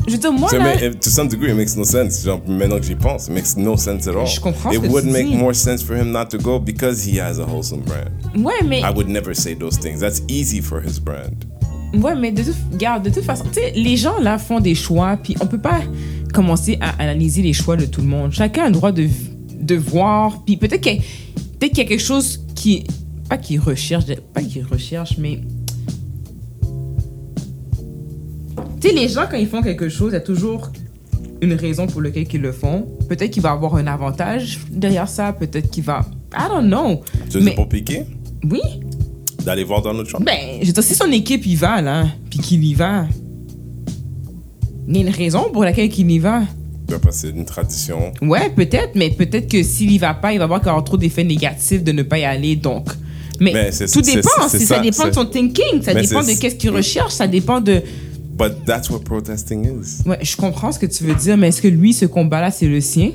Je 0.08 0.28
moi, 0.28 0.48
So, 0.50 0.58
là. 0.58 0.74
mais, 0.80 0.90
to 0.90 1.10
some 1.10 1.28
degree, 1.28 1.50
it 1.50 1.56
makes 1.56 1.76
no 1.76 1.84
sense. 1.84 2.24
Genre, 2.24 2.40
maintenant 2.48 2.78
que 2.78 2.84
j'y 2.86 2.94
pense, 2.96 3.28
it 3.28 3.32
makes 3.34 3.56
no 3.56 3.76
sense 3.76 4.06
at 4.08 4.14
all. 4.16 4.26
Je 4.26 4.40
comprends 4.40 4.70
It 4.72 4.80
ce 4.82 4.86
que 4.86 4.92
would 4.92 5.04
make 5.04 5.28
dis. 5.28 5.36
more 5.36 5.54
sense 5.54 5.82
for 5.82 5.96
him 5.96 6.10
not 6.10 6.26
to 6.30 6.38
go 6.38 6.58
because 6.58 7.04
he 7.06 7.18
has 7.20 7.38
a 7.38 7.44
wholesome 7.44 7.82
brand. 7.82 8.10
Ouais, 8.44 8.62
mais. 8.66 8.80
I 8.80 8.90
would 8.94 9.08
never 9.08 9.34
say 9.34 9.54
those 9.54 9.78
things. 9.78 10.00
That's 10.00 10.22
easy 10.28 10.60
for 10.60 10.80
his 10.82 10.98
brand. 10.98 11.44
Ouais, 11.94 12.14
mais 12.14 12.32
de 12.32 12.42
toute, 12.42 12.56
regarde, 12.72 13.04
de 13.04 13.10
toute 13.10 13.24
façon, 13.24 13.44
tu 13.52 13.60
sais, 13.60 13.72
les 13.76 13.96
gens 13.96 14.18
là 14.18 14.38
font 14.38 14.60
des 14.60 14.74
choix, 14.74 15.18
puis 15.22 15.36
on 15.40 15.46
peut 15.46 15.60
pas 15.60 15.80
commencer 16.32 16.78
à 16.80 16.90
analyser 17.02 17.42
les 17.42 17.52
choix 17.52 17.76
de 17.76 17.84
tout 17.84 18.00
le 18.00 18.06
monde. 18.08 18.32
Chacun 18.32 18.64
a 18.64 18.66
le 18.68 18.72
droit 18.72 18.92
de, 18.92 19.06
de 19.60 19.74
voir, 19.76 20.42
puis 20.44 20.56
peut-être 20.56 20.80
qu'il 20.80 20.94
y, 20.94 21.66
y 21.66 21.80
a 21.80 21.84
quelque 21.84 21.98
chose 21.98 22.40
qui. 22.54 22.84
Pas 23.28 23.36
qu'il 23.38 23.60
recherche, 23.60 24.04
pas 24.34 24.42
qu'il 24.42 24.64
recherche, 24.64 25.16
mais. 25.18 25.40
Tu 28.82 28.88
sais, 28.88 28.94
les 28.94 29.08
gens, 29.08 29.26
quand 29.30 29.36
ils 29.36 29.46
font 29.46 29.62
quelque 29.62 29.88
chose, 29.88 30.10
il 30.10 30.14
y 30.14 30.16
a 30.16 30.20
toujours 30.20 30.70
une 31.40 31.52
raison 31.54 31.86
pour 31.86 32.02
laquelle 32.02 32.26
ils 32.32 32.40
le 32.40 32.50
font. 32.52 32.86
Peut-être 33.08 33.30
qu'il 33.30 33.42
va 33.42 33.52
avoir 33.52 33.76
un 33.76 33.86
avantage 33.86 34.58
derrière 34.70 35.08
ça, 35.08 35.32
peut-être 35.32 35.70
qu'il 35.70 35.84
va. 35.84 36.04
I 36.36 36.48
don't 36.48 36.66
know. 36.66 37.00
Tu 37.30 37.40
Mais- 37.40 37.54
pour 37.54 37.68
Piqué? 37.68 38.02
Oui, 38.50 38.60
D'aller 39.44 39.62
voir 39.64 39.82
Donald 39.82 40.06
Trump? 40.08 40.24
ben, 40.26 40.58
je 40.60 40.66
veux 40.66 40.72
dire, 40.72 40.82
si 40.82 40.94
son 40.94 41.10
équipe 41.12 41.46
y 41.46 41.54
va, 41.54 41.80
là, 41.80 42.06
puis 42.28 42.40
qu'il 42.40 42.64
y 42.64 42.74
va, 42.74 43.06
il 44.88 44.96
y 44.96 44.98
a 44.98 45.02
une 45.02 45.10
raison 45.14 45.44
pour 45.52 45.62
laquelle 45.64 45.90
il 45.96 46.10
y 46.10 46.18
va. 46.18 46.40
Ben, 46.88 46.98
parce 47.00 47.22
que 47.22 47.28
c'est 47.28 47.30
une 47.36 47.44
tradition. 47.44 48.12
Ouais, 48.20 48.50
peut-être, 48.50 48.90
mais 48.96 49.10
peut-être 49.10 49.48
que 49.48 49.62
s'il 49.62 49.92
y 49.92 49.98
va 49.98 50.14
pas, 50.14 50.32
il 50.32 50.38
va 50.38 50.44
avoir 50.44 50.60
qu'il 50.60 50.68
y 50.68 50.72
aura 50.72 50.82
trop 50.82 50.96
d'effets 50.96 51.24
négatifs 51.24 51.82
de 51.84 51.92
ne 51.92 52.02
pas 52.02 52.18
y 52.18 52.24
aller, 52.24 52.56
donc. 52.56 52.88
Mais, 53.40 53.52
Mais 53.52 53.72
c'est- 53.72 53.92
tout 53.92 54.02
dépend, 54.02 54.28
ça, 54.48 54.58
ça, 54.58 54.80
dépend 54.80 55.08
de 55.08 55.12
son 55.12 55.24
thinking, 55.24 55.82
ça 55.82 55.94
Mais 55.94 56.02
dépend 56.02 56.20
de 56.22 56.38
qu'est-ce 56.38 56.54
qu'il 56.56 56.70
recherche, 56.70 57.12
ça 57.14 57.26
dépend 57.26 57.60
de... 57.60 57.80
But 58.34 58.64
that's 58.64 58.88
what 58.90 59.00
protesting 59.04 59.64
is. 59.64 60.02
Ouais, 60.08 60.18
je 60.22 60.36
comprends 60.36 60.72
ce 60.72 60.78
que 60.78 60.86
tu 60.86 61.04
veux 61.04 61.14
dire, 61.14 61.36
mais 61.36 61.48
est-ce 61.48 61.60
que 61.62 61.68
lui, 61.68 61.92
ce 61.92 62.06
combat-là, 62.06 62.50
c'est 62.50 62.66
le 62.66 62.80
sien? 62.80 63.10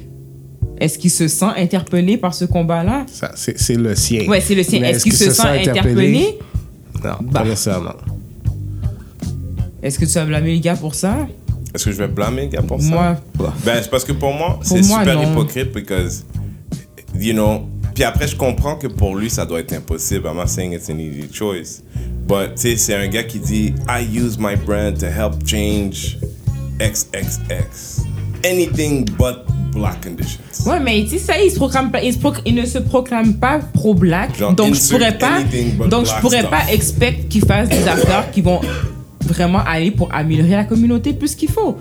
Est-ce 0.80 1.00
qu'il 1.00 1.10
se 1.10 1.28
sent 1.28 1.48
interpellé 1.58 2.18
par 2.18 2.34
ce 2.36 2.46
combat-là? 2.46 3.06
C'est 3.36 3.76
le 3.76 3.96
sien. 3.96 4.28
Ouais, 4.28 4.42
c'est 4.42 4.54
le 4.56 4.62
sien. 4.64 4.84
Est-ce 4.84 5.04
qu'il 5.04 5.12
que 5.12 5.18
se 5.18 5.32
sent 5.32 5.48
interpellé? 5.68 6.38
Non, 7.04 7.12
Bah. 7.22 7.42
pas 7.42 7.44
nécessairement. 7.46 7.94
Est-ce 9.82 9.98
que 10.00 10.06
tu 10.06 10.12
vas 10.14 10.26
blâmer 10.26 10.54
le 10.56 10.60
gars 10.62 10.76
pour 10.76 10.94
ça? 10.96 11.28
Est-ce 11.74 11.86
que 11.86 11.92
je 11.92 11.98
vais 11.98 12.08
blâmer 12.08 12.44
le 12.44 12.50
gars 12.50 12.62
pour 12.62 12.82
ça? 12.82 12.88
Moi. 12.90 13.18
Ben, 13.66 13.80
c'est 13.82 13.90
parce 13.90 14.04
que 14.06 14.12
pour 14.14 14.34
moi, 14.34 14.60
c'est 14.64 14.84
super 14.84 15.16
non. 15.16 15.32
hypocrite 15.32 15.72
because, 15.74 16.26
you 17.16 17.34
know, 17.34 17.68
puis 17.98 18.04
après, 18.04 18.28
je 18.28 18.36
comprends 18.36 18.76
que 18.76 18.86
pour 18.86 19.16
lui, 19.16 19.28
ça 19.28 19.44
doit 19.44 19.60
être 19.60 19.74
impossible. 19.74 20.28
I'm 20.28 20.38
not 20.38 20.46
saying 20.46 20.72
it's 20.72 20.88
an 20.88 21.00
easy 21.00 21.28
choice. 21.34 21.82
But, 22.28 22.54
tu 22.54 22.62
sais, 22.62 22.76
c'est 22.76 22.94
un 22.94 23.08
gars 23.08 23.24
qui 23.24 23.40
dit, 23.40 23.74
I 23.90 24.04
use 24.04 24.38
my 24.38 24.56
brand 24.56 25.00
to 25.00 25.08
help 25.08 25.34
change 25.48 26.20
XXX. 26.80 28.04
Anything 28.46 29.04
but 29.18 29.38
black 29.74 30.04
conditions. 30.04 30.44
Ouais, 30.68 30.80
mais 30.80 31.06
tu 31.06 31.18
sais, 31.18 31.18
ça, 31.18 31.42
il, 31.42 31.50
se 31.50 31.56
proclame 31.56 31.92
il, 32.04 32.14
se 32.14 32.20
proc- 32.20 32.44
il 32.46 32.54
ne 32.54 32.68
se 32.68 32.78
proclame 32.78 33.34
pas 33.40 33.62
pro-black. 33.74 34.38
Donc, 34.56 34.76
je 34.76 34.90
pourrais 34.92 35.18
pas, 35.18 35.40
donc 35.90 36.06
je 36.06 36.22
pourrais 36.22 36.42
stuff. 36.42 36.52
pas 36.52 36.72
expect 36.72 37.28
qu'il 37.30 37.46
fasse 37.46 37.68
des 37.68 37.88
affaires 37.88 38.30
qui 38.30 38.42
vont 38.42 38.62
vraiment 39.22 39.64
aller 39.66 39.90
pour 39.90 40.14
améliorer 40.14 40.52
la 40.52 40.66
communauté 40.66 41.14
plus 41.14 41.34
qu'il 41.34 41.50
faut. 41.50 41.76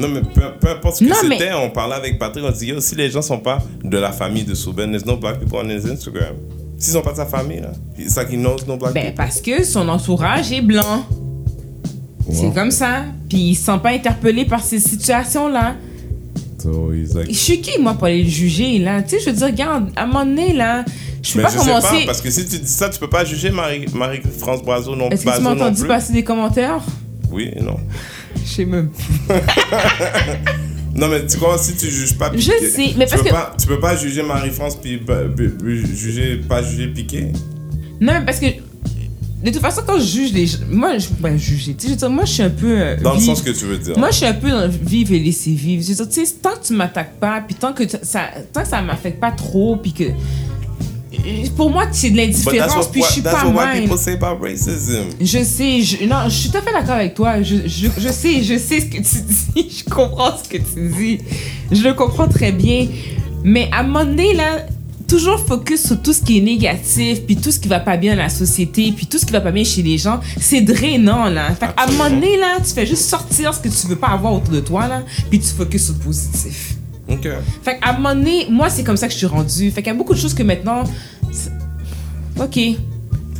Non, 0.00 0.08
mais 0.08 0.20
peu, 0.22 0.40
peu 0.60 0.68
importe 0.70 0.96
ce 0.96 1.04
que 1.04 1.28
mais- 1.28 1.38
c'était, 1.38 1.52
on 1.52 1.70
parlait 1.70 1.94
avec 1.96 2.18
Patrick, 2.18 2.44
on 2.44 2.50
dit, 2.50 2.66
yo, 2.66 2.80
si 2.80 2.94
les 2.94 3.10
gens 3.10 3.22
sont 3.22 3.38
pas 3.38 3.58
de 3.84 3.98
la 3.98 4.12
famille 4.12 4.44
de 4.44 4.54
Souben, 4.54 4.90
there's 4.90 5.04
no 5.06 5.16
black 5.16 5.38
people 5.38 5.58
on 5.62 5.68
his 5.68 5.88
Instagram. 5.90 6.34
S'ils 6.78 6.92
sont 6.94 7.02
pas 7.02 7.12
de 7.12 7.16
sa 7.16 7.26
famille, 7.26 7.60
là, 7.60 7.72
it's 7.98 8.16
like 8.16 8.28
he 8.30 8.36
knows 8.36 8.56
no 8.66 8.76
black 8.76 8.94
Ben, 8.94 9.00
people. 9.06 9.16
parce 9.16 9.40
que 9.40 9.62
son 9.64 9.88
entourage 9.88 10.50
est 10.52 10.62
blanc. 10.62 11.04
C'est 12.32 12.54
comme 12.54 12.70
ça. 12.70 13.04
Puis 13.28 13.38
il 13.38 13.54
se 13.56 13.64
sent 13.64 13.78
pas 13.82 13.90
interpellé 13.90 14.44
par 14.44 14.62
ces 14.62 14.78
situations-là. 14.78 15.74
So 16.62 16.92
he's 16.92 17.14
like, 17.14 17.28
Je 17.28 17.34
suis 17.36 17.60
qui, 17.60 17.78
moi, 17.80 17.94
pour 17.94 18.04
aller 18.04 18.22
le 18.22 18.28
juger, 18.28 18.78
là? 18.78 19.02
Tu 19.02 19.10
sais, 19.10 19.20
je 19.20 19.30
veux 19.30 19.36
dire, 19.36 19.46
regarde, 19.46 19.90
à 19.96 20.02
un 20.02 20.06
moment 20.06 20.24
donné, 20.24 20.52
là, 20.52 20.84
je 21.22 21.32
peux 21.32 21.38
Mais 21.38 21.44
pas 21.44 21.50
je 21.50 21.58
sais 21.58 21.64
commencer. 21.66 21.86
pas, 22.00 22.06
parce 22.06 22.20
que 22.20 22.30
si 22.30 22.46
tu 22.46 22.58
dis 22.58 22.68
ça, 22.68 22.88
tu 22.88 22.98
peux 23.00 23.08
pas 23.08 23.24
juger 23.24 23.50
Marie- 23.50 23.86
Marie-France 23.94 24.62
Boiseau 24.62 24.94
non, 24.94 25.08
Est-ce 25.10 25.24
que 25.24 25.36
tu 25.36 25.42
m'as 25.42 25.50
entendu 25.52 25.80
plus. 25.80 25.88
passer 25.88 26.12
des 26.12 26.22
commentaires? 26.24 26.80
Oui 27.32 27.50
et 27.56 27.60
non. 27.62 27.76
Je 28.44 28.48
sais 28.50 28.64
même. 28.64 28.90
Non, 30.94 31.06
mais 31.08 31.24
tu 31.24 31.36
vois, 31.38 31.56
si 31.56 31.76
tu 31.76 31.88
juges 31.88 32.14
pas 32.18 32.30
Je 32.34 32.38
Piqué, 32.50 32.68
sais, 32.68 32.94
mais 32.98 33.04
tu 33.06 33.10
parce 33.10 33.22
peux 33.22 33.28
que- 33.28 33.32
Pas, 33.32 33.54
tu 33.58 33.66
peux 33.68 33.78
pas 33.80 33.96
juger 33.96 34.22
Marie-France 34.24 34.76
puis 34.82 34.96
bah, 34.98 35.22
bah, 35.24 35.44
bah, 35.58 35.64
juger, 35.94 36.36
pas 36.48 36.62
juger 36.62 36.88
Piqué? 36.88 37.28
Non, 38.00 38.12
mais 38.14 38.24
parce 38.26 38.40
que 38.40 38.46
de 38.46 39.50
toute 39.50 39.60
façon, 39.62 39.82
quand 39.86 39.98
je 40.00 40.04
juge 40.04 40.32
les 40.32 40.46
gens, 40.46 40.58
moi, 40.68 40.98
je 40.98 41.06
ben, 41.20 41.38
juger, 41.38 41.74
tu 41.74 41.86
sais, 41.88 41.96
je 41.98 42.06
moi, 42.06 42.24
je 42.24 42.32
suis 42.32 42.42
un 42.42 42.50
peu. 42.50 42.78
euh, 42.78 42.96
Dans 43.00 43.14
le 43.14 43.20
sens 43.20 43.40
que 43.40 43.50
tu 43.50 43.66
veux 43.66 43.78
dire. 43.78 43.96
Moi, 43.96 44.10
je 44.10 44.16
suis 44.16 44.26
un 44.26 44.34
peu 44.34 44.50
dans 44.50 44.68
vivre 44.68 45.12
et 45.14 45.20
laisser 45.20 45.52
vivre. 45.52 45.82
Je 45.82 45.88
veux 45.90 45.94
dire, 45.94 46.08
tu 46.08 46.26
sais, 46.26 46.34
tant 46.42 46.56
que 46.56 46.66
tu 46.66 46.72
m'attaques 46.72 47.18
pas, 47.20 47.40
puis 47.46 47.54
tant 47.54 47.72
que 47.72 47.86
ça, 47.88 47.98
ça- 48.02 48.30
tant 48.52 48.62
que 48.62 48.68
ça 48.68 48.82
m'affecte 48.82 49.20
pas 49.20 49.30
trop, 49.30 49.76
puis 49.76 49.92
que. 49.92 50.04
Pour 51.56 51.70
moi, 51.70 51.86
c'est 51.92 52.10
de 52.10 52.16
l'indifférence, 52.16 52.88
puis 52.90 53.02
je 53.02 53.12
suis 53.12 53.22
pas 53.32 53.40
mine. 53.80 53.88
Je 55.20 55.42
sais, 55.44 55.80
je, 55.82 56.04
non, 56.06 56.16
je 56.26 56.30
suis 56.30 56.50
tout 56.50 56.58
à 56.58 56.62
fait 56.62 56.72
d'accord 56.72 56.94
avec 56.96 57.14
toi. 57.14 57.42
Je, 57.42 57.56
je, 57.66 57.88
je 57.98 58.08
sais, 58.08 58.42
je 58.42 58.58
sais 58.58 58.80
ce 58.80 58.86
que 58.86 58.96
tu 58.96 59.62
dis. 59.62 59.68
Je 59.86 59.90
comprends 59.90 60.32
ce 60.36 60.48
que 60.48 60.56
tu 60.58 60.88
dis. 60.96 61.18
Je 61.70 61.82
le 61.82 61.94
comprends 61.94 62.28
très 62.28 62.52
bien. 62.52 62.86
Mais 63.44 63.68
à 63.72 63.80
un 63.80 63.82
moment 63.84 64.04
donné, 64.04 64.34
là, 64.34 64.66
toujours 65.08 65.40
focus 65.40 65.86
sur 65.88 66.00
tout 66.00 66.12
ce 66.12 66.22
qui 66.22 66.38
est 66.38 66.40
négatif, 66.40 67.22
puis 67.26 67.36
tout 67.36 67.50
ce 67.50 67.58
qui 67.58 67.68
va 67.68 67.80
pas 67.80 67.96
bien 67.96 68.14
dans 68.14 68.22
la 68.22 68.28
société, 68.28 68.92
puis 68.92 69.06
tout 69.06 69.18
ce 69.18 69.26
qui 69.26 69.32
va 69.32 69.40
pas 69.40 69.50
bien 69.50 69.64
chez 69.64 69.82
les 69.82 69.98
gens, 69.98 70.20
c'est 70.40 70.60
drainant, 70.60 71.24
là. 71.28 71.52
Fait 71.54 71.66
à 71.76 71.84
un 71.84 71.90
moment 71.90 72.08
donné, 72.10 72.36
là, 72.36 72.58
tu 72.64 72.72
fais 72.72 72.86
juste 72.86 73.02
sortir 73.08 73.52
ce 73.52 73.60
que 73.60 73.68
tu 73.68 73.86
veux 73.88 73.96
pas 73.96 74.08
avoir 74.08 74.34
autour 74.34 74.54
de 74.54 74.60
toi, 74.60 74.86
là, 74.86 75.02
puis 75.28 75.40
tu 75.40 75.48
focuses 75.48 75.86
sur 75.86 75.94
le 75.94 76.00
positif. 76.00 76.74
Ok. 77.10 77.28
Fait 77.62 77.78
à 77.82 77.90
un 77.90 77.96
moment 77.98 78.14
donné, 78.14 78.46
moi, 78.50 78.70
c'est 78.70 78.84
comme 78.84 78.96
ça 78.96 79.06
que 79.06 79.12
je 79.12 79.18
suis 79.18 79.26
rendue. 79.26 79.70
Fait 79.70 79.82
qu'il 79.82 79.92
y 79.92 79.94
a 79.94 79.98
beaucoup 79.98 80.14
de 80.14 80.18
choses 80.18 80.34
que 80.34 80.42
maintenant. 80.42 80.84
Ok. 82.40 82.58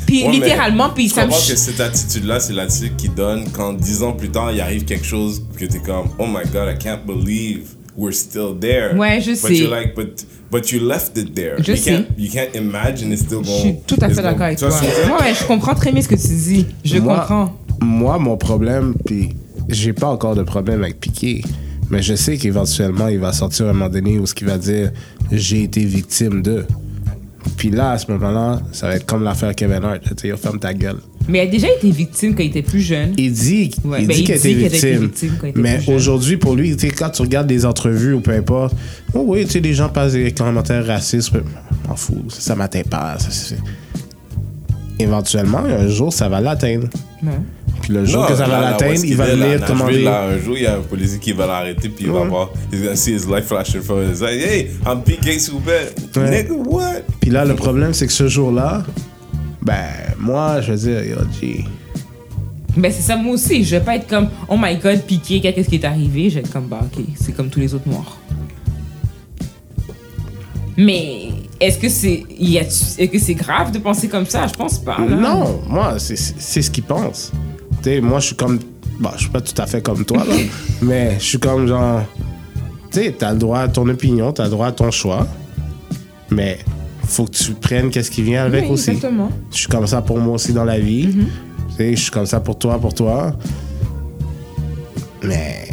Puis 0.06 0.24
Ouais, 0.24 0.32
littéralement, 0.32 0.90
puis 0.90 1.08
Je 1.08 1.14
ça 1.14 1.24
me. 1.24 1.30
comprends 1.30 1.46
que 1.46 1.56
cette 1.56 1.80
attitude-là, 1.80 2.40
c'est 2.40 2.52
l'attitude 2.52 2.96
qui 2.96 3.08
donne 3.08 3.44
quand 3.52 3.72
dix 3.74 4.02
ans 4.02 4.12
plus 4.12 4.28
tard, 4.30 4.50
il 4.52 4.60
arrive 4.60 4.84
quelque 4.84 5.04
chose 5.06 5.42
que 5.56 5.64
t'es 5.66 5.78
comme, 5.78 6.08
oh 6.18 6.26
my 6.26 6.42
god, 6.52 6.68
I 6.74 6.76
can't 6.82 7.06
believe 7.06 7.68
we're 7.96 8.12
still 8.14 8.56
there. 8.60 8.96
Ouais, 8.96 9.20
je 9.20 9.30
but 9.32 9.36
sais. 9.36 9.56
You're 9.56 9.70
like, 9.70 9.94
but, 9.94 10.26
but 10.50 10.72
you 10.72 10.80
left 10.80 11.16
it 11.16 11.32
there. 11.34 11.56
Je 11.62 11.72
you 11.72 11.76
sais. 11.78 11.90
Can't, 11.92 12.06
you 12.18 12.28
can't 12.30 12.54
imagine 12.56 13.12
it's 13.12 13.22
still 13.22 13.42
Je 13.44 13.48
going. 13.50 13.60
suis 13.60 13.74
tout 13.86 13.96
à 14.00 14.08
fait 14.08 14.20
d'accord 14.22 14.42
avec 14.42 14.58
toi. 14.58 14.70
je 14.70 15.10
ouais, 15.24 15.34
je 15.40 15.44
comprends 15.46 15.74
très 15.76 15.92
bien 15.92 16.02
ce 16.02 16.08
que 16.08 16.16
tu 16.16 16.26
dis. 16.28 16.66
Je 16.84 16.98
Moi- 16.98 17.16
comprends. 17.18 17.56
Moi, 17.80 18.18
mon 18.18 18.36
problème, 18.36 18.94
puis 19.06 19.30
j'ai 19.68 19.92
pas 19.92 20.08
encore 20.08 20.34
de 20.34 20.42
problème 20.42 20.82
avec 20.82 20.98
Piqué, 20.98 21.42
mais 21.90 22.02
je 22.02 22.14
sais 22.14 22.36
qu'éventuellement, 22.36 23.08
il 23.08 23.18
va 23.18 23.32
sortir 23.32 23.66
à 23.66 23.70
un 23.70 23.72
moment 23.72 23.88
donné 23.88 24.18
où 24.18 24.26
ce 24.26 24.34
qu'il 24.34 24.46
va 24.46 24.58
dire 24.58 24.90
j'ai 25.32 25.62
été 25.64 25.84
victime 25.84 26.42
de. 26.42 26.64
Puis 27.56 27.70
là, 27.70 27.92
à 27.92 27.98
ce 27.98 28.10
moment-là, 28.12 28.60
ça 28.72 28.86
va 28.86 28.96
être 28.96 29.06
comme 29.06 29.22
l'affaire 29.24 29.54
Kevin 29.54 29.82
Hart. 29.82 30.00
Tu 30.16 30.30
sais, 30.30 30.36
ferme 30.36 30.58
ta 30.58 30.74
gueule. 30.74 30.98
Mais 31.28 31.38
il 31.38 31.48
a 31.48 31.50
déjà 31.50 31.68
été 31.68 31.90
victime 31.90 32.34
quand 32.34 32.42
il 32.42 32.48
était 32.50 32.62
plus 32.62 32.80
jeune. 32.80 33.12
Il 33.16 33.32
dit, 33.32 33.70
Ouais, 33.84 34.02
il 34.02 34.08
ben, 34.08 34.16
dit 34.16 34.32
a 34.32 34.36
été 34.36 34.54
victime. 34.54 35.00
victime 35.02 35.32
quand 35.40 35.46
il 35.46 35.50
était 35.50 35.60
mais 35.60 35.80
aujourd'hui, 35.88 36.36
pour 36.36 36.54
lui, 36.54 36.76
quand 36.76 37.10
tu 37.10 37.22
regardes 37.22 37.46
des 37.46 37.64
entrevues 37.64 38.14
ou 38.14 38.20
peu 38.20 38.32
importe, 38.32 38.74
oh 39.14 39.24
oui, 39.26 39.44
tu 39.46 39.52
sais, 39.52 39.60
les 39.60 39.74
gens 39.74 39.88
passent 39.88 40.12
des 40.12 40.32
commentaires 40.32 40.86
racistes. 40.86 41.32
M'en 41.88 41.96
fous, 41.96 42.24
ça, 42.28 42.40
ça 42.40 42.56
m'atteint 42.56 42.82
pas. 42.82 43.18
ça, 43.18 43.54
Éventuellement, 44.98 45.58
un 45.64 45.88
jour, 45.88 46.12
ça 46.12 46.28
va 46.28 46.40
l'atteindre. 46.40 46.88
Ouais. 47.22 47.30
Puis 47.82 47.92
le 47.94 48.04
jour 48.04 48.22
Non, 48.22 48.28
que 48.28 48.34
ça 48.34 48.46
va 48.46 48.60
l'atteindre, 48.60 49.04
il 49.04 49.16
va 49.16 49.26
est, 49.28 49.34
venir 49.36 49.64
commander. 49.64 50.02
Là, 50.04 50.24
un 50.24 50.38
jour, 50.38 50.56
il 50.56 50.62
y 50.62 50.66
a 50.66 50.76
un 50.76 50.80
policier 50.80 51.18
qui 51.18 51.32
va 51.32 51.46
l'arrêter, 51.46 51.88
puis 51.88 52.04
il 52.06 52.10
va 52.10 52.24
voir. 52.24 52.50
He's 52.72 52.82
gonna 52.82 52.96
see 52.96 53.12
his 53.14 53.26
life 53.26 53.46
flashing 53.46 53.80
for 53.82 54.02
his 54.02 54.20
like, 54.20 54.40
hey, 54.40 54.70
I'm 54.86 55.02
PK 55.02 55.40
Souben. 55.40 55.86
Ouais. 56.16 56.42
Nigga, 56.44 56.54
what? 56.66 57.00
Puis 57.20 57.30
là, 57.30 57.44
le 57.44 57.54
problème, 57.54 57.92
c'est 57.94 58.06
que 58.06 58.12
ce 58.12 58.28
jour-là, 58.28 58.82
ben, 59.62 59.84
moi, 60.18 60.60
je 60.60 60.72
veux 60.72 60.78
dire, 60.78 61.04
yo, 61.04 61.16
G, 61.40 61.64
Ben, 62.76 62.92
c'est 62.92 63.02
ça, 63.02 63.16
moi 63.16 63.34
aussi. 63.34 63.64
Je 63.64 63.76
vais 63.76 63.82
pas 63.84 63.96
être 63.96 64.06
comme, 64.06 64.28
oh 64.48 64.56
my 64.58 64.76
god, 64.76 65.02
piqué, 65.02 65.40
qu'est-ce 65.40 65.68
qui 65.68 65.76
est 65.76 65.84
arrivé? 65.84 66.30
Je 66.30 66.36
vais 66.36 66.40
être 66.40 66.52
comme, 66.52 66.66
bah, 66.66 66.80
ok, 66.84 67.02
c'est 67.20 67.32
comme 67.32 67.48
tous 67.48 67.60
les 67.60 67.74
autres 67.74 67.88
noirs. 67.88 68.18
Mais 70.76 71.28
est-ce 71.60 71.78
que 71.78 71.88
c'est 71.88 72.24
est-ce 72.40 73.04
que 73.06 73.18
c'est 73.18 73.34
grave 73.34 73.70
de 73.72 73.78
penser 73.78 74.08
comme 74.08 74.24
ça? 74.24 74.46
Je 74.46 74.54
pense 74.54 74.78
pas. 74.78 74.96
là. 74.98 75.16
Non, 75.16 75.60
moi, 75.68 75.98
c'est- 75.98 76.16
c'est 76.16 76.34
c'est 76.38 76.62
ce 76.62 76.70
qu'il 76.70 76.84
pense. 76.84 77.32
Tu 77.82 77.90
sais, 77.90 78.00
moi, 78.00 78.20
je 78.20 78.26
suis 78.26 78.36
comme. 78.36 78.58
Bon, 78.98 79.10
je 79.14 79.20
suis 79.20 79.30
pas 79.30 79.40
tout 79.40 79.54
à 79.60 79.66
fait 79.66 79.80
comme 79.82 80.04
toi, 80.04 80.18
là. 80.18 80.34
mais 80.82 81.14
je 81.18 81.24
suis 81.24 81.38
comme 81.38 81.66
genre. 81.66 82.02
Tu 82.90 83.00
sais, 83.00 83.14
t'as 83.18 83.32
le 83.32 83.38
droit 83.38 83.60
à 83.60 83.68
ton 83.68 83.88
opinion, 83.88 84.32
t'as 84.32 84.44
le 84.44 84.50
droit 84.50 84.66
à 84.68 84.72
ton 84.72 84.90
choix. 84.90 85.26
Mais 86.30 86.58
faut 87.06 87.24
que 87.24 87.30
tu 87.32 87.52
prennes 87.52 87.90
qu'est-ce 87.90 88.10
qui 88.10 88.22
vient 88.22 88.44
avec 88.44 88.64
Oui, 88.64 88.70
aussi. 88.72 88.90
exactement. 88.90 89.30
Je 89.50 89.56
suis 89.58 89.68
comme 89.68 89.86
ça 89.86 90.02
pour 90.02 90.18
moi 90.18 90.34
aussi 90.34 90.52
dans 90.52 90.64
la 90.64 90.78
vie. 90.78 91.08
Tu 91.12 91.76
sais, 91.76 91.96
je 91.96 92.02
suis 92.02 92.10
comme 92.10 92.26
ça 92.26 92.40
pour 92.40 92.58
toi, 92.58 92.78
pour 92.78 92.92
toi. 92.94 93.32
Mais. 95.22 95.68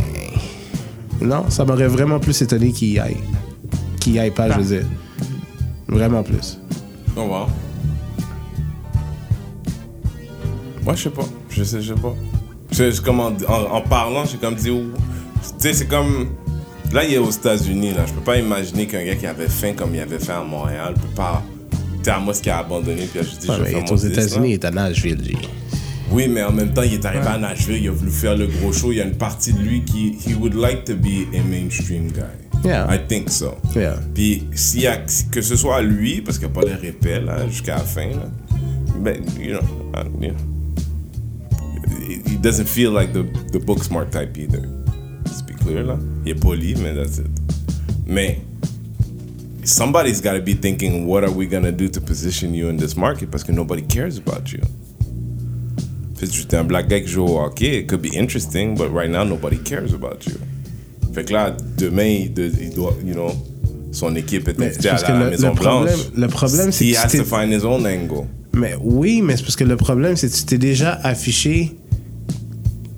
Non, 1.20 1.46
ça 1.50 1.66
m'aurait 1.66 1.88
vraiment 1.88 2.20
plus 2.20 2.40
étonné 2.42 2.72
qu'il 2.72 2.90
y 2.94 3.00
aille. 3.00 3.18
Qu'il 4.00 4.14
y 4.14 4.20
aille 4.20 4.32
pas, 4.32 4.52
je 4.52 4.60
veux 4.60 4.78
dire. 4.78 4.86
Vraiment 5.88 6.22
plus. 6.24 6.60
Va. 7.16 7.24
voir. 7.24 7.50
Moi, 10.84 10.96
je 10.96 11.04
sais 11.04 11.10
pas. 11.10 11.26
Je 11.58 11.64
sais, 11.64 11.82
je 11.82 11.94
sais 11.94 12.00
pas. 12.00 12.14
Je, 12.72 12.92
je- 12.92 13.02
comme 13.02 13.20
en, 13.20 13.28
en- 13.48 13.76
en 13.78 13.82
parlant, 13.82 14.26
j'ai 14.26 14.38
comme 14.38 14.56
dit. 14.56 14.70
ouh. 14.70 14.92
Tu 15.42 15.50
sais, 15.60 15.74
c'est 15.74 15.88
comme. 15.88 16.30
Là, 16.94 17.04
il 17.04 17.14
est 17.14 17.18
aux 17.18 17.30
États-Unis, 17.32 17.92
là. 17.94 18.06
Je 18.08 18.14
peux 18.14 18.22
pas 18.22 18.38
imaginer 18.38 18.86
qu'un 18.88 19.04
gars 19.04 19.16
qui 19.16 19.26
avait 19.28 19.48
faim 19.50 19.74
comme 19.76 19.94
il 19.94 20.00
avait 20.00 20.20
fait 20.20 20.32
à 20.32 20.42
Montréal 20.44 20.94
peut 20.94 21.16
pas. 21.16 21.44
Tu 22.04 22.10
à 22.10 22.20
moi, 22.20 22.34
ce 22.34 22.42
qui 22.42 22.50
a 22.50 22.60
abandonné, 22.60 23.08
puis 23.12 23.22
juste 23.24 23.42
dit, 23.42 23.50
Ouais, 23.50 23.56
je 23.58 23.64
vais 23.64 23.70
faire 23.72 23.80
est 23.80 23.92
aux 23.92 23.96
mon 23.96 24.00
10, 24.02 24.04
là. 24.06 24.10
États-Unis, 24.12 24.50
il 24.50 24.54
est 24.54 24.66
à 24.66 24.72
Nashville, 24.72 25.22
G. 25.26 25.38
Oui, 26.10 26.28
mais 26.30 26.42
en 26.44 26.54
même 26.54 26.72
temps, 26.74 26.84
il 26.84 26.94
est 26.94 27.06
arrivé 27.06 27.28
à 27.28 27.38
Nashville, 27.38 27.82
il 27.84 27.90
a 27.90 27.92
voulu 27.92 28.12
faire 28.12 28.38
le 28.38 28.48
gros 28.48 28.72
show. 28.72 28.94
Il 28.94 29.00
y 29.00 29.02
a 29.02 29.06
une 29.06 29.18
partie 29.18 29.52
de 29.52 29.60
lui 29.60 29.84
qui. 29.84 30.18
He 30.26 30.34
would 30.40 30.54
like 30.54 30.86
to 30.86 30.94
be 30.96 31.28
a 31.34 31.42
mainstream 31.44 32.08
guy. 32.12 32.68
Yeah. 32.68 32.88
I 32.90 32.98
think 33.08 33.30
so. 33.30 33.56
Yeah. 33.76 33.96
Puis, 34.14 34.46
y 34.76 34.88
a, 34.88 34.98
que 35.32 35.42
ce 35.42 35.56
soit 35.58 35.82
lui, 35.82 36.22
parce 36.22 36.40
qu'il 36.40 36.48
n'y 36.48 36.54
a 36.54 36.62
pas 36.62 36.66
les 36.68 36.76
répètes 36.76 37.24
là, 37.26 37.48
jusqu'à 37.50 37.76
la 37.76 37.84
fin, 37.84 38.08
là, 38.08 38.30
ben, 39.02 39.18
you 39.40 39.52
know, 39.58 39.62
uh, 39.96 40.24
you 40.24 40.30
know, 40.30 40.38
he- 42.38 42.40
he 42.40 42.42
doesn't 42.42 42.68
feel 42.68 42.92
like 42.92 43.14
the, 43.14 43.24
the 43.52 43.60
book 43.60 43.84
smart 43.84 44.12
type 44.12 44.38
either. 44.38 44.62
Let's 45.26 45.42
be 45.42 45.54
clear, 45.54 45.84
là. 45.84 45.98
Il 46.26 46.32
est 46.32 46.36
poli, 46.40 46.76
mais 46.76 46.94
that's 46.94 47.18
it. 47.20 47.28
Mais, 48.06 48.40
somebody's 49.64 50.22
got 50.22 50.34
to 50.34 50.42
be 50.42 50.54
thinking, 50.54 51.06
what 51.08 51.24
are 51.24 51.32
we 51.32 51.46
going 51.48 51.64
to 51.64 51.72
do 51.72 51.88
to 51.90 52.00
position 52.02 52.54
you 52.54 52.70
in 52.70 52.78
this 52.78 52.96
market? 52.96 53.30
Parce 53.32 53.44
que 53.44 53.52
nobody 53.52 53.82
cares 53.84 54.18
about 54.18 54.52
you. 54.52 54.62
Fait 56.16 56.28
que 56.28 56.56
un 56.56 56.64
black 56.64 56.88
guy 56.90 57.02
qui 57.04 57.10
joue 57.12 57.26
au 57.26 57.38
hockey, 57.40 57.80
it 57.80 57.88
could 57.88 58.02
be 58.02 58.16
interesting, 58.16 58.76
but 58.76 58.90
right 58.92 59.10
now, 59.10 59.24
nobody 59.24 59.58
cares 59.58 59.94
about 59.94 60.26
you. 60.26 60.38
Fait 61.14 61.26
que 61.26 61.34
là, 61.34 61.56
demain, 61.78 62.26
il, 62.26 62.34
de- 62.34 62.52
il 62.62 62.74
doit, 62.74 62.96
you 63.06 63.14
know, 63.14 63.32
son 63.92 64.16
équipe 64.16 64.48
est 64.48 64.60
invitée 64.62 64.90
à 64.90 65.02
la, 65.14 65.24
le- 65.26 65.30
Maison 65.32 65.50
le 65.50 65.56
problème- 65.56 65.84
Blanche. 65.96 66.08
le 66.16 66.28
problème, 66.28 66.72
c'est 66.72 66.86
He 66.86 66.94
que 66.94 66.98
has 66.98 67.10
c'était- 67.10 67.24
to 67.24 67.24
find 67.26 67.52
his 67.52 67.64
own 67.66 67.86
angle. 67.86 68.26
Mais 68.54 68.74
oui, 68.82 69.22
mais 69.22 69.36
c'est 69.38 69.44
parce 69.44 69.56
que 69.56 69.64
le 69.64 69.76
problème, 69.76 70.16
c'est 70.16 70.30
que 70.30 70.36
tu 70.36 70.44
t'es 70.46 70.58
déjà 70.58 70.94
affiché 71.04 71.76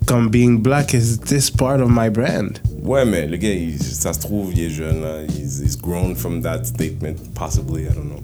comme 0.09 0.29
being 0.31 0.57
black 0.57 0.95
is 0.95 1.19
this 1.19 1.51
part 1.51 1.79
of 1.81 1.91
my 1.91 2.09
brand? 2.09 2.59
Ouais, 2.81 3.05
mais 3.05 3.27
le 3.27 3.37
gars, 3.37 3.53
ça 3.79 4.11
se 4.11 4.19
trouve, 4.19 4.51
il 4.53 4.61
est 4.61 4.69
jeune, 4.71 5.01
là. 5.01 5.21
He's, 5.27 5.61
he's 5.63 5.77
grown 5.77 6.15
from 6.15 6.41
that 6.41 6.63
statement, 6.63 7.17
possibly, 7.35 7.83
I 7.83 7.93
don't 7.93 8.09
know. 8.09 8.23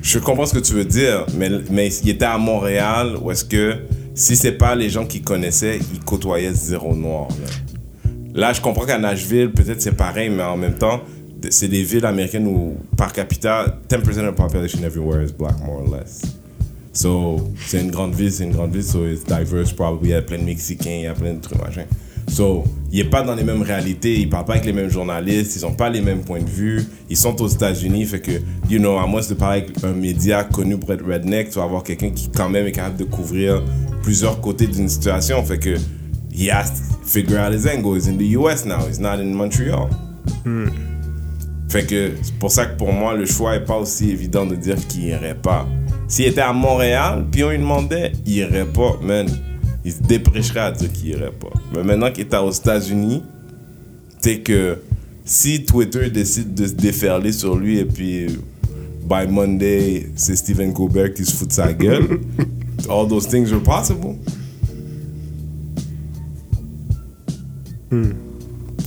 Je 0.00 0.18
comprends 0.18 0.46
ce 0.46 0.54
que 0.54 0.60
tu 0.60 0.72
veux 0.72 0.86
dire, 0.86 1.26
mais, 1.36 1.50
mais 1.70 1.88
il 2.02 2.08
était 2.08 2.24
à 2.24 2.38
Montréal, 2.38 3.18
où 3.20 3.30
est-ce 3.30 3.44
que, 3.44 3.76
si 4.14 4.34
c'est 4.34 4.52
pas 4.52 4.74
les 4.74 4.88
gens 4.88 5.04
qui 5.04 5.20
connaissaient, 5.20 5.78
il 5.92 6.00
côtoyait 6.00 6.54
zéro 6.54 6.96
noir, 6.96 7.28
là. 8.34 8.54
Je 8.54 8.62
comprends 8.62 8.86
qu'à 8.86 8.98
Nashville, 8.98 9.52
peut-être 9.52 9.82
c'est 9.82 9.92
pareil, 9.92 10.30
mais 10.30 10.42
en 10.42 10.56
même 10.56 10.78
temps, 10.78 11.02
c'est 11.50 11.68
des 11.68 11.82
villes 11.82 12.06
américaines 12.06 12.46
où, 12.46 12.78
par 12.96 13.12
capita, 13.12 13.78
10% 13.90 14.26
of 14.26 14.34
the 14.34 14.34
population 14.34 14.82
everywhere 14.82 15.22
is 15.22 15.32
black, 15.32 15.58
more 15.60 15.82
or 15.82 15.94
less. 15.94 16.37
So, 16.98 17.36
c'est 17.64 17.80
une 17.80 17.92
grande 17.92 18.12
ville, 18.12 18.32
c'est 18.32 18.42
une 18.42 18.50
grande 18.50 18.72
ville, 18.72 18.82
so 18.82 19.06
it's 19.06 19.22
diverse, 19.22 19.72
probably. 19.72 20.08
Il 20.08 20.14
y 20.14 20.14
a 20.14 20.20
plein 20.22 20.38
de 20.38 20.42
Mexicains, 20.42 20.90
il 20.90 21.02
y 21.02 21.06
a 21.06 21.14
plein 21.14 21.34
de 21.34 21.40
trucs, 21.40 21.56
machin. 21.62 21.84
So, 22.26 22.64
il 22.90 22.98
n'est 22.98 23.08
pas 23.08 23.22
dans 23.22 23.36
les 23.36 23.44
mêmes 23.44 23.62
réalités, 23.62 24.18
il 24.18 24.28
parle 24.28 24.46
pas 24.46 24.54
avec 24.54 24.64
les 24.64 24.72
mêmes 24.72 24.90
journalistes, 24.90 25.54
ils 25.54 25.64
ont 25.64 25.74
pas 25.74 25.90
les 25.90 26.00
mêmes 26.00 26.22
points 26.22 26.42
de 26.42 26.50
vue, 26.50 26.82
ils 27.08 27.16
sont 27.16 27.40
aux 27.40 27.46
États-Unis, 27.46 28.04
fait 28.04 28.18
que, 28.18 28.32
you 28.68 28.80
know, 28.80 28.98
à 28.98 29.06
moins 29.06 29.20
de 29.20 29.34
parler 29.34 29.62
avec 29.62 29.84
un 29.84 29.92
média 29.92 30.42
connu 30.42 30.76
pour 30.76 30.92
être 30.92 31.06
redneck, 31.06 31.50
tu 31.50 31.60
vas 31.60 31.66
avoir 31.66 31.84
quelqu'un 31.84 32.10
qui, 32.10 32.30
quand 32.30 32.48
même, 32.48 32.66
est 32.66 32.72
capable 32.72 32.96
de 32.96 33.04
couvrir 33.04 33.62
plusieurs 34.02 34.40
côtés 34.40 34.66
d'une 34.66 34.88
situation, 34.88 35.44
fait 35.44 35.60
que, 35.60 35.76
he 36.32 36.50
has 36.50 36.64
to 36.64 37.06
figure 37.06 37.38
out 37.38 37.54
his 37.54 37.68
angle. 37.68 37.96
He's 37.96 38.08
in 38.08 38.16
the 38.16 38.32
US 38.32 38.64
now, 38.64 38.88
he's 38.88 38.98
not 38.98 39.20
in 39.20 39.34
Montreal. 39.34 39.88
Fait 41.68 41.86
que 41.86 42.10
c'est 42.22 42.34
pour 42.40 42.50
ça 42.50 42.66
que 42.66 42.76
pour 42.76 42.92
moi, 42.92 43.14
le 43.14 43.24
choix 43.24 43.54
est 43.54 43.64
pas 43.64 43.76
aussi 43.76 44.10
évident 44.10 44.46
de 44.46 44.56
dire 44.56 44.74
qu'il 44.88 45.04
irait 45.04 45.36
pas. 45.40 45.64
S'il 46.08 46.24
était 46.24 46.40
à 46.40 46.54
Montréal, 46.54 47.26
puis 47.30 47.44
on 47.44 47.50
lui 47.50 47.58
demandait, 47.58 48.12
il 48.24 48.38
irait 48.38 48.64
pas, 48.64 48.98
man. 49.02 49.28
Il 49.84 49.92
se 49.92 50.02
dépêcherait 50.02 50.60
à 50.60 50.72
dire 50.72 50.90
qu'il 50.90 51.10
irait 51.10 51.30
pas. 51.30 51.52
Mais 51.74 51.84
maintenant 51.84 52.10
qu'il 52.10 52.24
est 52.26 52.34
aux 52.34 52.50
États-Unis, 52.50 53.22
c'est 54.18 54.40
que 54.40 54.78
si 55.26 55.64
Twitter 55.64 56.08
décide 56.08 56.54
de 56.54 56.66
se 56.66 56.72
déferler 56.72 57.32
sur 57.32 57.56
lui 57.56 57.78
et 57.78 57.84
puis 57.84 58.26
by 59.04 59.26
Monday, 59.28 60.08
c'est 60.16 60.36
Stephen 60.36 60.72
Colbert 60.72 61.12
qui 61.12 61.26
se 61.26 61.36
fout 61.36 61.48
de 61.48 61.52
sa 61.52 61.72
gueule, 61.74 62.20
all 62.88 63.06
those 63.06 63.28
things 63.28 63.52
are 63.52 63.62
possible. 63.62 64.16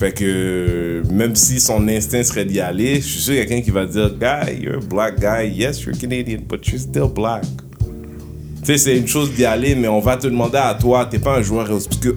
Fait 0.02 0.14
que 0.14 1.04
même 1.14 1.36
si 1.36 1.60
son 1.60 1.88
instinct 1.88 2.24
serait 2.24 2.44
d'y 2.44 2.60
aller, 2.60 2.96
je 2.96 3.02
suis 3.08 3.22
sûr 3.22 3.34
qu'il 3.34 3.36
y 3.36 3.40
a 3.42 3.46
quelqu'un 3.46 3.62
qui 3.62 3.70
va 3.70 3.86
dire 3.86 4.10
Guy, 4.10 4.64
you're 4.64 4.78
a 4.78 4.80
black 4.80 5.20
guy. 5.20 5.48
Yes, 5.48 5.84
you're 5.84 5.96
Canadian, 5.96 6.40
but 6.50 6.68
you're 6.68 6.82
still 6.82 7.08
black. 7.08 7.44
Tu 7.82 8.66
sais, 8.66 8.78
c'est 8.80 8.98
une 8.98 9.06
chose 9.08 9.32
d'y 9.36 9.46
aller, 9.46 9.76
mais 9.76 9.88
on 9.88 10.00
va 10.00 10.18
te 10.18 10.26
demander 10.26 10.58
à 10.58 10.74
toi, 10.74 11.06
t'es 11.06 11.20
pas 11.20 11.38
un 11.38 11.44
joueur 11.44 11.70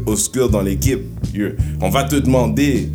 obscur, 0.06 0.48
dans 0.48 0.62
l'équipe. 0.62 1.02
On 1.82 1.90
va 1.90 2.04
te 2.04 2.16
demander, 2.16 2.88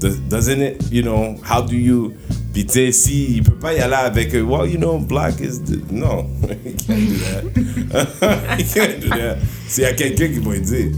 does- 0.00 0.16
doesn't 0.30 0.62
it, 0.62 0.82
you 0.90 1.02
know, 1.02 1.34
how 1.44 1.60
do 1.60 1.74
you? 1.76 2.14
Puis 2.54 2.64
tu 2.64 2.72
sais, 2.72 2.92
si 2.92 3.34
il 3.34 3.42
peut 3.42 3.58
pas 3.60 3.74
y 3.74 3.80
aller 3.80 3.92
avec, 3.92 4.34
euh, 4.34 4.40
well, 4.40 4.66
you 4.66 4.78
know, 4.78 4.98
black 4.98 5.34
is. 5.40 5.60
The... 5.62 5.80
Non, 5.92 6.24
he 6.64 6.74
can't 6.86 7.52
do 7.54 7.68
that. 8.20 8.58
he 8.58 8.64
can't 8.64 9.00
do 9.00 9.08
that. 9.10 9.36
S'il 9.68 9.84
y 9.84 9.86
a 9.86 9.92
quelqu'un 9.92 10.28
qui 10.28 10.38
va 10.38 10.56
dire. 10.58 10.92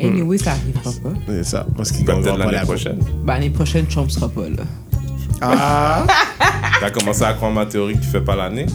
Anyway, 0.00 0.38
ça 0.38 0.52
arrivera 0.52 0.90
pas. 1.02 1.18
C'est 1.28 1.44
ça, 1.44 1.66
parce 1.76 1.90
qu'il 1.92 2.04
Ben, 2.04 2.14
gagnera 2.14 2.22
Peut-être 2.34 2.38
pas 2.38 2.44
l'année 2.44 2.56
la 2.58 2.64
prochaine. 2.64 2.98
Bah, 3.24 3.34
l'année 3.34 3.50
prochaine, 3.50 3.86
Trump 3.86 4.10
sera 4.10 4.28
pas 4.28 4.42
là. 4.48 4.64
Ah! 5.40 6.06
T'as 6.80 6.90
commencé 6.90 7.22
à 7.22 7.32
croire 7.32 7.52
ma 7.52 7.66
théorie 7.66 7.94
que 7.94 8.00
tu 8.02 8.08
fais 8.08 8.20
pas 8.20 8.34
l'année? 8.36 8.66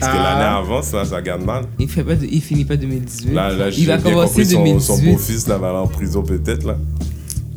Parce 0.00 0.12
que 0.12 0.18
Ah. 0.18 0.22
l'année 0.34 0.44
avant, 0.58 0.82
ça, 0.82 1.04
ça 1.04 1.20
garde 1.22 1.42
mal. 1.44 1.64
Il, 1.78 1.88
fait 1.88 2.02
pas 2.04 2.14
de- 2.14 2.26
il 2.26 2.40
finit 2.40 2.64
pas 2.64 2.76
2018. 2.76 3.32
Là, 3.34 3.50
là 3.50 3.68
il 3.70 3.86
va 3.86 3.98
commencer 3.98 4.28
compris 4.42 4.46
son, 4.46 4.58
2018. 4.64 4.80
son 4.80 5.02
beau-fils 5.02 5.46
là, 5.48 5.58
va 5.58 5.68
aller 5.70 5.78
en 5.78 5.86
prison 5.86 6.22
peut-être 6.22 6.64
là. 6.64 6.76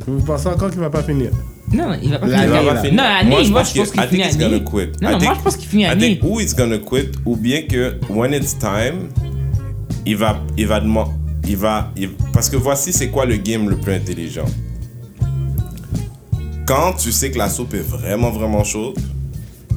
Vous 0.07 0.22
pensez 0.23 0.47
encore 0.47 0.69
qu'il 0.69 0.80
va 0.80 0.89
pas 0.89 1.02
finir? 1.03 1.31
Non, 1.73 1.93
il 2.02 2.11
va 2.11 2.19
pas 2.19 2.27
finir. 2.27 2.93
Non, 2.93 3.03
l'année, 3.03 3.30
moi, 3.30 3.43
je 3.43 3.52
pense 3.52 3.72
qu'il 3.72 3.81
I 3.81 4.07
think 4.07 4.10
finit 4.10 4.22
he's 4.23 4.38
l'année. 4.39 4.60
gonna 4.60 4.69
quit. 4.85 4.91
Non, 5.02 5.10
I 5.10 5.11
non, 5.14 5.18
think- 5.19 5.23
moi, 5.26 5.34
je 5.38 5.43
pense 5.43 5.57
qu'il 5.57 5.68
finit 5.69 5.84
I 5.84 5.88
l'année. 5.88 6.19
think 6.19 6.23
ou 6.31 6.39
he's 6.39 6.56
gonna 6.56 6.77
quit, 6.77 7.11
ou 7.26 7.35
bien 7.35 7.61
que 7.64 7.95
when 8.10 8.34
it's 8.34 8.57
time, 8.57 9.10
il 10.06 10.15
va, 10.18 10.39
il 10.57 10.68
va 10.68 10.80
demander, 10.80 11.10
il 11.47 11.57
va, 11.57 11.91
parce 12.34 12.49
que 12.49 12.55
voici 12.55 12.91
c'est 12.93 13.09
quoi 13.09 13.26
le 13.26 13.38
game 13.38 13.69
le 13.69 13.77
plus 13.77 13.93
intelligent? 13.93 14.45
Quand 16.65 16.93
tu 16.93 17.11
sais 17.11 17.30
que 17.31 17.38
la 17.38 17.49
soupe 17.49 17.73
est 17.73 17.88
vraiment 17.88 18.31
vraiment 18.31 18.63
chaude, 18.63 18.97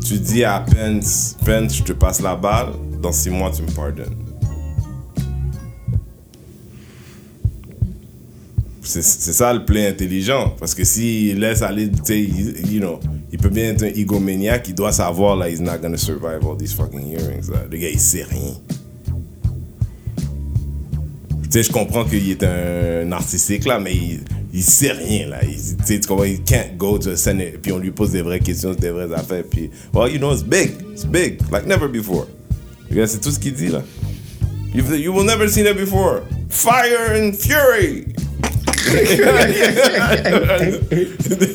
tu 0.06 0.18
dis 0.18 0.44
à 0.44 0.60
Pence, 0.60 1.36
Pence, 1.44 1.76
je 1.76 1.82
te 1.82 1.92
passe 1.92 2.20
la 2.20 2.34
balle, 2.34 2.72
dans 3.02 3.12
six 3.12 3.30
mois 3.30 3.50
tu 3.50 3.62
me 3.62 3.70
pardonnes. 3.70 4.16
C'est 8.88 9.02
ça 9.02 9.52
le 9.52 9.66
play 9.66 9.86
intelligent. 9.86 10.54
Parce 10.58 10.74
que 10.74 10.82
s'il 10.82 11.38
laisse 11.38 11.60
aller, 11.60 11.90
tu 11.90 11.98
sais, 12.04 12.22
you 12.22 12.80
know, 12.80 12.98
il 13.30 13.38
peut 13.38 13.50
bien 13.50 13.64
être 13.64 13.82
un 13.82 13.88
egomaniac, 13.88 14.66
il 14.68 14.74
doit 14.74 14.92
savoir, 14.92 15.36
là, 15.36 15.50
he's 15.50 15.60
not 15.60 15.76
gonna 15.82 15.98
survive 15.98 16.40
all 16.42 16.56
these 16.56 16.72
fucking 16.72 17.12
hearings. 17.12 17.50
Là. 17.50 17.64
Le 17.70 17.76
gars, 17.76 17.90
il 17.90 18.00
sait 18.00 18.22
rien. 18.22 18.54
Sais, 21.50 21.62
je 21.62 21.72
comprends 21.72 22.04
qu'il 22.04 22.30
est 22.30 22.42
un 22.42 23.04
narcissique, 23.04 23.64
là, 23.64 23.78
mais 23.78 23.94
il, 23.94 24.20
il 24.52 24.62
sait 24.62 24.92
rien, 24.92 25.28
là. 25.28 25.38
Il, 25.42 25.76
tu 26.00 26.06
comprends, 26.06 26.24
il 26.24 26.42
can't 26.42 26.76
go 26.76 26.98
to 26.98 27.12
the 27.12 27.16
Senate, 27.16 27.62
puis 27.62 27.72
on 27.72 27.78
lui 27.78 27.90
pose 27.90 28.10
des 28.12 28.20
vraies 28.22 28.40
questions, 28.40 28.74
des 28.74 28.90
vraies 28.90 29.12
affaires, 29.14 29.44
puis, 29.50 29.70
well, 29.94 30.12
you 30.12 30.18
know, 30.18 30.32
it's 30.32 30.42
big, 30.42 30.72
it's 30.92 31.06
big, 31.06 31.40
like 31.50 31.66
never 31.66 31.88
before. 31.88 32.26
C'est 33.06 33.20
tout 33.20 33.30
ce 33.30 33.38
qu'il 33.38 33.54
dit, 33.54 33.68
là. 33.68 33.82
You've, 34.74 34.98
you 34.98 35.12
will 35.12 35.24
never 35.24 35.48
seen 35.48 35.66
it 35.66 35.76
before. 35.76 36.22
Fire 36.50 37.14
and 37.14 37.32
fury. 37.34 38.14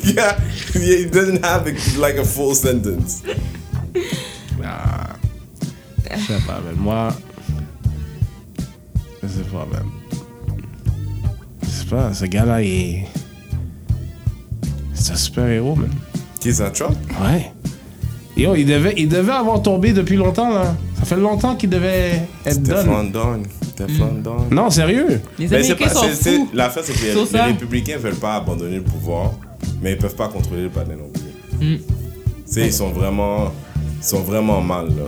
yeah, 0.03 0.40
he 0.74 1.06
doesn't 1.06 1.44
have 1.44 1.65
like 1.98 2.18
a 2.18 2.26
full 2.26 2.56
sentence. 2.56 3.24
Ah. 4.64 5.15
Je 6.11 6.18
sais 6.18 6.40
pas, 6.45 6.60
man. 6.61 6.76
Moi. 6.78 7.14
Je 9.53 9.59
sais 9.59 9.65
pas, 9.65 9.67
man. 9.71 9.85
Je 11.61 11.67
sais 11.67 11.85
pas, 11.85 12.13
ce 12.13 12.25
gars-là, 12.25 12.61
il 12.63 12.71
est. 12.71 13.07
C'est 14.93 15.13
un 15.13 15.15
super-héros, 15.15 15.75
man. 15.75 15.89
Qui 16.39 16.49
est 16.49 16.53
ça, 16.53 16.71
Trump? 16.71 16.97
Ouais. 17.21 17.51
Yo, 18.35 18.55
il 18.55 18.65
devait, 18.65 18.93
il 18.97 19.07
devait 19.07 19.31
avoir 19.31 19.61
tombé 19.61 19.93
depuis 19.93 20.15
longtemps, 20.15 20.49
là. 20.49 20.75
Ça 20.97 21.05
fait 21.05 21.17
longtemps 21.17 21.55
qu'il 21.55 21.69
devait 21.69 22.23
être 22.45 22.63
done. 22.63 23.11
Don. 23.11 23.41
Don. 24.23 24.38
Non, 24.51 24.69
sérieux? 24.69 25.21
Les 25.38 25.47
Mais 25.47 25.63
c'est 25.63 25.71
Américains 25.71 25.85
pas- 25.88 25.93
sont 25.93 26.07
fous. 26.09 26.49
L'affaire, 26.53 26.84
c'est 26.85 26.93
que 26.93 27.05
les, 27.05 27.31
les 27.38 27.41
républicains 27.41 27.97
veulent 27.97 28.15
pas 28.15 28.35
abandonner 28.35 28.77
le 28.77 28.84
pouvoir, 28.84 29.31
mais 29.81 29.93
ils 29.93 29.97
peuvent 29.97 30.15
pas 30.15 30.27
contrôler 30.30 30.63
le 30.63 30.69
panel 30.69 30.97
non 30.97 31.09
plus. 31.09 31.67
Mm. 31.75 31.77
Tu 31.77 31.84
sais, 32.45 32.67
ils 32.67 32.73
sont 32.73 32.89
vraiment, 32.91 33.51
ils 33.99 34.03
sont 34.05 34.21
vraiment 34.21 34.61
mal, 34.61 34.88
là. 34.88 35.03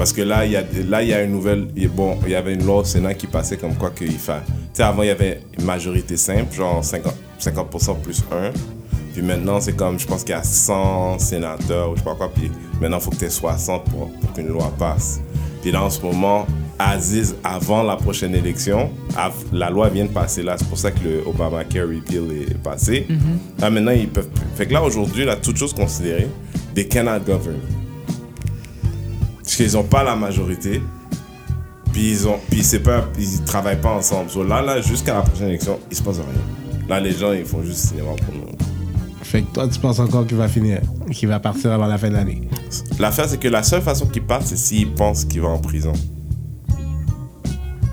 Parce 0.00 0.14
que 0.14 0.22
là, 0.22 0.46
il 0.46 0.52
y 0.52 0.56
a, 0.56 0.62
là, 0.88 1.02
il 1.02 1.10
y 1.10 1.12
a 1.12 1.22
une 1.22 1.32
nouvelle. 1.32 1.68
et 1.76 1.86
Bon, 1.86 2.16
il 2.24 2.32
y 2.32 2.34
avait 2.34 2.54
une 2.54 2.64
loi 2.64 2.76
au 2.76 2.84
Sénat 2.84 3.12
qui 3.12 3.26
passait 3.26 3.58
comme 3.58 3.74
quoi 3.74 3.90
qu'il 3.90 4.12
fait. 4.12 4.40
Tu 4.46 4.54
sais, 4.72 4.82
avant, 4.82 5.02
il 5.02 5.08
y 5.08 5.10
avait 5.10 5.42
une 5.58 5.66
majorité 5.66 6.16
simple, 6.16 6.54
genre 6.54 6.82
50%, 6.82 7.02
50% 7.38 8.00
plus 8.00 8.24
1. 8.32 8.50
Puis 9.12 9.20
maintenant, 9.20 9.60
c'est 9.60 9.74
comme, 9.74 9.98
je 9.98 10.06
pense 10.06 10.24
qu'il 10.24 10.30
y 10.30 10.38
a 10.38 10.42
100 10.42 11.18
sénateurs 11.18 11.90
ou 11.90 11.96
je 11.96 11.98
sais 11.98 12.04
pas 12.06 12.14
quoi. 12.14 12.30
Puis 12.34 12.50
maintenant, 12.80 12.96
il 12.96 13.02
faut 13.02 13.10
que 13.10 13.16
tu 13.16 13.26
aies 13.26 13.28
60 13.28 13.84
pour, 13.90 14.10
pour 14.10 14.32
qu'une 14.32 14.48
loi 14.48 14.72
passe. 14.78 15.20
Puis 15.60 15.70
là, 15.70 15.82
en 15.82 15.90
ce 15.90 16.00
moment, 16.00 16.46
Aziz, 16.78 17.34
avant 17.44 17.82
la 17.82 17.96
prochaine 17.96 18.34
élection, 18.34 18.88
la 19.52 19.68
loi 19.68 19.90
vient 19.90 20.06
de 20.06 20.12
passer 20.12 20.42
là. 20.42 20.56
C'est 20.56 20.66
pour 20.66 20.78
ça 20.78 20.92
que 20.92 21.04
le 21.04 21.22
Obamacare 21.26 21.86
repeal 21.86 22.22
est 22.48 22.54
passé. 22.62 23.06
Là, 23.58 23.68
maintenant, 23.68 23.92
ils 23.92 24.08
peuvent. 24.08 24.30
Fait 24.56 24.64
que 24.64 24.72
là, 24.72 24.82
aujourd'hui, 24.82 25.26
là, 25.26 25.36
toute 25.36 25.58
chose 25.58 25.74
considérée, 25.74 26.28
they 26.74 26.88
cannot 26.88 27.20
govern. 27.26 27.60
Parce 29.50 29.56
qu'ils 29.56 29.72
n'ont 29.72 29.82
pas 29.82 30.04
la 30.04 30.14
majorité. 30.14 30.80
Puis 31.92 32.12
ils 32.12 32.28
ont, 32.28 32.36
puis 32.48 32.62
c'est 32.62 32.78
pas, 32.78 33.08
ils 33.18 33.42
travaillent 33.42 33.80
pas 33.80 33.90
ensemble. 33.94 34.30
So 34.30 34.44
là, 34.44 34.62
là, 34.62 34.80
jusqu'à 34.80 35.12
la 35.14 35.22
prochaine 35.22 35.48
élection, 35.48 35.80
il 35.90 35.96
se 35.96 36.02
passe 36.04 36.18
rien. 36.18 36.86
Là, 36.88 37.00
les 37.00 37.10
gens, 37.10 37.32
ils 37.32 37.44
font 37.44 37.60
juste 37.64 37.88
cinéma 37.88 38.10
pour 38.24 38.32
nous. 38.32 38.46
Fait 39.24 39.42
que 39.42 39.52
toi, 39.52 39.66
tu 39.66 39.80
penses 39.80 39.98
encore 39.98 40.24
qu'il 40.24 40.36
va 40.36 40.46
finir, 40.46 40.80
qu'il 41.10 41.28
va 41.28 41.40
partir 41.40 41.72
avant 41.72 41.88
la 41.88 41.98
fin 41.98 42.10
de 42.10 42.14
l'année? 42.14 42.42
L'affaire, 43.00 43.28
c'est 43.28 43.40
que 43.40 43.48
la 43.48 43.64
seule 43.64 43.82
façon 43.82 44.06
qu'il 44.06 44.22
parte, 44.22 44.46
c'est 44.46 44.56
s'il 44.56 44.92
pense 44.92 45.24
qu'il 45.24 45.40
va 45.40 45.48
en 45.48 45.58
prison. 45.58 45.94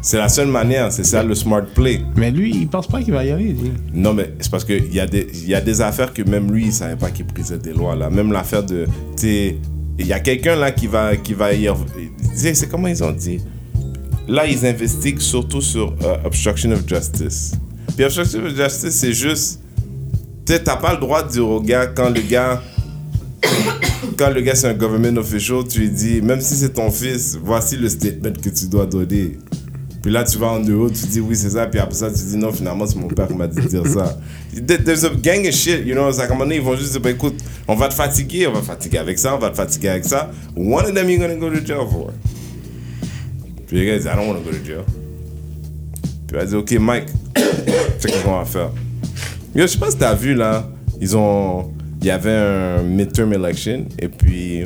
C'est 0.04 0.18
la 0.20 0.30
seule 0.30 0.50
manière, 0.50 0.92
c'est 0.92 1.04
ça 1.04 1.24
le 1.24 1.34
smart 1.34 1.66
play. 1.74 2.02
Mais 2.16 2.30
lui, 2.30 2.52
il 2.56 2.68
pense 2.68 2.86
pas 2.86 3.02
qu'il 3.02 3.14
va 3.16 3.26
y 3.26 3.32
aller. 3.32 3.54
lui. 3.54 3.72
Non, 3.96 4.14
mais 4.14 4.32
c'est 4.40 4.52
parce 4.52 4.64
qu'il 4.64 4.94
y, 4.94 5.00
a 5.00 5.08
des- 5.08 5.28
y 5.48 5.56
a 5.56 5.62
des 5.62 5.82
affaires 5.82 6.14
que 6.14 6.22
même 6.22 6.52
lui, 6.52 6.66
il 6.68 6.72
savait 6.74 6.96
pas 6.96 7.10
qu'il 7.10 7.26
brisait 7.26 7.58
des 7.58 7.74
lois. 7.74 7.96
là. 7.96 8.12
Même 8.12 8.32
l'affaire 8.32 8.64
de. 8.64 8.86
Il 10.00 10.08
y 10.08 10.14
a 10.14 10.20
quelqu'un 10.20 10.56
là 10.56 10.72
qui 10.72 10.88
va, 10.88 11.16
qui 11.16 11.34
va 11.34 11.54
y. 11.54 11.70
C'est 12.36 12.70
comment 12.70 12.88
ils 12.88 13.04
ont 13.04 13.12
dit? 13.12 13.40
Là, 14.28 14.46
ils 14.46 14.66
investiguent 14.66 15.20
surtout 15.22 15.62
sur 15.62 15.96
euh, 16.04 16.18
obstruction 16.26 16.72
of 16.72 16.88
justice. 16.88 17.54
Puis 17.96 18.06
obstruction 18.06 18.46
of 18.46 18.56
justice, 18.56 18.96
c'est 18.96 19.14
juste. 19.14 19.62
Tu 20.46 20.54
sais, 20.54 20.64
t'as 20.64 20.78
pas 20.78 20.94
le 20.94 21.00
droit 21.00 21.24
de 21.24 21.32
dire 21.32 21.48
au 21.48 21.62
gars, 21.62 21.88
quand 21.88 22.10
le 22.10 22.22
gars. 22.22 22.62
Quand 24.18 24.30
le 24.30 24.42
gars 24.42 24.56
c'est 24.56 24.68
un 24.68 24.74
government 24.74 25.18
official, 25.20 25.64
tu 25.68 25.80
lui 25.80 25.90
dis, 25.90 26.22
même 26.22 26.42
si 26.42 26.56
c'est 26.56 26.74
ton 26.74 26.90
fils, 26.90 27.38
voici 27.42 27.78
le 27.78 27.88
statement 27.88 28.32
que 28.32 28.50
tu 28.50 28.68
dois 28.68 28.86
donner. 28.86 29.38
Puis 30.02 30.12
là, 30.12 30.24
tu 30.24 30.38
vas 30.38 30.48
en 30.52 30.60
dehors, 30.60 30.90
tu 30.92 31.06
dis 31.08 31.20
oui, 31.20 31.36
c'est 31.36 31.50
ça. 31.50 31.66
Puis 31.68 31.80
après 31.80 31.96
ça, 31.96 32.10
tu 32.10 32.22
dis 32.24 32.38
non, 32.38 32.52
finalement, 32.54 32.86
c'est 32.86 32.96
mon 32.98 33.08
père 33.08 33.28
qui 33.28 33.34
m'a 33.34 33.48
dit 33.48 33.60
de 33.62 33.68
dire 33.68 33.86
ça. 33.88 34.18
There- 34.68 34.84
There's 34.84 35.04
a 35.06 35.10
gang 35.10 35.46
of 35.48 35.54
shit, 35.54 35.86
you 35.86 35.94
know. 35.96 36.12
C'est 36.12 36.22
à 36.22 36.26
un 36.26 36.30
moment 36.30 36.42
donné, 36.46 36.58
ils 36.58 36.62
vont 36.62 36.76
juste 36.76 36.92
dire, 36.92 37.02
bah, 37.02 37.10
écoute, 37.12 37.36
on 37.68 37.76
va 37.76 37.90
te 37.90 37.94
fatiguer, 37.94 38.48
on 38.48 38.54
va 38.54 38.60
te 38.62 38.66
fatiguer 38.66 39.00
avec 39.00 39.18
ça, 39.20 39.36
on 39.36 39.40
va 39.40 39.50
te 39.50 39.56
fatiguer 39.56 39.90
avec 39.90 40.06
ça. 40.06 40.32
One 40.56 40.86
of 40.86 40.94
them 40.94 41.10
you're 41.10 41.20
gonna 41.20 41.36
go 41.36 41.50
to 41.50 41.66
jail 41.66 41.86
for. 41.92 42.12
Puis 43.68 43.80
le 43.80 43.86
gars, 43.86 43.98
dit, 44.00 44.06
I 44.06 44.16
don't 44.16 44.28
want 44.30 44.36
to 44.36 44.44
go 44.44 44.52
to 44.52 44.64
jail. 44.66 44.84
Puis 46.28 46.32
il 46.32 46.36
va 46.38 46.46
dire, 46.46 46.58
ok, 46.60 46.72
Mike, 46.80 47.06
check 48.00 48.12
ce 48.14 48.24
qu'on 48.24 48.38
va 48.38 48.46
faire. 48.46 48.72
Yo, 49.56 49.64
je 49.64 49.68
sais 49.68 49.78
pas 49.80 49.90
si 49.92 49.98
t'as 49.98 50.14
vu 50.14 50.36
là, 50.36 50.70
ils 51.02 51.16
ont. 51.18 51.72
Il 52.02 52.06
y 52.08 52.12
avait 52.12 52.32
un 52.32 52.84
midterm 52.84 53.34
election 53.34 53.86
et 54.00 54.08
puis 54.08 54.62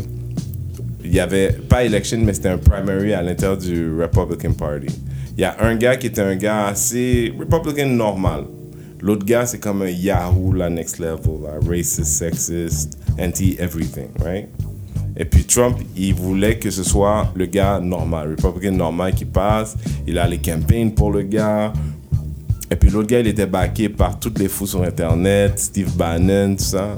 il 1.03 1.14
y 1.14 1.20
avait 1.20 1.53
pas 1.53 1.84
election 1.86 2.20
mais 2.22 2.34
c'était 2.34 2.49
un 2.49 2.58
primary 2.58 3.14
à 3.14 3.22
l'intérieur 3.22 3.58
du 3.58 3.90
Republican 3.99 4.52
Party. 4.52 4.88
Il 5.41 5.45
y 5.45 5.47
a 5.47 5.55
un 5.59 5.76
gars 5.76 5.95
qui 5.97 6.05
était 6.05 6.22
un 6.22 6.35
gars 6.35 6.68
assez 6.68 7.34
Republican 7.39 7.88
normal. 7.88 8.43
L'autre 9.01 9.26
gars 9.26 9.47
c'est 9.47 9.57
comme 9.57 9.81
un 9.81 9.89
Yahoo 9.89 10.53
la 10.53 10.69
next 10.69 10.99
level, 10.99 11.41
là, 11.41 11.53
racist, 11.68 12.05
sexist, 12.05 12.95
anti 13.19 13.55
everything, 13.57 14.09
right? 14.23 14.49
Et 15.18 15.26
puis 15.26 15.43
Trump, 15.43 15.80
il 15.97 16.13
voulait 16.13 16.59
que 16.59 16.69
ce 16.69 16.84
soit 16.84 17.34
le 17.35 17.47
gars 17.47 17.80
normal, 17.80 18.35
Republican 18.38 18.73
normal 18.73 19.15
qui 19.15 19.26
passe. 19.26 19.76
Il 20.05 20.19
a 20.19 20.27
les 20.27 20.38
campagnes 20.38 20.91
pour 20.91 21.11
le 21.11 21.23
gars. 21.23 21.73
Et 22.69 22.76
puis 22.76 22.91
l'autre 22.91 23.07
gars, 23.07 23.22
il 23.22 23.27
était 23.27 23.47
backé 23.47 23.89
par 23.89 24.19
toutes 24.19 24.38
les 24.38 24.47
fous 24.47 24.68
sur 24.68 24.84
Internet, 24.84 25.57
Steve 25.57 25.97
Bannon, 25.97 26.55
tout 26.55 26.65
ça. 26.65 26.95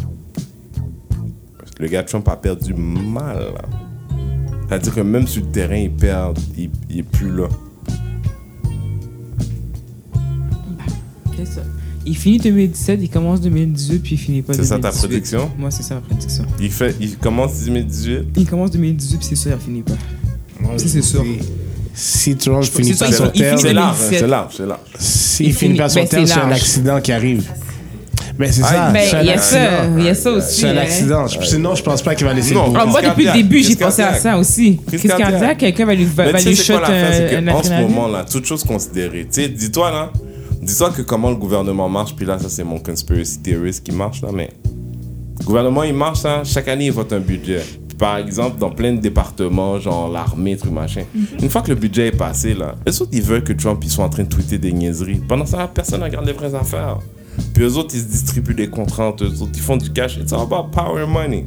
Le 1.79 1.87
gars 1.87 2.03
Trump 2.03 2.27
a 2.27 2.35
perdu 2.35 2.73
mal. 2.73 3.53
C'est-à-dire 4.67 4.95
que 4.95 4.99
même 4.99 5.27
sur 5.27 5.45
le 5.45 5.49
terrain, 5.49 5.77
il 5.77 5.93
perd, 5.93 6.37
il, 6.57 6.69
il 6.89 6.99
est 6.99 7.03
plus 7.03 7.33
là. 7.33 7.47
C'est 11.45 11.55
ça. 11.55 11.61
Il 12.05 12.17
finit 12.17 12.37
2017, 12.37 12.99
il 13.01 13.09
commence 13.09 13.39
2018, 13.39 13.99
puis 13.99 14.15
il 14.15 14.17
finit 14.17 14.41
pas 14.41 14.53
C'est 14.53 14.63
ça 14.65 14.75
ta 14.75 14.89
2018. 14.89 15.07
prédiction? 15.07 15.51
Moi, 15.57 15.71
c'est 15.71 15.83
ça 15.83 15.95
ma 15.95 16.01
prédiction. 16.01 16.43
Il, 16.59 16.69
fait, 16.69 16.95
il 16.99 17.15
commence 17.17 17.63
2018. 17.63 18.19
Il 18.35 18.45
commence 18.45 18.71
2018, 18.71 19.17
puis 19.17 19.27
c'est 19.29 19.35
sûr, 19.35 19.51
il 19.57 19.63
finit 19.63 19.81
pas. 19.83 19.93
Ça, 20.77 20.87
c'est 20.87 21.01
sûr. 21.01 21.23
Si 21.93 22.35
Trump 22.35 22.63
finit 22.63 22.93
pas 22.93 23.11
son 23.11 23.27
terme, 23.27 23.57
C'est 23.57 23.73
large, 23.73 23.97
2017. 23.99 24.19
c'est 24.19 24.27
large, 24.27 24.53
c'est 24.57 24.65
large. 24.65 24.79
s'il 24.97 25.45
il 25.47 25.53
finit 25.53 25.77
pas 25.77 25.89
son 25.89 25.99
ben, 25.99 26.07
terme, 26.07 26.25
c'est 26.25 26.39
un 26.39 26.51
accident 26.51 26.99
qui 27.01 27.11
arrive. 27.11 27.43
Ben 28.37 28.51
c'est 28.51 28.63
Ah, 28.63 28.67
ça. 28.67 28.91
Ben, 28.91 29.03
il 29.21 29.27
y 29.27 29.31
a 29.31 29.37
ça, 29.37 29.85
il 29.97 30.03
y 30.03 30.09
a 30.09 30.15
ça 30.15 30.31
aussi. 30.31 30.61
C'est 30.61 30.69
un 30.69 30.77
hein. 30.77 30.81
accident. 30.81 31.27
Sinon, 31.27 31.75
je 31.75 31.83
pense 31.83 32.01
pas 32.01 32.15
qu'il 32.15 32.25
va 32.25 32.33
laisser 32.33 32.55
Non. 32.55 32.71
moi, 32.71 33.01
depuis 33.01 33.25
le 33.25 33.33
début, 33.33 33.61
j'ai 33.61 33.75
pensé 33.75 34.01
à 34.01 34.15
ça 34.15 34.37
aussi. 34.37 34.79
Crise 34.87 35.01
Crise 35.01 35.11
cardiaque. 35.11 35.31
cardiaque, 35.31 35.57
quelqu'un 35.59 35.85
va 35.85 35.93
lui, 35.93 36.05
va, 36.05 36.31
Mais 36.33 36.43
lui 36.43 36.55
c'est 36.55 36.63
shot 36.63 36.79
quoi 36.79 36.89
l'affaire, 36.89 37.39
un, 37.39 37.51
qu'en 37.51 37.63
ce 37.63 37.69
moment, 37.69 38.07
là, 38.07 38.25
toute 38.29 38.45
chose 38.45 38.63
considérée, 38.63 39.27
tu 39.31 39.41
sais, 39.41 39.49
dis-toi, 39.49 39.91
là, 39.91 40.11
dis-toi 40.63 40.91
que 40.91 41.01
comment 41.01 41.29
le 41.29 41.35
gouvernement 41.35 41.89
marche, 41.89 42.15
puis 42.15 42.25
là, 42.25 42.39
ça, 42.39 42.49
c'est 42.49 42.63
mon 42.63 42.79
conspiracy 42.79 43.39
theorist 43.39 43.83
qui 43.83 43.91
marche, 43.91 44.21
là, 44.21 44.29
mais 44.33 44.49
le 45.39 45.45
gouvernement, 45.45 45.83
il 45.83 45.93
marche, 45.93 46.23
là, 46.23 46.43
chaque 46.43 46.67
année, 46.67 46.85
il 46.85 46.91
vote 46.91 47.11
un 47.13 47.19
budget. 47.19 47.61
Par 47.97 48.17
exemple, 48.17 48.57
dans 48.59 48.71
plein 48.71 48.93
de 48.93 48.99
départements, 48.99 49.79
genre 49.79 50.09
l'armée, 50.09 50.57
truc 50.57 50.71
machin. 50.71 51.03
Une 51.41 51.49
fois 51.49 51.61
que 51.61 51.69
le 51.69 51.75
budget 51.75 52.07
est 52.07 52.17
passé, 52.17 52.53
là, 52.53 52.75
eux 52.87 53.01
autres, 53.01 53.11
ils 53.13 53.21
veulent 53.21 53.43
que 53.43 53.53
Trump, 53.53 53.83
soit 53.85 54.03
en 54.03 54.09
train 54.09 54.23
de 54.23 54.29
tweeter 54.29 54.57
des 54.57 54.71
niaiseries. 54.71 55.21
Pendant 55.27 55.45
ça, 55.45 55.67
personne 55.67 55.99
ne 55.99 56.05
regarde 56.05 56.25
les 56.25 56.33
vraies 56.33 56.55
affaires. 56.55 56.99
Puis 57.53 57.63
eux 57.63 57.77
autres, 57.77 57.93
ils 57.93 58.01
se 58.01 58.05
distribuent 58.05 58.53
des 58.53 58.69
contrats 58.69 59.07
entre 59.07 59.25
eux 59.25 59.41
autres, 59.41 59.51
ils 59.53 59.61
font 59.61 59.77
du 59.77 59.91
cash. 59.91 60.17
It's 60.17 60.33
all 60.33 60.41
about 60.41 60.71
power 60.71 61.03
and 61.03 61.07
money. 61.07 61.45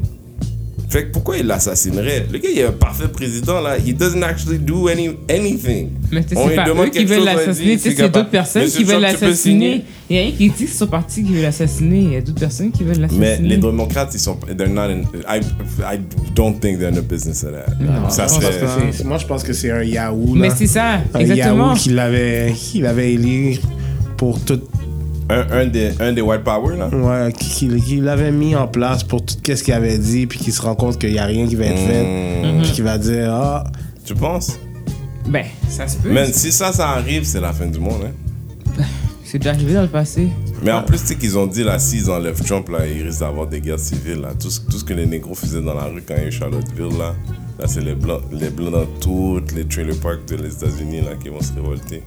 Fait 0.89 1.07
que 1.07 1.13
pourquoi 1.13 1.37
il 1.37 1.47
l'assassinerait? 1.47 2.27
Le 2.33 2.39
gars, 2.39 2.49
il 2.53 2.59
est 2.61 2.65
un 2.65 2.71
parfait 2.73 3.09
président, 3.09 3.61
là. 3.61 3.77
He 3.77 3.93
doesn't 3.93 4.23
actually 4.23 4.59
do 4.61 4.87
any, 4.89 5.11
anything. 5.29 5.91
Mais 6.13 6.23
c'est 6.27 6.37
lui 6.47 6.55
pas 6.55 6.65
demande 6.65 6.87
eux 6.87 6.91
qui 6.91 7.05
veulent 7.05 7.25
l'assassiner, 7.25 7.77
c'est 7.77 7.95
capable. 7.95 8.15
d'autres 8.15 8.31
personnes 8.31 8.63
Monsieur 8.63 8.79
qui 8.79 8.85
veulent 8.85 9.01
l'assassiner. 9.01 9.85
Il 10.09 10.17
y 10.17 10.19
a 10.21 10.23
rien 10.23 10.31
qui 10.31 10.49
dit 10.51 10.65
que 10.65 10.71
c'est 10.71 10.79
son 10.79 10.87
parti 10.87 11.25
qui 11.25 11.35
veut 11.35 11.43
l'assassiner. 11.43 11.99
Il 11.99 12.13
y 12.13 12.17
a 12.17 12.21
d'autres 12.21 12.39
personnes 12.39 12.71
qui 12.71 12.85
veulent 12.85 12.97
Mais 12.99 13.03
l'assassiner. 13.31 13.49
les 13.49 13.57
démocrates, 13.57 14.15
ils 14.15 14.21
sont. 14.21 14.37
They're 14.57 14.69
not 14.69 14.83
in. 14.83 15.03
I, 15.29 15.41
I 15.83 15.99
don't 16.37 16.55
think 16.61 16.79
they're 16.79 16.89
in 16.93 16.95
the 16.95 17.03
business 17.05 17.43
of 17.43 17.51
that. 17.53 17.67
Non, 17.81 18.09
ça 18.09 18.29
Je 18.29 18.35
pense 18.35 18.43
serait. 18.45 18.91
que 19.03 19.05
Moi, 19.09 19.19
je 19.19 19.27
pense 19.27 19.43
que 19.43 19.53
c'est 19.53 19.73
un 19.73 19.83
Yahoo. 19.83 20.35
Mais 20.37 20.49
là. 20.49 20.55
c'est 20.57 20.69
ça, 20.69 21.01
un 21.15 21.19
exactement. 21.19 21.71
Yahoo 21.71 21.77
qu'il 21.79 21.99
avait, 21.99 22.53
qu'il 22.57 22.87
avait 22.87 23.13
élu 23.15 23.59
pour 24.17 24.39
tout. 24.41 24.61
Un, 25.29 25.47
un, 25.51 25.67
des, 25.67 25.91
un 26.01 26.13
des 26.13 26.21
White 26.21 26.45
Power, 26.45 26.77
là. 26.77 26.89
Ouais, 26.89 27.33
qu'il 27.33 27.83
qu'il 27.83 28.05
l'avait 28.05 28.31
mis 28.31 28.55
en 28.55 28.69
place 28.69 29.03
pour 29.03 29.25
tout 29.25 29.35
ce 29.45 29.63
qu'il 29.63 29.75
avait 29.75 29.99
dit, 29.99 30.27
puis 30.27 30.39
qu'il 30.39 30.53
se 30.53 30.63
rend 30.63 30.75
compte 30.77 30.99
qu'il 30.99 31.11
n'y 31.13 31.19
a 31.19 31.25
rien 31.25 31.47
qui 31.49 31.57
va 31.57 31.65
être 31.67 31.79
fait. 31.79 32.43
Hmm. 32.45 32.63
Puis 32.63 32.73
qu'il 32.73 32.85
va 32.85 32.97
dire 32.99 33.33
Ah, 33.33 33.65
Tu 34.05 34.15
penses? 34.15 34.59
Ben, 35.29 35.45
ça 35.69 35.89
se 35.89 35.97
peut. 35.97 36.13
Man, 36.13 36.33
si 36.33 36.53
ça, 36.53 36.73
ça 36.73 36.91
arrive, 36.91 37.25
c'est 37.25 37.41
la 37.41 37.53
fin 37.53 37.67
du 37.67 37.81
monde, 37.81 38.03
hein. 38.07 38.83
C'est 39.25 39.39
déjà 39.39 39.51
arrivé 39.51 39.75
dans 39.75 39.83
le 39.83 39.89
passé. 39.89 40.29
Mais 40.63 40.71
en 40.71 40.85
plus, 40.85 40.99
tu 41.01 41.07
sais 41.09 41.17
qu'ils 41.17 41.37
ont 41.37 41.49
dit, 41.49 41.65
là, 41.65 41.81
s'ils 41.81 42.09
enlèvent 42.09 42.41
Trump, 42.45 42.69
là, 42.69 42.87
il 42.87 43.03
risque 43.03 43.19
d'avoir 43.19 43.49
des 43.49 43.61
guerres 43.61 43.81
civiles, 43.81 44.21
là. 44.21 44.29
Tout, 44.41 44.51
ce- 44.51 44.61
tout 44.61 44.79
ce 44.79 44.85
que 44.85 44.95
les 44.95 45.05
négros 45.05 45.35
faisaient 45.35 45.61
dans 45.61 45.75
la 45.75 45.87
rue 45.87 46.01
quand 46.07 46.15
il 46.17 46.23
y 46.23 46.25
a 46.27 46.29
eu 46.29 46.33
Charlottesville, 46.33 46.97
là. 46.97 47.13
Là, 47.59 47.67
c'est 47.67 47.81
les 47.81 47.97
blancs, 47.97 48.23
les 48.31 48.51
blancs 48.51 48.71
dans 48.71 48.87
toutes 49.01 49.51
les 49.53 49.65
trailer 49.67 49.99
parks 49.99 50.29
de 50.29 50.37
les 50.37 50.53
États-Unis, 50.55 51.01
là, 51.01 51.17
qui 51.21 51.29
vont 51.29 51.41
se 51.41 51.53
révolter. 51.55 52.05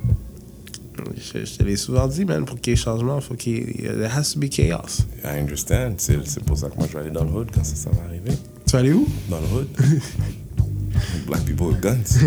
Je, 1.15 1.45
je 1.45 1.57
te 1.57 1.63
l'ai 1.63 1.75
souvent 1.75 2.07
dit, 2.07 2.25
man, 2.25 2.45
pour 2.45 2.59
qu'il 2.59 2.71
y 2.71 2.73
ait 2.73 2.77
changement, 2.77 3.19
faut 3.21 3.35
qu'il 3.35 3.53
y 3.53 3.57
ait. 3.57 3.93
There 3.93 4.11
has 4.15 4.33
to 4.33 4.39
be 4.39 4.49
chaos. 4.49 5.05
I 5.23 5.39
understand. 5.39 5.95
C'est 5.97 6.17
c'est 6.25 6.43
pour 6.43 6.57
ça 6.57 6.69
que 6.69 6.77
moi, 6.77 6.87
je 6.87 6.93
vais 6.93 6.99
aller 6.99 7.11
dans 7.11 7.23
le 7.23 7.31
hood 7.31 7.49
quand 7.53 7.63
ça, 7.63 7.75
ça 7.75 7.89
va 7.91 8.03
arriver. 8.07 8.31
Tu 8.65 8.73
vas 8.73 8.79
aller 8.79 8.93
où? 8.93 9.07
Dans 9.29 9.39
le 9.39 9.47
hood. 9.47 9.67
Black 11.27 11.45
people 11.45 11.67
with 11.67 11.81
guns. 11.81 12.17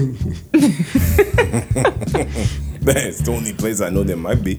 ben, 2.83 2.97
it's 2.97 3.23
the 3.23 3.31
only 3.31 3.53
place 3.53 3.81
I 3.81 3.91
know 3.91 4.05
there 4.05 4.17
might 4.17 4.43
be. 4.43 4.59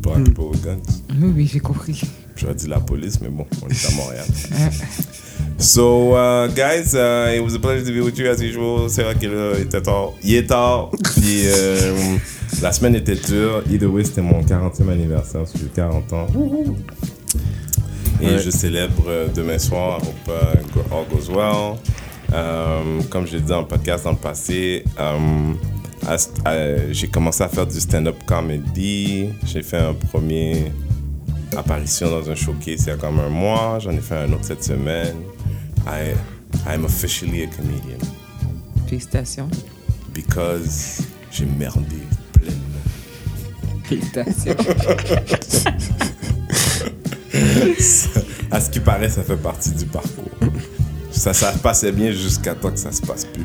Black 0.00 0.24
people 0.24 0.50
with 0.50 0.62
guns. 0.62 1.02
Oui, 1.20 1.32
oui, 1.34 1.46
j'ai 1.52 1.60
compris. 1.60 2.02
J'aurais 2.36 2.54
dit 2.54 2.68
la 2.68 2.80
police, 2.80 3.20
mais 3.20 3.28
bon, 3.28 3.46
on 3.62 3.68
est 3.68 3.86
à 3.86 3.90
Montréal. 3.96 4.26
so, 5.58 6.12
uh, 6.14 6.46
guys, 6.48 6.94
uh, 6.94 7.32
it 7.34 7.40
was 7.42 7.54
a 7.54 7.58
pleasure 7.58 7.84
to 7.84 7.92
be 7.92 8.00
with 8.00 8.18
you 8.18 8.26
as 8.28 8.40
usual. 8.40 8.88
C'est 8.88 9.02
vrai 9.02 9.14
qu'il 9.16 9.32
était 9.60 9.82
tard. 9.82 10.12
Il 10.22 10.34
est 10.34 10.46
tard. 10.46 10.90
Puis, 11.16 11.42
euh, 11.46 12.16
la 12.62 12.72
semaine 12.72 12.94
était 12.94 13.16
dure. 13.16 13.62
Either 13.70 13.86
way, 13.86 14.04
c'était 14.04 14.22
mon 14.22 14.40
40e 14.42 14.88
anniversaire. 14.90 15.42
J'ai 15.54 15.66
40 15.74 16.12
ans. 16.12 16.26
Et 18.20 18.26
Ouais. 18.26 18.38
je 18.38 18.50
célèbre 18.50 19.04
euh, 19.08 19.28
demain 19.34 19.58
soir. 19.58 20.00
I 20.02 20.06
hope 20.06 20.28
uh, 20.28 20.94
all 20.94 21.04
goes 21.10 21.28
well. 21.30 21.76
Euh, 22.32 23.00
comme 23.10 23.26
je 23.26 23.34
l'ai 23.36 23.40
dit 23.42 23.52
le 23.52 23.64
podcast 23.66 24.04
dans 24.04 24.10
le 24.10 24.16
passé, 24.16 24.84
euh, 24.98 25.52
à- 26.06 26.16
à- 26.50 26.92
j'ai 26.92 27.06
commencé 27.08 27.42
à 27.42 27.48
faire 27.48 27.66
du 27.66 27.78
stand-up 27.80 28.16
comedy. 28.26 29.28
J'ai 29.46 29.62
fait 29.62 29.78
un 29.78 29.94
premier 29.94 30.72
apparition 31.56 32.10
dans 32.10 32.28
un 32.30 32.34
showcase 32.34 32.82
il 32.82 32.88
y 32.88 32.90
a 32.90 32.96
comme 32.96 33.18
un 33.20 33.28
mois. 33.30 33.78
J'en 33.80 33.92
ai 33.92 34.00
fait 34.00 34.16
un 34.16 34.32
autre 34.32 34.44
cette 34.44 34.64
semaine. 34.64 35.14
I, 35.88 36.14
I'm 36.66 36.84
officially 36.84 37.42
a 37.44 37.46
comedian 37.48 37.98
Félicitations. 38.86 39.48
because 40.12 41.02
j'ai 41.30 41.46
merdé 41.46 41.96
pleinement. 42.32 42.82
Félicitations. 43.84 44.56
À 48.50 48.60
ce 48.60 48.70
qui 48.70 48.80
paraît, 48.80 49.10
ça 49.10 49.22
fait 49.22 49.36
partie 49.36 49.70
du 49.72 49.84
parcours. 49.84 50.30
Ça, 51.12 51.32
ça 51.34 51.52
passait 51.62 51.92
bien 51.92 52.10
jusqu'à 52.12 52.54
temps 52.54 52.70
que 52.70 52.78
ça 52.78 52.90
se 52.92 53.02
passe 53.02 53.26
plus. 53.26 53.44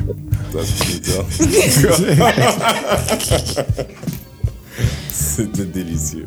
C'était 5.12 5.66
délicieux. 5.66 6.26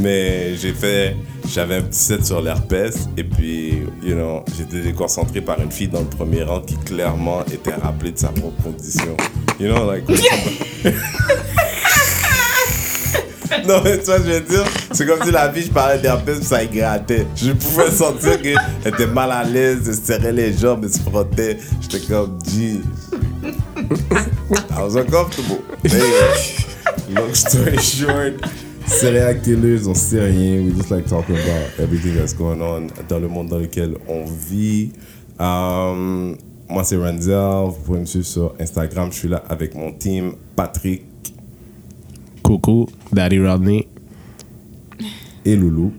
Mais 0.00 0.56
j'ai 0.56 0.72
fait, 0.72 1.16
j'avais 1.52 1.76
un 1.76 1.82
petit 1.82 1.98
set 1.98 2.24
sur 2.24 2.40
l'herpès 2.40 3.08
et 3.16 3.24
puis, 3.24 3.82
you 4.02 4.14
know, 4.14 4.44
j'étais 4.56 4.80
déconcentré 4.80 5.40
par 5.40 5.60
une 5.60 5.72
fille 5.72 5.88
dans 5.88 6.00
le 6.00 6.06
premier 6.06 6.42
rang 6.42 6.60
qui 6.60 6.76
clairement 6.76 7.44
était 7.46 7.74
rappelée 7.74 8.12
de 8.12 8.18
sa 8.18 8.28
propre 8.28 8.62
condition. 8.62 9.16
You 9.58 9.72
know, 9.72 9.90
like. 9.90 10.04
Non, 13.66 13.80
mais 13.84 13.98
tu 13.98 14.04
vois, 14.04 14.18
je 14.18 14.30
veux 14.30 14.40
dire, 14.40 14.64
c'est 14.92 15.06
comme 15.06 15.22
si 15.24 15.30
la 15.30 15.52
fille, 15.52 15.64
je 15.64 15.70
parlais 15.70 15.98
d'herpès, 15.98 16.40
ça 16.40 16.62
y 16.62 16.68
grattait. 16.68 17.26
Je 17.36 17.52
pouvais 17.52 17.90
sentir 17.90 18.40
qu'elle 18.40 18.58
était 18.86 19.06
mal 19.06 19.32
à 19.32 19.44
l'aise, 19.44 19.82
elle 19.86 19.94
se 19.94 20.02
serrait 20.02 20.32
les 20.32 20.56
jambes, 20.56 20.84
elle 20.84 20.92
se 20.92 21.00
frottait. 21.00 21.58
J'étais 21.80 22.06
comme, 22.06 22.38
gee. 22.44 22.80
I 23.42 24.82
was 24.82 24.96
uncomfortable. 24.96 25.62
Anyway, 25.84 27.14
long 27.14 27.34
story 27.34 27.78
short, 27.78 28.34
serial 28.90 29.40
killers, 29.40 29.86
on 29.88 29.94
sait 29.94 30.20
rien. 30.20 30.62
We 30.64 30.72
just 30.74 30.90
like 30.90 31.06
talking 31.06 31.36
about 31.36 31.78
everything 31.78 32.14
that's 32.16 32.34
going 32.34 32.60
on 32.60 32.88
dans 33.08 33.18
le 33.18 33.28
monde 33.28 33.48
dans 33.48 33.58
lequel 33.58 33.96
on 34.08 34.24
vit. 34.24 34.92
Um, 35.38 36.36
moi, 36.68 36.84
c'est 36.84 36.96
Renzel. 36.96 37.68
Vous 37.70 37.82
pouvez 37.84 38.00
me 38.00 38.04
suivre 38.04 38.26
sur 38.26 38.54
Instagram. 38.60 39.10
Je 39.12 39.18
suis 39.18 39.28
là 39.28 39.42
avec 39.48 39.74
mon 39.74 39.92
team. 39.92 40.32
Patrick 40.54 41.02
Coucou, 42.42 42.88
Daddy 43.12 43.38
Rodney. 43.40 43.86
et 45.44 45.56
Loulou. 45.56 45.92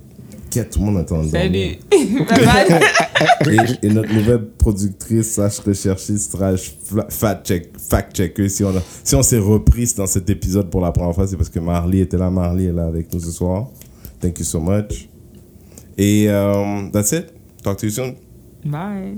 Qu'est-ce 0.51 0.67
tout 0.69 0.79
le 0.79 0.85
monde 0.85 0.97
attend 0.97 1.23
Salut. 1.23 1.57
et, 1.91 3.85
et 3.85 3.89
notre 3.89 4.13
nouvelle 4.13 4.45
productrice 4.57 5.33
slash 5.35 5.59
recherchiste 5.59 6.31
slash 6.35 6.73
fla- 6.83 7.09
fact 7.09 7.47
check 7.47 7.69
fact 7.77 8.15
checker 8.15 8.49
si 8.49 8.63
on 8.63 8.69
a- 8.75 8.83
si 9.03 9.15
on 9.15 9.23
s'est 9.23 9.37
reprise 9.39 9.95
dans 9.95 10.07
cet 10.07 10.29
épisode 10.29 10.69
pour 10.69 10.81
la 10.81 10.91
première 10.91 11.15
fois 11.15 11.25
c'est 11.27 11.37
parce 11.37 11.49
que 11.49 11.59
Marley 11.59 11.99
était 11.99 12.17
là 12.17 12.29
Marley 12.29 12.65
est 12.65 12.73
là 12.73 12.85
avec 12.85 13.13
nous 13.13 13.19
ce 13.19 13.31
soir. 13.31 13.69
Thank 14.19 14.39
you 14.39 14.45
so 14.45 14.59
much. 14.59 15.07
Et 15.97 16.29
um, 16.29 16.91
that's 16.91 17.11
it. 17.13 17.27
Talk 17.63 17.77
to 17.77 17.85
you 17.87 17.91
soon. 17.91 18.15
Bye. 18.65 19.17